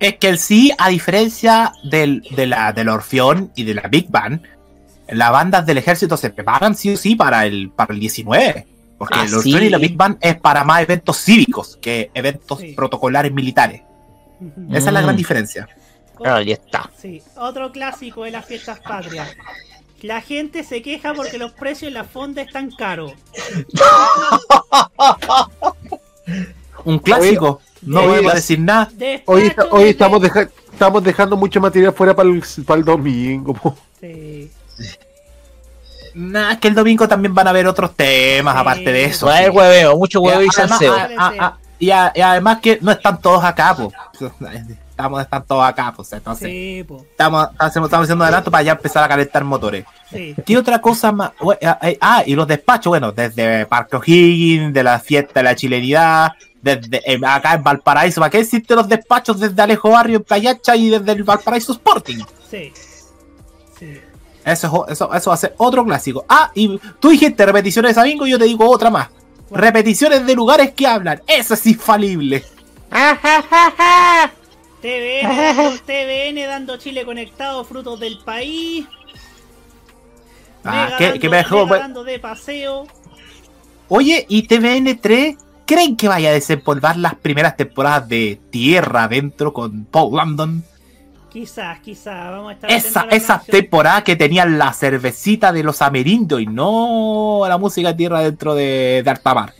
es 0.00 0.16
que 0.18 0.28
el 0.28 0.38
sí, 0.38 0.72
a 0.76 0.88
diferencia 0.88 1.72
del, 1.84 2.22
de 2.34 2.46
la, 2.46 2.72
del 2.72 2.88
Orfeón 2.88 3.52
y 3.54 3.62
de 3.64 3.74
la 3.74 3.82
Big 3.88 4.08
Band, 4.10 4.42
las 5.08 5.30
bandas 5.30 5.64
del 5.64 5.78
ejército 5.78 6.16
se 6.16 6.30
preparan 6.30 6.74
sí 6.74 6.90
o 6.94 6.96
sí 6.96 7.14
para 7.14 7.46
el, 7.46 7.70
para 7.70 7.94
el 7.94 8.00
19. 8.00 8.66
Porque 8.98 9.18
Ah, 9.20 9.24
el 9.24 9.34
Orfeón 9.34 9.60
sí. 9.60 9.66
y 9.66 9.70
la 9.70 9.78
Big 9.78 9.94
Band 9.96 10.18
es 10.20 10.36
para 10.40 10.64
más 10.64 10.82
eventos 10.82 11.16
cívicos 11.18 11.78
que 11.80 12.10
eventos 12.14 12.60
protocolares 12.74 13.32
militares. 13.32 13.82
Esa 14.70 14.88
es 14.88 14.92
la 14.92 15.00
Mm. 15.00 15.04
gran 15.04 15.16
diferencia. 15.16 15.68
Claro, 16.16 16.42
ya 16.42 16.54
está. 16.54 16.90
Sí, 17.00 17.22
otro 17.36 17.72
clásico 17.72 18.24
de 18.24 18.30
las 18.32 18.44
fiestas 18.46 18.78
patrias. 18.80 19.28
La 20.02 20.20
gente 20.20 20.64
se 20.64 20.82
queja 20.82 21.14
porque 21.14 21.38
los 21.38 21.52
precios 21.52 21.88
en 21.88 21.94
la 21.94 22.04
fonda 22.04 22.42
están 22.42 22.70
caros. 22.72 23.12
Un 26.84 26.98
clásico. 26.98 27.60
no 27.82 28.06
voy 28.08 28.26
a 28.26 28.34
decir 28.34 28.58
nada. 28.60 28.90
Hoy, 29.26 29.52
hoy 29.70 29.88
estamos, 29.90 30.20
deja- 30.20 30.48
estamos 30.72 31.02
dejando 31.04 31.36
mucho 31.36 31.60
material 31.60 31.92
fuera 31.92 32.14
para 32.14 32.28
el, 32.28 32.42
para 32.66 32.78
el 32.78 32.84
domingo. 32.84 33.54
po. 33.54 33.76
Nah, 36.14 36.52
es 36.52 36.58
que 36.58 36.68
el 36.68 36.74
domingo 36.74 37.08
también 37.08 37.34
van 37.34 37.46
a 37.46 37.50
haber 37.50 37.66
otros 37.66 37.94
temas 37.96 38.54
aparte 38.56 38.92
de 38.92 39.04
eso. 39.06 39.26
Va 39.26 39.34
a 39.34 39.38
haber 39.38 39.50
hueveo, 39.50 39.96
mucho 39.96 40.20
hueveo 40.20 40.42
y 40.42 40.50
salseo. 40.50 40.94
A- 41.90 42.06
a- 42.06 42.06
a- 42.06 42.08
y, 42.08 42.08
a- 42.08 42.12
y 42.14 42.20
además 42.20 42.58
que 42.60 42.78
no 42.80 42.92
están 42.92 43.20
todos 43.20 43.42
acá, 43.44 43.74
pues. 43.76 43.92
Estamos, 44.92 45.22
están 45.22 45.44
todos 45.44 45.64
acá, 45.64 45.92
pues. 45.96 46.12
Entonces, 46.12 46.48
Sí, 46.48 46.84
po. 46.86 46.98
estamos, 47.10 47.48
estamos, 47.50 47.88
estamos 47.88 48.04
haciendo 48.04 48.24
adelanto 48.24 48.50
para 48.50 48.62
ya 48.62 48.72
empezar 48.72 49.02
a 49.02 49.08
calentar 49.08 49.42
motores. 49.42 49.84
Sí. 50.10 50.34
¿Qué 50.46 50.56
otra 50.58 50.80
cosa 50.80 51.10
más? 51.10 51.32
Ah, 51.64 51.78
eh, 51.82 51.98
Ah, 52.00 52.22
y 52.24 52.34
los 52.36 52.46
despachos, 52.46 52.90
bueno, 52.90 53.10
desde 53.10 53.66
Parque 53.66 53.96
O'Higgins, 53.96 54.72
de 54.72 54.82
la 54.84 55.00
fiesta 55.00 55.40
de 55.40 55.44
la 55.44 55.56
chilenidad, 55.56 56.32
desde 56.60 57.02
eh, 57.10 57.18
acá 57.26 57.54
en 57.54 57.62
Valparaíso. 57.64 58.20
¿Para 58.20 58.30
qué 58.30 58.40
existen 58.40 58.76
los 58.76 58.86
despachos 58.86 59.40
desde 59.40 59.60
Alejo 59.60 59.90
Barrio 59.90 60.18
en 60.18 60.22
Playacha 60.24 60.76
y 60.76 60.90
desde 60.90 61.10
el 61.10 61.24
Valparaíso 61.24 61.72
Sporting? 61.72 62.18
Sí. 62.48 62.70
Sí. 63.78 63.98
Eso, 64.44 64.86
eso, 64.88 65.12
eso 65.14 65.30
va 65.30 65.34
a 65.34 65.38
ser 65.38 65.54
otro 65.56 65.84
clásico. 65.84 66.24
Ah, 66.28 66.50
y 66.54 66.78
tú 67.00 67.08
dijiste 67.08 67.44
repeticiones 67.46 67.96
de 67.96 68.02
bingo 68.04 68.26
y 68.26 68.30
yo 68.30 68.38
te 68.38 68.44
digo 68.44 68.68
otra 68.70 68.90
más. 68.90 69.08
Repeticiones 69.52 70.26
de 70.26 70.34
lugares 70.34 70.72
que 70.72 70.86
hablan. 70.86 71.22
Eso 71.26 71.54
es 71.54 71.66
infalible. 71.66 72.44
TVN 74.82 75.78
TVN 75.86 76.46
dando 76.46 76.76
Chile 76.76 77.04
conectado, 77.04 77.64
frutos 77.64 78.00
del 78.00 78.18
país. 78.18 78.86
Ah, 80.64 80.84
Mega 80.86 80.96
que, 80.98 81.04
dando, 81.04 81.20
que 81.20 81.28
me 81.28 81.36
dejó- 81.38 81.66
Mega 81.66 81.78
dando 81.78 82.04
de 82.04 82.18
paseo. 82.18 82.86
Oye, 83.88 84.26
¿y 84.28 84.46
TVN3 84.48 85.36
creen 85.66 85.96
que 85.96 86.08
vaya 86.08 86.30
a 86.30 86.32
desempolvar 86.32 86.96
las 86.96 87.14
primeras 87.14 87.56
temporadas 87.56 88.08
de 88.08 88.40
Tierra 88.50 89.04
adentro 89.04 89.52
con 89.52 89.84
Paul 89.84 90.16
London? 90.16 90.64
Quizás, 91.32 91.80
quizás. 91.80 92.30
Vamos 92.30 92.50
a 92.50 92.54
estar 92.54 92.70
Esa, 92.70 93.06
esa 93.10 93.40
temporada 93.40 94.04
que 94.04 94.16
tenían 94.16 94.58
la 94.58 94.72
cervecita 94.72 95.52
de 95.52 95.62
los 95.62 95.80
amerindios 95.80 96.40
y 96.42 96.46
no 96.46 97.42
la 97.48 97.56
música 97.58 97.96
Tierra 97.96 98.20
dentro 98.20 98.54
de, 98.54 99.02
de. 99.02 99.52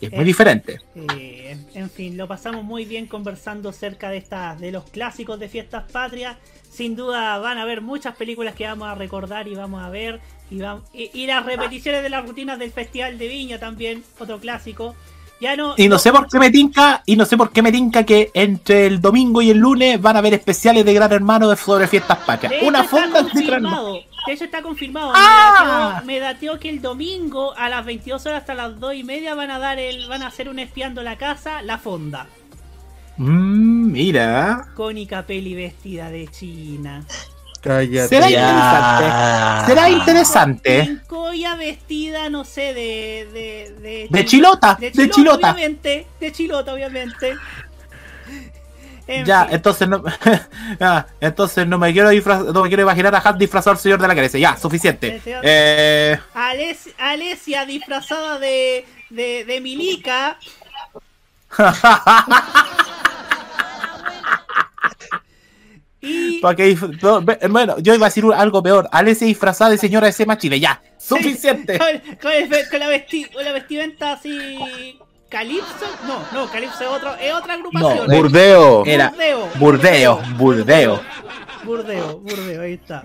Es 0.00 0.12
muy 0.12 0.20
Eh, 0.20 0.24
diferente. 0.24 0.80
Eh, 0.94 1.56
en- 1.74 1.90
fin, 1.90 2.16
lo 2.16 2.26
pasamos 2.28 2.64
muy 2.64 2.84
bien 2.84 3.06
conversando 3.06 3.68
acerca 3.68 4.10
de 4.10 4.18
estas, 4.18 4.58
de 4.60 4.70
los 4.72 4.84
clásicos 4.84 5.38
de 5.40 5.48
fiestas 5.48 5.90
patrias. 5.90 6.36
Sin 6.70 6.94
duda 6.94 7.36
van 7.38 7.58
a 7.58 7.62
haber 7.62 7.80
muchas 7.80 8.14
películas 8.14 8.54
que 8.54 8.64
vamos 8.64 8.88
a 8.88 8.94
recordar 8.94 9.48
y 9.48 9.56
vamos 9.56 9.82
a 9.82 9.90
ver. 9.90 10.20
Y, 10.50 10.58
vam- 10.58 10.82
y, 10.92 11.10
y 11.12 11.26
las 11.26 11.44
repeticiones 11.44 12.02
de 12.02 12.10
las 12.10 12.24
rutinas 12.24 12.58
del 12.60 12.70
Festival 12.70 13.18
de 13.18 13.26
Viña 13.28 13.58
también, 13.58 14.04
otro 14.20 14.38
clásico. 14.38 14.94
Ya 15.40 15.56
no. 15.56 15.74
Y 15.76 15.88
no 15.88 15.98
sé 15.98 16.12
por 16.12 16.28
qué 16.28 16.38
me 16.38 16.50
tinca, 16.50 17.02
y 17.06 17.16
no 17.16 17.24
sé 17.24 17.36
por 17.36 17.50
qué 17.50 17.62
me 17.62 17.72
tinca 17.72 18.04
que 18.04 18.30
entre 18.34 18.86
el 18.86 19.00
domingo 19.00 19.40
y 19.40 19.50
el 19.50 19.58
lunes 19.58 20.00
van 20.00 20.16
a 20.16 20.18
haber 20.18 20.34
especiales 20.34 20.84
de 20.84 20.92
Gran 20.92 21.12
Hermano 21.12 21.48
de 21.48 21.56
sobre 21.56 21.88
fiestas 21.88 22.18
patrias. 22.18 22.54
Una 22.62 22.84
fonda 22.84 23.22
de 23.22 23.42
Gran 23.42 23.64
Hermano. 23.64 23.94
hecho, 24.28 24.44
está 24.44 24.60
confirmado. 24.60 25.12
¡Ah! 25.14 26.02
Me, 26.04 26.18
dateó 26.20 26.58
que 26.58 26.68
el 26.68 26.82
domingo 26.82 27.56
a 27.56 27.70
las 27.70 27.86
22 27.86 28.26
horas 28.26 28.40
hasta 28.40 28.54
las 28.54 28.78
2 28.78 28.94
y 28.94 29.04
media 29.04 29.34
van 29.34 29.50
a 29.50 29.58
dar 29.58 29.78
el, 29.78 30.08
van 30.08 30.22
a 30.22 30.26
hacer 30.26 30.48
un 30.48 30.58
espiando 30.58 31.02
la 31.02 31.16
casa, 31.16 31.62
la 31.62 31.78
fonda. 31.78 32.26
Mm, 33.16 33.92
mira. 33.92 34.68
Con 34.74 35.02
Capelli 35.06 35.54
vestida 35.54 36.10
de 36.10 36.28
China. 36.28 37.04
Cállate. 37.60 38.08
Será 38.08 38.30
interesante. 38.30 39.66
Será 39.66 39.90
interesante. 39.90 40.82
Pincoya 40.84 41.54
vestida, 41.56 42.30
no 42.30 42.44
sé, 42.44 42.72
de. 42.74 43.28
De, 43.32 43.74
de, 43.80 44.06
De 44.10 44.24
chilota, 44.24 44.76
de 44.80 44.90
chilota. 45.10 45.52
Obviamente, 45.52 46.06
de 46.18 46.32
chilota, 46.32 46.72
obviamente. 46.72 47.36
En 49.06 49.24
Ya, 49.26 49.44
fin. 49.46 49.56
entonces 49.56 49.88
no, 49.88 50.02
ya, 50.80 51.06
entonces 51.20 51.66
no 51.66 51.78
me 51.78 51.92
quiero 51.92 52.10
no 52.52 52.62
me 52.62 52.68
quiero 52.68 52.82
imaginar 52.84 53.14
a 53.14 53.18
Hat 53.18 53.36
disfrazado 53.36 53.72
al 53.72 53.78
señor 53.78 54.00
de 54.00 54.08
la 54.08 54.14
Grecia. 54.14 54.38
Ya, 54.38 54.56
suficiente. 54.56 55.20
Eh, 55.26 56.18
Ales- 56.34 56.94
Alesia 56.96 57.66
disfrazada 57.66 58.38
de, 58.38 58.86
de, 59.10 59.44
de 59.44 59.60
Milica. 59.60 60.38
Y 66.02 66.40
que 66.56 66.76
no, 67.02 67.20
bueno, 67.50 67.78
yo 67.78 67.94
iba 67.94 68.06
a 68.06 68.08
decir 68.08 68.24
algo 68.34 68.62
peor. 68.62 68.88
Ale 68.92 69.14
se 69.14 69.26
disfrazada 69.26 69.70
de 69.70 69.78
señora 69.78 70.06
de 70.06 70.12
Sema 70.12 70.38
Chile. 70.38 70.58
Ya, 70.58 70.82
suficiente. 70.98 71.78
Con, 71.78 72.16
con 72.20 72.32
el- 72.32 72.48
con 72.70 72.80
la, 72.80 72.88
vesti- 72.90 73.30
con 73.32 73.44
la 73.44 73.52
vestimenta 73.52 74.12
así. 74.12 74.98
¿Calipso? 75.30 75.86
No, 76.06 76.22
no, 76.32 76.50
Calipso 76.50 76.82
es, 76.82 76.90
otro, 76.90 77.14
es 77.14 77.32
otra 77.32 77.56
No, 77.56 77.68
agrupación. 77.68 78.06
Burdeo. 78.08 78.84
Era 78.84 79.10
Burdeo. 79.10 79.48
Burdeo, 79.54 80.22
Burdeo. 80.36 81.00
Burdeo, 81.64 82.18
burdeo, 82.18 82.62
ahí 82.62 82.72
está. 82.72 83.04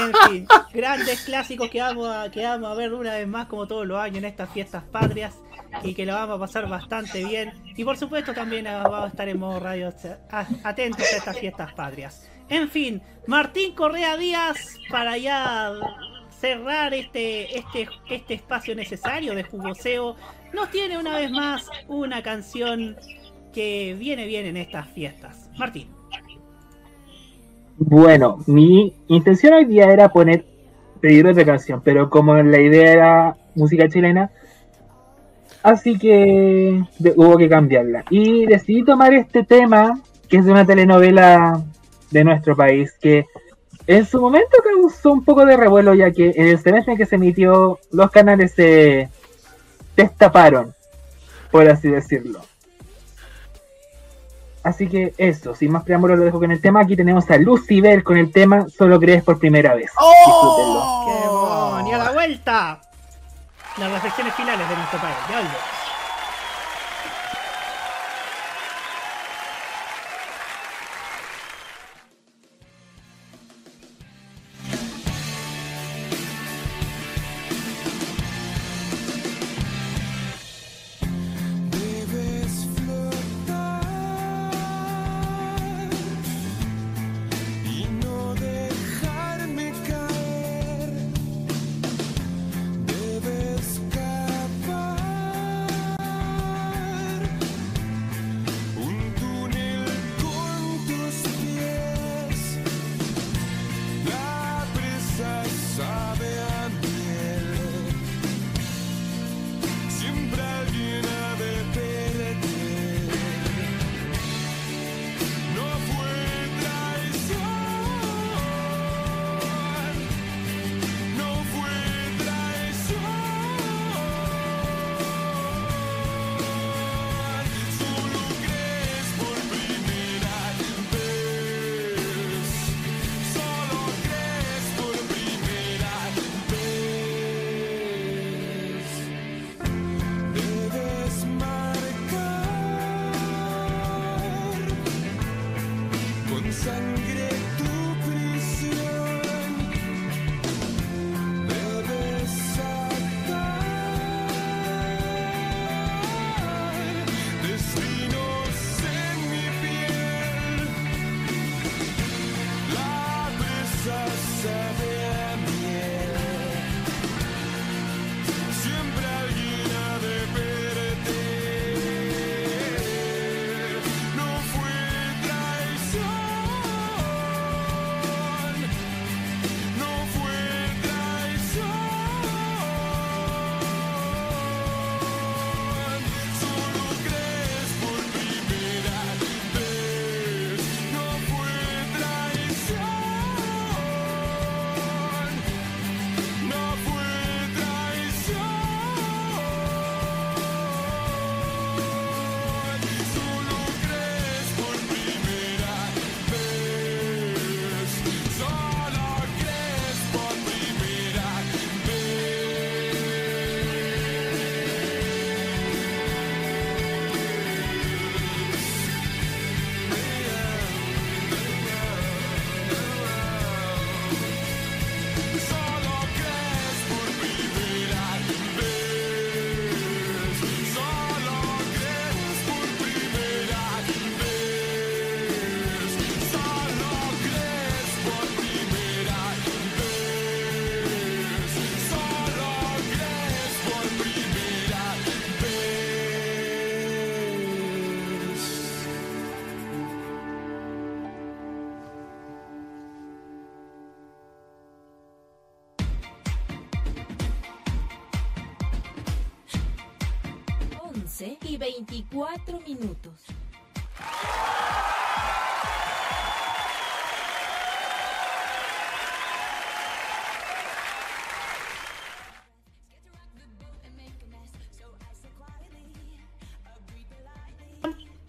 En 0.00 0.12
fin, 0.28 0.48
grandes 0.72 1.20
clásicos 1.22 1.70
que 1.70 1.80
vamos, 1.80 2.08
a, 2.08 2.30
que 2.30 2.42
vamos 2.42 2.70
a 2.70 2.74
ver 2.74 2.92
una 2.92 3.14
vez 3.14 3.28
más 3.28 3.46
como 3.46 3.66
todos 3.68 3.86
los 3.86 3.98
años 3.98 4.18
en 4.18 4.24
estas 4.24 4.50
fiestas 4.50 4.82
patrias 4.84 5.34
y 5.82 5.94
que 5.94 6.04
lo 6.04 6.14
vamos 6.14 6.36
a 6.36 6.40
pasar 6.40 6.68
bastante 6.68 7.24
bien. 7.24 7.52
Y 7.76 7.84
por 7.84 7.96
supuesto 7.96 8.34
también 8.34 8.64
vamos 8.64 9.04
a 9.04 9.06
estar 9.06 9.28
en 9.28 9.38
modo 9.38 9.60
radio 9.60 9.92
atentos 10.64 11.12
a 11.12 11.16
estas 11.16 11.38
fiestas 11.38 11.72
patrias. 11.74 12.28
En 12.48 12.68
fin, 12.68 13.02
Martín 13.26 13.74
Correa 13.74 14.16
Díaz 14.16 14.78
para 14.90 15.16
ya 15.16 15.72
cerrar 16.40 16.94
este, 16.94 17.58
este, 17.58 17.88
este 18.10 18.34
espacio 18.34 18.74
necesario 18.74 19.34
de 19.34 19.42
jugoseo, 19.44 20.16
nos 20.52 20.70
tiene 20.70 20.98
una 20.98 21.16
vez 21.16 21.30
más 21.30 21.68
una 21.88 22.22
canción 22.22 22.96
que 23.52 23.96
viene 23.98 24.26
bien 24.26 24.46
en 24.46 24.56
estas 24.56 24.88
fiestas. 24.88 25.48
Martín. 25.58 25.88
Bueno, 27.78 28.38
mi 28.46 28.94
intención 29.08 29.54
hoy 29.54 29.64
día 29.66 29.84
era 29.84 30.08
poner, 30.08 30.44
pedir 31.00 31.26
otra 31.26 31.44
canción, 31.44 31.82
pero 31.84 32.08
como 32.08 32.34
la 32.34 32.60
idea 32.60 32.92
era 32.92 33.36
música 33.54 33.88
chilena, 33.88 34.30
así 35.62 35.98
que 35.98 36.82
hubo 37.16 37.36
que 37.36 37.48
cambiarla. 37.48 38.04
Y 38.10 38.46
decidí 38.46 38.84
tomar 38.84 39.12
este 39.14 39.44
tema, 39.44 40.00
que 40.28 40.38
es 40.38 40.44
de 40.44 40.52
una 40.52 40.64
telenovela 40.64 41.62
de 42.10 42.24
nuestro 42.24 42.56
país, 42.56 42.92
que 43.00 43.26
en 43.86 44.06
su 44.06 44.20
momento 44.20 44.56
causó 44.64 45.12
un 45.12 45.24
poco 45.24 45.44
de 45.44 45.56
revuelo, 45.56 45.94
ya 45.94 46.10
que 46.10 46.32
en 46.34 46.48
el 46.48 46.58
semestre 46.60 46.92
en 46.92 46.98
que 46.98 47.06
se 47.06 47.16
emitió, 47.16 47.78
los 47.92 48.10
canales 48.10 48.52
se 48.52 49.08
destaparon, 49.96 50.74
por 51.50 51.68
así 51.68 51.88
decirlo. 51.88 52.40
Así 54.64 54.88
que 54.88 55.14
eso, 55.16 55.54
sin 55.54 55.70
más 55.70 55.84
preámbulos 55.84 56.18
lo 56.18 56.24
dejo 56.24 56.40
con 56.40 56.50
el 56.50 56.60
tema. 56.60 56.80
Aquí 56.80 56.96
tenemos 56.96 57.30
a 57.30 57.36
Lucibel 57.36 58.02
con 58.02 58.16
el 58.16 58.32
tema 58.32 58.66
Solo 58.68 58.98
crees 58.98 59.22
por 59.22 59.38
primera 59.38 59.74
vez. 59.74 59.92
Disfrútenlo. 59.92 61.04
¡Qué 61.06 61.28
bon! 61.28 61.86
¡Y 61.86 61.92
a 61.92 61.98
la 61.98 62.10
vuelta! 62.10 62.80
Las 63.78 63.92
reflexiones 63.92 64.34
finales 64.34 64.68
de 64.68 64.74
nuestro 64.74 64.98
país. 64.98 65.16
Ya 65.30 65.75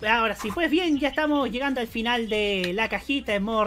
ahora 0.06 0.36
sí, 0.36 0.50
pues 0.54 0.70
bien, 0.70 1.00
ya 1.00 1.10
estamos 1.10 1.50
llegando 1.52 1.82
al 1.82 1.88
final 1.88 2.30
de 2.30 2.72
la 2.74 2.88
cajita 2.90 3.34
en 3.36 3.44
modo 3.44 3.66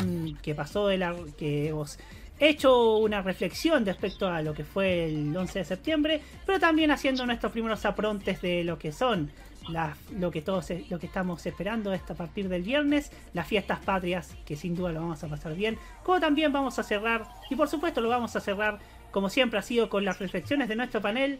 un 0.00 0.38
que 0.42 0.54
pasó 0.54 0.88
de 0.88 0.98
la 0.98 1.14
que 1.38 1.68
hemos 1.68 1.98
hecho 2.40 2.96
una 2.96 3.22
reflexión 3.22 3.86
respecto 3.86 4.26
a 4.26 4.42
lo 4.42 4.54
que 4.54 4.64
fue 4.64 5.04
el 5.04 5.36
11 5.36 5.60
de 5.60 5.64
septiembre, 5.64 6.20
pero 6.44 6.58
también 6.58 6.90
haciendo 6.90 7.24
nuestros 7.26 7.52
primeros 7.52 7.84
aprontes 7.84 8.40
de 8.42 8.64
lo 8.64 8.78
que 8.78 8.92
son 8.92 9.30
la- 9.68 9.96
lo 10.18 10.30
que 10.30 10.42
todos 10.42 10.68
lo 10.90 10.98
que 10.98 11.06
estamos 11.06 11.44
esperando 11.46 11.92
a 11.92 12.14
partir 12.14 12.48
del 12.48 12.62
viernes, 12.62 13.10
las 13.32 13.46
fiestas 13.46 13.78
patrias, 13.80 14.34
que 14.44 14.56
sin 14.56 14.74
duda 14.74 14.92
lo 14.92 15.00
vamos 15.00 15.22
a 15.22 15.28
pasar 15.28 15.54
bien, 15.54 15.78
como 16.02 16.20
también 16.20 16.52
vamos 16.52 16.78
a 16.78 16.82
cerrar, 16.82 17.26
y 17.50 17.56
por 17.56 17.68
supuesto 17.68 18.00
lo 18.00 18.08
vamos 18.08 18.34
a 18.36 18.40
cerrar 18.40 18.78
como 19.10 19.28
siempre 19.28 19.58
ha 19.58 19.62
sido 19.62 19.88
con 19.88 20.04
las 20.04 20.18
reflexiones 20.18 20.68
de 20.68 20.76
nuestro 20.76 21.00
panel, 21.00 21.38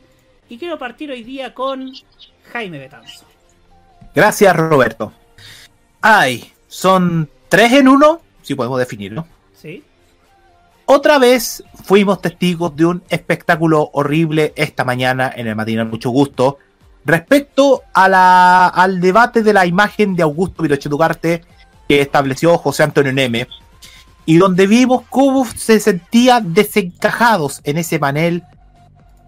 y 0.49 0.59
quiero 0.59 0.79
partir 0.79 1.11
hoy 1.11 1.23
día 1.25 1.55
con 1.55 1.91
Jaime 2.53 2.79
Betanzo. 2.79 3.25
Gracias, 4.15 4.55
Roberto. 4.55 5.13
Ay, 6.03 6.53
son 6.69 7.31
tres 7.49 7.73
en 7.73 7.89
uno, 7.89 8.21
si 8.43 8.55
podemos 8.55 8.79
definirlo. 8.79 9.27
¿Sí? 9.55 9.83
Otra 10.85 11.19
vez 11.19 11.65
fuimos 11.85 12.21
testigos 12.21 12.77
de 12.77 12.85
un 12.85 13.03
espectáculo 13.09 13.89
horrible 13.95 14.53
esta 14.57 14.85
mañana 14.85 15.33
en 15.35 15.47
el 15.47 15.57
matinal 15.57 15.87
Mucho 15.87 16.11
Gusto 16.11 16.59
respecto 17.05 17.83
a 17.93 18.69
al 18.69 19.01
debate 19.01 19.43
de 19.43 19.53
la 19.53 19.67
imagen 19.67 20.15
de 20.15 20.23
Augusto 20.23 20.63
Pinochet 20.63 20.93
Ugarte 20.93 21.43
que 21.89 22.01
estableció 22.01 22.57
José 22.59 22.85
Antonio 22.85 23.13
Neme 23.13 23.49
y 24.25 24.37
donde 24.39 24.67
vimos 24.67 25.03
cómo 25.11 25.45
se 25.45 25.81
sentían 25.81 26.55
desencajados 26.55 27.61
en 27.65 27.79
ese 27.79 27.99
panel 27.99 28.45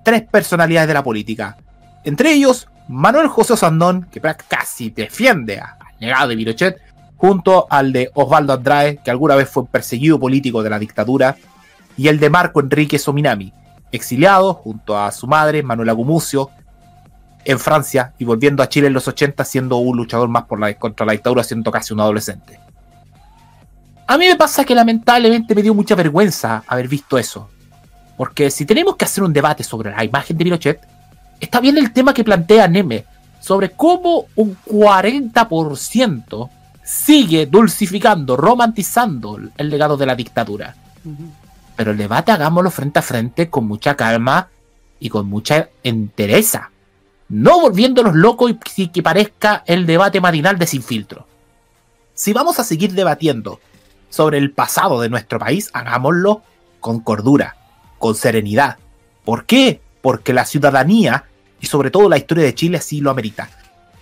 tres 0.05 0.23
personalidades 0.23 0.89
de 0.89 0.95
la 0.95 1.03
política. 1.03 1.57
Entre 2.05 2.33
ellos, 2.33 2.69
Manuel 2.89 3.29
José 3.29 3.57
Sandón, 3.57 4.07
que 4.11 4.21
casi 4.47 4.91
defiende 4.91 5.59
al 5.59 5.77
legado 5.99 6.29
de 6.29 6.37
Pinochet, 6.37 6.81
junto 7.17 7.67
al 7.71 7.93
de 7.93 8.11
Osvaldo 8.15 8.53
Andrade, 8.53 9.01
que 9.03 9.11
alguna 9.11 9.35
vez 9.35 9.49
fue 9.49 9.67
perseguido 9.67 10.21
político 10.21 10.63
de 10.63 10.71
la 10.71 10.79
dictadura, 10.79 11.37
y 11.97 12.09
el 12.09 12.21
de 12.21 12.29
Marco 12.29 12.61
Enrique 12.61 12.99
Sominami, 12.99 13.53
exiliado 13.91 14.53
junto 14.53 14.99
a 14.99 15.11
su 15.13 15.27
madre, 15.27 15.63
Manuela 15.63 15.93
Gumucio, 15.93 16.51
en 17.45 17.59
Francia 17.59 18.15
y 18.19 18.25
volviendo 18.25 18.63
a 18.63 18.69
Chile 18.69 18.87
en 18.87 18.93
los 18.93 19.09
80 19.09 19.45
siendo 19.45 19.77
un 19.77 19.97
luchador 19.97 20.29
más 20.29 20.45
por 20.45 20.59
la, 20.59 20.75
contra 20.75 21.07
la 21.07 21.13
dictadura, 21.13 21.45
siendo 21.45 21.71
casi 21.71 21.93
un 21.93 22.01
adolescente. 22.01 22.59
A 24.07 24.19
mí 24.19 24.27
me 24.27 24.37
pasa 24.37 24.65
que 24.65 24.75
lamentablemente 24.75 25.55
me 25.55 25.63
dio 25.63 25.75
mucha 25.75 25.95
vergüenza 25.95 26.63
haber 26.67 26.89
visto 26.89 27.17
eso. 27.19 27.49
Porque 28.17 28.51
si 28.51 28.67
tenemos 28.67 28.97
que 28.97 29.05
hacer 29.05 29.25
un 29.25 29.33
debate 29.33 29.65
sobre 29.65 29.91
la 29.91 30.05
imagen 30.05 30.37
de 30.37 30.45
Pinochet, 30.45 30.81
está 31.41 31.61
bien 31.61 31.79
el 31.79 31.93
tema 31.93 32.15
que 32.15 32.23
plantea 32.23 32.69
Neme 32.69 33.05
sobre 33.41 33.71
cómo 33.71 34.27
un 34.37 34.57
40% 34.67 36.51
sigue 36.83 37.47
dulcificando, 37.47 38.37
romantizando 38.37 39.41
el 39.57 39.71
legado 39.71 39.97
de 39.97 40.07
la 40.07 40.15
dictadura. 40.15 40.75
Pero 41.77 41.91
el 41.91 41.97
debate 41.97 42.31
hagámoslo 42.33 42.71
frente 42.71 42.99
a 42.99 43.03
frente 43.03 43.51
con 43.51 43.67
mucha 43.67 43.97
calma 43.97 44.49
y 45.01 45.09
con 45.09 45.27
mucha 45.27 45.69
entereza. 45.83 46.71
No 47.35 47.59
volviéndonos 47.59 48.15
locos 48.15 48.53
y 48.77 48.89
que 48.91 49.03
parezca 49.03 49.65
el 49.67 49.87
debate 49.87 50.21
matinal 50.21 50.57
de 50.57 50.69
sin 50.69 50.85
filtro. 50.85 51.27
Si 52.15 52.33
vamos 52.33 52.61
a 52.61 52.65
seguir 52.65 52.93
debatiendo 52.93 53.59
sobre 54.09 54.39
el 54.39 54.53
pasado 54.53 55.01
de 55.01 55.09
nuestro 55.09 55.41
país, 55.41 55.69
hagámoslo 55.73 56.43
con 56.79 57.01
cordura, 57.01 57.57
con 57.99 58.15
serenidad. 58.15 58.79
¿Por 59.25 59.47
qué? 59.47 59.81
Porque 60.01 60.33
la 60.33 60.45
ciudadanía 60.45 61.25
y 61.61 61.67
sobre 61.67 61.91
todo 61.91 62.09
la 62.09 62.19
historia 62.19 62.45
de 62.45 62.55
Chile 62.55 62.79
así 62.79 63.01
lo 63.01 63.11
amerita. 63.11 63.51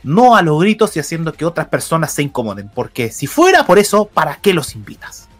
No 0.03 0.37
a 0.37 0.43
los 0.43 0.61
gritos 0.61 0.95
y 0.99 1.01
haciendo 1.01 1.33
que 1.33 1.47
otras 1.47 1.69
personas 1.69 2.13
se 2.13 2.23
incomoden, 2.23 2.71
porque 2.75 3.11
si 3.11 3.27
fuera 3.27 3.65
por 3.65 3.79
eso, 3.79 4.05
¿para 4.05 4.37
qué 4.43 4.53
los 4.53 4.75
invitas? 4.75 5.31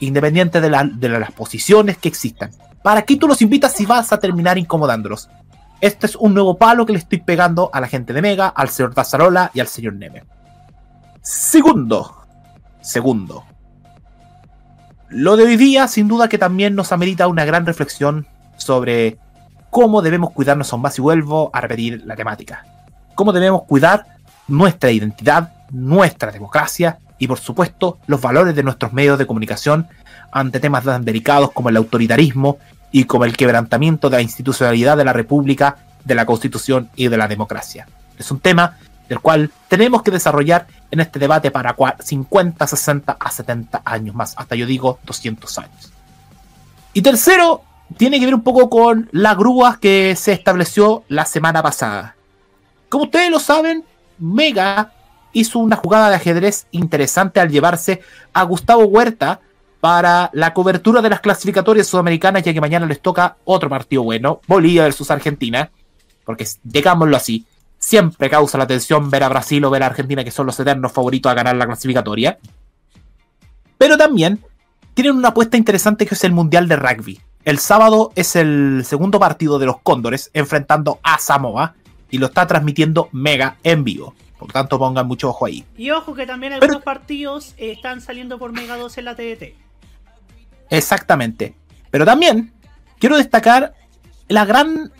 Independiente 0.00 0.60
de, 0.60 0.90
de 0.94 1.08
las 1.08 1.30
posiciones 1.30 1.98
que 1.98 2.08
existan. 2.08 2.50
¿Para 2.82 3.02
qué 3.02 3.14
tú 3.14 3.28
los 3.28 3.40
invitas 3.42 3.74
si 3.74 3.86
vas 3.86 4.12
a 4.12 4.18
terminar 4.18 4.58
incomodándolos? 4.58 5.28
Este 5.82 6.06
es 6.06 6.14
un 6.14 6.32
nuevo 6.32 6.58
palo 6.58 6.86
que 6.86 6.92
le 6.92 7.00
estoy 7.00 7.18
pegando 7.18 7.68
a 7.72 7.80
la 7.80 7.88
gente 7.88 8.12
de 8.12 8.22
Mega, 8.22 8.46
al 8.46 8.68
señor 8.68 8.94
Dazarola 8.94 9.50
y 9.52 9.58
al 9.58 9.66
señor 9.66 9.94
Neme. 9.94 10.22
Segundo, 11.22 12.24
segundo. 12.80 13.44
Lo 15.08 15.36
de 15.36 15.42
hoy 15.42 15.56
día, 15.56 15.88
sin 15.88 16.06
duda 16.06 16.28
que 16.28 16.38
también 16.38 16.76
nos 16.76 16.92
amerita 16.92 17.26
una 17.26 17.44
gran 17.44 17.66
reflexión 17.66 18.28
sobre 18.56 19.18
cómo 19.70 20.02
debemos 20.02 20.30
cuidarnos 20.30 20.72
aún 20.72 20.82
más 20.82 20.96
y 20.98 21.02
vuelvo 21.02 21.50
a 21.52 21.60
repetir 21.60 22.04
la 22.06 22.14
temática. 22.14 22.64
Cómo 23.16 23.32
debemos 23.32 23.64
cuidar 23.64 24.06
nuestra 24.46 24.92
identidad, 24.92 25.52
nuestra 25.72 26.30
democracia 26.30 27.00
y 27.18 27.26
por 27.26 27.40
supuesto 27.40 27.98
los 28.06 28.20
valores 28.20 28.54
de 28.54 28.62
nuestros 28.62 28.92
medios 28.92 29.18
de 29.18 29.26
comunicación 29.26 29.88
ante 30.30 30.60
temas 30.60 30.84
tan 30.84 31.04
delicados 31.04 31.50
como 31.50 31.70
el 31.70 31.76
autoritarismo 31.76 32.58
y 32.92 33.04
como 33.04 33.24
el 33.24 33.36
quebrantamiento 33.36 34.10
de 34.10 34.18
la 34.18 34.22
institucionalidad 34.22 34.96
de 34.96 35.04
la 35.04 35.12
República, 35.12 35.78
de 36.04 36.14
la 36.14 36.26
Constitución 36.26 36.90
y 36.94 37.08
de 37.08 37.16
la 37.16 37.26
democracia. 37.26 37.88
Es 38.18 38.30
un 38.30 38.38
tema 38.40 38.76
del 39.08 39.20
cual 39.20 39.50
tenemos 39.68 40.02
que 40.02 40.10
desarrollar 40.10 40.66
en 40.90 41.00
este 41.00 41.18
debate 41.18 41.50
para 41.50 41.74
cua- 41.76 41.96
50, 42.00 42.66
60 42.66 43.16
a 43.18 43.30
70 43.30 43.82
años 43.84 44.14
más, 44.14 44.34
hasta 44.36 44.54
yo 44.54 44.66
digo 44.66 44.98
200 45.04 45.58
años. 45.58 45.92
Y 46.92 47.02
tercero, 47.02 47.62
tiene 47.96 48.18
que 48.20 48.26
ver 48.26 48.34
un 48.34 48.42
poco 48.42 48.68
con 48.70 49.08
la 49.12 49.34
grúa 49.34 49.78
que 49.80 50.14
se 50.16 50.32
estableció 50.32 51.04
la 51.08 51.24
semana 51.24 51.62
pasada. 51.62 52.14
Como 52.88 53.04
ustedes 53.04 53.30
lo 53.30 53.38
saben, 53.40 53.84
Mega 54.18 54.92
hizo 55.32 55.58
una 55.58 55.76
jugada 55.76 56.10
de 56.10 56.16
ajedrez 56.16 56.66
interesante 56.72 57.40
al 57.40 57.50
llevarse 57.50 58.02
a 58.34 58.42
Gustavo 58.42 58.84
Huerta 58.84 59.40
para 59.82 60.30
la 60.32 60.54
cobertura 60.54 61.02
de 61.02 61.10
las 61.10 61.18
clasificatorias 61.18 61.88
sudamericanas, 61.88 62.44
ya 62.44 62.52
que 62.52 62.60
mañana 62.60 62.86
les 62.86 63.02
toca 63.02 63.38
otro 63.42 63.68
partido 63.68 64.04
bueno, 64.04 64.40
Bolivia 64.46 64.84
versus 64.84 65.10
Argentina, 65.10 65.72
porque 66.24 66.46
digámoslo 66.62 67.16
así, 67.16 67.46
siempre 67.78 68.30
causa 68.30 68.58
la 68.58 68.62
atención 68.62 69.10
ver 69.10 69.24
a 69.24 69.28
Brasil 69.28 69.64
o 69.64 69.70
ver 69.70 69.82
a 69.82 69.86
Argentina, 69.86 70.22
que 70.22 70.30
son 70.30 70.46
los 70.46 70.60
eternos 70.60 70.92
favoritos 70.92 71.32
a 71.32 71.34
ganar 71.34 71.56
la 71.56 71.66
clasificatoria. 71.66 72.38
Pero 73.76 73.96
también 73.96 74.38
tienen 74.94 75.16
una 75.16 75.30
apuesta 75.30 75.56
interesante 75.56 76.06
que 76.06 76.14
es 76.14 76.22
el 76.22 76.30
Mundial 76.30 76.68
de 76.68 76.76
Rugby. 76.76 77.20
El 77.44 77.58
sábado 77.58 78.12
es 78.14 78.36
el 78.36 78.84
segundo 78.86 79.18
partido 79.18 79.58
de 79.58 79.66
los 79.66 79.80
Cóndores 79.80 80.30
enfrentando 80.32 81.00
a 81.02 81.18
Samoa 81.18 81.74
y 82.08 82.18
lo 82.18 82.26
está 82.26 82.46
transmitiendo 82.46 83.08
Mega 83.10 83.56
en 83.64 83.82
vivo. 83.82 84.14
Por 84.38 84.52
tanto, 84.52 84.78
pongan 84.78 85.08
mucho 85.08 85.30
ojo 85.30 85.46
ahí. 85.46 85.64
Y 85.76 85.90
ojo 85.90 86.14
que 86.14 86.24
también 86.24 86.52
algunos 86.52 86.82
partidos 86.82 87.54
eh, 87.56 87.72
están 87.72 88.00
saliendo 88.00 88.38
por 88.38 88.52
Mega 88.52 88.76
2 88.76 88.98
en 88.98 89.04
la 89.06 89.16
TDT. 89.16 89.71
Exactamente. 90.72 91.54
Pero 91.90 92.06
también 92.06 92.52
quiero 92.98 93.18
destacar 93.18 93.74
la 94.28 94.46
gran 94.46 94.90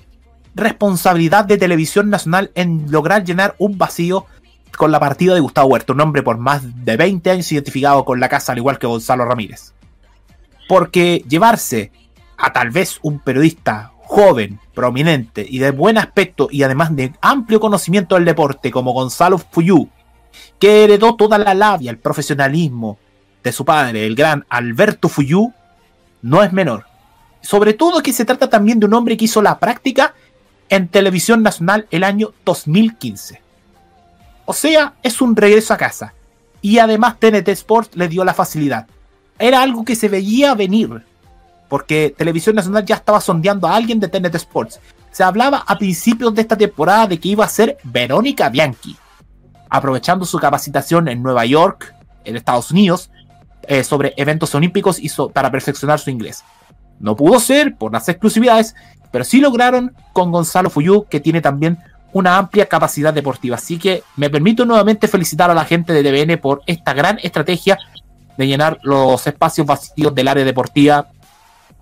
responsabilidad 0.54 1.46
de 1.46 1.56
Televisión 1.56 2.10
Nacional 2.10 2.50
en 2.54 2.90
lograr 2.90 3.24
llenar 3.24 3.54
un 3.58 3.78
vacío 3.78 4.26
con 4.76 4.92
la 4.92 5.00
partida 5.00 5.34
de 5.34 5.40
Gustavo 5.40 5.68
Huerta, 5.68 5.94
un 5.94 6.00
hombre 6.02 6.22
por 6.22 6.36
más 6.36 6.84
de 6.84 6.96
20 6.98 7.30
años 7.30 7.50
identificado 7.50 8.04
con 8.04 8.20
la 8.20 8.28
casa, 8.28 8.52
al 8.52 8.58
igual 8.58 8.78
que 8.78 8.86
Gonzalo 8.86 9.24
Ramírez. 9.24 9.72
Porque 10.68 11.24
llevarse 11.26 11.90
a 12.36 12.52
tal 12.52 12.70
vez 12.70 12.98
un 13.02 13.20
periodista 13.20 13.92
joven, 14.02 14.60
prominente 14.74 15.46
y 15.48 15.58
de 15.58 15.70
buen 15.70 15.96
aspecto 15.96 16.48
y 16.50 16.64
además 16.64 16.94
de 16.94 17.14
amplio 17.22 17.60
conocimiento 17.60 18.14
del 18.14 18.26
deporte 18.26 18.70
como 18.70 18.92
Gonzalo 18.92 19.38
Fuyú, 19.38 19.88
que 20.58 20.84
heredó 20.84 21.16
toda 21.16 21.38
la 21.38 21.54
labia, 21.54 21.90
el 21.90 21.98
profesionalismo 21.98 22.98
de 23.42 23.52
su 23.52 23.64
padre, 23.64 24.06
el 24.06 24.14
gran 24.14 24.44
Alberto 24.50 25.08
Fuyú, 25.08 25.52
no 26.22 26.42
es 26.42 26.52
menor. 26.52 26.86
Sobre 27.40 27.74
todo 27.74 28.02
que 28.02 28.12
se 28.12 28.24
trata 28.24 28.48
también 28.48 28.80
de 28.80 28.86
un 28.86 28.94
hombre 28.94 29.16
que 29.16 29.24
hizo 29.24 29.42
la 29.42 29.58
práctica 29.58 30.14
en 30.68 30.88
televisión 30.88 31.42
nacional 31.42 31.86
el 31.90 32.04
año 32.04 32.32
2015. 32.44 33.42
O 34.44 34.52
sea, 34.52 34.94
es 35.02 35.20
un 35.20 35.36
regreso 35.36 35.74
a 35.74 35.76
casa. 35.76 36.14
Y 36.60 36.78
además 36.78 37.18
TNT 37.18 37.48
Sports 37.48 37.96
le 37.96 38.08
dio 38.08 38.24
la 38.24 38.34
facilidad. 38.34 38.86
Era 39.38 39.62
algo 39.62 39.84
que 39.84 39.96
se 39.96 40.08
veía 40.08 40.54
venir. 40.54 41.04
Porque 41.68 42.14
Televisión 42.16 42.54
Nacional 42.54 42.84
ya 42.84 42.96
estaba 42.96 43.20
sondeando 43.20 43.66
a 43.66 43.74
alguien 43.74 43.98
de 43.98 44.08
TNT 44.08 44.34
Sports. 44.36 44.78
Se 45.10 45.24
hablaba 45.24 45.64
a 45.66 45.76
principios 45.78 46.34
de 46.34 46.42
esta 46.42 46.56
temporada 46.56 47.06
de 47.08 47.18
que 47.18 47.28
iba 47.28 47.44
a 47.44 47.48
ser 47.48 47.78
Verónica 47.82 48.48
Bianchi. 48.48 48.96
Aprovechando 49.68 50.24
su 50.24 50.38
capacitación 50.38 51.08
en 51.08 51.22
Nueva 51.22 51.44
York, 51.44 51.94
en 52.24 52.36
Estados 52.36 52.70
Unidos, 52.70 53.10
eh, 53.68 53.84
sobre 53.84 54.14
eventos 54.16 54.54
olímpicos 54.54 54.98
y 54.98 55.10
para 55.32 55.50
perfeccionar 55.50 55.98
su 55.98 56.10
inglés. 56.10 56.44
No 57.00 57.16
pudo 57.16 57.40
ser 57.40 57.76
por 57.76 57.92
las 57.92 58.08
exclusividades, 58.08 58.74
pero 59.10 59.24
sí 59.24 59.40
lograron 59.40 59.94
con 60.12 60.30
Gonzalo 60.30 60.70
Fuyú, 60.70 61.06
que 61.08 61.20
tiene 61.20 61.40
también 61.40 61.78
una 62.12 62.38
amplia 62.38 62.66
capacidad 62.66 63.12
deportiva. 63.12 63.56
Así 63.56 63.78
que 63.78 64.02
me 64.16 64.30
permito 64.30 64.64
nuevamente 64.64 65.08
felicitar 65.08 65.50
a 65.50 65.54
la 65.54 65.64
gente 65.64 65.92
de 65.92 66.02
TVN 66.02 66.38
por 66.40 66.62
esta 66.66 66.92
gran 66.92 67.18
estrategia 67.22 67.78
de 68.36 68.46
llenar 68.46 68.78
los 68.82 69.26
espacios 69.26 69.66
vacíos 69.66 70.14
del 70.14 70.28
área 70.28 70.44
deportiva, 70.44 71.08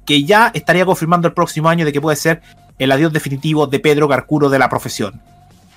que 0.04 0.24
ya 0.24 0.50
estaría 0.54 0.84
confirmando 0.84 1.28
el 1.28 1.34
próximo 1.34 1.68
año 1.68 1.84
de 1.84 1.92
que 1.92 2.00
puede 2.00 2.16
ser 2.16 2.42
el 2.78 2.90
adiós 2.90 3.12
definitivo 3.12 3.66
de 3.66 3.78
Pedro 3.78 4.08
Carcuro 4.08 4.48
de 4.48 4.58
la 4.58 4.68
profesión. 4.68 5.20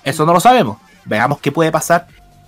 Eso 0.02 0.24
no 0.24 0.32
lo 0.32 0.40
sabemos, 0.40 0.78
Veamos 1.04 1.38
qué 1.40 1.52
puede 1.52 1.70
pasar 1.70 2.06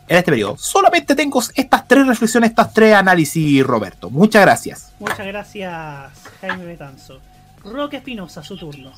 en 0.08 0.16
este 0.18 0.30
periodo. 0.30 0.56
Solamente 0.58 1.14
tengo 1.14 1.42
estas 1.54 1.86
tres 1.88 2.06
reflexiones, 2.06 2.50
estas 2.50 2.72
tres 2.72 2.94
análisis, 2.94 3.64
Roberto. 3.64 4.10
Muchas 4.10 4.42
gracias. 4.42 4.92
Muchas 4.98 5.26
gracias, 5.26 6.12
Jaime 6.40 6.64
Betanzo. 6.64 7.20
Roque 7.64 7.96
Espinosa, 7.96 8.42
su 8.44 8.56
turno. 8.56 8.92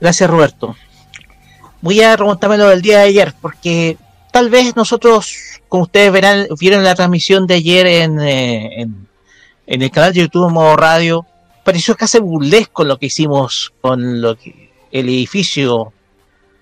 Gracias, 0.00 0.28
Roberto. 0.28 0.74
Voy 1.80 2.00
a 2.00 2.16
remontarme 2.16 2.56
lo 2.58 2.68
del 2.68 2.80
día 2.82 2.98
de 2.98 3.04
ayer, 3.04 3.34
porque 3.40 3.96
tal 4.30 4.48
vez 4.50 4.74
nosotros, 4.76 5.34
como 5.68 5.84
ustedes 5.84 6.12
verán, 6.12 6.46
vieron 6.58 6.84
la 6.84 6.94
transmisión 6.94 7.46
de 7.46 7.54
ayer 7.54 7.86
en, 7.86 8.20
eh, 8.20 8.80
en, 8.82 9.08
en 9.66 9.82
el 9.82 9.90
canal 9.90 10.12
de 10.12 10.20
YouTube 10.20 10.50
Modo 10.50 10.76
Radio, 10.76 11.26
pareció 11.64 11.96
casi 11.96 12.18
burlesco 12.18 12.84
lo 12.84 12.98
que 12.98 13.06
hicimos 13.06 13.72
con 13.80 14.20
lo 14.22 14.36
que, 14.36 14.72
el 14.92 15.08
edificio, 15.08 15.92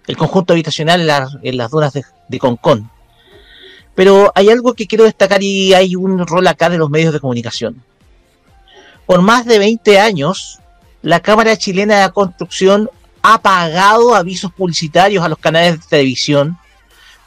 el 0.06 0.16
conjunto 0.16 0.52
habitacional 0.54 1.00
en, 1.02 1.06
la- 1.06 1.28
en 1.42 1.56
las 1.56 1.70
dunas 1.70 1.92
de, 1.92 2.04
de 2.28 2.38
Concón. 2.38 2.90
Pero 3.94 4.32
hay 4.34 4.48
algo 4.48 4.74
que 4.74 4.86
quiero 4.86 5.04
destacar 5.04 5.42
y 5.42 5.74
hay 5.74 5.96
un 5.96 6.26
rol 6.26 6.46
acá 6.46 6.68
de 6.70 6.78
los 6.78 6.90
medios 6.90 7.12
de 7.12 7.20
comunicación. 7.20 7.82
Por 9.06 9.22
más 9.22 9.44
de 9.44 9.58
20 9.58 9.98
años, 9.98 10.60
la 11.02 11.20
Cámara 11.20 11.56
Chilena 11.56 12.02
de 12.02 12.12
Construcción 12.12 12.88
ha 13.22 13.42
pagado 13.42 14.14
avisos 14.14 14.52
publicitarios 14.52 15.24
a 15.24 15.28
los 15.28 15.38
canales 15.38 15.80
de 15.80 15.86
televisión 15.86 16.58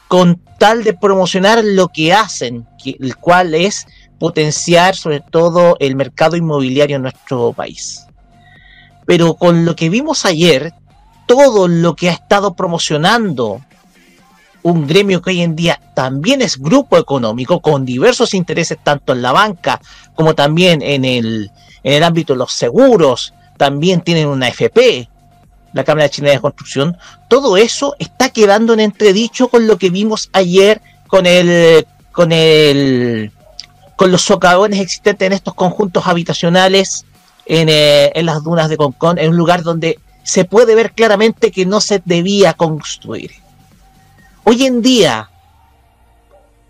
con 0.08 0.40
tal 0.58 0.84
de 0.84 0.94
promocionar 0.94 1.62
lo 1.64 1.88
que 1.88 2.12
hacen, 2.12 2.66
el 2.84 3.16
cual 3.16 3.54
es 3.54 3.86
potenciar 4.18 4.94
sobre 4.94 5.20
todo 5.20 5.76
el 5.80 5.96
mercado 5.96 6.36
inmobiliario 6.36 6.96
en 6.96 7.02
nuestro 7.02 7.52
país. 7.52 8.06
Pero 9.06 9.34
con 9.34 9.64
lo 9.64 9.76
que 9.76 9.90
vimos 9.90 10.24
ayer, 10.24 10.72
todo 11.26 11.68
lo 11.68 11.94
que 11.96 12.10
ha 12.10 12.12
estado 12.12 12.54
promocionando 12.54 13.60
un 14.64 14.86
gremio 14.86 15.20
que 15.20 15.30
hoy 15.30 15.42
en 15.42 15.54
día 15.54 15.78
también 15.92 16.40
es 16.40 16.58
grupo 16.58 16.96
económico 16.96 17.60
con 17.60 17.84
diversos 17.84 18.32
intereses 18.32 18.78
tanto 18.82 19.12
en 19.12 19.20
la 19.20 19.30
banca 19.30 19.78
como 20.14 20.34
también 20.34 20.80
en 20.80 21.04
el, 21.04 21.50
en 21.82 21.92
el 21.92 22.02
ámbito 22.02 22.32
de 22.32 22.38
los 22.38 22.52
seguros, 22.52 23.34
también 23.58 24.00
tienen 24.00 24.26
una 24.26 24.48
FP, 24.48 25.08
la 25.74 25.84
Cámara 25.84 26.08
Chilena 26.08 26.34
de 26.34 26.40
Construcción, 26.40 26.96
todo 27.28 27.58
eso 27.58 27.94
está 27.98 28.30
quedando 28.30 28.72
en 28.72 28.80
entredicho 28.80 29.48
con 29.48 29.66
lo 29.66 29.76
que 29.76 29.90
vimos 29.90 30.30
ayer 30.32 30.80
con 31.08 31.26
el 31.26 31.86
con 32.10 32.32
el 32.32 33.32
con 33.96 34.10
los 34.10 34.22
socavones 34.22 34.80
existentes 34.80 35.26
en 35.26 35.34
estos 35.34 35.54
conjuntos 35.54 36.06
habitacionales 36.06 37.04
en, 37.44 37.68
eh, 37.68 38.12
en 38.14 38.24
las 38.24 38.42
dunas 38.42 38.70
de 38.70 38.78
Concón, 38.78 39.18
en 39.18 39.28
un 39.28 39.36
lugar 39.36 39.62
donde 39.62 39.98
se 40.22 40.46
puede 40.46 40.74
ver 40.74 40.92
claramente 40.92 41.52
que 41.52 41.66
no 41.66 41.82
se 41.82 42.00
debía 42.06 42.54
construir. 42.54 43.43
Hoy 44.46 44.66
en 44.66 44.82
día, 44.82 45.30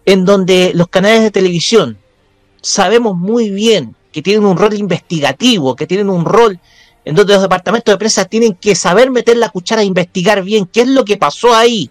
en 0.05 0.25
donde 0.25 0.71
los 0.75 0.87
canales 0.87 1.23
de 1.23 1.33
televisión 1.33 1.99
sabemos 2.63 3.17
muy 3.17 3.51
bien 3.51 3.97
que 4.13 4.23
tienen 4.23 4.45
un 4.45 4.57
rol 4.57 4.75
investigativo, 4.75 5.75
que 5.75 5.89
tienen 5.89 6.09
un 6.09 6.25
rol 6.25 6.61
en 7.05 7.17
donde 7.17 7.33
los 7.33 7.43
departamentos 7.43 7.93
de 7.93 7.99
prensa 7.99 8.27
tienen 8.27 8.55
que 8.55 8.77
saber 8.77 9.11
meter 9.11 9.37
la 9.37 9.49
cuchara 9.49 9.83
e 9.83 9.87
investigar 9.87 10.45
bien 10.45 10.67
qué 10.67 10.83
es 10.83 10.89
lo 10.89 11.05
que 11.05 11.17
pasó 11.17 11.53
ahí, 11.53 11.91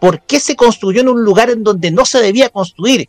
por 0.00 0.20
qué 0.22 0.40
se 0.40 0.56
construyó 0.56 1.00
en 1.00 1.08
un 1.08 1.22
lugar 1.22 1.48
en 1.48 1.62
donde 1.62 1.92
no 1.92 2.04
se 2.04 2.20
debía 2.20 2.48
construir, 2.48 3.08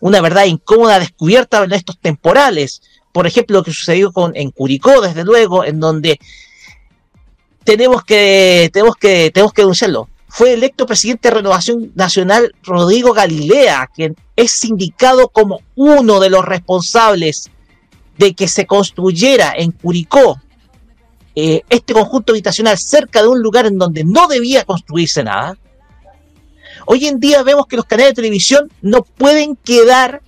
una 0.00 0.20
verdad 0.20 0.46
incómoda 0.46 0.98
descubierta 0.98 1.62
en 1.62 1.72
estos 1.72 1.98
temporales, 1.98 2.82
por 3.12 3.28
ejemplo 3.28 3.58
lo 3.58 3.62
que 3.62 3.72
sucedió 3.72 4.12
con 4.12 4.34
en 4.34 4.50
Curicó, 4.50 5.00
desde 5.00 5.24
luego, 5.24 5.64
en 5.64 5.78
donde 5.78 6.18
tenemos 7.62 8.02
que 8.02 8.70
tenemos 8.72 8.96
que 8.96 9.30
tenemos 9.32 9.52
que 9.52 9.62
denunciarlo. 9.62 10.08
Fue 10.30 10.52
electo 10.52 10.86
presidente 10.86 11.28
de 11.28 11.34
Renovación 11.34 11.92
Nacional 11.96 12.54
Rodrigo 12.62 13.12
Galilea, 13.12 13.90
quien 13.94 14.16
es 14.36 14.64
indicado 14.64 15.28
como 15.28 15.60
uno 15.74 16.20
de 16.20 16.30
los 16.30 16.44
responsables 16.44 17.50
de 18.16 18.34
que 18.34 18.46
se 18.46 18.66
construyera 18.66 19.52
en 19.56 19.72
Curicó 19.72 20.40
eh, 21.34 21.62
este 21.68 21.94
conjunto 21.94 22.32
habitacional 22.32 22.78
cerca 22.78 23.22
de 23.22 23.28
un 23.28 23.40
lugar 23.42 23.66
en 23.66 23.78
donde 23.78 24.04
no 24.04 24.28
debía 24.28 24.64
construirse 24.64 25.24
nada. 25.24 25.56
Hoy 26.86 27.06
en 27.06 27.18
día 27.18 27.42
vemos 27.42 27.66
que 27.66 27.76
los 27.76 27.84
canales 27.84 28.12
de 28.12 28.22
televisión 28.22 28.70
no 28.82 29.02
pueden 29.02 29.56
quedar 29.56 30.22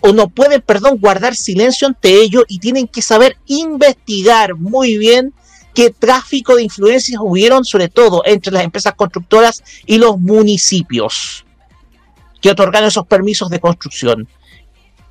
o 0.00 0.12
no 0.12 0.28
pueden, 0.28 0.60
perdón, 0.60 0.98
guardar 0.98 1.34
silencio 1.34 1.88
ante 1.88 2.20
ello 2.20 2.44
y 2.46 2.58
tienen 2.58 2.88
que 2.88 3.00
saber 3.00 3.36
investigar 3.46 4.54
muy 4.54 4.98
bien 4.98 5.32
qué 5.74 5.90
tráfico 5.90 6.56
de 6.56 6.62
influencias 6.62 7.20
hubieron, 7.22 7.64
sobre 7.64 7.88
todo 7.88 8.22
entre 8.24 8.52
las 8.52 8.64
empresas 8.64 8.94
constructoras 8.94 9.62
y 9.86 9.98
los 9.98 10.18
municipios 10.18 11.44
que 12.40 12.50
otorgaron 12.50 12.88
esos 12.88 13.06
permisos 13.06 13.50
de 13.50 13.60
construcción. 13.60 14.28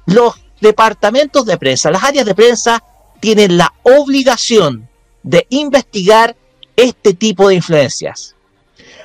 Los 0.05 0.35
departamentos 0.61 1.45
de 1.45 1.57
prensa, 1.57 1.91
las 1.91 2.03
áreas 2.03 2.25
de 2.25 2.35
prensa 2.35 2.83
tienen 3.19 3.57
la 3.57 3.73
obligación 3.83 4.87
de 5.23 5.45
investigar 5.49 6.35
este 6.75 7.13
tipo 7.13 7.47
de 7.47 7.55
influencias. 7.55 8.35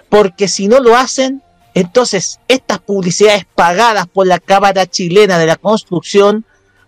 Porque 0.09 0.49
si 0.49 0.69
no 0.69 0.81
lo 0.81 0.97
hacen, 0.97 1.43
entonces 1.75 2.41
estas 2.49 2.79
publicidades 2.81 3.47
pagadas 3.55 4.07
por 4.07 4.27
la 4.27 4.39
Cámara 4.39 4.87
Chilena 4.87 5.39
de 5.39 5.47
la 5.47 5.57
Construcción 5.57 6.45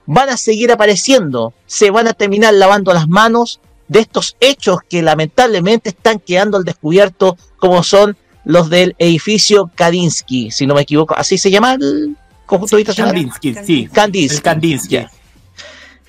van 0.07 0.29
a 0.29 0.37
seguir 0.37 0.73
apareciendo, 0.73 1.55
se 1.67 1.91
van 1.91 2.09
a 2.09 2.15
terminar 2.15 2.55
lavando 2.55 2.93
las 2.93 3.09
manos 3.09 3.61
de 3.91 3.99
estos 3.99 4.37
hechos 4.39 4.79
que 4.89 5.03
lamentablemente 5.03 5.89
están 5.89 6.21
quedando 6.21 6.57
al 6.57 6.65
descubierto, 6.65 7.37
como 7.57 7.83
son 7.83 8.17
los 8.45 8.71
del 8.71 8.95
edificio 8.99 9.69
Kadinsky, 9.75 10.53
si 10.53 10.65
no 10.65 10.77
me 10.77 10.83
equivoco, 10.83 11.17
así 11.17 11.37
se 11.37 11.51
llama 11.51 11.75
el 11.75 12.17
conjunto 12.47 12.77
habitacional. 12.77 13.13
Kandinsky, 13.13 13.55
sí. 13.67 13.89
Kandinsky. 13.93 14.37
El 14.37 14.43
Kandinsky. 14.43 14.99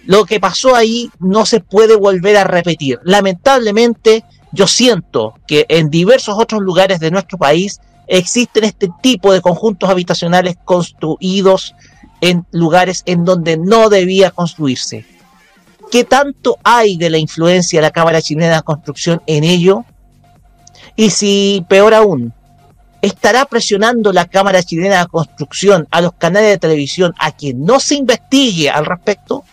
Lo 0.06 0.26
que 0.26 0.40
pasó 0.40 0.76
ahí 0.76 1.10
no 1.20 1.48
se 1.48 1.60
puede 1.60 1.96
volver 1.96 2.38
a 2.38 2.44
repetir. 2.44 3.00
Lamentablemente, 3.04 4.26
yo 4.52 4.68
siento 4.68 5.34
que 5.48 5.66
en 5.68 5.90
diversos 5.90 6.36
otros 6.38 6.62
lugares 6.62 7.00
de 7.00 7.10
nuestro 7.10 7.40
país 7.40 7.80
existen 8.06 8.64
este 8.64 8.90
tipo 9.02 9.34
de 9.34 9.42
conjuntos 9.42 9.90
habitacionales 9.90 10.56
construidos 10.66 11.74
en 12.22 12.46
lugares 12.52 13.02
en 13.08 13.26
donde 13.26 13.58
no 13.58 13.90
debía 13.90 14.30
construirse. 14.30 15.04
¿Qué 15.92 16.06
tanto 16.06 16.58
hay 16.64 16.96
de 16.96 17.10
la 17.10 17.18
influencia 17.18 17.80
de 17.80 17.82
la 17.82 17.92
Cámara 17.92 18.22
Chilena 18.22 18.56
de 18.56 18.62
Construcción 18.64 19.22
en 19.28 19.44
ello? 19.44 19.84
Y 20.96 21.10
si, 21.10 21.66
peor 21.68 21.94
aún, 21.94 22.34
estará 23.02 23.44
presionando 23.44 24.14
la 24.14 24.26
Cámara 24.26 24.64
Chilena 24.64 25.00
de 25.00 25.08
Construcción 25.08 25.90
a 25.92 26.00
los 26.00 26.14
canales 26.14 26.50
de 26.50 26.58
televisión 26.58 27.14
a 27.20 27.34
que 27.34 27.54
no 27.54 27.82
se 27.82 27.96
investigue 27.96 28.70
al 28.70 28.86
respecto. 28.86 29.44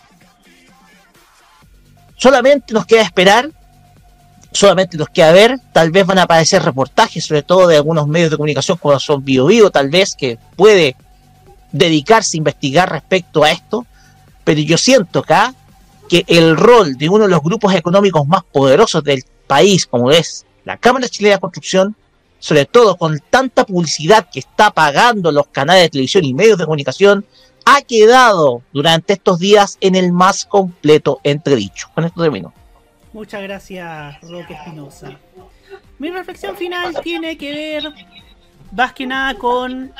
Solamente 2.15 2.73
nos 2.73 2.85
queda 2.85 3.01
esperar, 3.01 3.49
solamente 4.53 4.97
nos 4.97 5.09
queda 5.09 5.33
ver, 5.33 5.59
tal 5.73 5.91
vez 5.91 6.05
van 6.05 6.19
a 6.19 6.23
aparecer 6.23 6.63
reportajes, 6.63 7.25
sobre 7.25 7.43
todo 7.43 7.67
de 7.67 7.75
algunos 7.75 8.07
medios 8.07 8.31
de 8.31 8.37
comunicación 8.37 8.77
como 8.77 8.97
son 8.97 9.25
Bio 9.25 9.47
Bio, 9.47 9.71
tal 9.71 9.89
vez, 9.89 10.15
que 10.15 10.37
puede 10.55 10.95
dedicarse 11.73 12.37
a 12.37 12.39
investigar 12.39 12.89
respecto 12.89 13.43
a 13.43 13.51
esto, 13.51 13.85
pero 14.45 14.61
yo 14.61 14.77
siento 14.77 15.19
acá 15.19 15.53
que 16.09 16.25
el 16.27 16.57
rol 16.57 16.97
de 16.97 17.07
uno 17.07 17.25
de 17.25 17.29
los 17.29 17.41
grupos 17.41 17.73
económicos 17.73 18.27
más 18.27 18.43
poderosos 18.43 19.03
del 19.03 19.23
país, 19.47 19.85
como 19.85 20.11
es 20.11 20.45
la 20.65 20.75
Cámara 20.75 21.07
Chilena 21.07 21.35
de 21.35 21.41
Construcción, 21.41 21.95
sobre 22.39 22.65
todo 22.65 22.97
con 22.97 23.19
tanta 23.29 23.65
publicidad 23.65 24.27
que 24.31 24.39
está 24.39 24.71
pagando 24.71 25.31
los 25.31 25.47
canales 25.47 25.83
de 25.83 25.89
televisión 25.89 26.25
y 26.25 26.33
medios 26.33 26.57
de 26.57 26.65
comunicación, 26.65 27.25
ha 27.65 27.81
quedado 27.81 28.63
durante 28.73 29.13
estos 29.13 29.39
días 29.39 29.77
en 29.81 29.95
el 29.95 30.11
más 30.11 30.45
completo 30.45 31.19
entredicho. 31.23 31.89
Con 31.93 32.05
esto 32.05 32.21
termino. 32.21 32.53
Muchas 33.13 33.41
gracias, 33.43 34.21
Roque 34.21 34.53
Espinosa. 34.53 35.17
Mi 35.99 36.09
reflexión 36.09 36.55
final 36.55 36.99
tiene 37.03 37.37
que 37.37 37.51
ver 37.51 37.93
más 38.71 38.93
que 38.93 39.05
nada 39.05 39.35
con. 39.35 39.91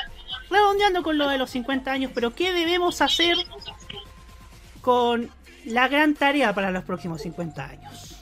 redondeando 0.50 1.02
con 1.02 1.18
lo 1.18 1.28
de 1.28 1.38
los 1.38 1.50
50 1.50 1.90
años, 1.90 2.10
pero 2.14 2.34
¿qué 2.34 2.52
debemos 2.52 3.00
hacer 3.00 3.36
con 4.80 5.30
la 5.64 5.88
gran 5.88 6.14
tarea 6.14 6.54
para 6.54 6.70
los 6.70 6.84
próximos 6.84 7.22
50 7.22 7.64
años? 7.64 8.16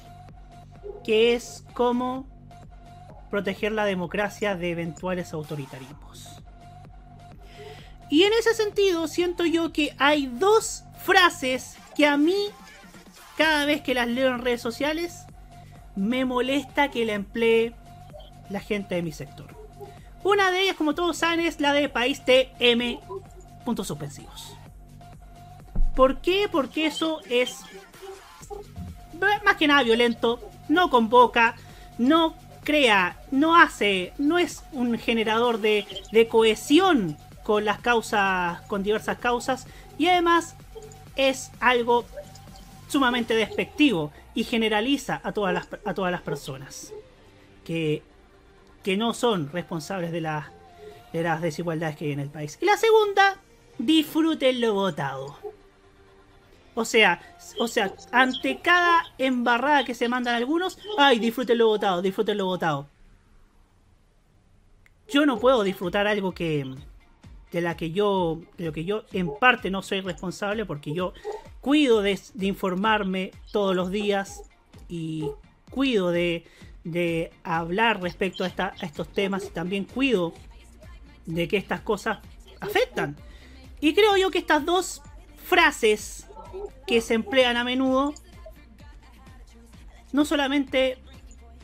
Que 1.05 1.35
es 1.35 1.65
cómo 1.75 2.27
proteger 3.31 3.73
la 3.73 3.85
democracia 3.85 4.57
de 4.57 4.71
eventuales 4.71 5.33
autoritarismos. 5.33 6.43
Y 8.11 8.23
en 8.23 8.33
ese 8.33 8.55
sentido, 8.55 9.07
siento 9.07 9.45
yo 9.45 9.73
que 9.73 9.95
hay 9.99 10.27
dos 10.27 10.85
frases 11.05 11.77
que 11.95 12.07
a 12.07 12.17
mí, 12.17 12.49
cada 13.37 13.67
vez 13.67 13.83
que 13.83 13.95
las 13.95 14.09
leo 14.09 14.29
en 14.29 14.41
redes 14.41 14.63
sociales, 14.63 15.27
me 15.95 16.25
molesta 16.25 16.91
que 16.91 17.05
la 17.05 17.15
emplee 17.15 17.75
la 18.49 18.61
gente 18.61 18.95
de 18.95 19.03
mi 19.03 19.13
sector. 19.13 19.55
Una 20.25 20.51
de 20.51 20.63
ellas, 20.63 20.77
como 20.77 20.95
todos 20.95 21.19
saben, 21.19 21.41
es 21.41 21.61
la 21.61 21.73
de 21.73 21.89
país 21.89 22.23
TM. 22.25 22.99
Puntos 23.65 23.87
suspensivos. 23.87 24.58
¿Por 25.99 26.19
qué? 26.19 26.49
Porque 26.49 26.87
eso 26.87 27.19
es 27.29 27.59
más 29.45 29.57
que 29.57 29.67
nada 29.67 29.83
violento, 29.83 30.39
no 30.69 30.91
convoca, 30.91 31.57
no 31.99 32.37
crea, 32.63 33.21
no 33.33 33.57
hace, 33.57 34.13
no 34.17 34.39
es 34.39 34.63
un 34.71 34.97
generador 34.97 35.59
de, 35.61 35.89
cohesión 36.31 37.17
con 37.43 37.65
las 37.65 37.81
causas, 37.81 38.61
con 38.69 38.85
diversas 38.85 39.19
causas, 39.19 39.67
y 39.99 40.07
además 40.07 40.55
es 41.17 41.51
algo 41.59 42.05
sumamente 42.87 43.35
despectivo 43.35 44.13
y 44.37 44.45
generaliza 44.45 45.21
a 45.25 45.33
todas 45.33 45.53
las, 45.53 45.67
a 45.85 45.95
todas 45.95 46.13
las 46.13 46.23
personas 46.23 46.93
que, 47.65 48.05
que 48.85 48.97
no 48.97 49.15
son 49.15 49.51
responsables 49.51 50.13
de 50.13 50.21
las 50.21 51.43
desigualdades 51.43 51.97
que 51.97 52.05
hay 52.05 52.13
en 52.13 52.21
el 52.21 52.31
país. 52.31 52.57
Y 52.63 52.67
la 52.67 52.77
segunda, 52.77 53.41
disfruten 53.79 54.61
lo 54.61 54.75
votado. 54.75 55.48
O 56.79 56.85
sea, 56.85 57.21
o 57.59 57.67
sea, 57.67 57.93
ante 58.13 58.61
cada 58.61 59.03
embarrada 59.19 59.85
que 59.85 59.95
se 59.97 60.09
mandan 60.09 60.37
algunos, 60.37 60.79
ay, 60.97 61.19
disfruten 61.19 61.59
lo 61.59 61.67
votado, 61.67 62.03
disfruten 62.03 62.39
lo 62.39 62.47
votado. 62.47 62.89
Yo 65.09 65.27
no 65.27 65.41
puedo 65.41 65.65
disfrutar 65.65 66.07
algo 66.07 66.31
que 66.31 66.65
de 67.51 67.61
la 67.63 67.77
que 67.77 67.91
yo, 67.91 68.41
de 68.57 68.67
lo 68.67 68.73
que 68.73 68.85
yo 68.85 69.03
en 69.11 69.29
parte 69.41 69.73
no 69.73 69.83
soy 69.83 70.03
responsable 70.03 70.67
porque 70.67 70.95
yo 70.95 71.15
cuido 71.61 72.01
de, 72.01 72.17
informarme 72.39 73.33
todos 73.51 73.75
los 73.75 73.91
días 73.91 74.49
y 74.89 75.29
cuido 75.73 76.13
de, 76.13 76.45
hablar 77.43 78.01
respecto 78.01 78.45
a, 78.45 78.53
a 78.57 78.87
estos 78.87 79.09
temas 79.09 79.47
y 79.47 79.51
también 79.51 79.83
cuido 79.83 80.33
de 81.27 81.49
que 81.49 81.57
estas 81.57 81.81
cosas 81.81 82.19
afectan. 82.61 83.17
Y 83.81 83.95
creo 83.95 84.17
yo 84.17 84.31
que 84.31 84.39
estas 84.39 84.65
dos 84.65 85.03
frases 85.45 86.28
que 86.87 87.01
se 87.01 87.15
emplean 87.15 87.57
a 87.57 87.65
menudo 87.65 88.15
no 90.13 90.25
solamente 90.25 90.99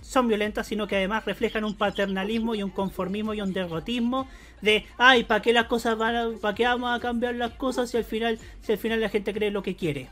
son 0.01 0.29
violentas, 0.29 0.67
sino 0.67 0.87
que 0.87 0.97
además 0.97 1.25
reflejan 1.25 1.65
un 1.65 1.75
paternalismo 1.75 2.55
y 2.55 2.63
un 2.63 2.71
conformismo 2.71 3.33
y 3.35 3.41
un 3.41 3.53
derrotismo 3.53 4.29
de, 4.61 4.87
ay, 4.99 5.25
¿para 5.25 5.41
qué 5.41 5.53
las 5.53 5.67
cosas 5.67 5.97
van 5.97 6.15
a, 6.15 6.29
para 6.41 6.55
qué 6.55 6.67
vamos 6.67 6.95
a 6.95 7.01
cambiar 7.01 7.35
las 7.35 7.53
cosas 7.53 7.91
si 7.91 7.97
al 7.97 8.05
final, 8.05 8.39
al 8.69 8.79
final 8.79 9.01
la 9.01 9.09
gente 9.09 9.33
cree 9.33 9.51
lo 9.51 9.63
que 9.63 9.77
quiere? 9.77 10.11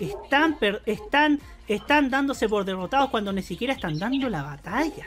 Están, 0.00 0.58
están, 0.84 1.40
están 1.68 2.10
dándose 2.10 2.48
por 2.48 2.64
derrotados 2.64 3.10
cuando 3.10 3.32
ni 3.32 3.42
siquiera 3.42 3.72
están 3.72 3.98
dando 3.98 4.28
la 4.28 4.42
batalla. 4.42 5.06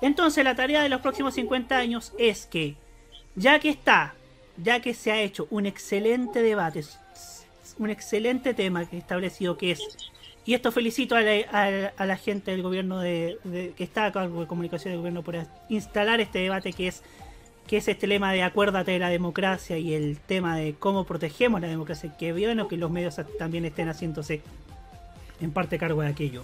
Entonces 0.00 0.42
la 0.42 0.56
tarea 0.56 0.82
de 0.82 0.88
los 0.88 1.00
próximos 1.00 1.34
50 1.34 1.76
años 1.76 2.12
es 2.18 2.46
que, 2.46 2.76
ya 3.36 3.60
que 3.60 3.68
está, 3.68 4.14
ya 4.56 4.80
que 4.80 4.94
se 4.94 5.12
ha 5.12 5.20
hecho 5.20 5.46
un 5.50 5.66
excelente 5.66 6.42
debate, 6.42 6.84
un 7.78 7.90
excelente 7.90 8.54
tema 8.54 8.84
que 8.84 8.98
establecido 8.98 9.56
que 9.56 9.72
es 9.72 9.80
y 10.46 10.54
esto 10.54 10.72
felicito 10.72 11.16
a 11.16 11.22
la, 11.22 12.16
gente 12.16 12.50
del 12.50 12.62
gobierno 12.62 12.98
de, 12.98 13.38
que 13.76 13.84
está 13.84 14.06
a 14.06 14.12
cargo 14.12 14.40
de 14.40 14.46
comunicación 14.46 14.92
del 14.92 14.98
gobierno 14.98 15.22
por 15.22 15.36
instalar 15.68 16.20
este 16.20 16.38
debate 16.38 16.72
que 16.72 16.88
es 16.88 17.02
que 17.66 17.76
es 17.76 17.86
este 17.86 18.08
lema 18.08 18.32
de 18.32 18.42
acuérdate 18.42 18.90
de 18.90 18.98
la 18.98 19.10
democracia 19.10 19.78
y 19.78 19.94
el 19.94 20.18
tema 20.18 20.56
de 20.56 20.74
cómo 20.74 21.04
protegemos 21.04 21.60
la 21.60 21.68
democracia, 21.68 22.16
que 22.16 22.32
bueno 22.32 22.66
que 22.66 22.76
los 22.76 22.90
medios 22.90 23.20
también 23.38 23.64
estén 23.64 23.88
haciéndose 23.88 24.42
en 25.40 25.52
parte 25.52 25.78
cargo 25.78 26.02
de 26.02 26.08
aquello. 26.08 26.42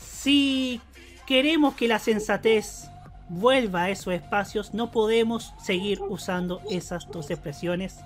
Si 0.00 0.80
queremos 1.26 1.74
que 1.74 1.86
la 1.86 1.98
sensatez 1.98 2.88
vuelva 3.28 3.84
a 3.84 3.90
esos 3.90 4.14
espacios, 4.14 4.74
no 4.74 4.90
podemos 4.90 5.54
seguir 5.58 6.00
usando 6.02 6.60
esas 6.70 7.08
dos 7.10 7.30
expresiones 7.30 7.98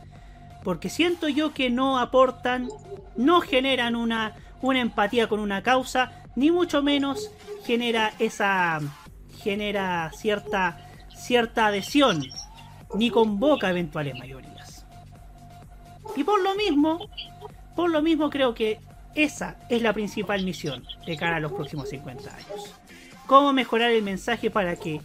porque 0.63 0.91
siento 0.91 1.29
yo 1.29 1.55
que 1.55 1.71
no 1.71 1.99
aportan, 1.99 2.69
no 3.17 3.41
generan 3.41 3.97
una, 3.97 4.35
una 4.61 4.81
empatía 4.81 5.29
con 5.29 5.41
una 5.41 5.63
causa, 5.63 6.13
ni 6.37 6.51
mucho 6.51 6.83
menos 6.83 7.31
genera 7.65 8.13
esa 8.19 8.81
genera 9.39 10.11
cierta 10.15 10.85
cierta 11.15 11.67
adhesión, 11.67 12.23
ni 12.95 13.11
convoca 13.11 13.71
eventuales 13.71 14.19
mayorías. 14.19 14.87
Y 16.17 16.25
por 16.25 16.41
lo 16.43 16.55
mismo, 16.55 17.09
por 17.75 17.91
lo 17.91 18.03
mismo 18.03 18.31
creo 18.31 18.55
que 18.55 18.81
esa 19.15 19.57
es 19.69 19.83
la 19.83 19.93
principal 19.93 20.45
misión 20.45 20.85
de 21.07 21.17
cara 21.17 21.37
a 21.37 21.41
los 21.41 21.53
próximos 21.53 21.89
50 21.89 22.31
años. 22.31 22.75
Cómo 23.29 23.53
mejorar 23.53 23.93
el 23.93 24.03
mensaje 24.03 24.51
para 24.51 24.75
que 24.75 25.01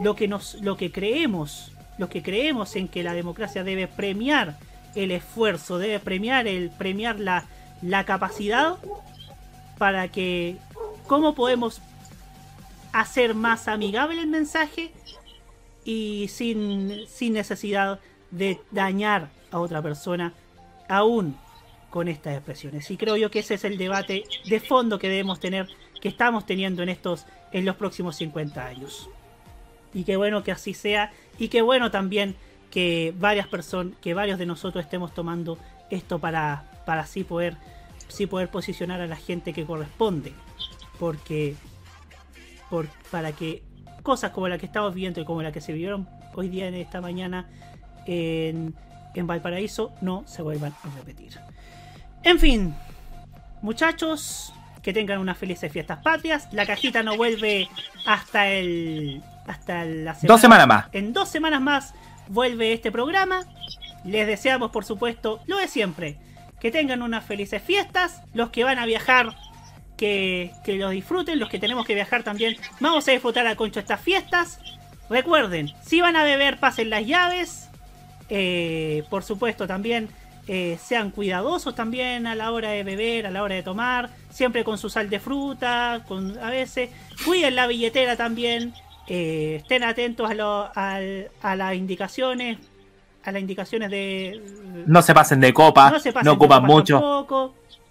lo 0.00 0.16
que 0.16 0.26
nos 0.26 0.54
lo 0.62 0.78
que 0.78 0.90
creemos, 0.90 1.72
lo 1.98 2.08
que 2.08 2.22
creemos 2.22 2.74
en 2.76 2.88
que 2.88 3.02
la 3.02 3.12
democracia 3.12 3.62
debe 3.64 3.86
premiar 3.86 4.56
el 4.94 5.10
esfuerzo, 5.10 5.76
debe 5.76 6.00
premiar 6.00 6.46
el 6.46 6.70
premiar 6.70 7.20
la, 7.20 7.44
la 7.82 8.04
capacidad 8.04 8.76
para 9.76 10.08
que 10.08 10.56
cómo 11.06 11.34
podemos 11.34 11.82
hacer 12.92 13.34
más 13.34 13.68
amigable 13.68 14.20
el 14.20 14.28
mensaje 14.28 14.92
y 15.84 16.28
sin, 16.28 17.06
sin 17.08 17.34
necesidad 17.34 18.00
de 18.30 18.60
dañar 18.70 19.28
a 19.50 19.58
otra 19.58 19.82
persona 19.82 20.32
aún 20.88 21.36
con 21.90 22.08
estas 22.08 22.34
expresiones. 22.34 22.90
Y 22.90 22.96
creo 22.96 23.16
yo 23.16 23.30
que 23.30 23.40
ese 23.40 23.54
es 23.54 23.64
el 23.64 23.78
debate 23.78 24.24
de 24.46 24.60
fondo 24.60 24.98
que 24.98 25.08
debemos 25.08 25.38
tener, 25.38 25.68
que 26.04 26.08
estamos 26.10 26.44
teniendo 26.44 26.82
en 26.82 26.90
estos, 26.90 27.24
en 27.50 27.64
los 27.64 27.76
próximos 27.76 28.16
50 28.16 28.66
años. 28.66 29.08
Y 29.94 30.04
qué 30.04 30.18
bueno 30.18 30.44
que 30.44 30.52
así 30.52 30.74
sea, 30.74 31.10
y 31.38 31.48
qué 31.48 31.62
bueno 31.62 31.90
también 31.90 32.36
que 32.70 33.14
varias 33.18 33.48
personas, 33.48 33.94
que 34.02 34.12
varios 34.12 34.38
de 34.38 34.44
nosotros 34.44 34.84
estemos 34.84 35.14
tomando 35.14 35.56
esto 35.88 36.18
para, 36.18 36.70
para 36.84 37.00
así 37.00 37.24
poder, 37.24 37.56
sí 38.08 38.26
poder 38.26 38.50
posicionar 38.50 39.00
a 39.00 39.06
la 39.06 39.16
gente 39.16 39.54
que 39.54 39.64
corresponde. 39.64 40.34
Porque 40.98 41.56
por, 42.68 42.86
para 43.10 43.32
que 43.32 43.62
cosas 44.02 44.32
como 44.32 44.46
la 44.48 44.58
que 44.58 44.66
estamos 44.66 44.92
viendo 44.92 45.22
y 45.22 45.24
como 45.24 45.40
la 45.40 45.52
que 45.52 45.62
se 45.62 45.72
vieron 45.72 46.06
hoy 46.34 46.50
día 46.50 46.68
en 46.68 46.74
esta 46.74 47.00
mañana 47.00 47.48
en, 48.04 48.74
en 49.14 49.26
Valparaíso 49.26 49.94
no 50.02 50.22
se 50.26 50.42
vuelvan 50.42 50.74
a 50.82 50.94
repetir. 50.98 51.32
En 52.22 52.38
fin, 52.38 52.74
muchachos, 53.62 54.52
que 54.84 54.92
tengan 54.92 55.18
unas 55.18 55.38
felices 55.38 55.72
fiestas 55.72 55.98
patrias. 56.02 56.46
La 56.52 56.66
cajita 56.66 57.02
no 57.02 57.16
vuelve 57.16 57.68
hasta 58.06 58.48
el. 58.48 59.22
hasta 59.46 59.84
la 59.84 60.14
semana. 60.14 60.28
Dos 60.28 60.40
semanas 60.40 60.66
más. 60.68 60.86
En 60.92 61.12
dos 61.12 61.28
semanas 61.30 61.60
más 61.62 61.94
vuelve 62.28 62.72
este 62.74 62.92
programa. 62.92 63.44
Les 64.04 64.26
deseamos, 64.26 64.70
por 64.70 64.84
supuesto, 64.84 65.40
lo 65.46 65.56
de 65.56 65.68
siempre. 65.68 66.18
Que 66.60 66.70
tengan 66.70 67.00
unas 67.00 67.24
felices 67.24 67.62
fiestas. 67.62 68.20
Los 68.34 68.50
que 68.50 68.62
van 68.62 68.78
a 68.78 68.84
viajar, 68.84 69.34
que, 69.96 70.52
que 70.64 70.74
lo 70.74 70.90
disfruten. 70.90 71.40
Los 71.40 71.48
que 71.48 71.58
tenemos 71.58 71.86
que 71.86 71.94
viajar 71.94 72.22
también, 72.22 72.56
vamos 72.78 73.08
a 73.08 73.12
disfrutar 73.12 73.46
a 73.46 73.56
concho 73.56 73.80
estas 73.80 74.00
fiestas. 74.02 74.60
Recuerden, 75.08 75.72
si 75.82 76.02
van 76.02 76.14
a 76.16 76.24
beber, 76.24 76.60
pasen 76.60 76.90
las 76.90 77.06
llaves. 77.06 77.70
Eh, 78.28 79.02
por 79.08 79.22
supuesto, 79.22 79.66
también 79.66 80.10
eh, 80.46 80.78
sean 80.82 81.10
cuidadosos 81.10 81.74
también 81.74 82.26
a 82.26 82.34
la 82.34 82.52
hora 82.52 82.70
de 82.70 82.84
beber, 82.84 83.26
a 83.26 83.30
la 83.30 83.42
hora 83.42 83.54
de 83.54 83.62
tomar. 83.62 84.10
Siempre 84.34 84.64
con 84.64 84.78
su 84.78 84.90
sal 84.90 85.08
de 85.08 85.20
fruta, 85.20 86.04
con, 86.08 86.36
a 86.40 86.50
veces. 86.50 86.90
Cuiden 87.24 87.54
la 87.54 87.68
billetera 87.68 88.16
también. 88.16 88.74
Eh, 89.06 89.60
estén 89.62 89.84
atentos 89.84 90.28
a, 90.28 90.70
a, 91.40 91.56
las 91.56 91.74
indicaciones, 91.76 92.58
a 93.22 93.30
las 93.30 93.40
indicaciones 93.40 93.92
de... 93.92 94.42
No 94.86 95.02
se 95.02 95.14
pasen 95.14 95.38
de 95.38 95.54
copa, 95.54 95.94
no, 96.24 96.32
ocupan 96.32 96.64
mucho. 96.64 97.24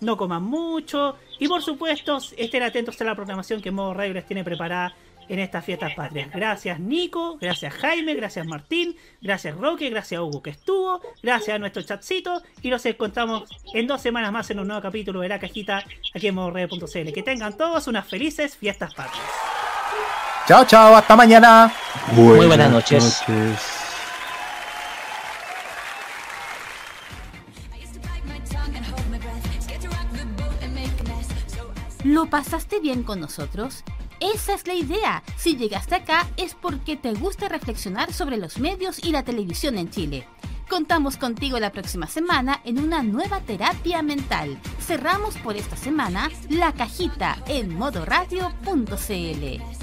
no 0.01 0.17
coman 0.17 0.43
mucho. 0.43 1.15
Y 1.39 1.47
por 1.47 1.61
supuesto, 1.61 2.19
estén 2.35 2.63
atentos 2.63 2.99
a 2.99 3.05
la 3.05 3.15
programación 3.15 3.61
que 3.61 3.71
Modo 3.71 3.93
Radio 3.93 4.13
les 4.13 4.25
tiene 4.25 4.43
preparada 4.43 4.93
en 5.29 5.39
estas 5.39 5.65
fiestas 5.65 5.93
patrias. 5.95 6.29
Gracias 6.31 6.79
Nico, 6.79 7.37
gracias 7.39 7.73
Jaime, 7.75 8.13
gracias 8.15 8.45
Martín, 8.45 8.95
gracias 9.21 9.55
Roque, 9.55 9.89
gracias 9.89 10.19
Hugo 10.21 10.41
que 10.41 10.51
estuvo, 10.51 11.01
gracias 11.21 11.55
a 11.55 11.59
nuestro 11.59 11.81
chatcito 11.81 12.41
y 12.61 12.69
nos 12.69 12.85
encontramos 12.85 13.49
en 13.73 13.87
dos 13.87 14.01
semanas 14.01 14.31
más 14.31 14.49
en 14.51 14.59
un 14.59 14.67
nuevo 14.67 14.81
capítulo 14.81 15.21
de 15.21 15.29
la 15.29 15.39
cajita 15.39 15.83
aquí 16.13 16.27
en 16.27 16.35
modoradio.cl. 16.35 17.13
Que 17.13 17.23
tengan 17.23 17.55
todos 17.57 17.87
unas 17.87 18.07
felices 18.07 18.57
fiestas 18.57 18.93
patrias. 18.93 19.25
Chao, 20.47 20.65
chao, 20.65 20.95
hasta 20.95 21.15
mañana. 21.15 21.73
Muy 22.11 22.47
buenas 22.47 22.69
noches. 22.69 23.23
¿Lo 32.03 32.25
pasaste 32.25 32.81
bien 32.81 33.03
con 33.03 33.21
nosotros? 33.21 33.85
Esa 34.23 34.53
es 34.53 34.65
la 34.67 34.73
idea. 34.73 35.21
Si 35.35 35.57
llegaste 35.57 35.95
acá 35.95 36.29
es 36.37 36.55
porque 36.55 36.95
te 36.95 37.13
gusta 37.13 37.49
reflexionar 37.49 38.13
sobre 38.13 38.37
los 38.37 38.57
medios 38.57 39.03
y 39.03 39.11
la 39.11 39.23
televisión 39.23 39.77
en 39.77 39.89
Chile. 39.89 40.25
Contamos 40.69 41.17
contigo 41.17 41.59
la 41.59 41.73
próxima 41.73 42.07
semana 42.07 42.61
en 42.63 42.79
una 42.79 43.03
nueva 43.03 43.41
terapia 43.41 44.01
mental. 44.01 44.57
Cerramos 44.79 45.37
por 45.39 45.57
esta 45.57 45.75
semana 45.75 46.31
la 46.49 46.71
cajita 46.71 47.37
en 47.47 47.75
modoradio.cl. 47.75 49.82